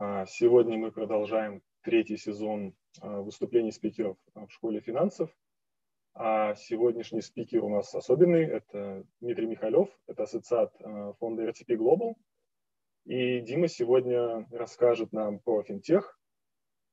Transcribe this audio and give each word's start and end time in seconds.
А, 0.00 0.26
сегодня 0.26 0.78
мы 0.78 0.92
продолжаем 0.92 1.60
третий 1.82 2.16
сезон 2.16 2.72
а, 3.00 3.20
выступлений 3.20 3.72
спикеров 3.72 4.16
в 4.34 4.48
школе 4.48 4.80
финансов. 4.80 5.28
А 6.14 6.54
сегодняшний 6.54 7.20
спикер 7.20 7.64
у 7.64 7.68
нас 7.68 7.92
особенный. 7.92 8.44
Это 8.44 9.04
Дмитрий 9.20 9.46
Михалев, 9.46 9.88
это 10.06 10.22
ассоциат 10.22 10.72
а, 10.80 11.14
фонда 11.14 11.48
RTP 11.48 11.76
Global. 11.76 12.14
И 13.06 13.40
Дима 13.40 13.66
сегодня 13.66 14.46
расскажет 14.52 15.12
нам 15.12 15.40
про 15.40 15.62
финтех, 15.62 16.20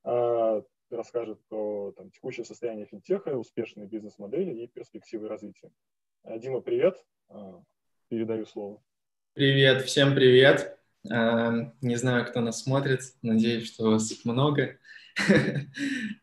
расскажет 0.03 1.45
про 1.49 1.91
там, 1.91 2.09
текущее 2.09 2.45
состояние 2.45 2.85
финтеха, 2.85 3.35
успешные 3.35 3.85
бизнес-модели 3.85 4.63
и 4.63 4.67
перспективы 4.67 5.27
развития. 5.27 5.71
Дима, 6.23 6.61
привет. 6.61 7.05
Передаю 8.07 8.45
слово. 8.45 8.81
Привет, 9.33 9.81
всем 9.81 10.15
привет. 10.15 10.79
Эм, 11.09 11.73
не 11.81 11.95
знаю, 11.95 12.25
кто 12.25 12.41
нас 12.41 12.63
смотрит, 12.63 13.01
надеюсь, 13.21 13.67
что 13.67 13.91
вас 13.91 14.11
много. 14.25 14.77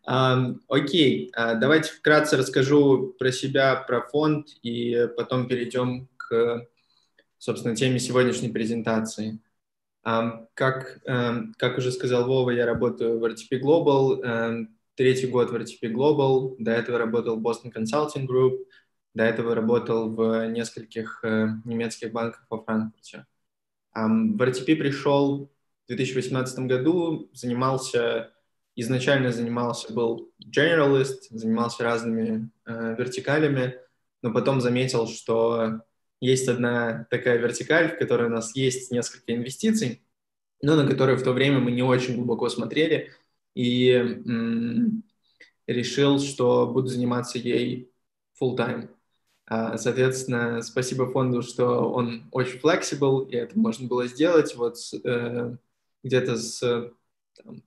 Эм, 0.07 0.61
окей, 0.69 1.33
э, 1.37 1.55
давайте 1.59 1.91
вкратце 1.91 2.37
расскажу 2.37 3.15
про 3.19 3.33
себя, 3.33 3.77
про 3.77 4.03
фонд, 4.03 4.49
и 4.63 5.09
потом 5.17 5.49
перейдем 5.49 6.09
к, 6.17 6.67
собственно, 7.39 7.77
теме 7.77 7.99
сегодняшней 7.99 8.51
презентации. 8.51 9.41
Эм, 10.05 10.49
как, 10.55 11.01
как 11.59 11.79
уже 11.79 11.93
сказал 11.93 12.27
Вова, 12.27 12.51
я 12.51 12.67
работаю 12.67 13.21
в 13.21 13.25
RTP 13.25 13.61
Global, 13.61 14.67
третий 14.95 15.27
год 15.27 15.51
в 15.51 15.55
RTP 15.55 15.93
Global, 15.93 16.57
до 16.59 16.73
этого 16.73 16.99
работал 16.99 17.39
в 17.39 17.47
Boston 17.47 17.73
Consulting 17.73 18.27
Group, 18.27 18.59
до 19.15 19.25
этого 19.25 19.55
работал 19.55 20.15
в 20.15 20.47
нескольких 20.49 21.21
э, 21.23 21.49
немецких 21.65 22.13
банках 22.13 22.47
во 22.49 22.63
Франкфурте. 22.63 23.27
В 23.95 24.41
RTP 24.41 24.77
пришел 24.77 25.51
в 25.85 25.89
2018 25.89 26.59
году, 26.61 27.31
занимался, 27.33 28.33
изначально 28.75 29.33
занимался, 29.33 29.93
был 29.93 30.33
generalist, 30.45 31.21
занимался 31.31 31.85
разными 31.85 32.51
э, 32.65 32.95
вертикалями, 32.97 33.77
но 34.23 34.33
потом 34.33 34.61
заметил, 34.61 35.07
что 35.07 35.83
есть 36.21 36.49
одна 36.49 37.07
такая 37.11 37.39
вертикаль, 37.39 37.91
в 37.91 37.99
которой 37.99 38.29
у 38.29 38.31
нас 38.31 38.55
есть 38.55 38.93
несколько 38.93 39.35
инвестиций, 39.35 40.03
но 40.63 40.77
на 40.77 40.89
которые 40.89 41.17
в 41.17 41.25
то 41.25 41.33
время 41.33 41.59
мы 41.59 41.73
не 41.73 41.83
очень 41.83 42.15
глубоко 42.15 42.49
смотрели, 42.49 43.11
и 43.55 43.91
м- 43.91 45.03
решил, 45.67 46.19
что 46.19 46.67
буду 46.67 46.87
заниматься 46.89 47.39
ей 47.39 47.91
full 48.41 48.57
time. 48.57 48.89
А, 48.89 49.02
соответственно, 49.77 50.63
спасибо 50.63 51.11
фонду, 51.11 51.43
что 51.43 51.91
он 51.93 52.25
очень 52.31 52.59
flexible, 52.59 53.29
и 53.29 53.37
это 53.37 53.59
можно 53.59 53.89
было 53.89 54.07
сделать 54.07 54.55
вот 54.55 54.77
э, 55.05 55.57
где-то 56.03 56.37
с, 56.37 56.61
там, 57.37 57.63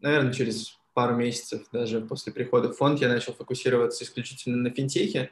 наверное, 0.00 0.32
через 0.32 0.78
пару 0.94 1.16
месяцев 1.16 1.66
даже 1.72 2.00
после 2.00 2.32
прихода 2.32 2.72
в 2.72 2.76
фонд 2.76 3.00
я 3.00 3.08
начал 3.08 3.32
фокусироваться 3.32 4.04
исключительно 4.04 4.56
на 4.56 4.70
финтехе, 4.70 5.30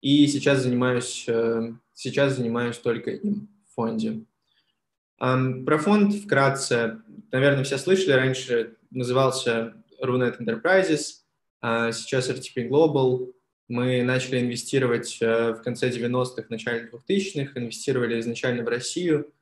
и 0.00 0.26
сейчас 0.26 0.62
занимаюсь, 0.62 1.24
э, 1.28 1.72
сейчас 1.94 2.36
занимаюсь 2.36 2.78
только 2.78 3.10
им 3.10 3.48
в 3.70 3.74
фонде. 3.74 4.24
Про 5.18 5.78
фонд 5.78 6.14
вкратце. 6.14 7.00
Наверное, 7.30 7.62
все 7.62 7.78
слышали, 7.78 8.10
раньше 8.10 8.76
назывался 8.90 9.74
Runet 10.02 10.38
Enterprises, 10.40 11.20
а 11.60 11.92
сейчас 11.92 12.28
RTP 12.28 12.68
Global. 12.68 13.32
Мы 13.68 14.02
начали 14.02 14.40
инвестировать 14.40 15.18
э, 15.20 15.52
в 15.52 15.62
конце 15.62 15.88
90-х, 15.88 16.44
начале 16.48 16.90
2000-х, 16.92 17.58
инвестировали 17.58 18.20
изначально 18.20 18.64
в 18.64 18.68
Россию, 18.68 19.32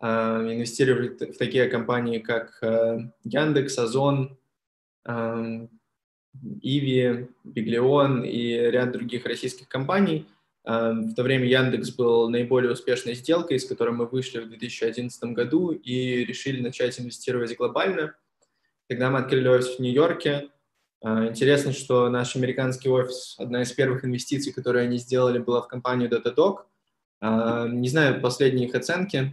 э, 0.00 0.06
инвестировали 0.06 1.08
в 1.08 1.38
такие 1.38 1.68
компании, 1.68 2.18
как 2.18 2.58
э, 2.62 2.98
Яндекс, 3.24 3.78
Озон, 3.78 4.36
Иви, 6.60 7.28
Биглион 7.44 8.24
и 8.24 8.52
ряд 8.70 8.92
других 8.92 9.24
российских 9.24 9.68
компаний. 9.68 10.26
В 10.64 11.14
то 11.14 11.22
время 11.22 11.46
Яндекс 11.46 11.90
был 11.92 12.28
наиболее 12.28 12.72
успешной 12.72 13.14
сделкой, 13.14 13.58
с 13.58 13.64
которой 13.64 13.94
мы 13.94 14.06
вышли 14.06 14.40
в 14.40 14.48
2011 14.50 15.32
году 15.32 15.70
и 15.70 16.26
решили 16.26 16.60
начать 16.60 17.00
инвестировать 17.00 17.56
глобально. 17.56 18.14
Когда 18.86 19.08
мы 19.08 19.20
открыли 19.20 19.48
офис 19.48 19.76
в 19.76 19.78
Нью-Йорке, 19.78 20.50
интересно, 21.02 21.72
что 21.72 22.08
наш 22.08 22.36
американский 22.36 22.88
офис, 22.88 23.36
одна 23.38 23.62
из 23.62 23.72
первых 23.72 24.04
инвестиций, 24.04 24.52
которые 24.52 24.86
они 24.86 24.98
сделали, 24.98 25.38
была 25.38 25.62
в 25.62 25.68
компанию 25.68 26.10
Datadog. 26.10 26.58
А, 27.20 27.66
не 27.68 27.88
знаю 27.88 28.20
последние 28.20 28.68
их 28.68 28.74
оценки, 28.74 29.32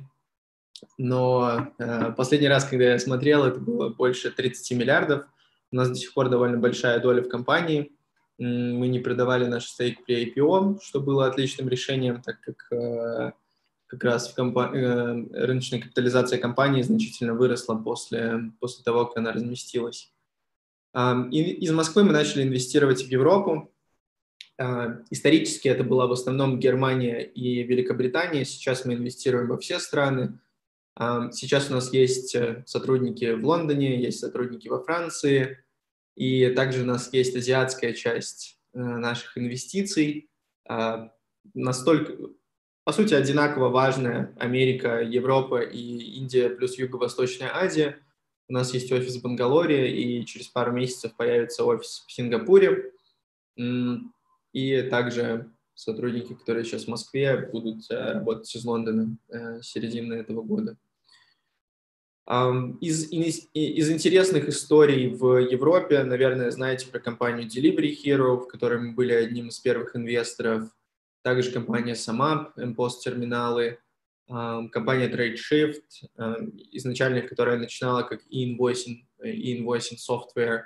но 0.97 1.71
а, 1.79 2.11
последний 2.11 2.47
раз, 2.47 2.65
когда 2.65 2.85
я 2.85 2.99
смотрел, 2.99 3.45
это 3.45 3.59
было 3.59 3.89
больше 3.89 4.31
30 4.31 4.77
миллиардов. 4.77 5.25
У 5.71 5.75
нас 5.75 5.89
до 5.89 5.95
сих 5.95 6.13
пор 6.13 6.29
довольно 6.29 6.57
большая 6.57 6.99
доля 6.99 7.21
в 7.21 7.29
компании. 7.29 7.91
Мы 8.37 8.87
не 8.87 8.99
продавали 8.99 9.45
наш 9.45 9.65
стейк 9.65 10.03
при 10.05 10.25
IPO, 10.25 10.79
что 10.81 10.99
было 10.99 11.27
отличным 11.27 11.69
решением, 11.69 12.21
так 12.21 12.41
как 12.41 13.33
как 13.87 14.03
раз 14.03 14.29
в 14.29 14.35
компа- 14.35 14.71
э, 14.73 15.45
рыночная 15.45 15.79
капитализация 15.79 16.39
компании 16.39 16.81
значительно 16.81 17.33
выросла 17.33 17.75
после, 17.75 18.51
после 18.59 18.83
того, 18.83 19.05
как 19.05 19.17
она 19.17 19.31
разместилась. 19.31 20.11
Из 20.95 21.71
Москвы 21.71 22.05
мы 22.05 22.13
начали 22.13 22.43
инвестировать 22.43 23.03
в 23.03 23.09
Европу. 23.09 23.69
А, 24.57 25.01
исторически 25.09 25.67
это 25.67 25.83
была 25.83 26.07
в 26.07 26.13
основном 26.13 26.57
Германия 26.57 27.19
и 27.19 27.63
Великобритания. 27.63 28.45
Сейчас 28.45 28.85
мы 28.85 28.93
инвестируем 28.93 29.49
во 29.49 29.57
все 29.57 29.79
страны. 29.79 30.39
Сейчас 30.97 31.69
у 31.69 31.73
нас 31.73 31.91
есть 31.91 32.33
э, 32.35 32.63
сотрудники 32.65 33.33
в 33.33 33.45
Лондоне, 33.45 34.01
есть 34.01 34.21
сотрудники 34.21 34.69
во 34.69 34.81
Франции, 34.81 35.57
и 36.15 36.49
также 36.51 36.83
у 36.83 36.85
нас 36.85 37.11
есть 37.11 37.35
азиатская 37.35 37.91
часть 37.91 38.57
э, 38.73 38.79
наших 38.79 39.37
инвестиций. 39.37 40.29
А, 40.65 41.11
настолько, 41.53 42.15
по 42.85 42.93
сути, 42.93 43.13
одинаково 43.13 43.67
важная 43.67 44.33
Америка, 44.39 45.01
Европа 45.01 45.59
и 45.59 46.17
Индия 46.17 46.49
плюс 46.49 46.77
Юго-Восточная 46.77 47.53
Азия– 47.53 47.99
у 48.47 48.53
нас 48.53 48.73
есть 48.73 48.91
офис 48.91 49.15
в 49.15 49.21
Бангалоре, 49.21 49.91
и 49.91 50.25
через 50.25 50.47
пару 50.47 50.71
месяцев 50.71 51.15
появится 51.15 51.63
офис 51.63 52.03
в 52.07 52.11
Сингапуре. 52.11 52.91
И 54.53 54.81
также 54.83 55.51
сотрудники, 55.73 56.33
которые 56.33 56.63
сейчас 56.63 56.85
в 56.85 56.89
Москве, 56.89 57.49
будут 57.51 57.89
э, 57.89 58.13
работать 58.13 58.55
из 58.55 58.63
Лондона 58.63 59.17
э, 59.29 59.61
середины 59.61 60.13
этого 60.13 60.41
года. 60.41 60.77
Из, 62.81 63.11
из, 63.11 63.49
из 63.53 63.91
интересных 63.91 64.49
историй 64.49 65.09
в 65.09 65.37
Европе, 65.37 66.03
наверное, 66.03 66.49
знаете 66.49 66.87
про 66.87 66.99
компанию 66.99 67.47
Delivery 67.47 67.95
Hero, 68.03 68.37
в 68.37 68.47
которой 68.47 68.79
мы 68.79 68.93
были 68.93 69.13
одним 69.13 69.49
из 69.49 69.59
первых 69.59 69.95
инвесторов. 69.95 70.63
Также 71.21 71.51
компания 71.51 71.93
Samap, 71.93 72.53
MPOS-терминалы, 72.57 73.77
компания 74.27 75.07
TradeShift, 75.07 75.83
изначально 76.71 77.21
которая 77.21 77.57
начинала 77.57 78.03
как 78.03 78.21
e-invoicing, 78.29 79.05
e-invoicing 79.23 79.97
software 79.97 80.63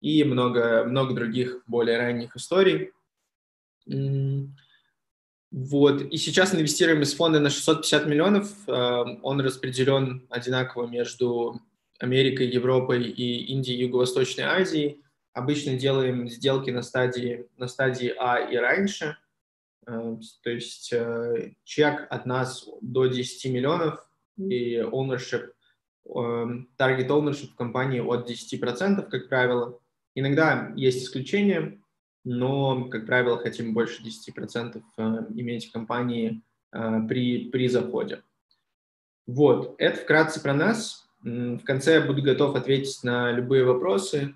и 0.00 0.24
много, 0.24 0.84
много 0.84 1.14
других 1.14 1.62
более 1.66 1.98
ранних 1.98 2.34
историй. 2.36 2.90
Вот. 5.50 6.02
И 6.02 6.16
сейчас 6.18 6.54
инвестируем 6.54 7.02
из 7.02 7.14
фонда 7.14 7.40
на 7.40 7.50
650 7.50 8.06
миллионов. 8.06 8.52
Он 8.66 9.40
распределен 9.40 10.26
одинаково 10.28 10.86
между 10.86 11.60
Америкой, 12.00 12.48
Европой 12.48 13.04
и 13.04 13.46
Индией, 13.52 13.80
Юго-Восточной 13.80 14.44
Азией. 14.44 15.02
Обычно 15.32 15.76
делаем 15.78 16.28
сделки 16.28 16.70
на 16.70 16.82
стадии, 16.82 17.46
на 17.56 17.68
стадии 17.68 18.12
А 18.18 18.38
и 18.38 18.56
раньше– 18.56 19.16
то 20.42 20.50
есть 20.50 20.92
э, 20.92 21.52
чек 21.64 22.06
от 22.10 22.26
нас 22.26 22.68
до 22.82 23.06
10 23.06 23.50
миллионов 23.50 24.06
и 24.36 24.76
ownership, 24.76 25.52
эм, 26.04 26.68
target 26.78 27.08
ownership 27.08 27.48
в 27.48 27.56
компании 27.56 28.00
от 28.00 28.28
10%, 28.28 29.08
как 29.08 29.28
правило. 29.28 29.80
Иногда 30.14 30.72
есть 30.76 31.04
исключения, 31.04 31.80
но, 32.24 32.88
как 32.90 33.06
правило, 33.06 33.38
хотим 33.38 33.72
больше 33.72 34.02
10% 34.02 34.82
э, 34.98 35.02
иметь 35.34 35.68
в 35.68 35.72
компании 35.72 36.42
э, 36.72 37.00
при, 37.08 37.48
при 37.48 37.68
заходе. 37.68 38.22
Вот, 39.26 39.74
это 39.78 40.00
вкратце 40.00 40.42
про 40.42 40.54
нас. 40.54 41.06
В 41.22 41.60
конце 41.64 41.94
я 41.94 42.00
буду 42.00 42.22
готов 42.22 42.54
ответить 42.54 43.02
на 43.02 43.32
любые 43.32 43.64
вопросы. 43.64 44.34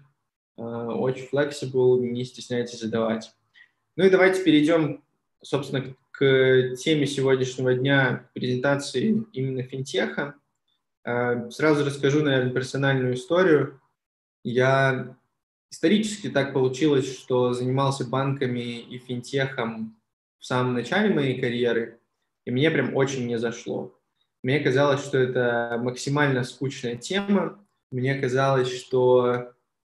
Очень 0.57 1.29
flexible, 1.33 2.01
не 2.01 2.25
стесняйтесь 2.25 2.81
задавать. 2.81 3.33
Ну 3.97 4.05
и 4.05 4.11
давайте 4.11 4.43
перейдем 4.43 5.03
собственно, 5.43 5.95
к 6.11 6.77
теме 6.77 7.07
сегодняшнего 7.07 7.75
дня 7.75 8.29
презентации 8.35 9.25
именно 9.33 9.63
финтеха. 9.63 10.35
А, 11.05 11.51
сразу 11.51 11.85
расскажу, 11.85 12.23
наверное, 12.23 12.53
персональную 12.53 13.15
историю. 13.15 13.81
Я 14.45 15.17
исторически 15.71 16.29
так 16.29 16.53
получилось, 16.53 17.19
что 17.19 17.53
занимался 17.53 18.07
банками 18.07 18.79
и 18.79 18.99
финтехом 18.99 19.97
в 20.39 20.45
самом 20.45 20.75
начале 20.75 21.15
моей 21.15 21.41
карьеры, 21.41 22.01
и 22.45 22.51
мне 22.51 22.71
прям 22.71 22.95
очень 22.97 23.27
не 23.27 23.39
зашло. 23.39 23.97
Мне 24.43 24.61
казалось, 24.61 25.03
что 25.03 25.19
это 25.19 25.79
максимально 25.81 26.43
скучная 26.45 26.97
тема, 26.97 27.65
мне 27.91 28.15
казалось, 28.17 28.73
что 28.73 29.53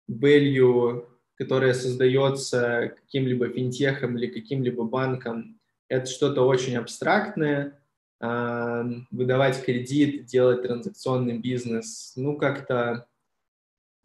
value, 0.08 1.06
которое 1.36 1.74
создается 1.74 2.94
каким-либо 3.02 3.48
финтехом 3.48 4.16
или 4.16 4.26
каким-либо 4.26 4.84
банком, 4.84 5.60
это 5.88 6.06
что-то 6.06 6.42
очень 6.42 6.76
абстрактное, 6.76 7.80
а, 8.20 8.84
выдавать 9.10 9.62
кредит, 9.64 10.26
делать 10.26 10.62
транзакционный 10.62 11.38
бизнес, 11.38 12.12
ну, 12.16 12.36
как-то 12.36 13.06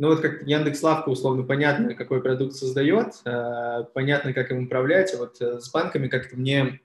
ну 0.01 0.07
вот 0.07 0.21
как 0.21 0.47
Яндекс 0.47 0.81
Лавка, 0.81 1.09
условно, 1.09 1.43
понятно, 1.43 1.93
какой 1.93 2.23
продукт 2.23 2.55
создает, 2.55 3.21
а, 3.23 3.83
понятно, 3.83 4.33
как 4.33 4.49
им 4.49 4.65
управлять. 4.65 5.13
А 5.13 5.17
вот 5.17 5.39
э, 5.39 5.59
с 5.59 5.71
банками 5.71 6.07
как-то 6.07 6.35
мне 6.37 6.81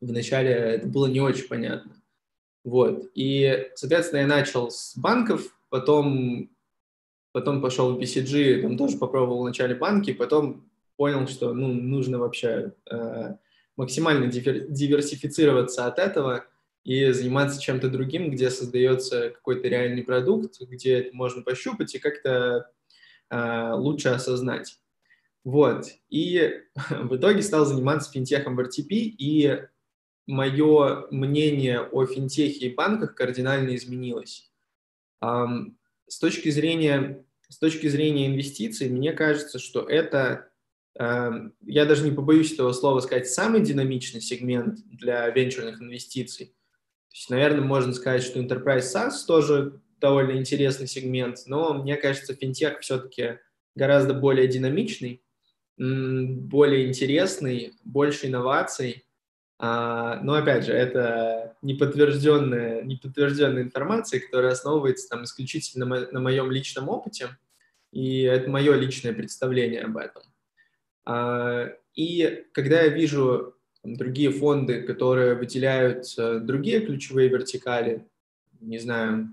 вначале 0.00 0.50
это 0.50 0.86
было 0.86 1.06
не 1.06 1.20
очень 1.20 1.48
понятно. 1.48 2.00
Вот. 2.62 3.10
И, 3.16 3.68
соответственно, 3.74 4.20
я 4.20 4.26
начал 4.28 4.70
с 4.70 4.96
банков, 4.96 5.58
потом, 5.70 6.50
потом 7.32 7.60
пошел 7.60 7.94
в 7.94 7.98
BCG, 7.98 8.62
там 8.62 8.76
тоже 8.76 8.98
попробовал 8.98 9.42
вначале 9.42 9.74
банки, 9.74 10.12
потом 10.12 10.68
понял, 10.96 11.26
что 11.26 11.52
ну, 11.52 11.72
нужно 11.72 12.18
вообще 12.18 12.74
э, 12.90 13.34
максимально 13.76 14.26
диверсифицироваться 14.26 15.86
от 15.86 15.98
этого 15.98 16.44
и 16.84 17.10
заниматься 17.12 17.60
чем-то 17.60 17.88
другим, 17.88 18.30
где 18.30 18.50
создается 18.50 19.30
какой-то 19.30 19.68
реальный 19.68 20.02
продукт, 20.02 20.60
где 20.60 20.98
это 20.98 21.16
можно 21.16 21.42
пощупать 21.42 21.94
и 21.94 21.98
как-то 21.98 22.70
э, 23.30 23.72
лучше 23.74 24.10
осознать. 24.10 24.78
Вот. 25.44 25.86
И 26.10 26.60
в 26.90 27.16
итоге 27.16 27.42
стал 27.42 27.64
заниматься 27.64 28.10
финтехом 28.10 28.56
в 28.56 28.60
RTP, 28.60 28.90
и 28.90 29.62
мое 30.26 31.06
мнение 31.10 31.80
о 31.80 32.06
финтехе 32.06 32.66
и 32.66 32.74
банках 32.74 33.14
кардинально 33.14 33.74
изменилось. 33.74 34.50
С 36.08 36.18
точки 36.18 36.50
зрения 36.50 37.24
с 37.52 37.58
точки 37.58 37.86
зрения 37.86 38.28
инвестиций, 38.28 38.88
мне 38.88 39.12
кажется, 39.12 39.58
что 39.58 39.82
это, 39.82 40.48
uh, 40.98 41.52
я 41.66 41.84
даже 41.84 42.02
не 42.02 42.10
побоюсь 42.10 42.50
этого 42.54 42.72
слова 42.72 43.00
сказать, 43.00 43.28
самый 43.28 43.60
динамичный 43.60 44.22
сегмент 44.22 44.78
для 44.88 45.28
венчурных 45.28 45.82
инвестиций. 45.82 46.46
То 46.46 47.14
есть, 47.14 47.28
наверное, 47.28 47.60
можно 47.60 47.92
сказать, 47.92 48.22
что 48.22 48.40
Enterprise 48.40 48.90
SaaS 48.94 49.26
тоже 49.26 49.82
довольно 50.00 50.38
интересный 50.38 50.86
сегмент, 50.86 51.40
но 51.44 51.74
мне 51.74 51.96
кажется, 51.96 52.34
финтех 52.34 52.80
все-таки 52.80 53.38
гораздо 53.74 54.14
более 54.14 54.48
динамичный, 54.48 55.22
более 55.76 56.88
интересный, 56.88 57.74
больше 57.84 58.28
инноваций. 58.28 59.04
А, 59.64 60.18
но, 60.24 60.34
опять 60.34 60.64
же, 60.66 60.72
это 60.72 61.56
неподтвержденная, 61.62 62.82
неподтвержденная 62.82 63.62
информация, 63.62 64.18
которая 64.18 64.50
основывается 64.50 65.08
там 65.08 65.22
исключительно 65.22 65.86
на 65.86 66.18
моем 66.18 66.50
личном 66.50 66.88
опыте, 66.88 67.28
и 67.92 68.22
это 68.22 68.50
мое 68.50 68.74
личное 68.74 69.12
представление 69.12 69.82
об 69.82 69.98
этом. 69.98 70.22
А, 71.04 71.72
и 71.94 72.44
когда 72.50 72.80
я 72.80 72.88
вижу 72.88 73.54
другие 73.84 74.32
фонды, 74.32 74.82
которые 74.82 75.36
выделяют 75.36 76.06
другие 76.16 76.80
ключевые 76.80 77.28
вертикали, 77.28 78.04
не 78.60 78.78
знаю, 78.78 79.32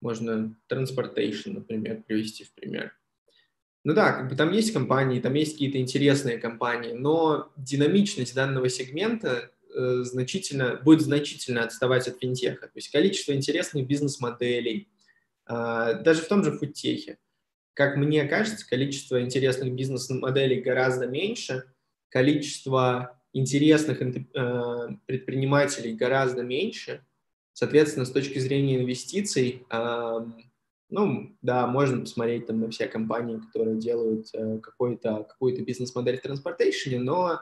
можно 0.00 0.56
transportation, 0.70 1.54
например, 1.54 2.04
привести 2.06 2.44
в 2.44 2.52
пример. 2.52 2.96
Ну 3.86 3.94
да, 3.94 4.12
как 4.14 4.28
бы 4.28 4.34
там 4.34 4.50
есть 4.50 4.72
компании, 4.72 5.20
там 5.20 5.34
есть 5.34 5.52
какие-то 5.52 5.78
интересные 5.78 6.38
компании, 6.38 6.92
но 6.92 7.52
динамичность 7.56 8.34
данного 8.34 8.68
сегмента 8.68 9.52
э, 9.72 10.02
значительно, 10.02 10.74
будет 10.82 11.02
значительно 11.02 11.62
отставать 11.62 12.08
от 12.08 12.18
финтеха. 12.18 12.66
То 12.66 12.72
есть 12.74 12.90
количество 12.90 13.32
интересных 13.32 13.86
бизнес-моделей, 13.86 14.88
э, 15.48 16.00
даже 16.02 16.22
в 16.22 16.26
том 16.26 16.42
же 16.42 16.50
фудтехе. 16.50 17.18
Как 17.74 17.96
мне 17.96 18.24
кажется, 18.24 18.68
количество 18.68 19.22
интересных 19.22 19.72
бизнес-моделей 19.72 20.60
гораздо 20.60 21.06
меньше– 21.06 21.62
количество 22.08 23.20
интересных 23.32 24.00
э, 24.00 24.88
предпринимателей 25.06 25.94
гораздо 25.94 26.42
меньше. 26.42 27.04
Соответственно, 27.52 28.04
с 28.04 28.10
точки 28.10 28.40
зрения 28.40 28.78
инвестиций, 28.78 29.64
ну, 30.88 31.36
да, 31.42 31.66
можно 31.66 32.00
посмотреть 32.00 32.46
там 32.46 32.60
на 32.60 32.70
все 32.70 32.86
компании, 32.86 33.38
которые 33.38 33.76
делают 33.76 34.28
э, 34.32 34.58
какой-то, 34.58 35.24
какую-то 35.24 35.62
бизнес-модель 35.62 36.18
в 36.18 36.22
транспортейшене, 36.22 37.00
но 37.00 37.40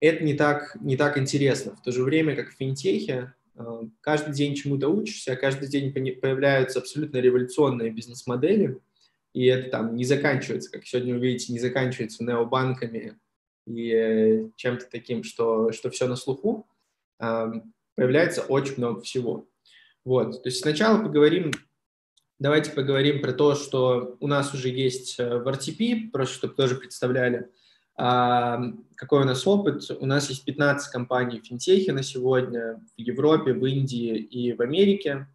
это 0.00 0.22
не 0.22 0.34
так, 0.34 0.76
не 0.80 0.96
так 0.96 1.16
интересно. 1.16 1.74
В 1.74 1.82
то 1.82 1.92
же 1.92 2.02
время, 2.02 2.36
как 2.36 2.50
в 2.50 2.56
финтехе, 2.56 3.34
э, 3.56 3.82
каждый 4.00 4.34
день 4.34 4.54
чему-то 4.54 4.88
учишься, 4.88 5.36
каждый 5.36 5.68
день 5.68 5.92
появляются 5.92 6.80
абсолютно 6.80 7.18
революционные 7.18 7.90
бизнес-модели, 7.90 8.78
и 9.32 9.46
это 9.46 9.70
там 9.70 9.96
не 9.96 10.04
заканчивается, 10.04 10.70
как 10.70 10.86
сегодня 10.86 11.14
вы 11.14 11.20
видите, 11.20 11.52
не 11.52 11.58
заканчивается 11.58 12.22
необанками, 12.22 13.18
и 13.66 13.92
э, 13.92 14.48
чем-то 14.56 14.86
таким, 14.90 15.24
что, 15.24 15.72
что 15.72 15.90
все 15.90 16.06
на 16.06 16.16
слуху, 16.16 16.66
появляется 17.96 18.42
очень 18.42 18.76
много 18.76 19.00
всего. 19.00 19.48
Вот, 20.04 20.40
то 20.40 20.48
есть 20.48 20.60
сначала 20.60 21.02
поговорим, 21.02 21.50
давайте 22.38 22.70
поговорим 22.72 23.20
про 23.20 23.32
то, 23.32 23.54
что 23.54 24.16
у 24.20 24.26
нас 24.26 24.54
уже 24.54 24.68
есть 24.68 25.18
э, 25.18 25.38
в 25.38 25.48
RTP, 25.48 26.10
просто 26.10 26.34
чтобы 26.34 26.54
тоже 26.54 26.76
представляли, 26.76 27.50
какой 27.96 29.22
у 29.22 29.24
нас 29.24 29.44
опыт. 29.44 29.82
У 29.98 30.06
нас 30.06 30.28
есть 30.30 30.44
15 30.44 30.92
компаний 30.92 31.40
в 31.40 31.44
финтехе 31.44 31.92
на 31.92 32.04
сегодня 32.04 32.80
в 32.96 33.00
Европе, 33.00 33.52
в 33.52 33.66
Индии 33.66 34.16
и 34.16 34.52
в 34.52 34.62
Америке. 34.62 35.26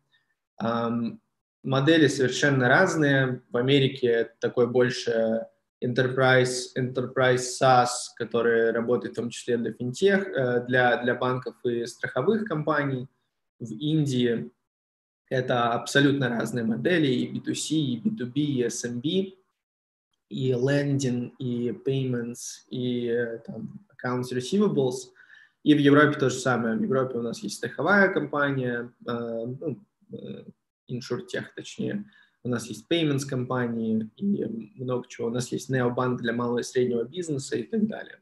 Модели 1.61 2.07
совершенно 2.07 2.69
разные. 2.69 3.41
В 3.49 3.57
Америке 3.57 4.31
такой 4.39 4.67
больше 4.67 5.45
Enterprise, 5.83 6.73
Enterprise 6.77 7.43
SaaS, 7.61 7.87
который 8.17 8.71
работает 8.71 9.13
в 9.13 9.17
том 9.17 9.29
числе 9.29 9.57
для 9.57 9.73
финтех, 9.73 10.27
э, 10.27 10.65
для, 10.65 11.03
для 11.03 11.15
банков 11.15 11.55
и 11.65 11.85
страховых 11.85 12.45
компаний. 12.45 13.07
В 13.59 13.71
Индии 13.71 14.51
это 15.29 15.71
абсолютно 15.71 16.29
разные 16.29 16.63
модели, 16.63 17.07
и 17.07 17.31
B2C, 17.31 17.75
и 17.75 18.01
B2B, 18.01 18.33
и 18.35 18.63
SMB, 18.65 19.33
и 20.29 20.51
lending, 20.51 21.31
и 21.39 21.69
payments, 21.69 22.65
и 22.69 23.07
э, 23.07 23.39
там, 23.39 23.85
accounts 23.93 24.33
receivables. 24.33 25.11
И 25.63 25.73
в 25.73 25.77
Европе 25.77 26.19
то 26.19 26.29
же 26.29 26.37
самое. 26.37 26.75
В 26.75 26.83
Европе 26.83 27.17
у 27.17 27.21
нас 27.21 27.41
есть 27.41 27.57
страховая 27.57 28.13
компания, 28.13 28.91
э, 29.07 29.45
ну, 29.59 29.79
InsurTech 30.89 31.45
точнее, 31.55 32.05
у 32.43 32.49
нас 32.49 32.67
есть 32.67 32.85
payments 32.91 33.25
компании 33.25 34.09
и 34.17 34.45
много 34.75 35.07
чего. 35.07 35.27
У 35.27 35.31
нас 35.31 35.51
есть 35.51 35.69
необанк 35.69 36.21
для 36.21 36.33
малого 36.33 36.59
и 36.59 36.63
среднего 36.63 37.03
бизнеса 37.03 37.55
и 37.55 37.63
так 37.63 37.87
далее. 37.87 38.19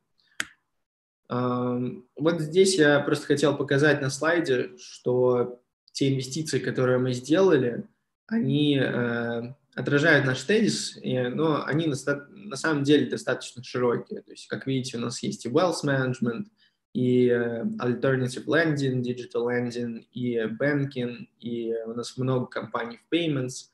Вот 1.27 2.41
здесь 2.41 2.77
я 2.77 3.00
просто 3.00 3.25
хотел 3.25 3.58
показать 3.58 4.01
на 4.01 4.10
слайде, 4.10 4.77
что 4.77 5.62
те 5.91 6.12
инвестиции, 6.12 6.60
которые 6.60 6.98
мы 6.98 7.13
сделали, 7.13 7.83
они 8.27 8.77
э, 8.77 9.53
отражают 9.75 10.25
наш 10.25 10.41
тезис, 10.43 10.98
но 11.03 11.65
они 11.65 11.88
на, 11.88 11.95
на 12.29 12.55
самом 12.55 12.83
деле 12.83 13.10
достаточно 13.10 13.63
широкие. 13.63 14.21
То 14.21 14.31
есть, 14.31 14.48
как 14.48 14.67
видите, 14.67 14.98
у 14.98 15.01
нас 15.01 15.21
есть 15.21 15.45
и 15.45 15.50
wealth 15.50 15.83
management, 15.83 16.45
и 16.93 17.27
э, 17.27 17.63
alternative 17.79 18.45
lending, 18.45 19.01
digital 19.01 19.48
lending, 19.48 20.05
и 20.13 20.38
banking, 20.38 21.27
и 21.39 21.74
у 21.86 21.93
нас 21.93 22.17
много 22.17 22.45
компаний 22.48 22.98
в 22.98 23.13
payments– 23.13 23.67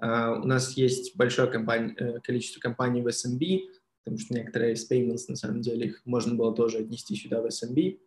Uh, 0.00 0.40
у 0.40 0.46
нас 0.46 0.76
есть 0.76 1.16
большое 1.16 1.50
компания, 1.50 1.92
э, 1.98 2.20
количество 2.20 2.60
компаний 2.60 3.02
в 3.02 3.08
SMB, 3.08 3.62
потому 4.04 4.18
что 4.20 4.32
некоторые 4.32 4.74
из 4.74 4.88
payments, 4.88 5.24
на 5.26 5.34
самом 5.34 5.60
деле, 5.60 5.88
их 5.88 6.02
можно 6.04 6.36
было 6.36 6.54
тоже 6.54 6.78
отнести 6.78 7.16
сюда 7.16 7.42
в 7.42 7.46
SMB. 7.46 7.98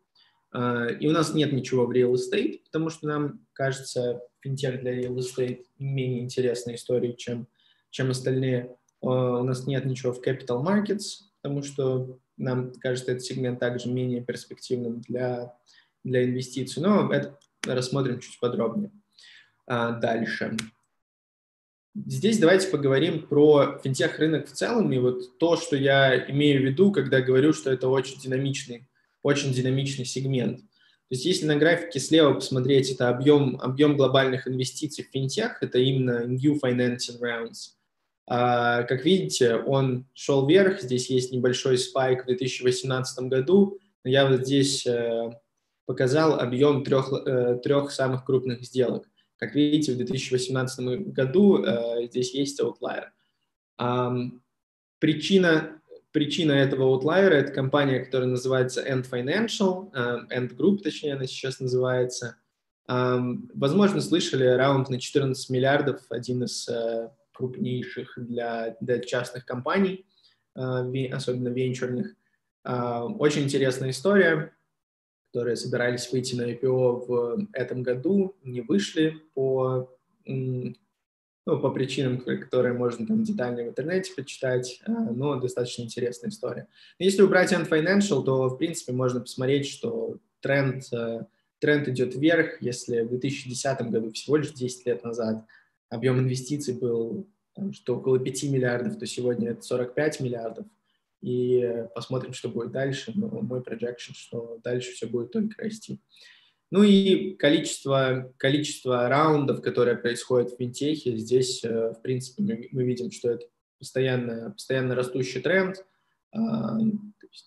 Uh, 0.54 0.98
и 0.98 1.08
у 1.08 1.12
нас 1.12 1.34
нет 1.34 1.54
ничего 1.54 1.86
в 1.86 1.92
real 1.92 2.14
estate, 2.14 2.60
потому 2.66 2.90
что 2.90 3.08
нам 3.08 3.46
кажется, 3.54 4.22
финтех 4.42 4.82
для 4.82 5.00
real 5.00 5.16
estate 5.16 5.64
менее 5.80 6.22
интересная 6.22 6.76
история, 6.76 7.14
чем, 7.16 7.48
чем 7.90 8.12
остальные. 8.12 8.76
Uh, 9.04 9.40
у 9.40 9.44
нас 9.44 9.66
нет 9.66 9.86
ничего 9.86 10.12
в 10.12 10.22
capital 10.22 10.64
markets, 10.64 11.24
потому 11.42 11.64
что 11.64 12.20
нам 12.38 12.74
кажется 12.74 13.12
этот 13.12 13.24
сегмент 13.24 13.60
также 13.60 13.90
менее 13.90 14.22
перспективным 14.22 15.02
для, 15.02 15.56
для 16.04 16.26
инвестиций. 16.26 16.84
Но 16.84 17.12
это 17.14 17.38
рассмотрим 17.66 18.20
чуть 18.20 18.40
подробнее. 18.40 18.92
Дальше. 19.68 20.58
Здесь 21.94 22.40
давайте 22.40 22.70
поговорим 22.70 23.28
про 23.28 23.80
финтех-рынок 23.84 24.48
в 24.48 24.52
целом 24.52 24.92
и 24.92 24.98
вот 24.98 25.38
то, 25.38 25.58
что 25.58 25.76
я 25.76 26.30
имею 26.32 26.62
в 26.62 26.66
виду, 26.66 26.92
когда 26.92 27.22
говорю, 27.22 27.54
что 27.54 27.72
это 27.72 27.90
очень 27.90 28.20
динамичный, 28.20 28.88
очень 29.24 29.54
динамичный 29.54 30.06
сегмент. 30.06 30.60
То 30.60 31.16
есть 31.16 31.26
если 31.26 31.46
на 31.46 31.58
графике 31.58 32.00
слева 32.00 32.34
посмотреть, 32.34 32.90
это 32.92 33.10
объем, 33.10 33.60
объем 33.62 33.98
глобальных 33.98 34.48
инвестиций 34.48 35.04
в 35.04 35.12
финтех, 35.12 35.62
это 35.62 35.78
именно 35.78 36.26
new 36.26 36.58
financing 36.64 37.20
rounds. 37.22 37.76
А, 38.28 38.84
как 38.84 39.04
видите, 39.04 39.56
он 39.56 40.06
шел 40.14 40.48
вверх, 40.48 40.82
здесь 40.82 41.10
есть 41.10 41.34
небольшой 41.34 41.78
спайк 41.78 42.24
в 42.24 42.28
2018 42.28 43.26
году, 43.28 43.78
я 44.04 44.28
вот 44.28 44.46
здесь 44.46 44.86
э, 44.88 45.32
показал 45.86 46.40
объем 46.40 46.84
трех, 46.84 47.12
э, 47.12 47.60
трех 47.62 47.92
самых 47.92 48.26
крупных 48.26 48.64
сделок. 48.64 49.08
Как 49.38 49.54
видите, 49.54 49.94
в 49.94 49.98
2018 49.98 51.08
году 51.14 51.64
э, 51.64 52.08
здесь 52.08 52.34
есть 52.34 52.62
outlier. 52.62 53.10
Причина, 55.00 55.81
причина 56.12 56.54
этого 56.54 56.98
outlier– 56.98 57.30
это 57.32 57.52
компания, 57.52 58.00
которая 58.00 58.30
называется 58.30 58.82
End 58.82 59.10
Financial, 59.10 59.92
End 60.30 60.56
Group, 60.56 60.80
точнее, 60.80 61.14
она 61.14 61.26
сейчас 61.26 61.60
называется. 61.60 62.38
Возможно, 62.88 64.02
слышали 64.02 64.46
раунд 64.46 64.90
на 64.90 65.00
14 65.00 65.50
миллиардов, 65.50 66.02
один 66.10 66.44
из 66.44 66.68
крупнейших 67.34 68.14
для, 68.18 68.76
для 68.82 69.00
частных 69.00 69.46
компаний, 69.46 70.06
особенно 70.54 71.50
венчурных. 71.50 72.16
Очень 72.64 73.44
интересная 73.44 73.92
история 73.92 74.54
которые 75.32 75.56
собирались 75.56 76.12
выйти 76.12 76.36
на 76.36 76.52
IPO 76.52 77.06
в 77.08 77.48
этом 77.54 77.84
году, 77.84 78.36
не 78.44 78.60
вышли 78.60 79.18
по, 79.34 79.90
ну, 81.46 81.60
по 81.60 81.72
причинам, 81.72 82.20
которые 82.20 82.74
можно 82.74 83.06
там 83.06 83.24
детально 83.24 83.64
в 83.64 83.70
интернете 83.70 84.14
почитать, 84.16 84.82
а, 84.86 84.92
но 84.92 85.40
достаточно 85.40 85.84
интересная 85.84 86.30
история. 86.30 86.68
Если 87.00 87.22
убрать 87.22 87.52
Ant 87.52 87.70
Financial, 87.70 88.24
то, 88.24 88.50
в 88.50 88.58
принципе, 88.58 88.92
можно 88.92 89.22
посмотреть, 89.22 89.68
что 89.68 90.18
тренд, 90.40 90.86
э, 90.94 91.26
тренд 91.60 91.88
идет 91.88 92.16
вверх. 92.16 92.62
Если 92.62 93.02
в 93.02 93.10
2010 93.10 93.82
году, 93.90 94.12
всего 94.12 94.38
лишь 94.38 94.54
10 94.54 94.86
лет 94.86 95.04
назад, 95.04 95.46
объем 95.90 96.20
инвестиций 96.20 96.76
был 96.76 97.28
там, 97.56 97.74
что 97.74 97.98
около 97.98 98.20
5 98.20 98.44
миллиардов, 98.44 99.00
то 99.00 99.06
сегодня 99.06 99.52
это 99.52 99.62
45 99.62 100.20
миллиардов– 100.20 100.66
и 101.22 101.86
посмотрим, 101.94 102.34
что 102.34 102.50
будет 102.50 102.72
дальше. 102.72 103.12
Но 103.16 103.28
мой 103.28 103.62
projection, 103.62 104.14
что 104.14 104.60
дальше 104.64 104.92
все 104.92 105.08
будет 105.08 105.32
только 105.32 105.62
расти. 105.62 106.00
Ну 106.72 106.84
и 106.84 107.36
количество, 107.36 108.34
количество 108.38 109.10
раундов, 109.10 109.62
которые 109.62 109.98
происходят 109.98 110.52
в 110.52 110.58
финтехе, 110.58 111.18
здесь, 111.18 111.64
э, 111.66 111.92
в 111.92 112.02
принципе, 112.02 112.44
мы, 112.44 112.70
мы 112.72 112.84
видим, 112.86 113.12
что 113.12 113.32
это 113.32 113.46
постоянно, 113.78 114.52
постоянно 114.52 114.96
растущий 114.96 115.42
тренд. 115.42 115.86
А, 116.32 116.78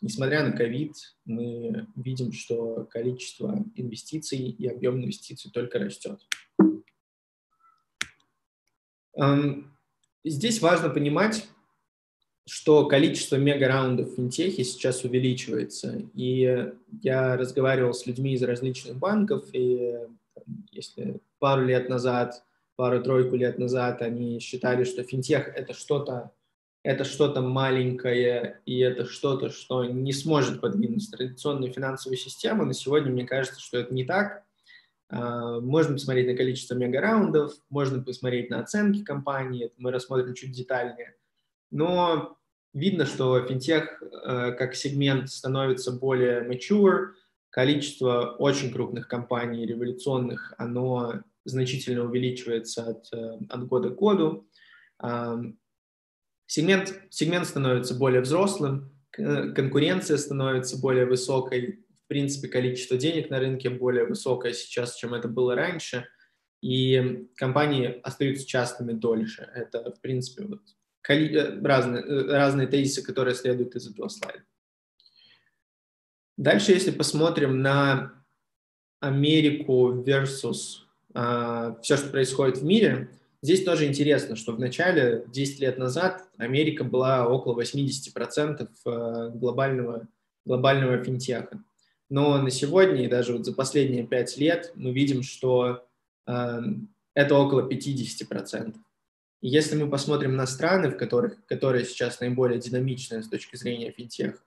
несмотря 0.02 0.44
на 0.44 0.52
ковид, 0.52 0.92
мы 1.24 1.86
видим, 1.96 2.32
что 2.32 2.86
количество 2.90 3.64
инвестиций 3.74 4.38
и 4.38 4.66
объем 4.68 5.00
инвестиций 5.00 5.50
только 5.50 5.78
растет. 5.78 6.20
Здесь 10.24 10.60
важно 10.60 10.90
понимать, 10.90 11.48
что 12.46 12.86
количество 12.86 13.36
мега-раундов 13.36 14.10
в 14.10 14.16
финтехе 14.16 14.64
сейчас 14.64 15.04
увеличивается. 15.04 16.02
И 16.14 16.72
я 17.02 17.36
разговаривал 17.36 17.94
с 17.94 18.06
людьми 18.06 18.34
из 18.34 18.42
различных 18.42 18.96
банков, 18.96 19.46
и 19.52 19.96
если 20.70 21.20
пару 21.38 21.64
лет 21.64 21.88
назад, 21.88 22.44
пару-тройку 22.76 23.36
лет 23.36 23.58
назад 23.58 24.02
они 24.02 24.40
считали, 24.40 24.84
что 24.84 25.02
финтех– 25.02 25.48
это 25.56 25.72
что-то 25.72 26.32
это 26.84 27.04
что-то 27.04 27.40
маленькое, 27.40 28.60
и 28.66 28.78
это 28.78 29.06
что-то, 29.06 29.48
что 29.48 29.86
не 29.86 30.12
сможет 30.12 30.60
подвинуть 30.60 31.10
традиционную 31.10 31.72
финансовую 31.72 32.18
систему. 32.18 32.66
На 32.66 32.74
сегодня 32.74 33.10
мне 33.10 33.26
кажется, 33.26 33.58
что 33.58 33.78
это 33.78 33.94
не 33.94 34.04
так. 34.04 34.44
А, 35.08 35.60
можно 35.60 35.94
посмотреть 35.94 36.26
на 36.26 36.36
количество 36.36 36.74
мега-раундов, 36.74 37.54
можно 37.70 38.02
посмотреть 38.02 38.50
на 38.50 38.60
оценки 38.60 39.02
компании, 39.02 39.64
это 39.64 39.74
мы 39.78 39.92
рассмотрим 39.92 40.34
чуть 40.34 40.52
детальнее 40.52 41.14
но 41.70 42.36
видно, 42.72 43.06
что 43.06 43.44
финтех 43.46 44.02
э, 44.02 44.52
как 44.52 44.74
сегмент 44.74 45.30
становится 45.30 45.92
более 45.92 46.42
mature, 46.48 47.12
количество 47.50 48.36
очень 48.38 48.72
крупных 48.72 49.08
компаний, 49.08 49.64
революционных, 49.64 50.54
оно 50.58 51.22
значительно 51.44 52.04
увеличивается 52.04 52.84
от, 52.90 53.12
э, 53.12 53.38
от 53.48 53.66
года 53.66 53.90
к 53.90 53.96
году. 53.96 54.48
Сегмент, 56.46 56.94
сегмент 57.10 57.46
становится 57.46 57.94
более 57.94 58.20
взрослым, 58.20 58.92
конкуренция 59.10 60.16
становится 60.16 60.78
более 60.78 61.06
высокой, 61.06 61.84
в 62.04 62.06
принципе, 62.06 62.48
количество 62.48 62.96
денег 62.96 63.30
на 63.30 63.38
рынке 63.38 63.70
более 63.70 64.04
высокое 64.04 64.52
сейчас, 64.52 64.96
чем 64.96 65.14
это 65.14 65.28
было 65.28 65.54
раньше, 65.54 66.06
и 66.60 67.28
компании 67.36 68.00
остаются 68.02 68.46
частными 68.46 68.92
дольше. 68.92 69.50
Это, 69.54 69.92
в 69.92 70.00
принципе, 70.00 70.46
вот 70.46 70.62
разные, 71.08 72.02
э, 72.02 72.32
разные 72.32 72.66
тезисы, 72.66 73.02
которые 73.02 73.34
следуют 73.34 73.74
из 73.76 73.88
этого 73.88 74.08
слайда. 74.08 74.42
Дальше, 76.36 76.72
если 76.72 76.90
посмотрим 76.90 77.62
на 77.62 78.24
Америку 79.00 80.02
versus 80.02 80.82
uh, 81.14 81.80
все, 81.82 81.96
что 81.96 82.08
происходит 82.08 82.58
в 82.58 82.64
мире, 82.64 83.10
здесь 83.42 83.62
тоже 83.64 83.86
интересно, 83.86 84.34
что 84.34 84.52
в 84.52 84.58
начале, 84.58 85.24
10 85.28 85.60
лет 85.60 85.78
назад, 85.78 86.26
Америка 86.38 86.82
была 86.82 87.28
около 87.28 87.60
80% 87.60 88.68
э, 88.86 89.30
глобального, 89.34 90.08
глобального 90.44 91.04
финтеха. 91.04 91.62
Но 92.08 92.40
на 92.42 92.50
сегодня 92.50 93.04
и 93.04 93.08
даже 93.08 93.34
вот 93.34 93.44
за 93.44 93.52
последние 93.52 94.06
5 94.06 94.38
лет 94.38 94.72
мы 94.74 94.92
видим, 94.92 95.22
что 95.22 95.86
uh, 96.28 96.80
это 97.14 97.34
около 97.36 97.68
50%. 97.68 98.74
Если 99.46 99.76
мы 99.76 99.90
посмотрим 99.90 100.36
на 100.36 100.46
страны, 100.46 100.88
в 100.88 100.96
которых, 100.96 101.44
которые 101.44 101.84
сейчас 101.84 102.18
наиболее 102.18 102.58
динамичные 102.58 103.22
с 103.22 103.28
точки 103.28 103.56
зрения 103.56 103.90
финтеха, 103.90 104.38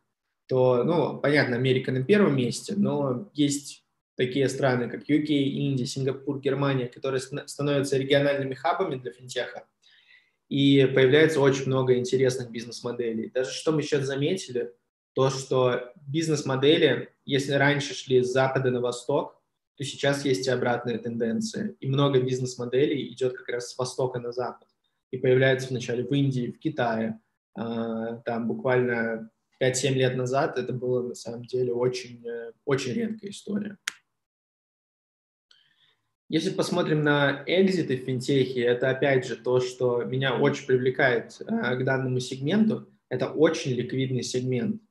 то, 0.47 0.83
ну, 0.83 1.19
понятно, 1.19 1.55
Америка 1.55 1.91
на 1.91 2.03
первом 2.03 2.35
месте, 2.35 2.73
но 2.75 3.29
есть 3.35 3.85
такие 4.15 4.49
страны, 4.49 4.89
как 4.89 5.07
UK, 5.07 5.27
Индия, 5.27 5.85
Сингапур, 5.85 6.39
Германия, 6.39 6.87
которые 6.87 7.21
становятся 7.21 7.95
региональными 7.95 8.55
хабами 8.55 8.95
для 8.95 9.11
финтеха, 9.11 9.67
и 10.49 10.87
появляется 10.87 11.41
очень 11.41 11.67
много 11.67 11.95
интересных 11.95 12.49
бизнес-моделей. 12.49 13.29
Даже 13.29 13.51
что 13.51 13.73
мы 13.73 13.83
сейчас 13.83 14.03
заметили, 14.03 14.73
то, 15.13 15.29
что 15.29 15.93
бизнес-модели, 16.07 17.13
если 17.23 17.51
раньше 17.51 17.93
шли 17.93 18.23
с 18.23 18.31
запада 18.31 18.71
на 18.71 18.81
восток, 18.81 19.39
то 19.75 19.83
сейчас 19.83 20.25
есть 20.25 20.47
и 20.47 20.49
обратная 20.49 20.97
тенденция. 20.97 21.75
И 21.81 21.87
много 21.87 22.19
бизнес-моделей 22.19 23.13
идет 23.13 23.37
как 23.37 23.47
раз 23.49 23.73
с 23.73 23.77
востока 23.77 24.17
на 24.17 24.31
запад 24.31 24.66
и 25.11 25.17
появляется 25.17 25.69
вначале 25.69 26.03
в 26.03 26.11
Индии, 26.13 26.51
в 26.51 26.59
Китае. 26.59 27.19
А, 27.55 28.17
там 28.17 28.47
буквально 28.47 29.31
5-7 29.61 29.93
лет 29.93 30.15
назад 30.15 30.57
это 30.57 30.73
было 30.73 31.07
на 31.07 31.15
самом 31.15 31.45
деле 31.45 31.73
очень, 31.73 32.25
э, 32.27 32.51
очень 32.65 32.93
редкая 32.93 33.31
история. 33.31 33.77
Если 36.29 36.49
посмотрим 36.49 37.03
на 37.03 37.43
экзиты 37.45 37.97
в 37.97 38.03
финтехе, 38.03 38.61
это 38.61 38.89
опять 38.89 39.25
же 39.25 39.37
то, 39.37 39.61
что 39.61 40.03
меня 40.03 40.37
очень 40.37 40.67
привлекает 40.67 41.41
а, 41.47 41.75
к 41.75 41.85
данному 41.85 42.19
сегменту. 42.19 42.89
Это 43.09 43.29
очень 43.31 43.71
ликвидный 43.71 44.23
сегмент. 44.23 44.81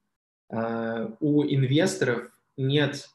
А, 0.49 1.15
у 1.21 1.45
инвесторов 1.45 2.31
нет 2.57 3.09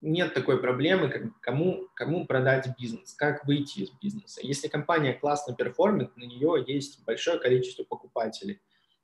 нет 0.00 0.34
такой 0.34 0.60
проблемы, 0.60 1.08
как 1.08 1.40
кому, 1.40 1.88
кому 1.94 2.26
продать 2.26 2.68
бизнес, 2.78 3.12
как 3.14 3.46
выйти 3.46 3.80
из 3.80 3.90
бизнеса. 3.90 4.40
Если 4.42 4.68
компания 4.68 5.12
классно 5.12 5.54
перформит, 5.54 6.16
на 6.16 6.24
нее 6.24 6.64
есть 6.66 7.04
большое 7.04 7.38
количество 7.38 7.84
покупателей. 7.84 8.60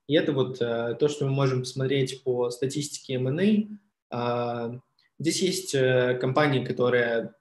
И 0.06 0.14
это 0.14 0.32
вот 0.32 0.60
э, 0.60 0.96
то, 0.98 1.08
что 1.08 1.26
мы 1.26 1.32
можем 1.32 1.60
посмотреть 1.60 2.22
по 2.22 2.50
статистике 2.50 3.14
M&A. 3.14 3.66
Э, 4.10 4.78
здесь 5.18 5.42
есть 5.42 5.74
э, 5.74 6.16
компании, 6.20 6.64
которые 6.64 7.34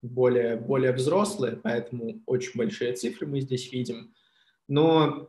более, 0.00 0.56
более 0.56 0.92
взрослые, 0.92 1.56
поэтому 1.56 2.22
очень 2.26 2.52
большие 2.54 2.92
цифры 2.92 3.26
мы 3.26 3.40
здесь 3.40 3.72
видим. 3.72 4.14
Но, 4.68 5.28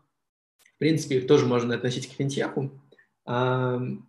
в 0.76 0.78
принципе, 0.78 1.18
их 1.18 1.28
тоже 1.28 1.46
можно 1.46 1.74
относить 1.76 2.08
к 2.08 2.14
финтеху 2.14 2.72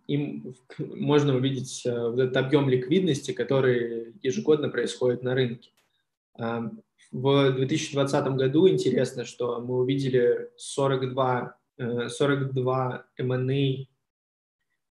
им 0.07 0.55
можно 0.79 1.35
увидеть 1.35 1.85
э, 1.85 2.09
вот 2.09 2.19
этот 2.19 2.37
объем 2.37 2.69
ликвидности, 2.69 3.31
который 3.33 4.15
ежегодно 4.23 4.69
происходит 4.69 5.21
на 5.21 5.35
рынке. 5.35 5.69
В 7.11 7.51
2020 7.51 8.25
году 8.35 8.67
интересно, 8.67 9.25
что 9.25 9.61
мы 9.61 9.79
увидели 9.79 10.49
42, 10.57 11.55
42 12.07 13.05
M&A 13.17 13.85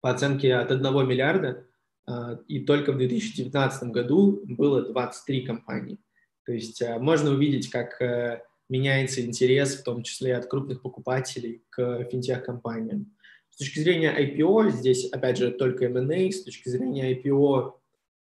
по 0.01 0.11
оценке 0.11 0.55
от 0.55 0.71
1 0.71 1.07
миллиарда, 1.07 1.65
а, 2.09 2.39
и 2.47 2.59
только 2.59 2.91
в 2.91 2.97
2019 2.97 3.89
году 3.91 4.41
было 4.45 4.81
23 4.81 5.41
компании. 5.41 5.99
То 6.45 6.53
есть 6.53 6.81
э, 6.81 6.97
можно 6.97 7.31
увидеть, 7.31 7.69
как 7.69 8.01
э, 8.01 8.41
меняется 8.69 9.21
интерес, 9.21 9.75
в 9.75 9.83
том 9.83 10.01
числе 10.01 10.35
от 10.35 10.47
крупных 10.47 10.81
покупателей 10.81 11.63
к 11.69 12.05
финтех-компаниям. 12.11 13.15
С 13.59 13.65
точки 13.65 13.79
зрения 13.79 14.15
IPO, 14.17 14.69
здесь, 14.71 15.11
опять 15.11 15.37
же, 15.37 15.51
только 15.51 15.83
M&A, 15.87 16.31
с 16.31 16.45
точки 16.45 16.69
зрения 16.69 17.13
IPO 17.13 17.73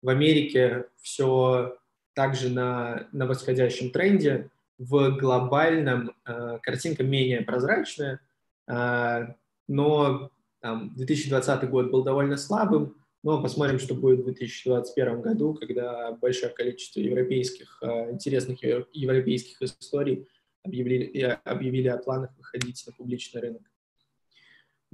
в 0.00 0.08
Америке 0.08 0.86
все 1.02 1.76
также 2.14 2.48
на, 2.48 3.06
на 3.12 3.26
восходящем 3.26 3.90
тренде, 3.90 4.50
в 4.78 5.10
глобальном 5.18 6.12
э, 6.24 6.58
картинка 6.62 7.04
менее 7.04 7.42
прозрачная, 7.42 8.20
э, 8.66 9.26
но 9.68 10.30
там, 10.62 10.94
2020 10.96 11.68
год 11.68 11.90
был 11.90 12.02
довольно 12.02 12.38
слабым, 12.38 12.96
Но 13.22 13.42
посмотрим, 13.42 13.78
что 13.78 13.94
будет 13.94 14.20
в 14.20 14.24
2021 14.24 15.20
году, 15.20 15.52
когда 15.52 16.12
большое 16.12 16.50
количество 16.50 17.00
европейских, 17.00 17.78
э, 17.82 18.12
интересных 18.12 18.64
европейских 18.64 19.60
историй 19.60 20.26
объявили, 20.64 21.38
объявили 21.44 21.88
о 21.88 21.98
планах 21.98 22.30
выходить 22.38 22.82
на 22.86 22.94
публичный 22.94 23.42
рынок. 23.42 23.62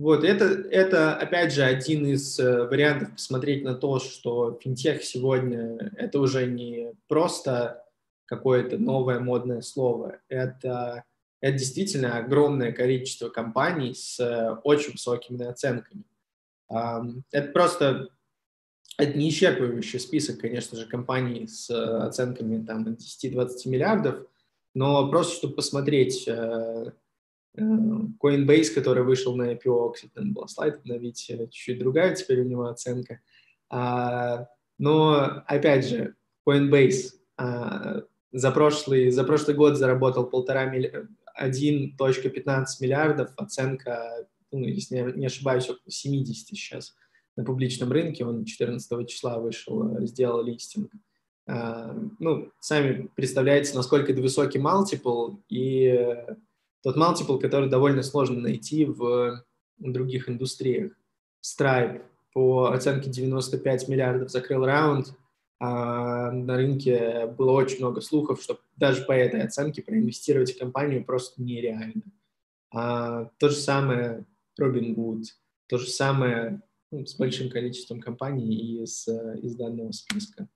Вот, 0.02 0.24
это, 0.24 0.46
это, 0.46 1.14
опять 1.14 1.52
же, 1.52 1.62
один 1.62 2.04
из 2.04 2.36
э, 2.40 2.66
вариантов 2.66 3.12
посмотреть 3.12 3.62
на 3.62 3.76
то, 3.76 4.00
что 4.00 4.58
финтех 4.60 5.04
сегодня– 5.04 5.92
это 5.96 6.18
уже 6.18 6.44
не 6.46 6.92
просто 7.06 7.84
какое-то 8.24 8.78
новое 8.78 9.20
модное 9.20 9.60
слово, 9.60 10.18
это, 10.28 11.04
это 11.40 11.56
действительно 11.56 12.18
огромное 12.18 12.72
количество 12.72 13.28
компаний 13.28 13.94
с 13.94 14.18
э, 14.18 14.56
очень 14.64 14.90
высокими 14.90 15.44
оценками. 15.44 16.02
Это 16.68 17.52
просто 17.52 18.08
это 18.98 19.16
не 19.16 19.30
исчерпывающий 19.30 20.00
список, 20.00 20.40
конечно 20.40 20.76
же, 20.76 20.86
компаний 20.86 21.46
с 21.46 21.70
э, 21.70 21.74
оценками 21.74 22.60
там, 22.66 22.88
10-20 22.88 23.50
миллиардов, 23.66 24.26
но 24.74 25.08
просто 25.08 25.36
чтобы 25.36 25.54
посмотреть 25.54 26.28
Coinbase, 27.56 28.74
который 28.74 29.04
вышел 29.04 29.36
на 29.36 29.52
IPO, 29.52 29.92
кстати, 29.92 30.12
там 30.14 30.32
был 30.32 30.48
слайд 30.48 30.76
обновить, 30.76 31.28
э, 31.30 31.46
чуть-чуть 31.48 31.78
другая 31.78 32.14
теперь 32.14 32.40
у 32.40 32.44
него 32.44 32.64
оценка. 32.64 33.20
А, 33.68 34.48
но, 34.78 35.42
опять 35.46 35.86
же, 35.86 36.14
Coinbase 36.48 37.12
а, 37.36 38.02
за, 38.32 38.50
прошлый, 38.52 39.10
за 39.10 39.24
прошлый 39.24 39.56
год 39.56 39.76
заработал 39.76 40.26
полтора 40.26 40.66
милли... 40.66 41.08
1.15 41.40 42.66
миллиардов, 42.80 43.30
оценка, 43.38 44.26
ну, 44.50 44.66
если 44.66 44.96
я 44.96 45.10
не 45.12 45.26
ошибаюсь, 45.26 45.64
около 45.64 45.90
70 45.90 46.46
сейчас 46.46 46.94
на 47.36 47.44
публичном 47.44 47.90
рынке, 47.90 48.26
он 48.26 48.44
14 48.44 49.08
числа 49.08 49.38
вышел, 49.38 49.96
э, 49.96 50.06
сделал 50.06 50.42
листинг. 50.42 50.90
А, 51.46 51.96
ну, 52.18 52.50
сами 52.60 53.08
представляете, 53.14 53.74
насколько 53.74 54.12
это 54.12 54.20
высокий 54.20 54.58
мультипл, 54.58 55.36
и 55.48 56.14
тот 56.82 56.96
multiple, 56.96 57.40
который 57.40 57.68
довольно 57.68 58.02
сложно 58.02 58.40
найти 58.40 58.84
в 58.84 59.44
других 59.78 60.28
индустриях. 60.28 60.92
Stripe 61.44 62.02
по 62.32 62.72
оценке 62.72 63.10
95 63.10 63.88
миллиардов 63.88 64.30
закрыл 64.30 64.64
раунд, 64.64 65.14
а 65.60 66.30
на 66.32 66.56
рынке 66.56 67.26
было 67.26 67.52
очень 67.52 67.78
много 67.78 68.00
слухов, 68.00 68.42
что 68.42 68.58
даже 68.76 69.04
по 69.04 69.12
этой 69.12 69.42
оценке 69.42 69.82
проинвестировать 69.82 70.54
в 70.54 70.58
компанию 70.58 71.04
просто 71.04 71.40
нереально. 71.42 72.02
А, 72.72 73.26
то 73.38 73.48
же 73.48 73.56
самое 73.56 74.24
Robinhood, 74.60 75.24
то 75.68 75.78
же 75.78 75.88
самое 75.88 76.62
ну, 76.90 77.06
с 77.06 77.14
большим 77.16 77.48
количеством 77.48 78.00
компаний 78.00 78.82
из, 78.82 79.06
из 79.08 79.54
данного 79.56 79.92
списка. 79.92 80.48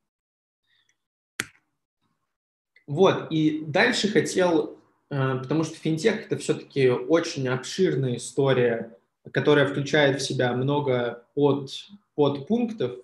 Вот, 2.86 3.30
и 3.30 3.64
дальше 3.66 4.08
хотел 4.08 4.78
потому 5.08 5.64
что 5.64 5.76
финтех– 5.76 6.26
это 6.26 6.36
все-таки 6.36 6.88
очень 6.88 7.48
обширная 7.48 8.16
история, 8.16 8.96
которая 9.32 9.66
включает 9.66 10.20
в 10.20 10.24
себя 10.24 10.52
много 10.52 11.24
под, 11.34 11.70
подпунктов, 12.14 12.98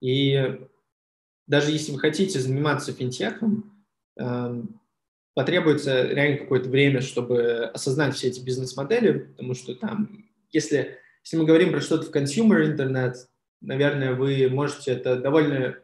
и 0.00 0.60
даже 1.46 1.72
если 1.72 1.92
вы 1.92 1.98
хотите 1.98 2.38
заниматься 2.38 2.92
финтехом, 2.92 3.84
эм, 4.16 4.80
потребуется 5.34 6.02
реально 6.02 6.38
какое-то 6.38 6.68
время, 6.68 7.00
чтобы 7.00 7.70
осознать 7.72 8.14
все 8.14 8.28
эти 8.28 8.40
бизнес-модели, 8.40 9.18
потому 9.18 9.54
что 9.54 9.74
там, 9.74 10.26
если, 10.50 10.98
если 11.24 11.36
мы 11.36 11.44
говорим 11.44 11.70
про 11.70 11.80
что-то 11.80 12.06
в 12.06 12.14
consumer 12.14 12.64
интернет, 12.64 13.28
наверное, 13.60 14.14
вы 14.14 14.48
можете 14.50 14.92
это 14.92 15.16
довольно 15.16 15.76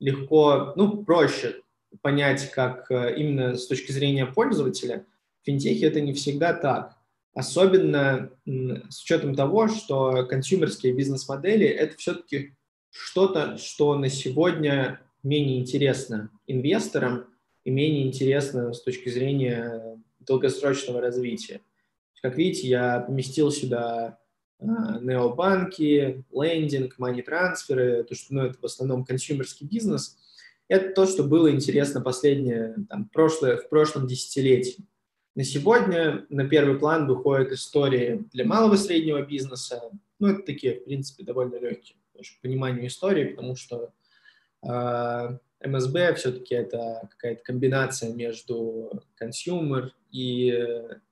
легко, 0.00 0.72
ну, 0.76 1.04
проще 1.04 1.62
понять, 2.02 2.50
как 2.50 2.90
э, 2.90 3.14
именно 3.16 3.56
с 3.56 3.66
точки 3.66 3.92
зрения 3.92 4.26
пользователя. 4.26 5.06
В 5.42 5.46
финтехе 5.46 5.86
это 5.86 6.00
не 6.00 6.12
всегда 6.12 6.52
так. 6.52 6.96
Особенно 7.34 8.30
с 8.46 9.02
учетом 9.02 9.34
того, 9.34 9.68
что 9.68 10.26
консюмерские 10.26 10.94
бизнес-модели– 10.94 11.66
это 11.66 11.96
все-таки 11.98 12.54
что-то, 12.90 13.58
что 13.58 13.94
на 13.96 14.08
сегодня 14.08 15.00
менее 15.22 15.60
интересно 15.60 16.30
инвесторам 16.46 17.26
и 17.64 17.70
менее 17.70 18.06
интересно 18.06 18.72
с 18.72 18.82
точки 18.82 19.10
зрения 19.10 20.00
долгосрочного 20.20 21.00
развития. 21.00 21.60
Как 22.22 22.36
видите, 22.36 22.68
я 22.68 23.00
поместил 23.00 23.50
сюда 23.50 24.18
э, 24.58 24.64
необанки, 24.64 26.24
лендинг, 26.32 26.98
мани-трансферы, 26.98 28.04
то, 28.04 28.14
что 28.14 28.34
ну, 28.34 28.46
это 28.46 28.58
в 28.58 28.64
основном 28.64 29.04
консюмерский 29.04 29.66
бизнес– 29.66 30.18
это 30.68 30.92
то, 30.94 31.06
что 31.06 31.22
было 31.22 31.50
интересно 31.50 32.00
последнее, 32.00 32.76
там, 32.88 33.08
прошлое, 33.08 33.56
в 33.56 33.68
прошлом 33.68 34.06
десятилетии. 34.06 34.84
На 35.34 35.44
сегодня 35.44 36.26
на 36.28 36.48
первый 36.48 36.78
план 36.78 37.06
выходят 37.06 37.52
истории 37.52 38.24
для 38.32 38.44
малого 38.44 38.74
и 38.74 38.78
среднего 38.78 39.22
бизнеса. 39.22 39.82
Ну, 40.18 40.28
это 40.28 40.42
такие, 40.42 40.80
в 40.80 40.84
принципе, 40.84 41.24
довольно 41.24 41.56
легкие 41.56 41.96
по 42.12 42.22
пониманию 42.40 42.86
истории, 42.86 43.26
потому 43.26 43.54
что 43.54 43.92
э, 44.62 45.38
МСБ 45.62 46.14
все-таки 46.14 46.54
это 46.54 47.08
какая-то 47.10 47.42
комбинация 47.42 48.14
между 48.14 49.02
consumer 49.20 49.90
и, 50.10 50.54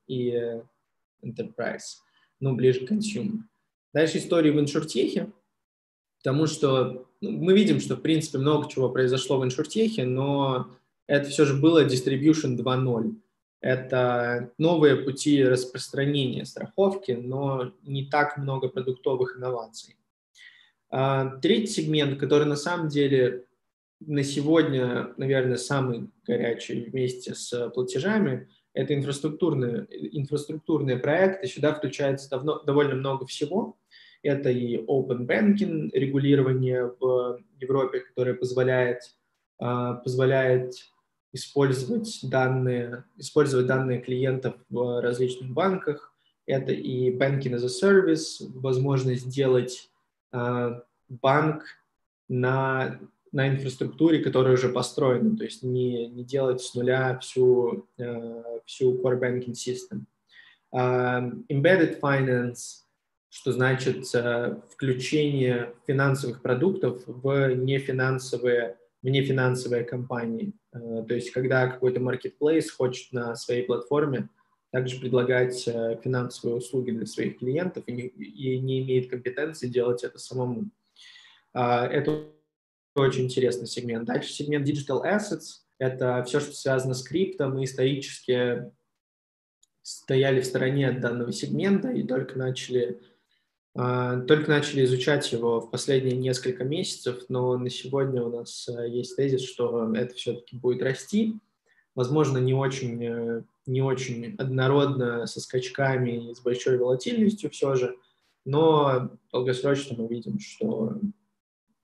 и 0.06 0.60
enterprise, 1.22 2.00
ну, 2.40 2.54
ближе 2.54 2.86
к 2.86 2.90
consumer. 2.90 3.40
Дальше 3.92 4.18
истории 4.18 4.50
в 4.50 4.58
иншуртехе, 4.58 5.30
потому 6.24 6.46
что 6.46 7.06
ну, 7.20 7.30
мы 7.32 7.52
видим, 7.52 7.80
что, 7.80 7.96
в 7.96 8.00
принципе, 8.00 8.38
много 8.38 8.66
чего 8.70 8.88
произошло 8.88 9.38
в 9.38 9.44
иншуртехе, 9.44 10.04
но 10.04 10.70
это 11.06 11.28
все 11.28 11.44
же 11.44 11.54
было 11.54 11.84
Distribution 11.84 12.56
2.0. 12.56 13.14
Это 13.60 14.50
новые 14.56 14.96
пути 14.96 15.44
распространения 15.44 16.46
страховки, 16.46 17.12
но 17.12 17.72
не 17.82 18.06
так 18.06 18.38
много 18.38 18.68
продуктовых 18.68 19.36
инноваций. 19.36 19.96
А, 20.88 21.36
третий 21.42 21.66
сегмент, 21.66 22.18
который 22.18 22.46
на 22.46 22.56
самом 22.56 22.88
деле 22.88 23.44
на 24.00 24.22
сегодня, 24.22 25.12
наверное, 25.18 25.58
самый 25.58 26.08
горячий 26.26 26.84
вместе 26.84 27.34
с 27.34 27.68
платежами, 27.70 28.48
это 28.72 28.94
инфраструктурные, 28.94 29.86
инфраструктурные 29.90 30.96
проекты. 30.96 31.48
Сюда 31.48 31.74
включается 31.74 32.30
давно, 32.30 32.62
довольно 32.62 32.94
много 32.94 33.26
всего. 33.26 33.76
Это 34.24 34.48
и 34.48 34.78
open 34.78 35.26
banking, 35.26 35.90
регулирование 35.92 36.90
в 36.98 37.40
Европе, 37.60 38.00
которое 38.00 38.32
позволяет, 38.32 39.02
а, 39.58 39.94
позволяет 39.96 40.72
использовать 41.34 42.20
данные, 42.22 43.04
использовать 43.18 43.66
данные 43.66 44.00
клиентов 44.00 44.54
в 44.70 45.02
различных 45.02 45.50
банках. 45.50 46.14
Это 46.46 46.72
и 46.72 47.14
banking 47.14 47.52
as 47.52 47.64
a 47.64 47.68
service, 47.68 48.50
возможность 48.54 49.26
сделать 49.26 49.90
а, 50.32 50.82
банк 51.10 51.64
на, 52.26 52.98
на 53.30 53.48
инфраструктуре, 53.48 54.20
которая 54.20 54.54
уже 54.54 54.70
построена, 54.70 55.36
то 55.36 55.44
есть 55.44 55.62
не, 55.62 56.06
не 56.06 56.24
делать 56.24 56.62
с 56.62 56.74
нуля 56.74 57.18
всю, 57.18 57.86
а, 58.00 58.42
всю 58.64 58.98
core 59.02 59.20
banking 59.20 59.52
system. 59.52 60.06
Embedded 60.72 62.00
finance– 62.00 62.80
что 63.34 63.50
значит 63.50 64.06
э, 64.14 64.60
включение 64.70 65.74
финансовых 65.88 66.40
продуктов 66.40 67.02
в 67.04 67.52
нефинансовые, 67.56 68.78
в 69.02 69.08
нефинансовые 69.08 69.82
компании. 69.82 70.52
Э, 70.72 71.04
то 71.06 71.14
есть 71.14 71.32
когда 71.32 71.66
какой-то 71.66 71.98
marketplace 71.98 72.68
хочет 72.68 73.12
на 73.12 73.34
своей 73.34 73.64
платформе 73.64 74.28
также 74.70 75.00
предлагать 75.00 75.66
э, 75.66 75.98
финансовые 76.04 76.58
услуги 76.58 76.92
для 76.92 77.06
своих 77.06 77.40
клиентов 77.40 77.82
и 77.88 77.92
не, 77.92 78.02
и 78.02 78.60
не 78.60 78.82
имеет 78.82 79.10
компетенции 79.10 79.66
делать 79.66 80.04
это 80.04 80.18
самому. 80.18 80.70
Это 81.52 82.26
очень 82.94 83.24
интересный 83.24 83.66
сегмент. 83.66 84.04
Дальше 84.06 84.32
сегмент 84.32 84.68
Digital 84.68 85.02
Assets. 85.04 85.62
Это 85.78 86.22
все, 86.24 86.38
что 86.38 86.52
связано 86.52 86.94
с 86.94 87.02
крипто. 87.02 87.48
Мы 87.48 87.64
исторически 87.64 88.70
стояли 89.82 90.40
в 90.40 90.46
стороне 90.46 90.88
от 90.88 91.00
данного 91.00 91.32
сегмента 91.32 91.90
и 91.90 92.04
только 92.04 92.38
начали 92.38 93.00
а, 93.00 93.13
только 93.74 94.48
начали 94.48 94.84
изучать 94.84 95.32
его 95.32 95.60
в 95.60 95.68
последние 95.68 96.16
несколько 96.16 96.62
месяцев, 96.62 97.24
но 97.28 97.58
на 97.58 97.70
сегодня 97.70 98.22
у 98.22 98.30
нас 98.30 98.68
э, 98.68 98.88
есть 98.88 99.16
тезис, 99.16 99.42
что 99.42 99.92
это 99.94 100.14
все-таки 100.14 100.56
будет 100.56 100.80
расти. 100.80 101.40
Возможно, 101.96 102.38
не 102.38 102.54
очень, 102.54 103.04
э, 103.04 103.42
не 103.66 103.82
очень 103.82 104.36
однородно, 104.38 105.26
со 105.26 105.40
скачками 105.40 106.30
и 106.30 106.34
с 106.34 106.40
большой 106.40 106.78
волатильностью 106.78 107.50
все 107.50 107.74
же, 107.74 107.96
но 108.44 109.10
долгосрочно 109.32 110.00
мы 110.00 110.06
видим, 110.06 110.38
что 110.38 110.96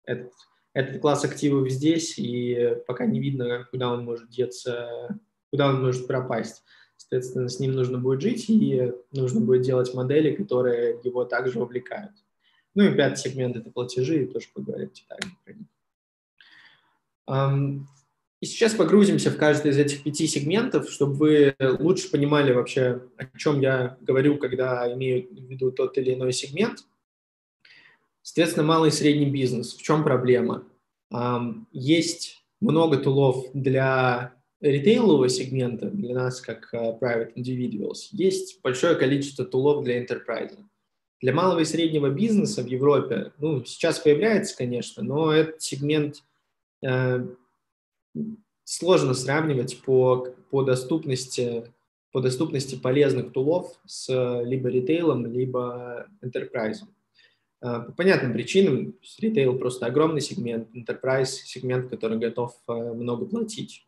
этот, 0.05 0.33
этот 0.75 1.01
класс 1.01 1.25
активов 1.25 1.69
здесь, 1.71 2.19
и 2.19 2.77
пока 2.87 3.05
не 3.05 3.19
видно, 3.19 3.67
куда 3.69 3.93
он 3.93 4.05
может 4.05 4.31
деться, 4.31 5.19
куда 5.51 5.69
он 5.69 5.83
может 5.83 6.07
пропасть. 6.07 6.63
Соответственно, 7.11 7.49
с 7.49 7.59
ним 7.59 7.73
нужно 7.73 7.99
будет 7.99 8.21
жить, 8.21 8.49
и 8.49 8.93
нужно 9.11 9.41
будет 9.41 9.63
делать 9.63 9.93
модели, 9.95 10.33
которые 10.33 11.01
его 11.03 11.25
также 11.25 11.61
увлекают. 11.61 12.13
Ну 12.77 12.85
и 12.85 12.95
пятый 12.95 13.17
сегмент– 13.17 13.57
это 13.59 13.69
платежи, 13.69 14.23
и 14.23 14.27
тоже 14.27 14.47
поговорим 14.55 14.91
детально 14.95 15.37
про 15.45 15.55
них. 15.55 15.67
И 18.41 18.47
сейчас 18.47 18.75
погрузимся 18.75 19.33
в 19.33 19.37
каждый 19.37 19.73
из 19.73 19.79
этих 19.79 20.05
пяти 20.05 20.29
сегментов, 20.29 20.89
чтобы 20.89 21.15
вы 21.15 21.57
лучше 21.81 22.11
понимали 22.13 22.53
вообще, 22.53 23.03
о 23.17 23.27
чем 23.37 23.61
я 23.61 23.99
говорю, 24.01 24.39
когда 24.39 24.91
имею 24.95 25.29
в 25.29 25.51
виду 25.51 25.73
тот 25.73 25.99
или 25.99 26.15
иной 26.15 26.33
сегмент. 26.33 26.87
Соответственно, 28.23 28.67
малый 28.67 28.91
и 28.91 28.93
средний 28.93 29.29
бизнес. 29.29 29.75
В 29.75 29.83
чем 29.83 30.05
проблема? 30.05 30.65
Есть 31.73 32.45
много 32.61 32.99
тулов 32.99 33.47
для 33.53 34.33
ритейлового 34.61 35.29
сегмента, 35.29 35.91
для 35.91 36.15
нас 36.15 36.41
как 36.41 36.69
э, 36.73 36.99
private 37.01 37.35
individuals. 37.35 38.09
Есть 38.13 38.61
большое 38.63 38.95
количество 38.95 39.45
тулов 39.45 39.85
для 39.85 40.03
enterprise. 40.03 40.57
Для 41.21 41.33
малого 41.35 41.61
и 41.61 41.65
среднего 41.65 42.11
бизнеса 42.11 42.63
в 42.63 42.67
Европе, 42.67 43.33
ну, 43.39 43.65
сейчас 43.65 43.99
появляется, 43.99 44.57
конечно, 44.57 45.03
но 45.03 45.33
этот 45.33 45.61
сегмент 45.61 46.23
э, 46.83 47.27
сложно 48.65 49.15
сравнивать 49.15 49.81
по, 49.83 50.29
по, 50.51 50.63
доступности, 50.63 51.65
по 52.13 52.21
доступности 52.21 52.77
полезных 52.77 53.33
тулов 53.33 53.79
с 53.87 54.43
либо 54.45 54.69
ритейлом, 54.69 55.27
либо 55.27 56.07
enterprise. 56.23 56.79
По 57.61 57.93
понятным 57.95 58.33
причинам, 58.33 58.95
ритейл 59.19 59.59
просто 59.59 59.85
огромный 59.85 60.23
сегмент, 60.23 60.69
enterprise 60.75 61.27
сегмент, 61.27 61.91
который 61.91 62.19
готов 62.19 62.55
э, 62.67 62.73
много 62.73 63.27
платить. 63.27 63.87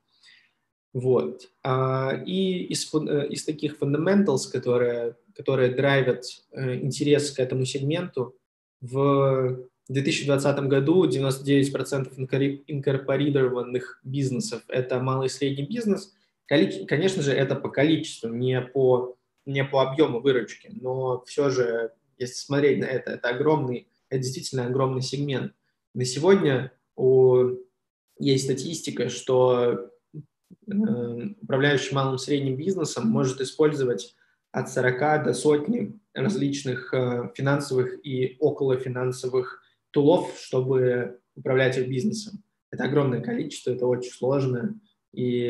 Вот. 0.93 1.51
А, 1.63 2.23
и 2.27 2.65
из, 2.65 2.93
э, 2.95 3.29
из 3.29 3.45
таких 3.45 3.79
fundamentals, 3.81 4.51
которые, 4.51 5.17
которые 5.35 5.75
драйвят 5.75 6.25
э, 6.53 6.75
интерес 6.77 7.31
к 7.31 7.41
этому 7.41 7.65
сегменту, 7.65 8.37
в 8.81 9.65
в 9.89 9.93
2020 9.93 10.59
году 10.69 11.09
99% 11.09 12.63
инкорпорированных 12.67 14.01
бизнесов– 14.05 14.63
это 14.69 15.01
малый 15.01 15.27
и 15.27 15.31
средний 15.31 15.67
бизнес. 15.67 16.15
Конечно 16.47 17.23
же, 17.23 17.33
это 17.33 17.57
по 17.57 17.69
количеству, 17.69 18.29
не 18.29 18.61
по, 18.61 19.17
не 19.45 19.65
по 19.65 19.83
объему 19.83 20.21
выручки, 20.21 20.71
но 20.81 21.23
все 21.27 21.51
же, 21.51 21.93
если 22.17 22.35
смотреть 22.35 22.79
на 22.79 22.85
это, 22.85 23.13
это 23.13 23.29
огромный, 23.29 23.89
это 24.09 24.23
действительно 24.23 24.67
огромный 24.67 25.03
сегмент. 25.03 25.53
На 25.95 26.05
сегодня 26.05 26.73
у, 26.97 27.51
есть 28.19 28.45
статистика, 28.45 29.09
что 29.09 29.91
управляющий 30.67 31.95
малым 31.95 32.17
и 32.17 32.19
средним 32.19 32.57
бизнесом 32.57 33.09
может 33.09 33.41
использовать 33.41 34.15
от 34.53 34.71
40 34.71 35.25
до 35.25 35.33
сотни 35.33 35.99
различных 36.15 36.93
э, 36.93 37.31
финансовых 37.35 38.05
и 38.05 38.37
околофинансовых 38.39 39.63
тулов, 39.91 40.39
чтобы 40.39 41.21
управлять 41.35 41.79
их 41.79 41.89
бизнесом. 41.89 42.43
Это 42.71 42.85
огромное 42.85 43.21
количество, 43.21 43.71
это 43.71 43.87
очень 43.87 44.13
сложно, 44.13 44.79
и 45.13 45.43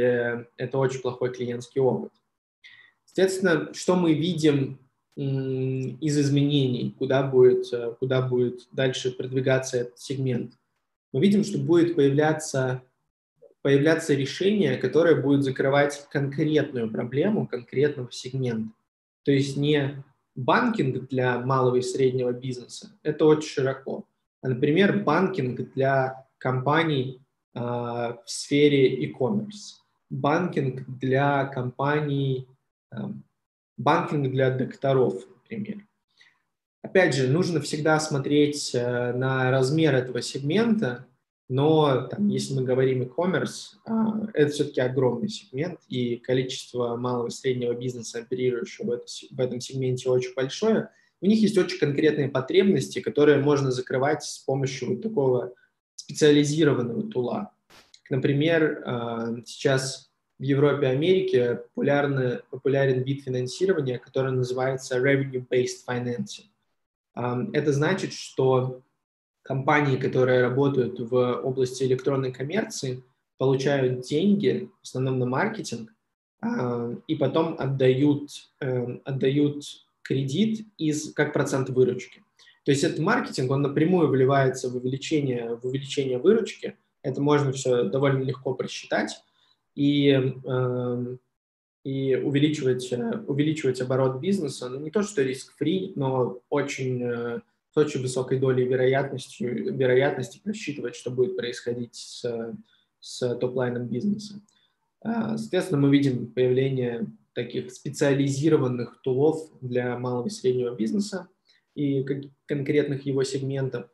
это 0.57 0.79
очень 0.79 1.01
плохой 1.01 1.33
клиентский 1.33 1.81
опыт. 1.81 2.13
Соответственно, 3.05 3.73
что 3.75 3.95
мы 3.97 4.15
видим 4.15 4.79
из 5.15 6.19
изменений, 6.19 6.95
куда 6.99 7.23
будет, 7.23 7.67
куда 7.99 8.23
будет 8.27 8.67
дальше 8.73 9.11
продвигаться 9.13 9.79
этот 9.79 9.99
сегмент? 9.99 10.55
Мы 11.13 11.21
видим, 11.21 11.45
что 11.45 11.59
будет 11.59 11.95
появляться, 11.95 12.83
появляться 13.63 14.15
решение, 14.15 14.77
которое 14.77 15.21
будет 15.21 15.45
закрывать 15.45 16.07
конкретную 16.11 16.91
проблему 16.91 17.47
конкретного 17.47 18.11
сегмента. 18.11 18.75
То 19.25 19.31
есть 19.33 19.57
не 19.57 20.05
банкинг 20.35 21.09
для 21.09 21.39
малого 21.39 21.77
и 21.77 21.83
среднего 21.83 22.33
бизнеса, 22.33 22.91
это 23.03 23.25
очень 23.25 23.49
широко. 23.49 24.05
Например, 24.43 24.99
банкинг 24.99 25.73
для 25.75 26.27
компаний 26.39 27.21
э, 27.55 27.61
в 27.61 28.23
сфере 28.27 29.05
e-commerce, 29.05 29.79
банкинг 30.11 30.85
для 30.99 31.45
компаний, 31.47 32.49
э, 32.91 32.97
банкинг 33.77 34.33
для 34.33 34.51
докторов, 34.51 35.25
например. 35.29 35.87
Опять 36.83 37.15
же, 37.15 37.29
нужно 37.29 37.61
всегда 37.61 38.01
смотреть 38.01 38.75
э, 38.75 39.13
на 39.13 39.53
размер 39.53 39.95
этого 39.95 40.21
сегмента, 40.21 41.07
но 41.53 42.09
там, 42.09 42.29
если 42.29 42.55
мы 42.55 42.63
говорим 42.63 43.03
e-commerce, 43.03 43.77
э, 43.87 43.93
это 44.35 44.53
все-таки 44.53 44.81
огромный 44.81 45.29
сегмент, 45.29 45.81
и 45.89 46.17
количество 46.17 46.97
малого 46.97 47.29
и 47.29 47.31
среднего 47.31 47.75
бизнеса, 47.75 48.21
оперирующего 48.21 49.03
в 49.31 49.41
этом 49.41 49.61
сегменте, 49.61 50.11
очень 50.11 50.35
большое– 50.35 50.89
у 51.23 51.27
них 51.27 51.41
есть 51.41 51.57
очень 51.57 51.79
конкретные 51.79 52.29
потребности, 52.29 53.01
которые 53.01 53.39
можно 53.39 53.71
закрывать 53.71 54.25
с 54.25 54.41
помощью 54.41 54.89
вот 54.91 55.03
такого 55.03 55.55
специализированного 55.95 57.05
тула. 57.05 57.53
Например, 58.11 58.83
а, 58.85 59.37
сейчас 59.47 60.11
в 60.41 60.43
Европе 60.43 60.89
и 60.89 60.91
Америке 60.91 61.55
популярны, 61.55 62.41
популярен 62.51 63.05
вид 63.05 63.23
финансирования, 63.23 64.01
который 64.01 64.33
называется 64.33 64.99
revenue-based 64.99 65.87
financing. 65.89 66.51
А, 67.15 67.39
это 67.53 67.73
значит, 67.73 68.13
что 68.13 68.83
компании, 69.43 69.97
которые 69.97 70.43
работают 70.43 71.01
в 71.01 71.41
области 71.43 71.85
электронной 71.85 72.33
коммерции, 72.33 73.03
получают 73.39 74.03
деньги, 74.03 74.71
в 74.81 74.87
основном 74.87 75.19
на 75.19 75.27
маркетинг, 75.27 75.93
а, 76.41 76.95
и 77.07 77.15
потом 77.17 77.57
отдают, 77.59 78.31
э, 78.61 78.99
отдают 79.05 79.65
кредит 80.03 80.67
из, 80.77 81.13
как 81.13 81.33
процент 81.33 81.71
выручки. 81.71 82.23
То 82.65 82.71
есть 82.71 82.85
этот 82.85 83.01
маркетинг, 83.01 83.51
он 83.51 83.63
напрямую 83.63 84.09
вливается 84.09 84.69
в 84.69 84.77
увеличение, 84.77 85.57
в 85.57 85.67
увеличение 85.67 86.19
выручки. 86.19 86.77
Это 87.03 87.21
можно 87.21 87.53
все 87.53 87.85
довольно 87.85 88.23
легко 88.23 88.55
просчитать 88.55 89.21
и, 89.75 90.35
э, 90.45 91.17
и 91.85 92.15
увеличивать, 92.15 92.93
увеличивать 93.27 93.81
оборот 93.81 94.21
бизнеса. 94.21 94.69
Ну, 94.69 94.79
не 94.81 94.91
то, 94.91 95.03
что 95.03 95.23
риск-фри, 95.23 95.95
но 95.97 96.41
очень, 96.49 97.03
э, 97.03 97.41
с 97.73 97.77
очень 97.77 98.03
высокой 98.03 98.39
долей 98.39 98.65
вероятности, 98.65 99.43
вероятности 99.43 100.41
просчитывать, 100.43 100.95
что 100.95 101.11
будет 101.11 101.37
происходить 101.37 101.95
с, 101.95 102.55
с 103.01 103.35
топ-лайном 103.37 103.87
бизнеса. 103.87 104.41
Э, 105.05 105.37
соответственно, 105.37 105.81
мы 105.81 105.91
видим 105.91 106.31
появление 106.33 107.07
таких 107.33 107.73
специализированных 107.73 109.01
тулов 109.03 109.51
для 109.63 109.99
малого 109.99 110.27
и 110.27 110.31
среднего 110.31 110.75
бизнеса 110.75 111.29
и 111.75 112.05
конкретных 112.47 113.07
его 113.07 113.25
сегментов. 113.25 113.89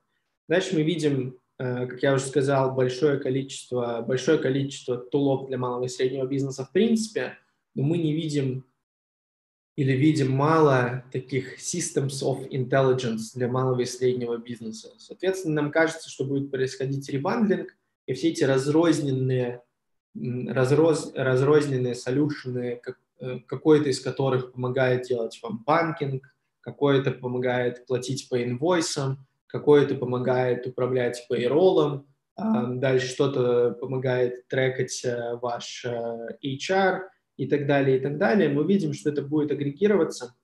Дальше 0.48 0.74
мы 0.74 0.82
видим, 0.82 1.38
э, 1.58 1.86
как 1.86 2.02
я 2.02 2.14
уже 2.14 2.24
сказал, 2.24 2.74
большое 2.74 3.18
количество, 3.18 4.04
большое 4.06 4.38
количество 4.38 4.96
tool 4.96 5.30
ов 5.30 5.46
для 5.46 5.58
малого 5.58 5.84
и 5.84 5.88
среднего 5.88 6.26
бизнеса 6.26 6.64
в 6.64 6.72
принципе, 6.72 7.38
но 7.76 7.84
мы 7.84 7.98
не 7.98 8.12
видим 8.12 8.64
или 9.78 9.92
видим 9.92 10.30
мало 10.32 11.04
таких 11.12 11.58
systems 11.58 12.22
of 12.22 12.48
intelligence 12.50 13.34
для 13.34 13.48
малого 13.48 13.80
и 13.80 13.86
среднего 13.86 14.36
бизнеса. 14.36 14.88
Соответственно, 14.98 15.62
нам 15.62 15.70
кажется, 15.70 16.10
что 16.10 16.24
будет 16.24 16.50
происходить 16.50 17.08
rebundling, 17.08 17.76
и 18.06 18.12
все 18.14 18.30
эти 18.30 18.44
разрозненные, 18.44 19.62
разроз, 20.14 21.12
разрозненные 21.14 21.94
solution 21.94 22.63
ы, 22.63 22.80
как, 22.82 22.98
Э, 23.20 23.40
какой-то 23.46 23.88
из 23.88 24.00
которых 24.00 24.52
помогает 24.52 25.02
делать 25.02 25.38
вам 25.42 25.62
банкинг, 25.64 26.22
какой-то 26.60 27.10
помогает 27.10 27.86
платить 27.86 28.28
по 28.28 28.42
инвойсам, 28.42 29.26
какой-то 29.46 29.96
помогает 29.96 30.66
управлять 30.66 31.26
пейролом, 31.28 32.06
а, 32.36 32.66
дальше 32.66 33.08
что-то 33.08 33.72
помогает 33.72 34.46
трекать 34.46 35.04
э, 35.04 35.36
ваш 35.42 35.84
э, 35.84 36.38
HR 36.44 37.00
и 37.38 37.46
так 37.46 37.66
далее, 37.66 37.96
и 37.96 38.00
так 38.00 38.18
далее. 38.18 38.50
Мы 38.50 38.64
видим, 38.64 38.92
что 38.92 39.10
это 39.10 39.22
будет 39.22 39.52
агрегироваться 39.52 40.34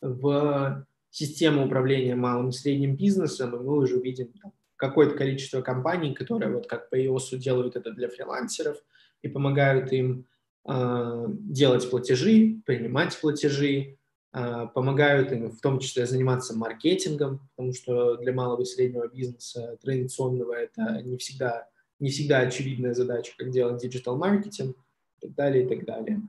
в 0.00 0.86
систему 1.10 1.66
управления 1.66 2.14
малым 2.14 2.50
и 2.50 2.52
средним 2.52 2.94
бизнесом, 2.96 3.56
и 3.56 3.58
мы 3.58 3.78
уже 3.78 3.98
видим 3.98 4.32
какое-то 4.76 5.16
количество 5.16 5.62
компаний, 5.62 6.14
которые 6.14 6.52
вот 6.54 6.68
как 6.68 6.90
по 6.90 6.96
EOS 6.96 7.36
делают 7.38 7.76
это 7.76 7.92
для 7.92 8.08
фрилансеров 8.08 8.76
и 9.22 9.28
помогают 9.28 9.90
им 9.92 10.26
а, 10.64 11.24
делать 11.28 11.88
платежи, 11.90 12.60
принимать 12.66 13.18
платежи, 13.18 13.96
а, 14.30 14.66
помогают 14.66 15.32
им 15.32 15.50
в 15.50 15.60
том 15.60 15.80
числе 15.80 16.06
заниматься 16.06 16.54
маркетингом, 16.54 17.40
потому 17.56 17.72
что 17.72 18.18
для 18.18 18.34
малого 18.34 18.62
и 18.62 18.66
среднего 18.66 19.08
бизнеса 19.08 19.78
традиционного 19.82 20.52
это 20.52 21.02
не 21.02 21.16
всегда, 21.16 21.68
не 21.98 22.10
всегда 22.10 22.40
очевидная 22.40 22.92
задача, 22.92 23.32
как 23.38 23.50
делать 23.50 23.80
digital 23.82 24.23
маркетинг 24.23 24.76
так 25.20 25.34
далее, 25.34 25.64
и 25.64 25.68
так 25.68 25.84
далее. 25.84 26.22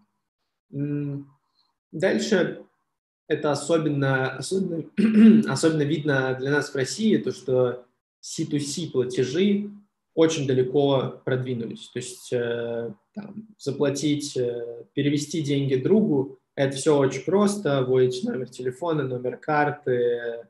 Дальше 1.91 2.65
это 3.28 3.52
особенно, 3.52 4.32
особенно, 4.36 4.84
особенно 5.52 5.84
видно 5.84 6.36
для 6.39 6.52
нас 6.52 6.69
в 6.69 6.75
России, 6.75 7.17
то, 7.17 7.32
что 7.32 7.86
C2C 8.21 8.91
платежи 8.91 9.69
очень 10.15 10.47
далеко 10.47 11.21
продвинулись. 11.23 11.89
То 11.89 11.99
есть 11.99 12.34
э, 12.34 12.91
там, 13.13 13.47
заплатить, 13.58 14.36
э, 14.36 14.86
перевести 14.93 15.41
деньги 15.41 15.75
другу, 15.75 16.39
это 16.56 16.75
все 16.75 16.97
очень 16.97 17.23
просто, 17.23 17.84
вводите 17.84 18.30
номер 18.30 18.49
телефона, 18.49 19.04
номер 19.04 19.38
карты, 19.38 20.47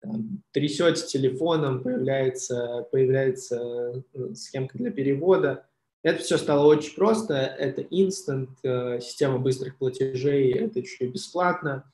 там, 0.00 0.42
трясете 0.52 1.06
телефоном, 1.06 1.82
появляется, 1.82 2.86
появляется 2.90 4.02
э, 4.14 4.34
схемка 4.34 4.78
для 4.78 4.90
перевода. 4.90 5.66
Это 6.02 6.22
все 6.22 6.38
стало 6.38 6.66
очень 6.66 6.94
просто. 6.94 7.34
Это 7.34 7.82
instant, 7.82 8.48
э, 8.62 9.00
система 9.00 9.38
быстрых 9.38 9.76
платежей, 9.76 10.52
это 10.52 10.80
еще 10.80 11.06
и 11.06 11.08
бесплатно, 11.08 11.90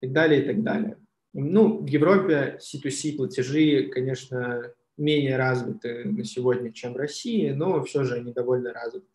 и 0.00 0.06
так 0.06 0.14
далее, 0.14 0.42
и 0.42 0.46
так 0.46 0.62
далее. 0.62 0.96
Ну, 1.32 1.78
в 1.78 1.86
Европе 1.86 2.58
C2C 2.60 3.16
платежи, 3.16 3.88
конечно, 3.92 4.72
менее 4.96 5.36
развиты 5.36 6.04
на 6.04 6.24
сегодня, 6.24 6.72
чем 6.72 6.94
в 6.94 6.96
России, 6.96 7.50
но 7.50 7.82
все 7.84 8.04
же 8.04 8.14
они 8.14 8.32
довольно 8.32 8.72
развиты. 8.72 9.06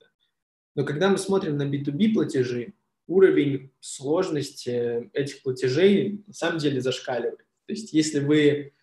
Но 0.75 0.85
когда 0.85 1.09
мы 1.09 1.17
смотрим 1.17 1.57
на 1.57 1.63
B2B 1.63 2.13
платежи, 2.13 2.73
уровень 3.07 3.71
сложности 3.79 5.09
этих 5.13 5.41
платежей 5.43 6.23
на 6.25 6.33
самом 6.33 6.59
деле 6.59 6.81
зашкаливает. 6.81 7.39
То 7.65 7.73
есть 7.73 7.93
если 7.93 8.19
вы, 8.19 8.73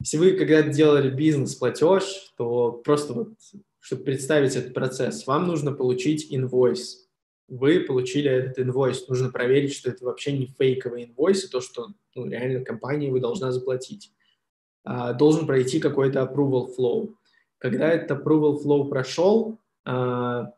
если 0.00 0.16
вы 0.16 0.32
когда-то 0.32 0.70
делали 0.70 1.10
бизнес-платеж, 1.10 2.32
то 2.36 2.72
просто 2.72 3.12
вот, 3.12 3.34
чтобы 3.86 4.02
представить 4.02 4.56
этот 4.56 4.74
процесс, 4.74 5.28
вам 5.28 5.46
нужно 5.46 5.70
получить 5.70 6.26
инвойс. 6.34 7.08
Вы 7.46 7.78
получили 7.78 8.28
этот 8.28 8.58
инвойс, 8.58 9.06
нужно 9.06 9.30
проверить, 9.30 9.74
что 9.74 9.90
это 9.90 10.04
вообще 10.04 10.36
не 10.36 10.46
фейковый 10.46 11.04
инвойс, 11.04 11.44
и 11.44 11.48
то, 11.48 11.60
что 11.60 11.90
ну, 12.16 12.26
реально 12.28 12.64
компания 12.64 13.12
вы 13.12 13.20
должна 13.20 13.52
заплатить. 13.52 14.10
А, 14.82 15.12
должен 15.12 15.46
пройти 15.46 15.78
какой-то 15.78 16.22
approval 16.22 16.66
flow. 16.76 17.14
Когда 17.58 17.92
этот 17.92 18.18
approval 18.18 18.60
flow 18.60 18.88
прошел, 18.88 19.60
а, 19.84 20.52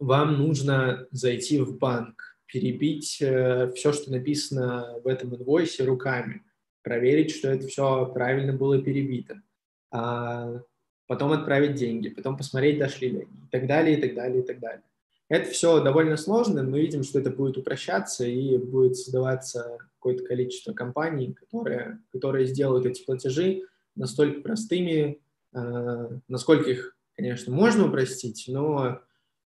вам 0.00 0.38
нужно 0.38 1.06
зайти 1.12 1.60
в 1.60 1.78
банк, 1.78 2.36
перебить 2.46 3.22
э, 3.22 3.70
все, 3.76 3.92
что 3.92 4.10
написано 4.10 4.98
в 5.04 5.06
этом 5.06 5.36
инвойсе 5.36 5.84
руками, 5.84 6.42
проверить, 6.82 7.30
что 7.30 7.48
это 7.48 7.68
все 7.68 8.06
правильно 8.06 8.52
было 8.52 8.82
перебито, 8.82 9.40
а 9.92 10.62
потом 11.10 11.32
отправить 11.32 11.74
деньги, 11.74 12.08
потом 12.08 12.36
посмотреть, 12.36 12.78
дошли 12.78 13.08
ли 13.08 13.16
они, 13.22 13.24
и 13.24 13.50
так 13.50 13.66
далее, 13.66 13.98
и 13.98 14.00
так 14.00 14.14
далее, 14.14 14.44
и 14.44 14.46
так 14.46 14.60
далее. 14.60 14.84
Это 15.28 15.50
все 15.50 15.82
довольно 15.82 16.16
сложно, 16.16 16.62
мы 16.62 16.80
видим, 16.80 17.02
что 17.02 17.18
это 17.18 17.30
будет 17.30 17.58
упрощаться 17.58 18.24
и 18.24 18.56
будет 18.56 18.96
создаваться 18.96 19.78
какое-то 19.96 20.22
количество 20.22 20.72
компаний, 20.72 21.32
которые, 21.32 21.98
которые 22.12 22.46
сделают 22.46 22.86
эти 22.86 23.04
платежи 23.04 23.62
настолько 23.96 24.40
простыми, 24.40 25.20
э, 25.52 26.08
насколько 26.28 26.70
их, 26.70 26.96
конечно, 27.16 27.52
можно 27.52 27.88
упростить, 27.88 28.44
но 28.46 29.00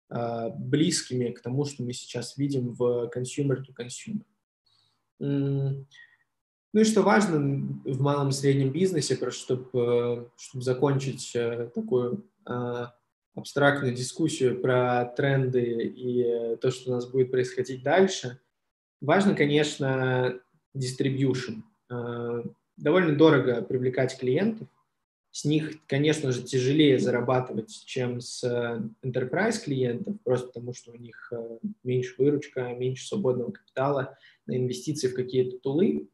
э, 0.09 0.49
близкими 0.57 1.29
к 1.29 1.43
тому, 1.43 1.67
что 1.67 1.83
мы 1.83 1.93
сейчас 1.93 2.39
видим 2.39 2.73
в 2.73 3.11
consumer-to-consumer. 3.15 4.23
-consumer. 5.21 5.85
Ну 6.73 6.83
и 6.83 6.85
что 6.85 7.03
важно 7.03 7.39
в 7.85 8.01
малом 8.01 8.29
и 8.29 8.33
среднем 8.33 8.71
бизнесе, 8.71 9.17
просто 9.17 9.41
чтобы, 9.43 10.31
чтобы 10.37 10.65
закончить 10.65 11.35
э, 11.35 11.69
такую 11.75 12.25
э, 12.49 12.87
абстрактную 13.35 13.93
дискуссию 13.93 14.61
про 14.61 15.07
тренды 15.17 15.93
и 15.97 16.57
то, 16.61 16.71
что 16.71 16.91
у 16.91 16.95
нас 16.95 17.11
будет 17.11 17.33
происходить 17.33 17.83
дальше, 17.83 18.39
важно, 19.01 19.35
конечно, 19.35 20.39
distribution. 20.77 21.63
Э, 21.91 22.45
довольно 22.77 23.17
дорого 23.17 23.63
привлекать 23.63 24.17
клиентов, 24.17 24.69
с 25.33 25.45
них, 25.45 25.85
конечно 25.87 26.31
же, 26.31 26.43
тяжелее 26.45 27.01
зарабатывать, 27.01 27.85
чем 27.85 28.21
с 28.21 28.45
enterprise 29.03 29.63
клиентов, 29.65 30.17
просто 30.25 30.49
потому 30.49 30.73
что 30.73 30.93
у 30.93 30.97
них 30.97 31.33
меньше 31.85 32.15
выручка, 32.19 32.75
меньше 32.75 33.07
свободного 33.07 33.53
капитала 33.53 34.17
на 34.47 34.57
инвестиции 34.57 35.09
в 35.09 35.15
какие-то 35.15 35.59
тулы. 35.59 36.09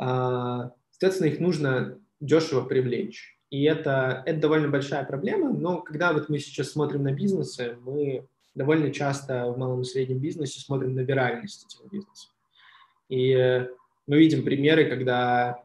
А, 0.00 0.72
соответственно, 0.90 1.28
их 1.28 1.40
нужно 1.40 1.98
дешево 2.20 2.64
привлечь. 2.64 3.38
И 3.50 3.64
это, 3.64 4.22
это 4.24 4.40
довольно 4.40 4.68
большая 4.68 5.04
проблема, 5.04 5.52
но 5.52 5.82
когда 5.82 6.12
вот 6.12 6.28
мы 6.28 6.38
сейчас 6.38 6.70
смотрим 6.70 7.02
на 7.02 7.12
бизнесы, 7.12 7.76
мы 7.82 8.26
довольно 8.54 8.90
часто 8.92 9.50
в 9.50 9.58
малом 9.58 9.82
и 9.82 9.84
среднем 9.84 10.18
бизнесе 10.18 10.60
смотрим 10.60 10.94
на 10.94 11.00
виральность 11.00 11.66
этих 11.66 11.90
бизнесов. 11.92 12.30
И 13.08 13.32
э, 13.32 13.68
мы 14.06 14.18
видим 14.18 14.42
примеры, 14.44 14.88
когда, 14.88 15.64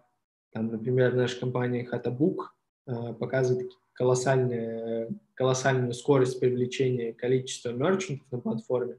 там, 0.52 0.68
например, 0.68 1.14
наша 1.14 1.40
компания 1.40 1.88
Hatabook 1.90 2.48
э, 2.88 3.14
показывает 3.14 3.72
колоссальную, 3.94 5.18
колоссальную 5.36 5.94
скорость 5.94 6.40
привлечения 6.42 7.14
количества 7.14 7.70
мерчантов 7.70 8.30
на 8.32 8.40
платформе. 8.40 8.98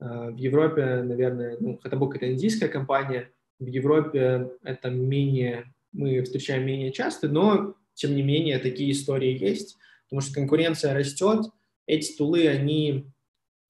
Э, 0.00 0.30
в 0.30 0.36
Европе, 0.36 1.02
наверное, 1.04 1.56
ну, 1.60 1.78
Hatabook— 1.84 2.12
это 2.14 2.32
индийская 2.32 2.68
компания, 2.68 3.30
в 3.58 3.66
Европе 3.66 4.50
это 4.62 4.90
менее, 4.90 5.72
мы 5.92 6.22
встречаем 6.22 6.66
менее 6.66 6.92
часто, 6.92 7.28
но 7.28 7.74
тем 7.94 8.14
не 8.14 8.22
менее 8.22 8.58
такие 8.58 8.92
истории 8.92 9.38
есть, 9.38 9.76
потому 10.04 10.20
что 10.20 10.34
конкуренция 10.34 10.94
растет, 10.94 11.46
эти 11.86 12.16
тулы, 12.16 12.48
они, 12.48 13.06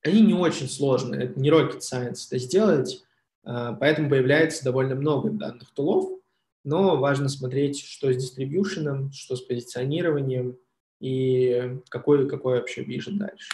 они 0.03 0.23
не 0.23 0.35
очень 0.35 0.69
сложные, 0.69 1.25
это 1.25 1.41
не 1.41 1.51
rocket 1.51 1.81
science 1.81 2.27
это 2.27 2.39
сделать, 2.39 3.03
а, 3.45 3.75
поэтому 3.75 4.11
появляется 4.11 4.65
довольно 4.65 4.95
много 4.95 5.31
данных 5.31 5.73
тулов, 5.73 6.21
но 6.65 6.97
важно 6.97 7.29
смотреть, 7.29 7.81
что 7.85 8.13
с 8.13 8.17
дистрибьюшеном, 8.17 9.13
что 9.13 9.37
с 9.37 9.41
позиционированием 9.43 10.59
и 11.01 11.79
какой, 11.89 12.29
какой 12.29 12.59
вообще 12.59 12.83
вижен 12.83 13.19
дальше. 13.19 13.49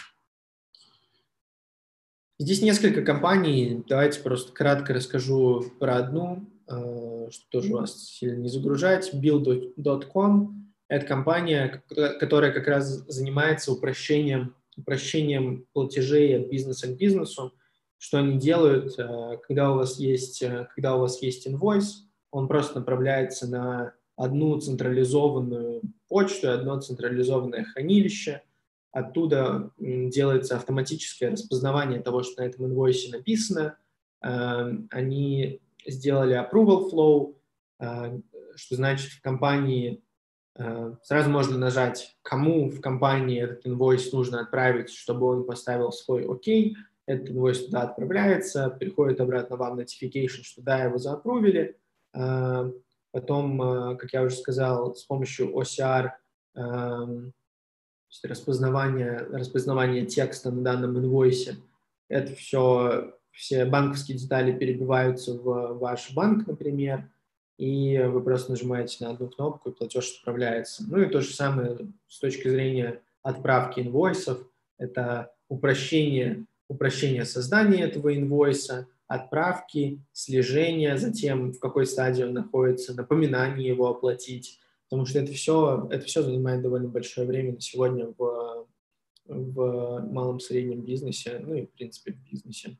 Здесь 2.39 2.63
несколько 2.63 3.03
компаний, 3.03 3.83
давайте 3.87 4.19
просто 4.19 4.53
кратко 4.53 4.91
расскажу 4.91 5.65
про 5.79 5.97
одну, 5.97 6.47
э, 6.67 7.27
что 7.29 7.45
тоже 7.51 7.73
вас 7.73 8.07
сильно 8.09 8.37
не 8.41 8.49
загружать. 8.49 9.13
Build.com– 9.13 10.73
это 10.87 11.05
компания, 11.05 11.83
которая 12.19 12.51
как 12.51 12.67
раз 12.67 12.87
занимается 13.07 13.71
упрощением, 13.71 14.55
упрощением 14.75 15.67
платежей 15.73 16.35
от 16.41 16.49
бизнеса 16.49 16.87
к 16.87 16.97
бизнесу. 16.97 17.53
Что 17.99 18.17
они 18.17 18.39
делают, 18.39 18.97
э, 18.97 19.37
когда 19.47 19.71
у 19.71 19.75
вас 19.75 19.99
есть, 19.99 20.41
э, 20.41 20.67
когда 20.73 20.95
у 20.95 21.01
вас 21.01 21.21
есть 21.21 21.47
инвойс, 21.47 22.07
он 22.31 22.47
просто 22.47 22.79
направляется 22.79 23.47
на 23.47 23.93
одну 24.15 24.59
централизованную 24.59 25.81
почту, 26.09 26.49
одно 26.49 26.81
централизованное 26.81 27.63
хранилище– 27.63 28.41
Оттуда 28.93 29.71
делается 29.79 30.55
автоматическое 30.55 31.31
распознавание 31.31 31.99
того, 31.99 32.21
что 32.21 32.43
на 32.43 32.45
этом 32.45 32.67
инвойсе 32.67 33.11
написано. 33.11 33.75
Эм, 34.21 34.87
они 34.91 35.61
сделали 35.83 36.39
approval 36.39 36.91
flow, 36.91 37.35
э, 37.79 38.19
что 38.55 38.75
значит 38.75 39.09
в 39.13 39.21
компании 39.21 40.03
э, 40.59 40.93
сразу 41.01 41.31
можно 41.31 41.57
нажать, 41.57 42.15
кому 42.21 42.69
в 42.69 42.81
компании 42.81 43.41
этот 43.41 43.65
инвойс 43.65 44.13
нужно 44.13 44.41
отправить, 44.41 44.91
чтобы 44.91 45.25
он 45.25 45.43
поставил 45.47 45.91
свой 45.91 46.25
ОК. 46.25 46.75
Этот 47.07 47.31
инвойс 47.31 47.65
туда 47.65 47.81
отправляется, 47.81 48.69
приходит 48.69 49.19
обратно 49.19 49.57
вам 49.57 49.79
notification, 49.79 50.43
что 50.43 50.61
да, 50.61 50.83
его 50.83 50.99
заапрувили. 50.99 51.79
Э, 52.13 52.71
потом, 53.11 53.97
как 53.97 54.13
я 54.13 54.21
уже 54.21 54.35
сказал, 54.35 54.93
с 54.93 55.03
помощью 55.03 55.51
OCR 55.51 56.11
эм, 56.55 57.33
есть 58.13 58.25
распознавание, 58.25 59.27
распознавание 59.31 60.05
текста 60.05 60.51
на 60.51 60.61
данном 60.61 60.97
инвойсе. 60.99 61.57
Это 62.09 62.35
все, 62.35 63.15
все 63.31 63.65
банковские 63.65 64.17
детали 64.17 64.55
перебиваются 64.55 65.33
в 65.33 65.79
ваш 65.79 66.13
банк, 66.13 66.45
например, 66.45 67.09
и 67.57 67.99
вы 67.99 68.21
просто 68.21 68.51
нажимаете 68.51 69.03
на 69.03 69.11
одну 69.11 69.29
кнопку, 69.29 69.69
и 69.69 69.73
платеж 69.73 70.17
отправляется. 70.17 70.83
Ну 70.87 71.01
и 71.01 71.09
то 71.09 71.21
же 71.21 71.33
самое 71.33 71.77
с 72.07 72.19
точки 72.19 72.47
зрения 72.47 73.01
отправки 73.23 73.79
инвойсов. 73.79 74.39
Это 74.77 75.31
упрощение, 75.47 76.45
упрощение 76.67 77.25
создания 77.25 77.83
этого 77.83 78.15
инвойса, 78.15 78.87
отправки, 79.07 80.01
слежения, 80.11 80.97
затем 80.97 81.51
в 81.51 81.59
какой 81.59 81.85
стадии 81.85 82.23
он 82.23 82.33
находится, 82.33 82.93
напоминание 82.93 83.67
его 83.67 83.87
оплатить, 83.87 84.59
потому 84.93 85.07
что 85.07 85.17
это 85.17 85.33
все, 85.33 85.87
это 85.89 86.05
все 86.05 86.21
занимает 86.21 86.61
довольно 86.61 86.87
большое 86.87 87.25
время 87.25 87.53
на 87.53 87.61
сегодня 87.61 88.13
в, 88.15 88.67
в 89.25 90.07
малом 90.11 90.39
среднем 90.39 90.81
бизнесе, 90.81 91.39
ну 91.39 91.55
и 91.55 91.65
в 91.65 91.71
принципе 91.71 92.13
в 92.13 92.17
бизнесе. 92.29 92.77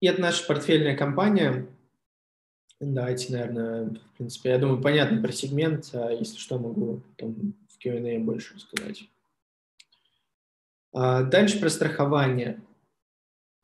И 0.00 0.08
это 0.08 0.20
наша 0.20 0.44
портфельная 0.44 0.96
компания. 0.96 1.68
Давайте, 2.80 3.32
наверное, 3.32 3.90
в 3.90 4.16
принципе, 4.16 4.50
я 4.50 4.58
думаю, 4.58 4.82
понятно 4.82 5.22
про 5.22 5.30
сегмент. 5.30 5.90
А 5.92 6.10
если 6.10 6.36
что, 6.36 6.58
могу 6.58 7.00
потом 7.10 7.54
в 7.68 7.78
Q&A 7.78 8.18
больше 8.18 8.56
рассказать. 8.56 9.08
А 10.92 11.22
дальше 11.22 11.60
про 11.60 11.70
страхование. 11.70 12.60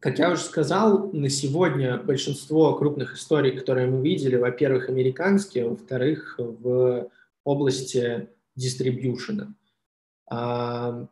Как 0.05 0.19
я 0.19 0.31
уже 0.31 0.43
сказал, 0.43 1.11
на 1.15 1.31
сегодня 1.31 1.97
большинство 1.97 2.75
крупных 2.75 3.15
историй, 3.15 3.59
которые 3.59 3.87
мы 3.87 4.03
видели, 4.07 4.37
во-первых, 4.37 4.91
американские, 4.91 5.67
во-вторых, 5.67 6.35
в 6.37 7.09
области 7.43 8.29
дистрибьюшена. 8.55 9.55
А, 10.27 11.07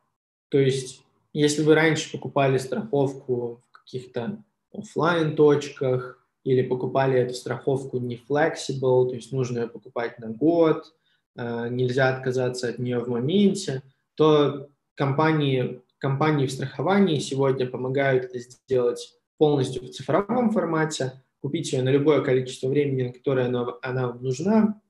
то 0.50 0.58
есть, 0.58 1.02
если 1.32 1.62
вы 1.62 1.74
раньше 1.74 2.12
покупали 2.12 2.58
страховку 2.58 3.62
в 3.62 3.72
каких-то 3.72 4.44
офлайн 4.74 5.36
точках 5.36 6.22
или 6.44 6.60
покупали 6.60 7.18
эту 7.18 7.32
страховку 7.32 7.98
не 7.98 8.16
flexible, 8.16 9.08
то 9.08 9.14
есть 9.14 9.32
нужно 9.32 9.60
ее 9.60 9.68
покупать 9.68 10.18
на 10.18 10.28
год, 10.28 10.92
э, 11.36 11.68
нельзя 11.70 12.14
отказаться 12.14 12.68
от 12.68 12.78
нее 12.78 12.98
в 12.98 13.08
моменте, 13.08 13.82
то 14.16 14.68
компании, 14.96 15.80
компании 16.02 16.46
в 16.46 16.52
страховании 16.52 17.20
сегодня 17.20 17.64
помогают 17.64 18.24
это 18.24 18.40
сделать 18.40 19.14
полностью 19.38 19.84
в 19.84 19.90
цифровом 19.90 20.50
формате, 20.50 21.22
купить 21.40 21.72
ее 21.72 21.82
на 21.82 21.90
любое 21.90 22.22
количество 22.22 22.66
времени, 22.66 23.04
на 23.04 23.12
которое 23.12 23.46
она, 23.46 23.66
она 23.82 24.08
вам 24.08 24.20
нужна, 24.20 24.80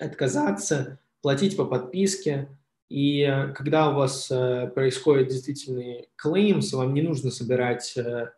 отказаться, 0.00 1.00
платить 1.20 1.56
по 1.56 1.64
подписке. 1.64 2.48
И 2.88 3.22
э, 3.22 3.52
когда 3.54 3.90
у 3.90 3.96
вас 3.96 4.30
э, 4.30 4.70
происходит 4.72 5.28
действительный 5.28 6.08
claims, 6.24 6.76
вам 6.76 6.94
не 6.94 7.02
нужно 7.02 7.32
собирать 7.32 7.96
э, 7.96 8.30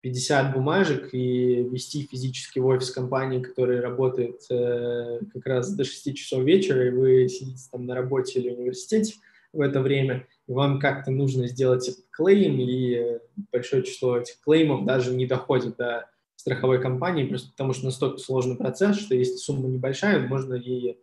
50 0.00 0.52
бумажек 0.52 1.14
и 1.14 1.62
вести 1.62 2.08
физический 2.10 2.60
офис 2.60 2.90
компании, 2.90 3.40
который 3.40 3.78
работает 3.78 4.40
э, 4.50 5.20
как 5.32 5.46
раз 5.46 5.72
до 5.72 5.84
6 5.84 6.16
часов 6.16 6.42
вечера, 6.42 6.88
и 6.88 6.90
вы 6.90 7.28
сидите 7.28 7.62
там 7.70 7.86
на 7.86 7.94
работе 7.94 8.40
или 8.40 8.50
университете 8.50 9.14
в 9.52 9.60
это 9.60 9.80
время, 9.80 10.26
и 10.46 10.52
вам 10.52 10.78
как-то 10.78 11.10
нужно 11.10 11.48
сделать 11.48 11.88
этот 11.88 12.04
клейм, 12.10 12.58
и 12.60 13.18
большое 13.52 13.82
число 13.82 14.18
этих 14.18 14.40
клеймов 14.40 14.84
даже 14.84 15.14
не 15.14 15.26
доходит 15.26 15.76
до 15.76 16.08
страховой 16.36 16.80
компании, 16.80 17.26
просто 17.26 17.50
потому 17.50 17.72
что 17.72 17.86
настолько 17.86 18.18
сложный 18.18 18.56
процесс, 18.56 18.98
что 18.98 19.14
если 19.14 19.36
сумма 19.36 19.68
небольшая, 19.68 20.26
можно 20.26 20.54
и, 20.54 20.96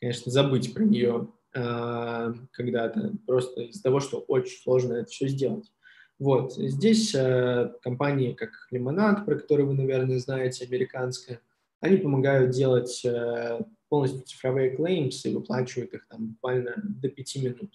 конечно, 0.00 0.32
забыть 0.32 0.74
про 0.74 0.82
нее 0.82 1.28
э, 1.54 2.32
когда-то, 2.50 3.12
просто 3.26 3.62
из-за 3.62 3.82
того, 3.82 4.00
что 4.00 4.18
очень 4.18 4.60
сложно 4.60 4.94
это 4.94 5.10
все 5.10 5.28
сделать. 5.28 5.70
Вот, 6.18 6.54
здесь 6.54 7.14
э, 7.14 7.72
компании, 7.82 8.32
как 8.32 8.50
Лимонад, 8.70 9.24
про 9.24 9.36
который 9.36 9.64
вы, 9.64 9.74
наверное, 9.74 10.18
знаете, 10.18 10.66
американская, 10.66 11.40
они 11.80 11.96
помогают 11.96 12.50
делать 12.50 13.02
э, 13.04 13.60
полностью 13.88 14.22
цифровые 14.22 14.74
claims 14.74 15.20
и 15.24 15.34
выплачивают 15.34 15.94
их 15.94 16.06
там 16.08 16.32
буквально 16.32 16.74
до 16.76 17.08
5 17.08 17.36
минут. 17.36 17.70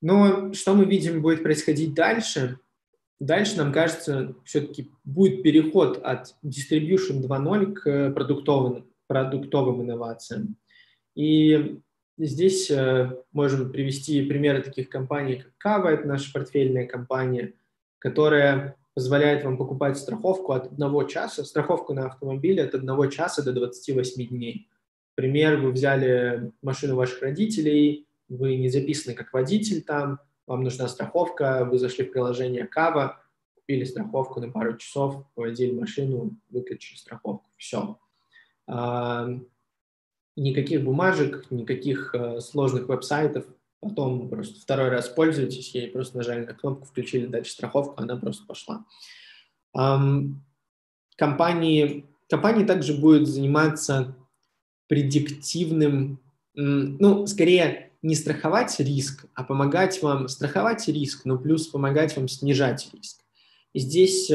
Но 0.00 0.52
что 0.52 0.74
мы 0.74 0.84
видим 0.84 1.22
будет 1.22 1.42
происходить 1.42 1.94
дальше? 1.94 2.58
Дальше, 3.20 3.56
нам 3.56 3.72
кажется, 3.72 4.34
все-таки 4.44 4.90
будет 5.04 5.42
переход 5.42 6.00
от 6.02 6.34
Distribution 6.44 7.22
2.0 7.22 7.72
к 7.72 8.10
продуктовым, 8.12 8.90
продуктовым 9.06 9.82
инновациям. 9.82 10.56
И 11.14 11.80
Здесь 12.16 12.70
э, 12.70 13.10
можем 13.32 13.72
привести 13.72 14.22
примеры 14.22 14.62
таких 14.62 14.88
компаний, 14.88 15.36
как 15.36 15.58
Кава, 15.58 15.88
это 15.88 16.06
наша 16.06 16.32
портфельная 16.32 16.86
компания, 16.86 17.54
которая 17.98 18.76
позволяет 18.94 19.44
вам 19.44 19.58
покупать 19.58 19.98
страховку 19.98 20.52
от 20.52 20.66
одного 20.66 21.02
часа, 21.04 21.44
страховку 21.44 21.92
на 21.92 22.06
автомобиль 22.06 22.60
от 22.60 22.74
одного 22.74 23.06
часа 23.06 23.42
до 23.42 23.52
28 23.52 24.28
дней. 24.28 24.68
Пример, 25.16 25.56
вы 25.56 25.72
взяли 25.72 26.52
машину 26.62 26.94
ваших 26.94 27.20
родителей, 27.20 28.03
вы 28.28 28.56
не 28.56 28.68
записаны 28.68 29.14
как 29.14 29.32
водитель 29.32 29.82
там, 29.82 30.20
вам 30.46 30.62
нужна 30.62 30.88
страховка, 30.88 31.64
вы 31.64 31.78
зашли 31.78 32.04
в 32.04 32.12
приложение 32.12 32.66
Кава, 32.66 33.22
купили 33.54 33.84
страховку 33.84 34.40
на 34.40 34.50
пару 34.50 34.76
часов, 34.76 35.24
поводили 35.34 35.72
машину, 35.72 36.36
выключили 36.50 36.96
страховку, 36.96 37.50
все 37.56 37.98
никаких 40.36 40.82
бумажек, 40.84 41.50
никаких 41.50 42.14
э, 42.14 42.40
сложных 42.40 42.88
веб-сайтов. 42.88 43.46
Потом 43.80 44.28
просто 44.28 44.60
второй 44.60 44.88
раз 44.88 45.08
пользуетесь 45.08 45.74
ей, 45.74 45.88
просто 45.88 46.16
нажали 46.16 46.46
на 46.46 46.54
кнопку, 46.54 46.86
включили 46.86 47.26
дальше 47.26 47.52
страховку, 47.52 47.94
она 47.98 48.16
просто 48.16 48.46
пошла. 48.46 48.86
Компании, 51.16 52.06
компании 52.28 52.64
также 52.64 52.94
будут 52.94 53.28
заниматься 53.28 54.16
предиктивным, 54.88 56.18
ну, 56.54 57.26
скорее 57.26 57.92
не 58.04 58.14
страховать 58.14 58.78
риск, 58.80 59.24
а 59.34 59.44
помогать 59.44 60.02
вам 60.02 60.28
страховать 60.28 60.86
риск, 60.88 61.24
но 61.24 61.38
плюс 61.38 61.66
помогать 61.66 62.14
вам 62.16 62.28
снижать 62.28 62.86
риск. 62.92 63.22
И 63.72 63.78
здесь 63.78 64.30
э, 64.30 64.34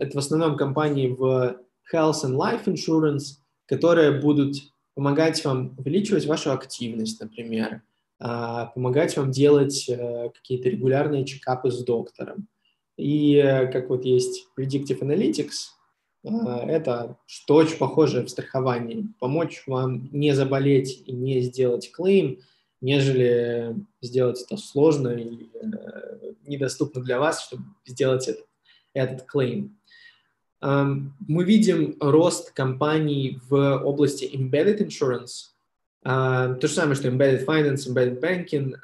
это 0.00 0.16
в 0.16 0.18
основном 0.18 0.56
компании 0.56 1.08
в 1.08 1.60
Health 1.92 2.24
and 2.24 2.34
Life 2.34 2.64
Insurance, 2.64 3.36
которые 3.66 4.20
будут 4.20 4.56
помогать 4.94 5.44
вам 5.44 5.74
увеличивать 5.76 6.24
вашу 6.24 6.50
активность, 6.50 7.20
например, 7.20 7.82
а, 8.18 8.66
помогать 8.66 9.16
вам 9.16 9.30
делать 9.30 9.86
э, 9.88 10.30
какие-то 10.34 10.70
регулярные 10.70 11.26
чекапы 11.26 11.70
с 11.70 11.84
доктором. 11.84 12.48
И 12.96 13.34
э, 13.36 13.70
как 13.70 13.90
вот 13.90 14.06
есть 14.06 14.48
Predictive 14.58 15.00
Analytics, 15.00 15.74
это 16.22 17.16
что 17.26 17.54
очень 17.54 17.78
похоже 17.78 18.22
в 18.22 18.28
страховании. 18.28 19.08
Помочь 19.20 19.62
вам 19.66 20.10
не 20.12 20.34
заболеть 20.34 21.02
и 21.06 21.12
не 21.12 21.40
сделать 21.40 21.90
клейм, 21.92 22.40
нежели 22.80 23.76
сделать 24.00 24.42
это 24.42 24.56
сложно 24.56 25.08
и 25.08 25.48
э, 25.54 26.32
недоступно 26.46 27.02
для 27.02 27.18
вас, 27.18 27.44
чтобы 27.44 27.64
сделать 27.86 28.28
этот, 28.28 28.46
этот 28.94 29.26
клейм. 29.26 29.76
Мы 30.62 31.44
видим 31.44 31.96
рост 32.00 32.50
компаний 32.52 33.40
в 33.48 33.78
области 33.78 34.24
embedded 34.26 34.86
insurance, 34.86 35.54
то 36.02 36.58
же 36.60 36.68
самое, 36.68 36.96
что 36.96 37.08
embedded 37.08 37.46
finance, 37.46 37.88
embedded 37.88 38.20
banking, 38.20 38.74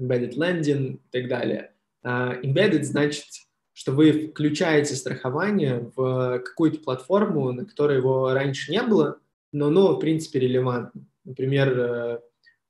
embedded 0.00 0.36
lending 0.36 0.94
и 0.94 1.10
так 1.10 1.28
далее. 1.28 1.72
Embedded 2.04 2.84
значит, 2.84 3.24
что 3.72 3.92
вы 3.92 4.28
включаете 4.28 4.94
страхование 4.94 5.90
в 5.96 6.40
какую-то 6.40 6.80
платформу, 6.80 7.50
на 7.50 7.64
которой 7.64 7.96
его 7.96 8.32
раньше 8.32 8.70
не 8.70 8.82
было, 8.82 9.18
но 9.52 9.66
оно, 9.68 9.96
в 9.96 9.98
принципе, 9.98 10.38
релевантно. 10.38 11.06
Например, 11.24 11.78
э, 11.78 12.20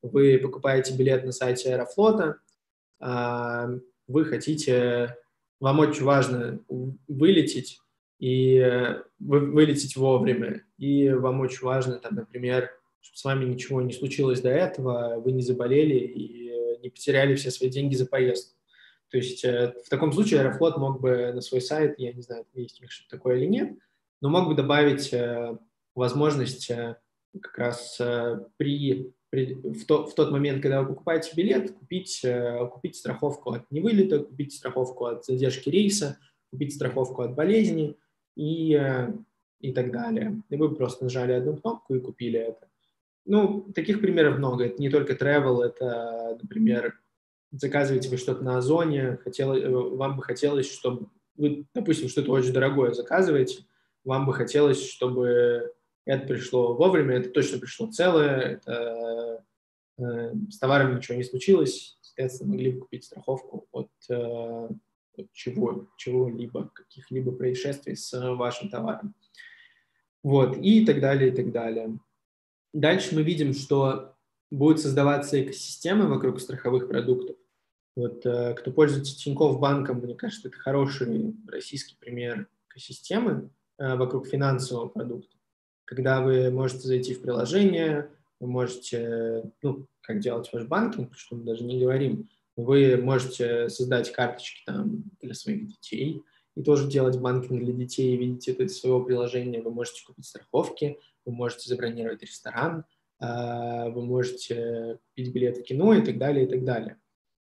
вы 0.03 0.39
покупаете 0.39 0.95
билет 0.95 1.25
на 1.25 1.33
сайте 1.33 1.75
Аэрофлота, 1.75 2.39
вы 3.01 4.25
хотите, 4.25 5.17
вам 5.61 5.79
очень 5.79 6.05
важно 6.05 6.61
вылететь 7.07 7.81
и 8.19 8.57
э, 8.57 9.03
вы, 9.19 9.41
вылететь 9.41 9.97
вовремя. 9.97 10.65
И 10.79 11.09
вам 11.11 11.41
очень 11.41 11.65
важно, 11.65 11.99
там, 11.99 12.15
например, 12.15 12.71
чтобы 13.01 13.19
с 13.19 13.25
вами 13.25 13.45
ничего 13.47 13.81
не 13.81 13.93
случилось 13.93 14.41
до 14.41 14.51
этого, 14.51 15.21
вы 15.21 15.33
не 15.33 15.43
заболели 15.43 15.95
и 15.95 16.79
не 16.83 16.91
потеряли 16.91 17.35
все 17.35 17.51
свои 17.51 17.71
деньги 17.71 17.95
за 17.95 18.07
поездку. 18.07 18.59
То 19.11 19.17
есть 19.17 19.45
э, 19.45 19.75
в 19.85 19.89
таком 19.89 20.13
случае 20.13 20.41
Аэрофлот 20.41 20.77
мог 20.77 21.01
бы 21.01 21.33
на 21.33 21.41
свой 21.41 21.61
сайт, 21.61 21.99
я 21.99 22.13
не 22.13 22.23
знаю, 22.23 22.47
есть 22.55 22.81
у 22.81 22.83
них 22.83 22.93
что-то 22.93 23.17
такое 23.17 23.37
или 23.39 23.47
нет, 23.47 23.79
но 24.21 24.29
мог 24.29 24.49
бы 24.49 24.55
добавить 24.55 25.13
э, 25.13 25.57
возможность 25.95 26.71
как 27.41 27.59
раз 27.59 28.01
при 28.57 29.15
в, 29.33 29.85
то, 29.87 30.07
в 30.07 30.15
тот 30.15 30.31
момент, 30.31 30.63
когда 30.63 30.83
вы 30.83 30.89
покупаете 30.89 31.31
билет, 31.37 31.73
купить, 31.73 32.25
купить 32.73 32.97
страховку 32.97 33.53
от 33.53 33.71
невылета, 33.71 34.21
купить 34.21 34.53
страховку 34.53 35.07
от 35.07 35.25
задержки 35.25 35.69
рейса, 35.69 36.19
купить 36.51 36.75
страховку 36.75 37.23
от 37.23 37.35
болезни– 37.35 37.97
и, 38.37 38.75
э, 38.75 39.13
и 39.61 39.73
так 39.73 39.93
далее. 39.93 40.43
И 40.49 40.57
вы 40.57 40.75
просто 40.75 41.05
нажали 41.05 41.33
одну 41.33 41.57
кнопку 41.57 41.95
и 41.95 42.01
купили 42.01 42.41
это. 42.41 42.69
Ну, 43.27 43.71
таких 43.75 44.01
примеров 44.01 44.39
много. 44.39 44.65
Это 44.65 44.81
не 44.81 44.89
только 44.89 45.13
travel, 45.13 45.63
это, 45.63 46.39
например, 46.41 46.99
заказываете 47.53 48.09
вы 48.09 48.17
что-то 48.17 48.43
на 48.43 48.59
Озоне, 48.59 49.19
хотел, 49.23 49.55
э, 49.55 49.69
вам 49.69 50.17
бы 50.17 50.23
хотелось, 50.23 50.73
чтобы 50.73 51.09
вы, 51.37 51.67
допустим, 51.75 52.09
что-то 52.09 52.33
очень 52.33 52.53
дорогое 52.53 52.93
заказываете, 52.93 53.65
вам 54.05 54.27
бы 54.27 54.33
хотелось, 54.33 54.83
чтобы 54.83 55.73
это 56.11 56.27
пришло 56.27 56.75
вовремя, 56.75 57.17
это 57.17 57.31
точно 57.31 57.59
пришло 57.59 57.91
целое, 57.91 58.41
это, 58.41 59.45
э, 59.99 60.35
с 60.51 60.59
товаром 60.59 60.97
ничего 60.97 61.17
не 61.17 61.25
случилось, 61.25 61.99
соответственно, 62.01 62.51
могли 62.51 62.73
бы 62.73 62.81
купить 62.81 63.05
страховку 63.05 63.69
от 63.71 63.91
э, 64.09 64.69
чего, 65.33 65.89
чего-либо, 65.97 66.71
каких-либо 66.75 67.33
происшествий 67.33 67.97
с 67.97 68.13
вашим 68.35 68.71
товаром. 68.71 69.15
Вот, 70.23 70.57
и 70.57 70.85
так 70.85 71.01
далее, 71.01 71.31
и 71.33 71.35
так 71.35 71.53
далее. 71.53 71.99
Дальше 72.73 73.15
мы 73.15 73.23
видим, 73.23 73.55
что 73.55 74.17
будут 74.51 74.81
создаваться 74.81 75.41
экосистемы 75.43 76.09
вокруг 76.09 76.41
страховых 76.41 76.89
продуктов. 76.89 77.37
Вот, 77.95 78.27
э, 78.27 78.55
кто 78.55 78.73
пользуется 78.73 79.17
Тинькофф 79.17 79.61
банком, 79.61 79.99
мне 79.99 80.15
кажется, 80.15 80.49
это 80.49 80.59
хороший 80.59 81.37
российский 81.47 81.97
пример 82.01 82.49
экосистемы 82.69 83.51
э, 83.79 83.95
вокруг 83.97 84.27
финансового 84.27 84.89
продукта. 84.89 85.37
Когда 85.91 86.21
вы 86.21 86.53
можете 86.53 86.87
зайти 86.87 87.15
в 87.15 87.21
приложение, 87.21 88.11
вы 88.39 88.47
можете, 88.47 89.43
ну, 89.61 89.89
как 90.03 90.21
делать 90.21 90.49
ваш 90.53 90.65
банкинг, 90.65 91.17
что 91.17 91.35
мы 91.35 91.43
даже 91.43 91.65
не 91.65 91.81
говорим, 91.81 92.29
вы 92.55 92.97
можете 92.97 93.69
создать 93.69 94.13
карточки 94.13 94.63
там 94.67 95.03
для 95.21 95.35
своих 95.35 95.67
детей 95.67 96.23
и 96.55 96.63
тоже 96.63 96.89
делать 96.89 97.19
банкинг 97.19 97.65
для 97.65 97.73
детей, 97.73 98.17
видеть 98.17 98.47
это 98.47 98.63
из 98.63 98.79
своего 98.79 99.03
приложения. 99.03 99.61
Вы 99.61 99.73
можете 99.73 100.05
купить 100.07 100.27
страховки, 100.27 100.97
вы 101.25 101.33
можете 101.33 101.69
забронировать 101.69 102.23
ресторан, 102.23 102.85
а, 103.19 103.89
вы 103.89 104.05
можете 104.05 105.01
купить 105.09 105.35
билет 105.35 105.59
в 105.59 105.63
кино 105.65 105.95
и 105.95 106.03
так 106.03 106.19
далее, 106.19 106.45
и 106.47 106.49
так 106.49 106.65
далее. 106.65 106.99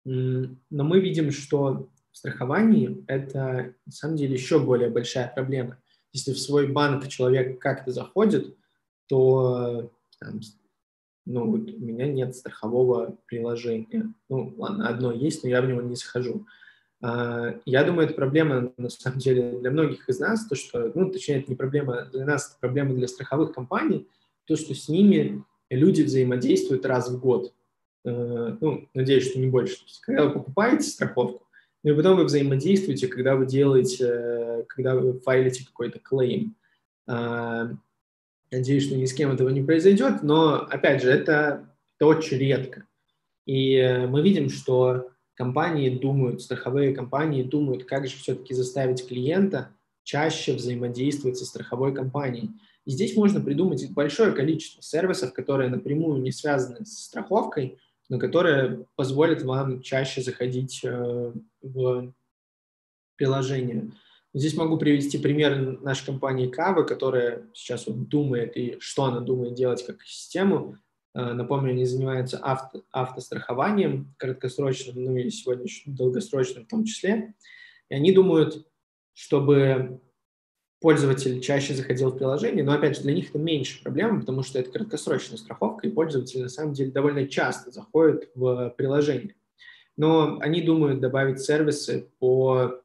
Но 0.04 0.84
мы 0.84 1.00
видим, 1.00 1.30
что 1.30 1.88
в 2.12 2.18
страховании 2.18 3.02
это 3.08 3.74
на 3.86 3.92
самом 3.92 4.16
деле 4.16 4.34
еще 4.34 4.58
более 4.58 4.90
большая 4.90 5.32
проблема. 5.34 5.78
Если 6.16 6.32
в 6.32 6.40
свой 6.40 6.66
банк 6.66 7.06
человек 7.08 7.58
как-то 7.60 7.92
заходит, 7.92 8.56
то 9.06 9.92
там, 10.18 10.40
ну, 11.26 11.50
вот 11.50 11.70
у 11.70 11.78
меня 11.78 12.08
нет 12.08 12.34
страхового 12.34 13.18
приложения. 13.26 14.14
Ну, 14.30 14.54
ладно, 14.56 14.88
одно 14.88 15.12
есть, 15.12 15.42
но 15.42 15.50
я 15.50 15.60
в 15.60 15.66
него 15.66 15.82
не 15.82 15.94
захожу. 15.94 16.46
А, 17.02 17.60
я 17.66 17.84
думаю, 17.84 18.06
это 18.06 18.14
проблема, 18.14 18.72
на 18.78 18.88
самом 18.88 19.18
деле, 19.18 19.58
для 19.60 19.70
многих 19.70 20.08
из 20.08 20.18
нас, 20.18 20.46
то, 20.46 20.54
что, 20.54 20.90
ну, 20.94 21.10
точнее, 21.10 21.40
это 21.40 21.50
не 21.50 21.56
проблема 21.56 22.06
для 22.10 22.24
нас, 22.24 22.48
это 22.48 22.60
проблема 22.60 22.94
для 22.94 23.08
страховых 23.08 23.52
компаний, 23.52 24.08
то, 24.46 24.56
что 24.56 24.74
с 24.74 24.88
ними 24.88 25.44
люди 25.68 26.00
взаимодействуют 26.02 26.86
раз 26.86 27.10
в 27.10 27.20
год. 27.20 27.52
Э, 28.06 28.56
ну, 28.58 28.88
надеюсь, 28.94 29.28
что 29.30 29.38
не 29.38 29.48
больше. 29.48 29.76
когда 30.00 30.24
вы 30.24 30.32
покупаете 30.32 30.88
страховку, 30.88 31.45
ну 31.82 31.92
и 31.92 31.96
потом 31.96 32.16
вы 32.16 32.24
взаимодействуете, 32.24 33.08
когда 33.08 33.36
вы 33.36 33.46
делаете, 33.46 34.64
когда 34.68 34.94
вы 34.94 35.20
файлите 35.20 35.64
какой-то 35.64 35.98
клейм. 35.98 36.56
А, 37.06 37.70
надеюсь, 38.50 38.84
что 38.84 38.96
ни 38.96 39.04
с 39.04 39.14
кем 39.14 39.32
этого 39.32 39.48
не 39.50 39.62
произойдет, 39.62 40.22
но, 40.22 40.54
опять 40.56 41.02
же, 41.02 41.10
это, 41.10 41.68
это 41.96 42.06
очень 42.06 42.38
редко. 42.38 42.84
И 43.44 43.76
э, 43.76 44.06
мы 44.06 44.22
видим, 44.22 44.48
что 44.48 45.10
компании 45.34 45.90
думают, 45.90 46.42
страховые 46.42 46.94
компании 46.94 47.42
думают, 47.42 47.84
как 47.84 48.06
же 48.06 48.16
все-таки 48.16 48.54
заставить 48.54 49.06
клиента 49.06 49.70
чаще 50.02 50.54
взаимодействовать 50.54 51.36
со 51.36 51.44
страховой 51.44 51.94
компанией. 51.94 52.50
И 52.84 52.90
здесь 52.90 53.16
можно 53.16 53.40
придумать 53.40 53.88
большое 53.92 54.32
количество 54.32 54.82
сервисов, 54.82 55.32
которые 55.32 55.68
напрямую 55.68 56.22
не 56.22 56.30
связаны 56.30 56.86
с 56.86 57.04
страховкой, 57.04 57.78
но 58.08 58.18
которые 58.18 58.86
позволят 58.96 59.42
вам 59.42 59.82
чаще 59.82 60.22
заходить 60.22 60.80
э, 60.84 61.32
в 61.62 62.14
приложение. 63.16 63.90
Здесь 64.34 64.54
могу 64.54 64.76
привести 64.76 65.18
пример 65.18 65.80
нашей 65.80 66.06
компании 66.06 66.48
Кава, 66.48 66.82
которая 66.82 67.48
сейчас 67.54 67.86
вот 67.86 68.08
думает 68.08 68.56
и 68.56 68.76
что 68.80 69.04
она 69.04 69.20
думает 69.20 69.54
делать 69.54 69.84
как 69.84 70.02
систему. 70.02 70.76
Э, 71.14 71.32
напомню, 71.32 71.70
они 71.70 71.84
занимаются 71.84 72.38
авто, 72.38 72.84
автострахованием 72.92 74.14
краткосрочным, 74.18 75.02
ну 75.02 75.16
и 75.16 75.30
сегодня 75.30 75.66
долгосрочным 75.86 76.64
в 76.64 76.68
том 76.68 76.84
числе. 76.84 77.34
И 77.88 77.94
они 77.94 78.12
думают, 78.12 78.66
чтобы 79.14 80.00
пользователь 80.80 81.40
чаще 81.40 81.74
заходил 81.74 82.10
в 82.10 82.18
приложение, 82.18 82.64
но, 82.64 82.72
опять 82.72 82.96
же, 82.96 83.02
для 83.02 83.14
них 83.14 83.30
это 83.30 83.38
меньше 83.38 83.82
проблема, 83.82 84.20
потому 84.20 84.42
что 84.42 84.58
это 84.58 84.70
краткосрочная 84.70 85.38
страховка, 85.38 85.86
и 85.86 85.90
пользователь, 85.90 86.42
на 86.42 86.48
самом 86.48 86.74
деле, 86.74 86.90
довольно 86.90 87.26
часто 87.26 87.70
заходит 87.70 88.30
в 88.34 88.74
приложение. 88.76 89.34
Но 89.96 90.38
они 90.40 90.60
думают 90.60 91.00
добавить 91.00 91.40
сервисы 91.40 92.08
по, 92.18 92.82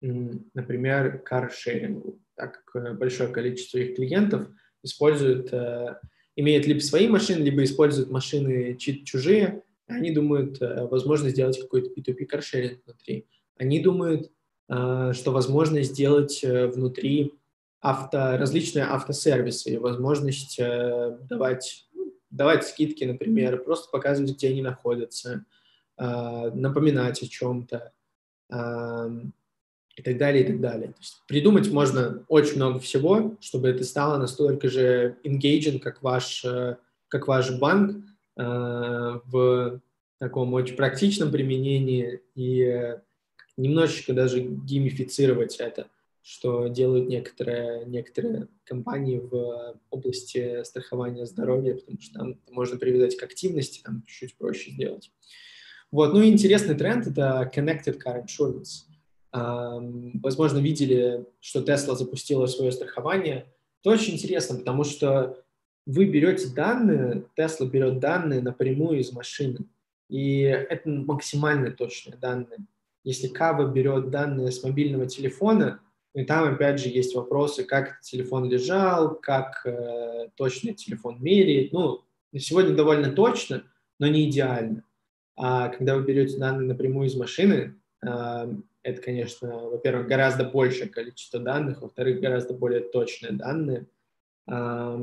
например, 0.00 1.18
каршерингу, 1.18 2.18
так 2.34 2.64
как 2.64 2.98
большое 2.98 3.30
количество 3.30 3.78
их 3.78 3.96
клиентов 3.96 4.48
используют, 4.82 5.52
э, 5.52 6.00
имеют 6.36 6.66
либо 6.66 6.80
свои 6.80 7.08
машины, 7.08 7.42
либо 7.42 7.62
используют 7.62 8.10
машины 8.10 8.76
чужие, 8.76 9.62
они 9.86 10.10
думают, 10.10 10.60
э, 10.60 10.86
возможно 10.86 11.30
сделать 11.30 11.60
какой-то 11.60 11.90
P2P 11.90 12.26
каршеринг 12.26 12.80
внутри. 12.84 13.26
Они 13.56 13.80
думают, 13.80 14.30
что 14.68 15.30
возможно 15.32 15.82
сделать 15.82 16.44
э, 16.44 16.66
внутри 16.66 17.34
авто, 17.80 18.36
различные 18.36 18.84
автосервисы, 18.84 19.80
возможность 19.80 20.58
э, 20.58 21.16
давать, 21.22 21.88
давать 22.30 22.66
скидки, 22.66 23.04
например, 23.04 23.64
просто 23.64 23.90
показывать, 23.90 24.32
где 24.32 24.48
они 24.48 24.62
находятся, 24.62 25.44
напоминать 25.96 27.20
о 27.20 27.26
чем-то 27.26 27.92
и 28.48 30.02
так 30.02 30.16
далее, 30.16 30.44
и 30.44 30.46
так 30.46 30.60
далее. 30.60 30.88
То 30.92 30.98
есть 31.00 31.22
придумать 31.26 31.72
можно 31.72 32.24
очень 32.28 32.54
много 32.54 32.78
всего, 32.78 33.36
чтобы 33.40 33.66
это 33.66 33.82
стало 33.82 34.16
настолько 34.16 34.68
же 34.68 35.16
engaging, 35.24 35.80
как 35.80 36.00
ваш, 36.04 36.46
как 37.08 37.26
ваш 37.26 37.58
банк 37.58 37.96
в 38.36 39.80
таком 40.18 40.54
очень 40.54 40.76
практичном 40.76 41.32
применении 41.32 42.20
и 42.36 42.96
немножечко 43.58 44.14
даже 44.14 44.40
геймифицировать 44.40 45.56
это, 45.56 45.88
что 46.22 46.68
делают 46.68 47.08
некоторые, 47.08 47.84
некоторые 47.84 48.48
компании 48.64 49.18
в 49.18 49.78
области 49.90 50.62
страхования 50.64 51.26
здоровья, 51.26 51.74
потому 51.74 52.00
что 52.00 52.18
там 52.18 52.40
можно 52.50 52.78
привязать 52.78 53.16
к 53.16 53.22
активности, 53.22 53.82
там 53.84 54.04
чуть-чуть 54.06 54.36
проще 54.36 54.70
сделать. 54.70 55.10
Вот. 55.90 56.12
Ну 56.14 56.22
и 56.22 56.28
интересный 56.28 56.76
тренд– 56.76 57.06
это 57.08 57.50
Connected 57.54 58.00
Car 58.02 58.24
Insurance. 58.24 58.86
Um, 59.34 60.12
возможно, 60.22 60.58
видели, 60.58 61.26
что 61.40 61.60
Tesla 61.60 61.94
запустила 61.94 62.46
свое 62.46 62.72
страхование. 62.72 63.46
Это 63.82 63.90
очень 63.90 64.14
интересно, 64.14 64.58
потому 64.58 64.84
что 64.84 65.42
вы 65.84 66.06
берете 66.06 66.48
данные, 66.54 67.24
Tesla 67.38 67.66
берет 67.66 67.98
данные 67.98 68.40
напрямую 68.42 69.00
из 69.00 69.12
машины, 69.12 69.60
и 70.08 70.40
это 70.40 70.88
максимально 70.88 71.70
точные 71.70 72.16
данные 72.16 72.58
если 73.04 73.28
Кава 73.28 73.70
берет 73.70 74.10
данные 74.10 74.50
с 74.50 74.62
мобильного 74.62 75.06
телефона, 75.06 75.80
и 76.14 76.24
там, 76.24 76.52
опять 76.52 76.80
же, 76.80 76.88
есть 76.88 77.14
вопросы, 77.14 77.64
как 77.64 78.00
телефон 78.00 78.48
лежал, 78.48 79.14
как 79.14 79.64
э, 79.64 80.28
точно 80.34 80.74
телефон 80.74 81.22
меряет. 81.22 81.72
Ну, 81.72 82.02
сегодня 82.36 82.74
довольно 82.74 83.12
точно, 83.12 83.64
но 83.98 84.08
не 84.08 84.28
идеально. 84.28 84.84
А 85.36 85.68
когда 85.68 85.96
вы 85.96 86.04
берете 86.04 86.38
данные 86.38 86.66
напрямую 86.66 87.06
из 87.06 87.14
машины, 87.14 87.76
э, 88.04 88.52
это, 88.82 89.02
конечно, 89.02 89.68
во-первых, 89.68 90.08
гораздо 90.08 90.44
большее 90.44 90.88
количество 90.88 91.38
данных, 91.38 91.82
во-вторых, 91.82 92.20
гораздо 92.20 92.54
более 92.54 92.80
точные 92.80 93.32
данные. 93.32 93.86
Э, 94.50 94.98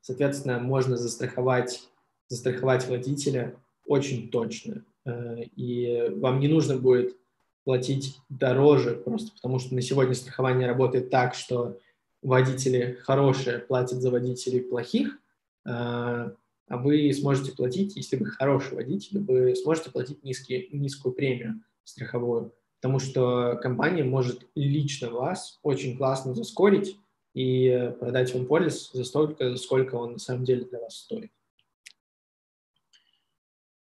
соответственно, 0.00 0.58
можно 0.58 0.96
застраховать, 0.96 1.88
застраховать 2.28 2.88
водителя 2.88 3.54
очень 3.86 4.30
точно. 4.30 4.84
Э, 5.04 5.42
и 5.56 6.10
вам 6.16 6.40
не 6.40 6.48
нужно 6.48 6.76
будет 6.76 7.16
платить 7.64 8.18
дороже, 8.28 8.94
просто 8.94 9.32
потому 9.34 9.58
что 9.58 9.74
на 9.74 9.82
сегодня 9.82 10.14
страхование 10.14 10.66
работает 10.66 11.10
так, 11.10 11.34
что 11.34 11.78
водители 12.22 12.98
хорошие 13.02 13.58
платят 13.58 14.00
за 14.00 14.10
водителей 14.10 14.62
плохих, 14.62 15.18
а, 15.64 16.32
а 16.68 16.76
вы 16.76 17.12
сможете 17.12 17.52
платить, 17.52 17.96
если 17.96 18.16
вы 18.16 18.26
хороший 18.26 18.74
водитель, 18.74 19.20
вы 19.20 19.54
сможете 19.54 19.90
платить 19.90 20.24
низкий, 20.24 20.68
низкую 20.72 21.14
премию 21.14 21.62
страховую, 21.84 22.52
потому 22.80 22.98
что 22.98 23.58
компания 23.62 24.04
может 24.04 24.46
лично 24.54 25.10
вас 25.10 25.58
очень 25.62 25.96
классно 25.96 26.34
заскорить 26.34 26.96
и 27.34 27.92
продать 27.98 28.34
вам 28.34 28.46
полис 28.46 28.90
за 28.92 29.04
столько, 29.04 29.56
сколько 29.56 29.96
он 29.96 30.14
на 30.14 30.18
самом 30.18 30.44
деле 30.44 30.64
для 30.64 30.80
вас 30.80 30.96
стоит. 30.96 31.30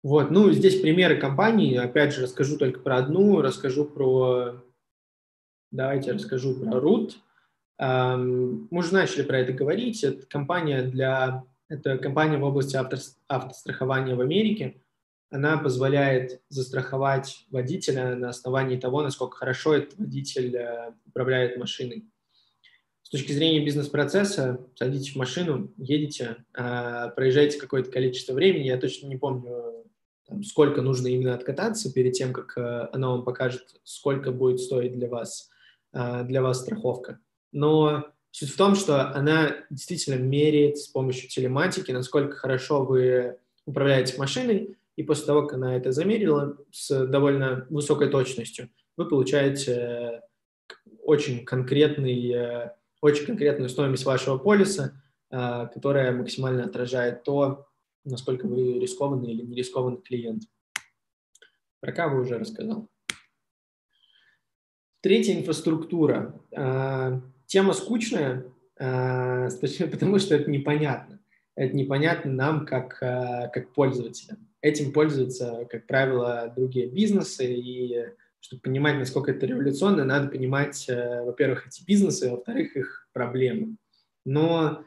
Вот, 0.01 0.31
ну, 0.31 0.51
здесь 0.51 0.79
примеры 0.79 1.17
компаний, 1.17 1.75
опять 1.75 2.13
же, 2.13 2.23
расскажу 2.23 2.57
только 2.57 2.79
про 2.79 2.97
одну, 2.97 3.41
расскажу 3.41 3.83
про, 3.83 4.63
давайте 5.71 6.13
расскажу 6.13 6.55
про 6.55 6.79
Root. 6.79 7.15
Мы 7.77 8.79
уже 8.79 8.93
начали 8.93 9.23
про 9.23 9.39
это 9.39 9.51
говорить, 9.51 10.03
это 10.03 10.25
компания 10.25 10.83
для, 10.83 11.43
это 11.67 11.97
компания 11.97 12.37
в 12.37 12.43
области 12.43 12.77
авто, 12.77 12.95
автострахования 13.27 14.15
в 14.15 14.21
Америке, 14.21 14.81
она 15.31 15.57
позволяет 15.57 16.41
застраховать 16.49 17.45
водителя 17.51 18.15
на 18.15 18.29
основании 18.29 18.79
того, 18.79 19.03
насколько 19.03 19.37
хорошо 19.37 19.75
этот 19.75 19.97
водитель 19.97 20.55
э, 20.55 20.93
управляет 21.05 21.57
машиной. 21.57 22.05
С 23.03 23.09
точки 23.09 23.31
зрения 23.31 23.63
бизнес-процесса, 23.63 24.65
садитесь 24.75 25.13
в 25.13 25.17
машину, 25.17 25.71
едете, 25.77 26.37
а, 26.53 27.09
проезжаете 27.09 27.59
какое-то 27.59 27.91
количество 27.91 28.33
времени, 28.33 28.67
я 28.67 28.77
точно 28.77 29.07
не 29.07 29.17
помню 29.17 29.78
там, 30.29 30.43
сколько 30.43 30.81
нужно 30.81 31.07
именно 31.07 31.33
откататься 31.33 31.91
перед 31.91 32.13
тем, 32.13 32.33
как 32.33 32.57
э, 32.57 32.87
она 32.93 33.09
вам 33.09 33.23
покажет, 33.23 33.79
сколько 33.83 34.31
будет 34.31 34.59
стоить 34.59 34.93
для 34.93 35.09
вас, 35.09 35.49
э, 35.91 36.23
для 36.23 36.41
вас 36.41 36.61
страховка. 36.61 37.19
Но 37.51 38.05
суть 38.31 38.51
в 38.51 38.57
том, 38.57 38.75
что 38.75 39.11
она 39.11 39.55
действительно 39.71 40.15
меряет 40.15 40.77
с 40.77 40.87
помощью 40.87 41.29
телематики, 41.29 41.91
насколько 41.91 42.37
хорошо 42.37 42.85
вы 42.85 43.37
управляете 43.65 44.17
машиной, 44.17 44.77
и 44.95 45.03
после 45.03 45.25
того, 45.25 45.43
как 45.43 45.53
она 45.53 45.75
это 45.75 45.91
замерила 45.91 46.57
с 46.71 47.07
довольно 47.07 47.65
высокой 47.69 48.09
точностью, 48.09 48.69
вы 48.97 49.07
получаете 49.07 49.71
э, 49.71 50.21
очень, 51.03 51.43
конкретный, 51.43 52.69
очень 53.01 53.25
конкретную 53.25 53.69
стоимость 53.69 54.05
вашего 54.05 54.37
полиса, 54.37 55.01
которая 55.29 56.11
максимально 56.11 56.65
отражает 56.65 57.23
то, 57.23 57.68
насколько 58.03 58.47
вы 58.47 58.79
рискованный 58.79 59.31
или 59.31 59.41
не 59.41 59.55
рискованный 59.55 60.01
клиент. 60.01 60.43
Про 61.79 61.91
каву 61.91 62.21
уже 62.21 62.37
рассказал. 62.37 62.89
Третья 65.01 65.33
инфраструктура. 65.33 66.41
А, 66.53 67.21
тема 67.45 67.73
скучная, 67.73 68.45
а, 68.77 69.47
потому 69.91 70.19
что 70.19 70.35
это 70.35 70.51
непонятно. 70.51 71.19
Это 71.55 71.75
непонятно 71.75 72.31
нам, 72.31 72.65
как, 72.65 72.97
а, 73.01 73.47
как 73.47 73.73
пользователям. 73.73 74.49
Этим 74.61 74.91
пользуются, 74.91 75.65
как 75.69 75.87
правило, 75.87 76.51
другие 76.55 76.87
бизнесы, 76.87 77.53
и 77.53 78.07
Чтобы 78.41 78.61
понимать, 78.61 78.97
насколько 78.97 79.31
это 79.31 79.45
революционно, 79.45 80.05
надо 80.05 80.29
понимать, 80.29 80.87
э, 80.87 81.23
во-первых, 81.23 81.67
эти 81.67 81.83
бизнесы, 81.83 82.29
во-вторых, 82.29 82.75
их 82.75 83.09
проблемы. 83.11 83.75
Но 84.25 84.85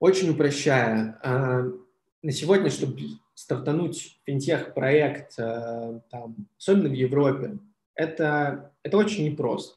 очень 0.00 0.30
упрощая, 0.30 1.18
э, 1.22 1.72
на 2.22 2.32
сегодня, 2.32 2.70
чтобы 2.70 2.98
стартануть 3.34 4.20
финтех-проект, 4.24 5.38
э, 5.38 6.00
там, 6.10 6.36
особенно 6.58 6.88
в 6.88 6.92
Европе, 6.92 7.58
это, 7.94 8.72
это 8.82 8.96
очень 8.96 9.24
непросто. 9.24 9.76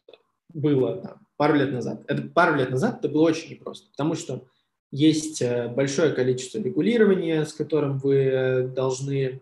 Было 0.53 0.97
там, 0.97 1.27
пару 1.37 1.55
лет 1.55 1.71
назад. 1.71 2.03
Это, 2.07 2.23
пару 2.23 2.55
лет 2.55 2.69
назад 2.69 2.99
это 2.99 3.09
было 3.09 3.23
очень 3.23 3.51
непросто, 3.51 3.89
потому 3.91 4.15
что 4.15 4.45
есть 4.91 5.41
э, 5.41 5.67
большое 5.69 6.11
количество 6.13 6.59
регулирования, 6.59 7.45
с 7.45 7.53
которым 7.53 7.97
вы 7.97 8.71
должны, 8.75 9.41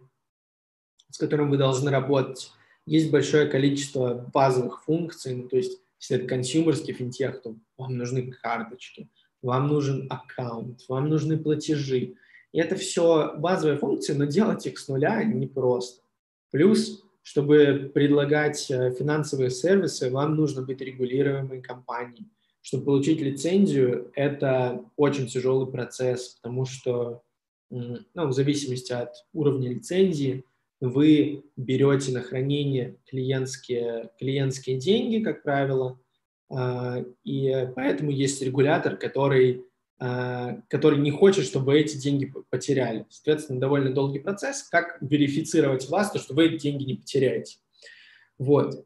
с 1.09 1.17
которым 1.17 1.49
вы 1.49 1.57
должны 1.57 1.89
работать. 1.91 2.51
Есть 2.85 3.11
большое 3.11 3.47
количество 3.47 4.29
базовых 4.33 4.83
функций, 4.83 5.35
ну, 5.35 5.47
то 5.47 5.57
есть 5.57 5.79
если 5.99 6.17
это 6.17 6.27
консюмерский 6.27 6.93
финтех, 6.93 7.41
то 7.41 7.55
вам 7.77 7.97
нужны 7.97 8.31
карточки, 8.31 9.09
вам 9.41 9.67
нужен 9.67 10.07
аккаунт, 10.09 10.81
вам 10.87 11.09
нужны 11.09 11.37
платежи. 11.37 12.15
И 12.51 12.59
это 12.59 12.75
все 12.75 13.35
базовые 13.37 13.77
функции, 13.77 14.13
но 14.13 14.25
делать 14.25 14.65
их 14.65 14.79
с 14.79 14.87
нуля 14.87 15.23
непросто. 15.23 16.01
Плюс, 16.51 17.03
чтобы 17.21 17.91
предлагать 17.93 18.69
э, 18.71 18.91
финансовые 18.97 19.51
сервисы, 19.51 20.09
вам 20.09 20.35
нужно 20.35 20.63
быть 20.63 20.81
регулируемой 20.81 21.61
компанией. 21.61 22.27
Чтобы 22.61 22.85
получить 22.85 23.21
лицензию, 23.21 24.11
это 24.15 24.83
очень 24.95 25.27
тяжелый 25.27 25.71
процесс, 25.71 26.39
потому 26.41 26.65
что 26.65 27.21
ну, 27.69 27.99
в 28.15 28.33
зависимости 28.33 28.91
от 28.91 29.13
уровня 29.31 29.69
лицензии 29.69 30.43
вы 30.81 31.43
берете 31.55 32.11
на 32.11 32.21
хранение 32.21 32.97
клиентские, 33.05 34.09
клиентские 34.17 34.77
деньги, 34.77 35.23
как 35.23 35.43
правило, 35.43 35.99
и 37.23 37.67
поэтому 37.75 38.11
есть 38.11 38.41
регулятор, 38.41 38.97
который 38.97 39.63
а, 40.01 40.61
который 40.69 40.97
не 40.99 41.11
хочет, 41.11 41.45
чтобы 41.45 41.77
эти 41.77 41.97
деньги 41.97 42.33
потеряли. 42.49 43.05
Соответственно, 43.09 43.59
довольно 43.59 43.93
долгий 43.93 44.19
процесс, 44.19 44.63
как 44.63 44.97
верифицировать 45.01 45.89
вас, 45.89 46.11
то, 46.11 46.19
что 46.19 46.33
вы 46.33 46.45
эти 46.45 46.61
деньги 46.61 46.85
не 46.85 46.93
потеряете. 46.93 47.57
Вот. 48.37 48.85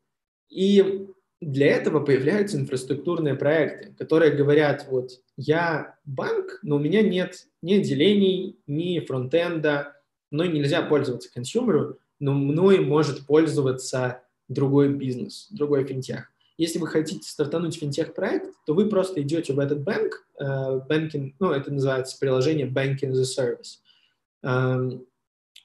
И 0.49 1.05
для 1.39 1.67
этого 1.67 1.99
появляются 1.99 2.57
инфраструктурные 2.57 3.35
проекты, 3.35 3.93
которые 3.93 4.31
говорят, 4.31 4.87
вот, 4.89 5.11
я 5.37 5.99
банк, 6.03 6.59
но 6.63 6.77
у 6.77 6.79
меня 6.79 7.03
нет 7.03 7.45
ни 7.61 7.75
отделений, 7.75 8.57
ни 8.65 8.99
фронтенда, 8.99 9.95
но 10.31 10.45
нельзя 10.45 10.81
пользоваться 10.81 11.31
консюмеру, 11.31 11.99
но 12.19 12.33
мной 12.33 12.79
может 12.79 13.27
пользоваться 13.27 14.23
другой 14.47 14.89
бизнес, 14.89 15.47
другой 15.51 15.85
финтех. 15.85 16.32
Если 16.57 16.79
вы 16.79 16.87
хотите 16.87 17.27
стартануть 17.27 17.77
финтех-проект, 17.77 18.53
то 18.65 18.73
вы 18.73 18.87
просто 18.87 19.21
идете 19.21 19.53
в 19.53 19.59
этот 19.59 19.81
банк, 19.81 20.27
э, 20.39 20.43
banking, 20.89 21.33
ну, 21.39 21.51
это 21.51 21.73
называется 21.73 22.17
приложение 22.19 22.67
Banking 22.67 23.11
as 23.11 23.21
a 23.21 23.23
Service. 23.23 23.79
Эм, 24.43 25.05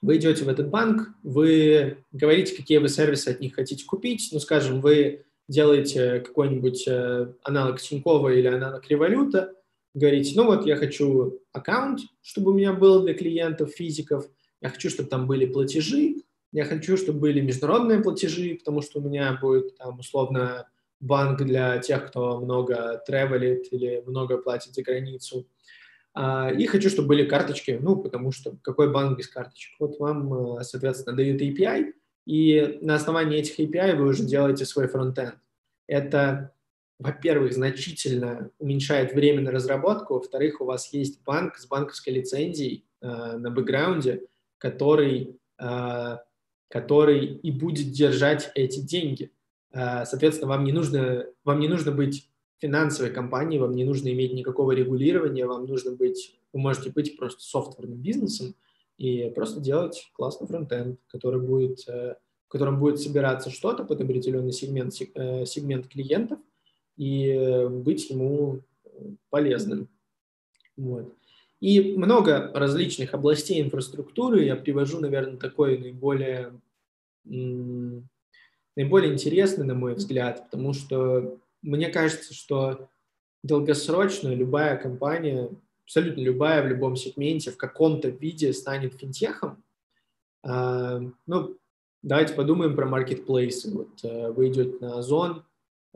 вы 0.00 0.16
идете 0.16 0.44
в 0.44 0.48
этот 0.48 0.70
банк, 0.70 1.08
вы 1.22 2.04
говорите, 2.12 2.56
какие 2.56 2.78
вы 2.78 2.88
сервисы 2.88 3.28
от 3.28 3.40
них 3.40 3.54
хотите 3.54 3.84
купить. 3.84 4.30
Ну, 4.32 4.38
скажем, 4.38 4.80
вы 4.80 5.24
делаете 5.48 6.20
какой-нибудь 6.20 6.84
э, 6.86 7.32
аналог 7.42 7.80
Тинькова 7.80 8.28
или 8.28 8.46
аналог 8.46 8.88
Революта, 8.88 9.54
говорите, 9.94 10.32
ну 10.36 10.44
вот 10.44 10.66
я 10.66 10.76
хочу 10.76 11.40
аккаунт, 11.52 12.00
чтобы 12.22 12.52
у 12.52 12.54
меня 12.54 12.72
был 12.72 13.02
для 13.02 13.14
клиентов, 13.14 13.70
физиков, 13.70 14.26
я 14.60 14.68
хочу, 14.68 14.90
чтобы 14.90 15.08
там 15.08 15.26
были 15.26 15.46
платежи, 15.46 16.16
я 16.52 16.64
хочу, 16.64 16.96
чтобы 16.96 17.20
были 17.20 17.40
международные 17.40 18.00
платежи, 18.00 18.56
потому 18.56 18.82
что 18.82 19.00
у 19.00 19.02
меня 19.02 19.38
будет 19.40 19.76
там 19.76 19.98
условно 19.98 20.68
банк 21.00 21.42
для 21.42 21.78
тех, 21.78 22.08
кто 22.08 22.40
много 22.40 23.02
тревелит 23.06 23.72
или 23.72 24.02
много 24.06 24.38
платит 24.38 24.74
за 24.74 24.82
границу. 24.82 25.46
А, 26.14 26.50
и 26.50 26.66
хочу, 26.66 26.90
чтобы 26.90 27.08
были 27.08 27.24
карточки, 27.24 27.78
ну, 27.80 27.96
потому 27.96 28.32
что 28.32 28.56
какой 28.62 28.92
банк 28.92 29.18
без 29.18 29.28
карточек? 29.28 29.74
Вот 29.78 29.98
вам, 30.00 30.58
э, 30.58 30.64
соответственно, 30.64 31.16
дают 31.16 31.40
API, 31.40 31.92
и 32.26 32.78
на 32.82 32.96
основании 32.96 33.38
этих 33.38 33.58
API 33.60 33.94
вы 33.94 34.08
уже 34.08 34.24
делаете 34.24 34.64
свой 34.64 34.88
фронтенд. 34.88 35.36
Это, 35.86 36.52
во-первых, 36.98 37.52
значительно 37.52 38.50
уменьшает 38.58 39.14
время 39.14 39.42
на 39.42 39.50
разработку, 39.52 40.14
во-вторых, 40.14 40.60
у 40.60 40.64
вас 40.64 40.92
есть 40.92 41.22
банк 41.24 41.56
с 41.56 41.66
банковской 41.66 42.12
лицензией 42.12 42.84
э, 43.00 43.06
на 43.06 43.50
бэкграунде, 43.50 44.24
который, 44.58 45.38
э, 45.58 46.16
который 46.68 47.26
и 47.26 47.52
будет 47.52 47.92
держать 47.92 48.50
эти 48.56 48.80
деньги. 48.80 49.30
Э, 49.78 50.04
соответственно, 50.04 50.48
вам 50.48 50.64
не 50.64 50.72
нужно, 50.72 51.26
вам 51.44 51.60
не 51.60 51.68
нужно 51.68 51.92
быть 51.92 52.28
финансовой 52.58 53.12
компанией, 53.12 53.60
вам 53.60 53.76
не 53.76 53.84
нужно 53.84 54.08
иметь 54.08 54.34
никакого 54.34 54.72
регулирования, 54.72 55.46
вам 55.46 55.66
нужно 55.66 55.92
быть, 55.92 56.36
вы 56.52 56.58
можете 56.58 56.90
быть 56.90 57.16
просто 57.16 57.42
софтверным 57.42 57.98
бизнесом 57.98 58.56
и 58.96 59.30
просто 59.30 59.60
делать 59.60 60.10
классный 60.14 60.48
фронтенд, 60.48 60.98
который 61.06 61.40
будет, 61.40 61.88
э, 61.88 62.16
в 62.48 62.50
котором 62.50 62.80
будет 62.80 63.00
собираться 63.00 63.50
что-то 63.50 63.84
под 63.84 64.00
определенный 64.00 64.52
сегмент, 64.52 64.94
э, 65.14 65.44
сегмент 65.44 65.86
клиентов 65.86 66.40
и 66.96 67.68
быть 67.70 68.10
ему 68.10 68.62
полезным. 69.30 69.88
Вот. 70.76 71.14
И 71.60 71.96
много 71.96 72.50
различных 72.52 73.14
областей 73.14 73.62
инфраструктуры. 73.62 74.44
Я 74.44 74.56
привожу, 74.56 74.98
наверное, 74.98 75.36
такой 75.36 75.78
наиболее 75.78 76.52
наиболее 78.78 79.12
интересный, 79.12 79.66
на 79.66 79.74
мой 79.74 79.94
взгляд, 79.94 80.44
потому 80.44 80.72
что 80.72 81.36
мне 81.62 81.88
кажется, 81.88 82.32
что 82.32 82.88
долгосрочно 83.42 84.28
любая 84.32 84.76
компания, 84.76 85.50
абсолютно 85.82 86.20
любая 86.20 86.62
в 86.62 86.68
любом 86.68 86.94
сегменте, 86.94 87.50
в 87.50 87.56
каком-то 87.56 88.08
виде 88.08 88.52
станет 88.52 88.94
финтехом. 88.94 89.64
А, 90.44 91.00
ну, 91.26 91.58
давайте 92.02 92.34
подумаем 92.34 92.76
про 92.76 92.86
маркетплейсы. 92.86 93.74
Вот 93.74 94.04
э, 94.04 94.30
вы 94.30 94.48
идете 94.48 94.76
на 94.80 94.98
Озон, 95.00 95.44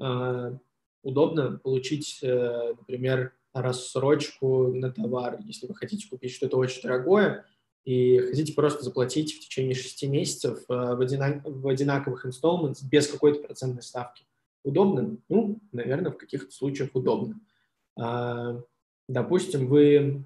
а, 0.00 0.58
удобно 1.04 1.60
получить, 1.62 2.18
э, 2.20 2.74
например, 2.76 3.32
рассрочку 3.54 4.72
на 4.72 4.90
товар, 4.90 5.38
если 5.44 5.68
вы 5.68 5.76
хотите 5.76 6.08
купить 6.08 6.32
что-то 6.32 6.56
очень 6.56 6.82
дорогое, 6.82 7.46
и 7.84 8.18
хотите 8.18 8.52
просто 8.52 8.84
заплатить 8.84 9.34
в 9.34 9.40
течение 9.40 9.74
6 9.74 10.04
месяцев 10.04 10.58
э, 10.68 10.94
в, 10.94 11.00
одинак 11.00 11.42
в 11.44 11.66
одинаковых 11.66 12.26
installments 12.26 12.78
без 12.82 13.08
какой-то 13.08 13.40
процентной 13.40 13.82
ставки. 13.82 14.24
Удобно? 14.64 15.16
Ну, 15.28 15.58
наверное, 15.72 16.12
в 16.12 16.16
каких-то 16.16 16.52
случаях 16.52 16.90
удобно. 16.94 17.40
А, 17.98 18.62
допустим, 19.08 19.66
вы, 19.66 20.24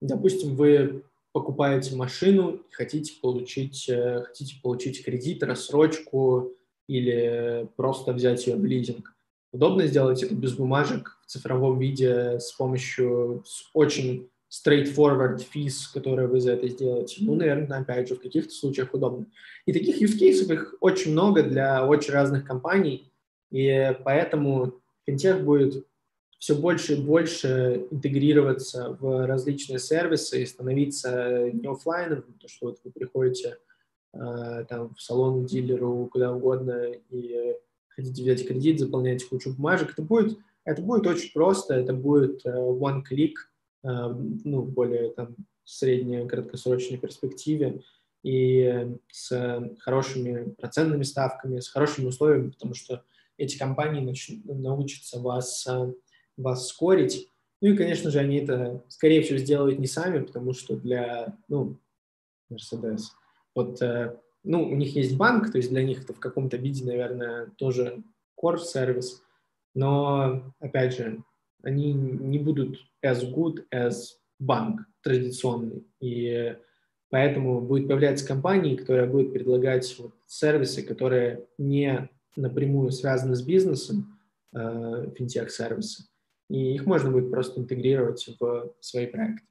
допустим, 0.00 0.56
вы 0.56 1.04
покупаете 1.32 1.94
машину 1.94 2.62
хотите 2.70 3.12
получить, 3.20 3.88
э, 3.88 4.24
хотите 4.24 4.56
получить 4.62 5.04
кредит, 5.04 5.42
рассрочку 5.42 6.52
или 6.88 7.68
просто 7.76 8.12
взять 8.12 8.46
ее 8.46 8.56
в 8.56 8.64
лизинг. 8.64 9.14
Удобно 9.52 9.86
сделать 9.86 10.22
это 10.22 10.34
без 10.34 10.54
бумажек 10.54 11.18
в 11.22 11.26
цифровом 11.26 11.78
виде 11.78 12.38
с 12.40 12.52
помощью 12.52 13.42
с 13.46 13.68
очень 13.74 14.30
straightforward 14.50 15.44
fees, 15.54 15.92
которые 15.94 16.26
вы 16.26 16.40
за 16.40 16.52
это 16.52 16.68
сделаете. 16.68 17.18
Ну, 17.20 17.36
наверное, 17.36 17.78
опять 17.78 18.08
же, 18.08 18.16
в 18.16 18.20
каких-то 18.20 18.52
случаях 18.52 18.92
удобно. 18.92 19.26
И 19.64 19.72
таких 19.72 20.02
use 20.02 20.18
cases 20.18 20.52
их 20.52 20.74
очень 20.80 21.12
много 21.12 21.42
для 21.42 21.86
очень 21.86 22.12
разных 22.12 22.44
компаний, 22.44 23.12
и 23.50 23.96
поэтому 24.04 24.80
финтех 25.06 25.42
будет 25.42 25.86
все 26.38 26.54
больше 26.54 26.94
и 26.94 27.00
больше 27.00 27.86
интегрироваться 27.90 28.96
в 28.98 29.26
различные 29.26 29.78
сервисы 29.78 30.42
и 30.42 30.46
становиться 30.46 31.50
не 31.52 31.68
офлайном, 31.68 32.24
то 32.40 32.48
что 32.48 32.68
вот 32.68 32.80
вы 32.82 32.90
приходите 32.90 33.58
э, 34.14 34.64
там 34.68 34.94
в 34.94 35.02
салон 35.02 35.44
дилеру, 35.44 36.08
куда 36.10 36.34
угодно 36.34 36.92
и 37.10 37.54
хотите 37.88 38.22
взять 38.22 38.48
кредит, 38.48 38.80
заполняете 38.80 39.26
кучу 39.26 39.52
бумажек, 39.52 39.92
это 39.92 40.00
будет, 40.00 40.38
это 40.64 40.80
будет 40.80 41.06
очень 41.06 41.30
просто, 41.32 41.74
это 41.74 41.92
будет 41.92 42.40
э, 42.46 42.50
one 42.50 43.02
click, 43.08 43.34
ну, 43.82 44.62
более 44.62 45.10
там 45.10 45.36
средней, 45.64 46.26
краткосрочной 46.26 46.98
перспективе 46.98 47.82
и 48.22 48.96
с 49.10 49.70
хорошими 49.80 50.50
процентными 50.50 51.04
ставками, 51.04 51.60
с 51.60 51.68
хорошими 51.68 52.06
условиями, 52.06 52.50
потому 52.50 52.74
что 52.74 53.04
эти 53.38 53.58
компании 53.58 54.02
нач- 54.02 54.42
научатся 54.44 55.20
вас, 55.20 55.66
э, 55.66 55.94
вас 56.36 56.68
скорить. 56.68 57.30
Ну 57.62 57.68
и, 57.68 57.76
конечно 57.76 58.10
же, 58.10 58.18
они 58.18 58.36
это, 58.36 58.84
скорее 58.88 59.22
всего, 59.22 59.38
сделают 59.38 59.78
не 59.78 59.86
сами, 59.86 60.24
потому 60.24 60.52
что 60.52 60.76
для, 60.76 61.38
ну, 61.48 61.78
Mercedes, 62.52 63.04
вот, 63.54 63.80
э, 63.80 64.16
ну, 64.42 64.62
у 64.64 64.74
них 64.74 64.94
есть 64.94 65.16
банк, 65.16 65.50
то 65.50 65.58
есть 65.58 65.70
для 65.70 65.82
них 65.82 66.02
это 66.02 66.12
в 66.12 66.20
каком-то 66.20 66.56
виде, 66.56 66.84
наверное, 66.84 67.46
тоже 67.56 68.02
core 68.42 68.58
сервис, 68.58 69.22
но, 69.74 70.52
опять 70.58 70.96
же, 70.96 71.22
они 71.62 71.92
не 71.92 72.38
будут 72.38 72.78
as 73.04 73.22
good 73.22 73.64
as 73.72 74.16
банк 74.38 74.80
традиционный. 75.02 75.84
И 76.00 76.56
Поэтому 77.10 77.60
будет 77.60 77.88
появляться 77.88 78.26
компании, 78.26 78.76
которые 78.76 79.08
будут 79.08 79.32
предлагать 79.32 79.94
вот 79.98 80.14
сервисы, 80.26 80.82
которые 80.82 81.44
не 81.58 82.08
напрямую 82.36 82.92
связаны 82.92 83.34
с 83.34 83.42
бизнесом, 83.42 84.16
э, 84.54 85.10
финтех-сервисы, 85.16 86.04
и 86.48 86.74
их 86.74 86.86
можно 86.86 87.10
будет 87.10 87.30
просто 87.30 87.60
интегрировать 87.60 88.24
в 88.38 88.72
свои 88.80 89.06
проекты. 89.06 89.42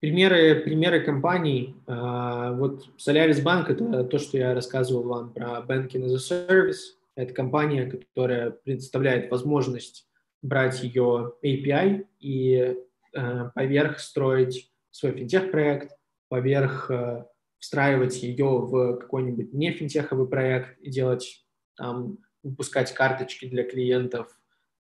Примеры, 0.00 0.62
примеры 0.62 1.00
компаний. 1.04 1.76
Э, 1.86 2.52
вот 2.56 2.88
Solaris 2.98 3.42
Bank– 3.42 3.66
это 3.68 4.02
то, 4.02 4.18
что 4.18 4.36
я 4.36 4.52
рассказывал 4.52 5.04
вам 5.04 5.32
про 5.32 5.64
Banking 5.68 6.06
as 6.06 6.14
a 6.14 6.18
Service. 6.18 6.96
Это 7.16 7.34
компания, 7.34 7.86
которая 7.86 8.50
предоставляет 8.50 9.30
возможность 9.30 10.08
брать 10.42 10.82
ее 10.82 11.34
API 11.44 12.06
и 12.18 12.76
э, 13.14 13.50
поверх 13.54 13.98
строить 13.98 14.72
свой 14.90 15.12
финтех-проект, 15.12 15.96
поверх 16.28 16.90
э, 16.90 17.24
встраивать 17.58 18.22
ее 18.22 18.46
в 18.46 18.96
какой-нибудь 18.96 19.52
не 19.52 19.72
финтеховый 19.72 20.28
проект 20.28 20.78
и 20.80 20.90
делать 20.90 21.46
там, 21.76 22.18
выпускать 22.42 22.92
карточки 22.94 23.46
для 23.46 23.64
клиентов 23.64 24.28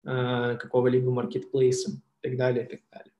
э, 0.05 0.57
какого-либо 0.57 1.11
маркетплейса 1.11 1.91
и 1.91 2.27
так 2.27 2.38
далее, 2.38 2.65
и 2.65 2.69
так 2.69 2.82
далее. 2.91 3.13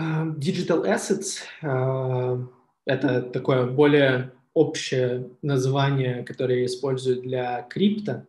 Uh, 0.00 0.32
digital 0.38 0.84
assets 0.84 1.42
uh, 1.60 2.46
это 2.86 3.20
такое 3.20 3.66
более 3.66 4.32
общее 4.58 5.30
название, 5.42 6.24
которое 6.24 6.60
я 6.60 6.66
использую 6.66 7.22
для 7.22 7.62
крипто, 7.62 8.26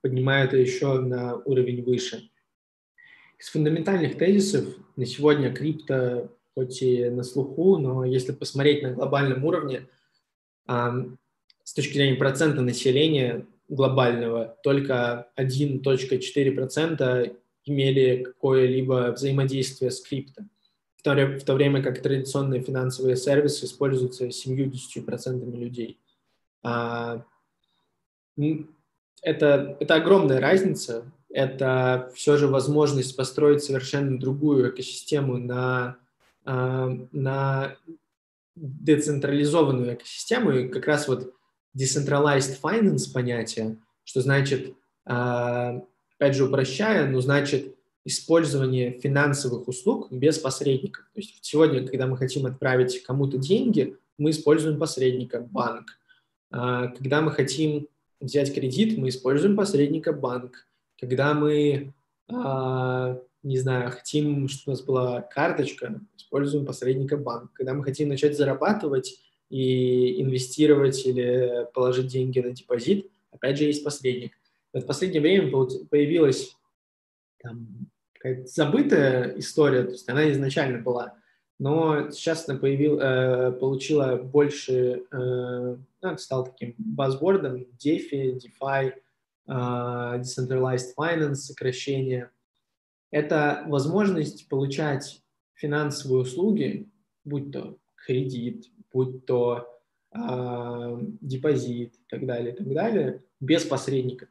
поднимаю 0.00 0.48
это 0.48 0.56
еще 0.56 1.00
на 1.00 1.36
уровень 1.36 1.84
выше. 1.84 2.28
Из 3.38 3.48
фундаментальных 3.48 4.18
тезисов 4.18 4.64
на 4.96 5.06
сегодня 5.06 5.52
крипто 5.52 6.36
хоть 6.54 6.82
и 6.82 7.08
на 7.08 7.22
слуху, 7.22 7.78
но 7.78 8.04
если 8.04 8.32
посмотреть 8.32 8.82
на 8.82 8.90
глобальном 8.90 9.44
уровне, 9.44 9.88
с 10.66 11.74
точки 11.74 11.94
зрения 11.94 12.16
процента 12.16 12.60
населения 12.60 13.46
глобального, 13.68 14.58
только 14.62 15.30
1.4% 15.36 17.36
имели 17.64 18.24
какое-либо 18.24 19.12
взаимодействие 19.12 19.92
с 19.92 20.00
крипто, 20.00 20.42
в 21.02 21.04
то, 21.04 21.14
в 21.14 21.42
то 21.44 21.54
время 21.54 21.82
как 21.82 22.00
традиционные 22.00 22.62
финансовые 22.62 23.16
сервисы 23.16 23.64
используются 23.64 24.28
70% 24.28 25.56
людей. 25.56 25.98
А, 26.62 27.24
это, 29.20 29.76
это 29.80 29.94
огромная 29.96 30.40
разница, 30.40 31.10
это 31.28 32.12
все 32.14 32.36
же 32.36 32.46
возможность 32.46 33.16
построить 33.16 33.64
совершенно 33.64 34.18
другую 34.18 34.70
экосистему 34.70 35.38
на 35.38 35.96
а, 36.44 36.88
на 37.10 37.76
децентрализованную 38.54 39.94
экосистему, 39.94 40.52
и 40.52 40.68
как 40.68 40.86
раз 40.86 41.08
вот 41.08 41.34
decentralized 41.76 42.60
finance 42.62 43.12
понятие, 43.12 43.78
что 44.04 44.20
значит, 44.20 44.74
а, 45.04 45.82
опять 46.16 46.36
же 46.36 46.44
упрощая, 46.44 47.08
но 47.08 47.20
значит 47.20 47.74
использование 48.04 48.98
финансовых 48.98 49.68
услуг 49.68 50.10
без 50.10 50.38
посредников. 50.38 51.04
То 51.14 51.20
есть 51.20 51.38
сегодня, 51.42 51.86
когда 51.86 52.06
мы 52.06 52.16
хотим 52.16 52.46
отправить 52.46 53.02
кому-то 53.04 53.38
деньги, 53.38 53.96
мы 54.18 54.30
используем 54.30 54.78
посредника, 54.78 55.40
банк. 55.40 55.98
А, 56.50 56.88
когда 56.88 57.20
мы 57.20 57.30
хотим 57.30 57.88
взять 58.20 58.54
кредит, 58.54 58.98
мы 58.98 59.08
используем 59.08 59.56
посредника, 59.56 60.12
банк. 60.12 60.66
Когда 60.98 61.34
мы 61.34 61.92
не 63.42 63.58
знаю, 63.58 63.90
хотим, 63.90 64.48
чтобы 64.48 64.72
у 64.72 64.76
нас 64.76 64.82
была 64.82 65.20
карточка, 65.22 66.00
используем 66.16 66.64
посредника 66.64 67.16
банка. 67.16 67.50
Когда 67.54 67.74
мы 67.74 67.82
хотим 67.82 68.08
начать 68.08 68.36
зарабатывать 68.36 69.20
и 69.50 70.22
инвестировать 70.22 71.04
или 71.04 71.66
положить 71.74 72.06
деньги 72.06 72.38
на 72.40 72.52
депозит, 72.52 73.10
опять 73.32 73.58
же, 73.58 73.64
есть 73.64 73.84
посредник. 73.84 74.32
В 74.72 74.82
последнее 74.82 75.20
время 75.20 75.50
появилась 75.50 76.56
там, 77.42 77.90
какая-то 78.22 78.46
забытая 78.46 79.38
история, 79.38 79.82
то 79.82 79.90
есть 79.90 80.08
она 80.08 80.30
изначально 80.30 80.78
была, 80.78 81.14
но 81.58 82.10
сейчас 82.10 82.48
она 82.48 82.58
появил, 82.58 83.00
э, 83.00 83.52
получила 83.52 84.16
больше, 84.16 85.04
э, 85.10 85.76
ну, 86.02 86.18
стал 86.18 86.46
таким 86.46 86.74
базвордом, 86.78 87.66
DeFi, 87.84 88.38
DeFi, 88.38 88.92
э, 88.92 89.52
Decentralized 89.52 90.94
Finance, 90.96 91.34
сокращение– 91.34 92.30
это 93.12 93.64
возможность 93.66 94.48
получать 94.48 95.22
финансовые 95.54 96.22
услуги, 96.22 96.90
будь 97.24 97.52
то 97.52 97.78
кредит, 97.94 98.66
будь 98.92 99.26
то 99.26 99.68
э, 100.12 100.98
депозит 101.20 101.94
и 101.94 102.04
так 102.08 102.26
далее, 102.26 102.54
и 102.54 102.56
так 102.56 102.72
далее, 102.72 103.22
без 103.38 103.64
посредника. 103.64 104.28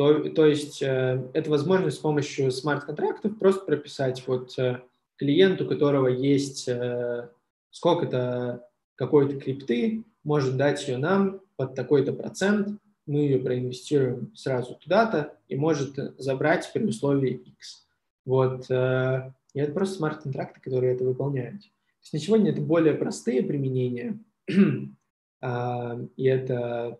То, 0.00 0.30
то 0.30 0.46
есть 0.46 0.80
э, 0.80 1.28
это 1.34 1.50
возможность 1.50 1.98
с 1.98 2.00
помощью 2.00 2.50
смарт-контрактов 2.50 3.38
просто 3.38 3.66
прописать 3.66 4.26
вот 4.26 4.58
э, 4.58 4.80
клиенту, 5.16 5.66
у 5.66 5.68
которого 5.68 6.06
есть 6.06 6.66
э, 6.68 7.28
сколько-то 7.70 8.66
какой-то 8.94 9.38
крипты, 9.38 10.06
может 10.24 10.56
дать 10.56 10.88
ее 10.88 10.96
нам 10.96 11.42
под 11.56 11.74
такой-то 11.74 12.14
процент, 12.14 12.80
мы 13.04 13.18
ее 13.18 13.40
проинвестируем 13.40 14.34
сразу 14.34 14.74
туда-то 14.76 15.36
и 15.48 15.56
может 15.56 15.96
забрать 16.18 16.70
при 16.72 16.86
условии 16.86 17.32
X. 17.58 17.86
Вот, 18.24 18.70
э, 18.70 19.34
и 19.52 19.60
это 19.60 19.72
просто 19.72 19.96
смарт-контракты, 19.96 20.62
которые 20.62 20.94
это 20.94 21.04
выполняют. 21.04 21.60
То 21.60 22.04
есть 22.04 22.12
на 22.14 22.18
сегодня 22.20 22.52
это 22.52 22.62
более 22.62 22.94
простые 22.94 23.42
применения, 23.42 24.18
а, 25.42 26.00
и 26.16 26.24
это, 26.24 26.98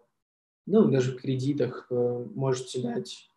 ну, 0.67 0.91
даже 0.91 1.13
в 1.13 1.21
кредитах 1.21 1.87
э, 1.91 2.27
можете 2.35 2.81
дать 2.83 3.29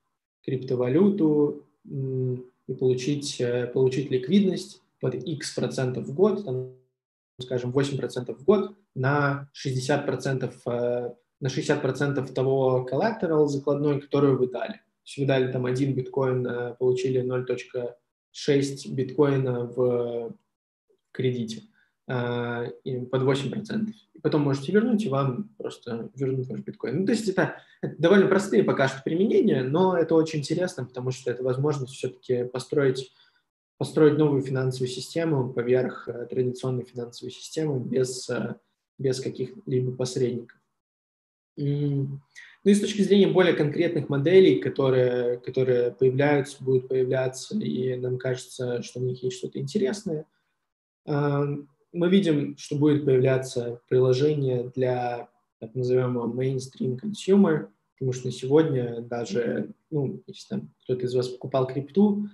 криптовалюту 0.46 1.66
и 1.86 2.74
получить, 2.80 3.40
э, 3.40 3.68
получить 3.68 4.12
ликвидность 4.12 4.82
под 5.00 5.16
X 5.16 5.56
процентов 5.56 6.06
в 6.06 6.14
год, 6.14 6.46
там, 6.46 6.76
скажем, 7.42 7.72
8 7.72 7.98
процентов 7.98 8.40
в 8.40 8.44
год 8.44 8.76
на 8.96 9.50
60 9.54 10.06
процентов 10.06 10.66
на 11.44 11.50
60 11.50 11.82
процентов 11.82 12.34
того 12.34 12.88
collateral 12.90 13.48
закладной, 13.48 14.00
который 14.00 14.38
вы 14.38 14.48
дали. 14.48 14.80
Есть 15.04 15.18
вы 15.18 15.26
дали 15.26 15.52
там 15.52 15.66
один 15.66 15.94
биткоин, 15.94 16.48
э, 16.48 16.76
получили 16.76 17.22
0.6 17.22 18.90
биткоина 18.94 19.66
в 19.66 20.34
кредите 21.12 21.64
э, 22.08 22.70
под 23.12 23.22
8%. 23.22 23.92
И 24.14 24.20
потом 24.20 24.42
можете 24.42 24.72
вернуть, 24.72 25.04
и 25.06 25.10
вам 25.10 25.50
просто 25.58 26.10
вернут 26.16 26.48
ваш 26.48 26.60
биткоин. 26.62 27.02
Ну, 27.02 27.06
то 27.06 27.12
есть 27.12 27.28
это, 27.28 27.58
это 27.82 27.96
довольно 27.98 28.28
простые 28.28 28.64
пока 28.64 28.88
что 28.88 29.02
применения, 29.04 29.64
но 29.64 29.98
это 29.98 30.16
очень 30.16 30.40
интересно, 30.40 30.86
потому 30.86 31.12
что 31.12 31.32
это 31.32 31.44
возможность 31.44 31.94
все-таки 31.94 32.44
построить, 32.46 33.14
построить 33.78 34.18
новую 34.18 34.42
финансовую 34.42 34.90
систему 34.90 35.54
поверх 35.54 36.08
э, 36.08 36.26
традиционной 36.28 36.84
финансовой 36.84 37.32
системы 37.32 37.80
без, 37.80 38.30
без 38.98 39.20
каких-либо 39.20 39.96
посредников. 39.96 40.58
Ну 42.66 42.72
и 42.72 42.74
с 42.74 42.80
точки 42.80 43.02
зрения 43.02 43.28
более 43.28 43.54
конкретных 43.54 44.08
моделей, 44.08 44.60
которые, 44.60 45.38
которые 45.40 45.92
появляются, 45.92 46.64
будут 46.64 46.88
появляться, 46.88 47.58
и 47.58 47.96
нам 47.98 48.18
кажется, 48.18 48.82
что 48.82 49.02
в 49.02 49.04
них 49.04 49.22
есть 49.22 49.38
что-то 49.38 49.60
интересное, 49.60 50.26
а, 51.06 51.44
мы 51.94 52.10
видим, 52.10 52.58
что 52.58 52.76
будет 52.76 53.06
появляться 53.06 53.80
приложение 53.88 54.72
для 54.76 55.30
так 55.60 55.76
называемого 55.76 56.28
mainstream 56.28 57.00
consumer, 57.00 57.68
потому 57.94 58.12
что 58.12 58.32
сегодня 58.32 59.02
даже, 59.02 59.70
ну, 59.90 60.22
если 60.28 60.50
там 60.50 60.70
кто-то 60.84 61.06
из 61.06 61.16
вас 61.16 61.30
покупал 61.30 61.68
крипту, 61.68 62.28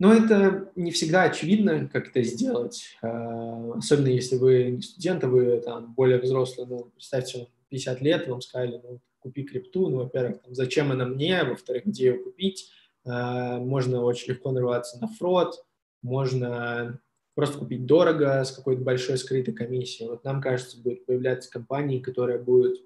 но 0.00 0.12
это 0.12 0.72
не 0.74 0.90
всегда 0.90 1.24
очевидно, 1.24 1.88
как 1.92 2.08
это 2.08 2.22
сделать, 2.22 2.96
а, 3.02 3.74
особенно 3.76 4.08
если 4.08 4.36
вы 4.36 4.70
не 4.72 4.82
студент, 4.82 5.22
а 5.22 5.28
вы 5.28 5.60
там 5.60 5.94
более 5.94 6.18
взрослый, 6.18 6.66
ну, 6.66 6.90
представьте, 6.94 7.46
50 7.68 8.00
лет, 8.00 8.26
вам 8.26 8.40
сказали, 8.40 8.80
ну, 8.82 9.00
купи 9.20 9.44
крипту, 9.44 9.88
ну, 9.88 9.98
во-первых, 9.98 10.38
зачем 10.48 10.90
она 10.90 11.04
мне, 11.04 11.44
во-вторых, 11.44 11.84
где 11.86 12.06
ее 12.06 12.14
купить, 12.14 12.70
а, 13.04 13.58
можно 13.58 14.02
очень 14.02 14.32
легко 14.32 14.50
нарваться 14.50 14.98
на 15.00 15.06
фрод, 15.06 15.64
можно 16.02 16.98
просто 17.34 17.58
купить 17.58 17.86
дорого 17.86 18.44
с 18.44 18.52
какой-то 18.52 18.82
большой 18.82 19.18
скрытой 19.18 19.54
комиссией. 19.54 20.08
Вот 20.08 20.24
нам 20.24 20.40
кажется, 20.40 20.80
будет 20.80 21.06
появляться 21.06 21.50
компании, 21.50 22.00
которые 22.00 22.38
будут 22.38 22.82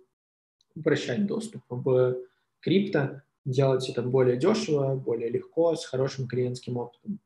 упрощать 0.75 1.27
доступ 1.27 1.63
в 1.69 2.17
крипто, 2.61 3.23
делать 3.45 3.89
это 3.89 4.03
более 4.03 4.37
дешево, 4.37 4.95
более 4.95 5.31
легко, 5.31 5.75
с 5.75 5.87
хорошим 5.87 6.29
клиентским 6.29 6.77
опытом. 6.77 7.21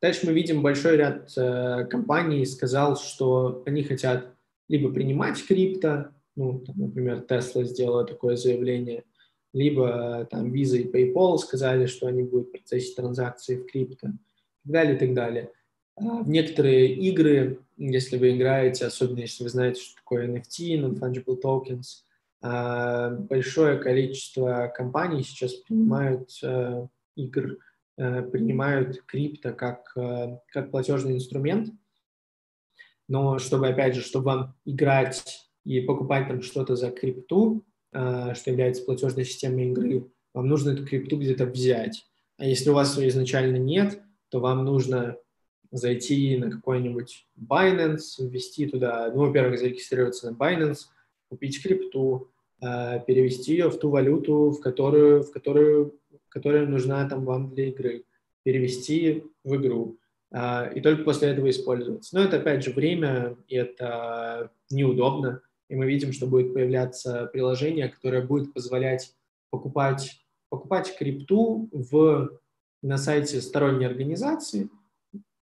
Дальше 0.00 0.26
мы 0.26 0.32
видим 0.32 0.62
большой 0.62 0.96
ряд 0.96 1.30
э, 1.36 1.84
компаний 1.90 2.46
сказал, 2.46 2.96
что 2.96 3.62
они 3.66 3.82
хотят 3.82 4.34
либо 4.66 4.90
принимать 4.90 5.44
крипто, 5.46 6.12
ну, 6.36 6.60
там, 6.60 6.76
например, 6.78 7.24
Tesla 7.28 7.64
сделала 7.64 8.06
такое 8.06 8.36
заявление, 8.36 9.04
либо 9.52 10.26
там 10.30 10.52
Visa 10.52 10.78
и 10.78 10.90
PayPal 10.90 11.36
сказали, 11.36 11.84
что 11.84 12.06
они 12.06 12.22
будут 12.22 12.52
процессить 12.52 12.96
транзакции 12.96 13.56
в 13.56 13.66
крипто, 13.66 14.08
и 14.08 14.29
так 14.64 14.72
далее, 14.72 14.96
и 14.96 14.98
так 14.98 15.14
далее. 15.14 15.50
А 15.96 16.22
в 16.22 16.28
некоторые 16.28 16.94
игры, 16.94 17.60
если 17.76 18.16
вы 18.16 18.36
играете, 18.36 18.86
особенно 18.86 19.20
если 19.20 19.42
вы 19.42 19.50
знаете, 19.50 19.82
что 19.82 19.96
такое 19.96 20.28
NFT, 20.28 20.80
Non-Fungible 20.80 21.40
Tokens, 21.42 22.04
а, 22.42 23.10
большое 23.10 23.78
количество 23.78 24.72
компаний 24.74 25.22
сейчас 25.22 25.52
принимают 25.54 26.30
э, 26.42 26.86
игр, 27.16 27.58
э, 27.98 28.22
принимают 28.22 29.02
крипто 29.02 29.52
как, 29.52 29.92
э, 29.96 30.38
как 30.48 30.70
платежный 30.70 31.16
инструмент. 31.16 31.68
Но 33.08 33.38
чтобы, 33.38 33.68
опять 33.68 33.94
же, 33.94 34.00
чтобы 34.00 34.24
вам 34.24 34.54
играть 34.64 35.50
и 35.64 35.80
покупать 35.80 36.28
там 36.28 36.40
что-то 36.42 36.76
за 36.76 36.90
крипту, 36.90 37.64
что 37.90 38.42
является 38.46 38.84
платежной 38.84 39.24
системой 39.24 39.66
игры, 39.70 40.06
вам 40.32 40.46
нужно 40.46 40.70
эту 40.70 40.86
крипту 40.86 41.18
где-то 41.18 41.44
взять. 41.44 42.06
А 42.38 42.44
если 42.44 42.70
у 42.70 42.74
вас 42.74 42.96
ее 42.96 43.08
изначально 43.08 43.56
нет, 43.56 44.00
то 44.30 44.40
вам 44.40 44.64
нужно 44.64 45.16
зайти 45.70 46.36
на 46.36 46.50
какой-нибудь 46.50 47.26
Binance, 47.38 48.16
ввести 48.18 48.66
туда, 48.66 49.10
ну, 49.14 49.26
во-первых, 49.26 49.58
зарегистрироваться 49.58 50.30
на 50.30 50.36
Binance, 50.36 50.86
купить 51.28 51.62
крипту, 51.62 52.28
э, 52.60 53.00
перевести 53.06 53.52
ее 53.52 53.70
в 53.70 53.78
ту 53.78 53.90
валюту, 53.90 54.50
в 54.50 54.60
которую, 54.60 55.22
в 55.22 55.30
которую, 55.30 55.94
которая 56.28 56.66
нужна 56.66 57.08
там 57.08 57.24
вам 57.24 57.50
для 57.54 57.68
игры, 57.68 58.04
перевести 58.42 59.24
в 59.44 59.56
игру, 59.56 59.98
э, 60.32 60.74
и 60.74 60.80
только 60.80 61.04
после 61.04 61.28
этого 61.28 61.48
использовать. 61.50 62.08
Но 62.12 62.20
это, 62.20 62.38
опять 62.38 62.64
же, 62.64 62.72
время, 62.72 63.36
и 63.46 63.56
это 63.56 64.50
неудобно, 64.70 65.42
и 65.68 65.76
мы 65.76 65.86
видим, 65.86 66.12
что 66.12 66.26
будет 66.26 66.52
появляться 66.52 67.30
приложение, 67.32 67.88
которое 67.88 68.22
будет 68.22 68.52
позволять 68.52 69.14
покупать, 69.50 70.20
покупать 70.48 70.96
крипту 70.96 71.68
в, 71.72 72.30
на 72.82 72.98
сайте 72.98 73.40
сторонней 73.40 73.86
организации– 73.86 74.68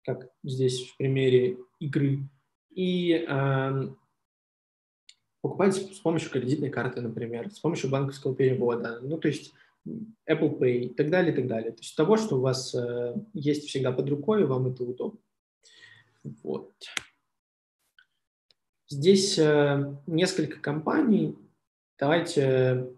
как 0.05 0.29
здесь 0.43 0.87
в 0.87 0.97
примере 0.97 1.57
игры, 1.79 2.29
и 2.69 3.25
э, 3.27 3.87
покупать 5.41 5.75
с 5.75 5.99
помощью 5.99 6.29
кредитной 6.29 6.69
карты, 6.69 7.01
например, 7.01 7.51
с 7.51 7.59
помощью 7.59 7.89
банковского 7.89 8.35
перевода, 8.35 8.99
ну, 9.01 9.17
то 9.17 9.27
есть 9.27 9.53
Apple 10.29 10.59
Pay 10.59 10.77
и 10.77 10.93
так 10.93 11.09
далее, 11.09 11.33
и 11.33 11.35
так 11.35 11.47
далее. 11.47 11.71
То 11.71 11.79
есть 11.79 11.95
того, 11.95 12.17
что 12.17 12.37
у 12.37 12.41
вас 12.41 12.75
э, 12.75 13.15
есть 13.33 13.67
всегда 13.67 13.91
под 13.91 14.09
рукой, 14.09 14.41
и 14.41 14.45
вам 14.45 14.67
это 14.67 14.83
удобно. 14.83 15.19
Вот. 16.43 16.73
Здесь 18.87 19.39
э, 19.39 19.95
несколько 20.05 20.59
компаний. 20.59 21.35
Давайте, 21.97 22.91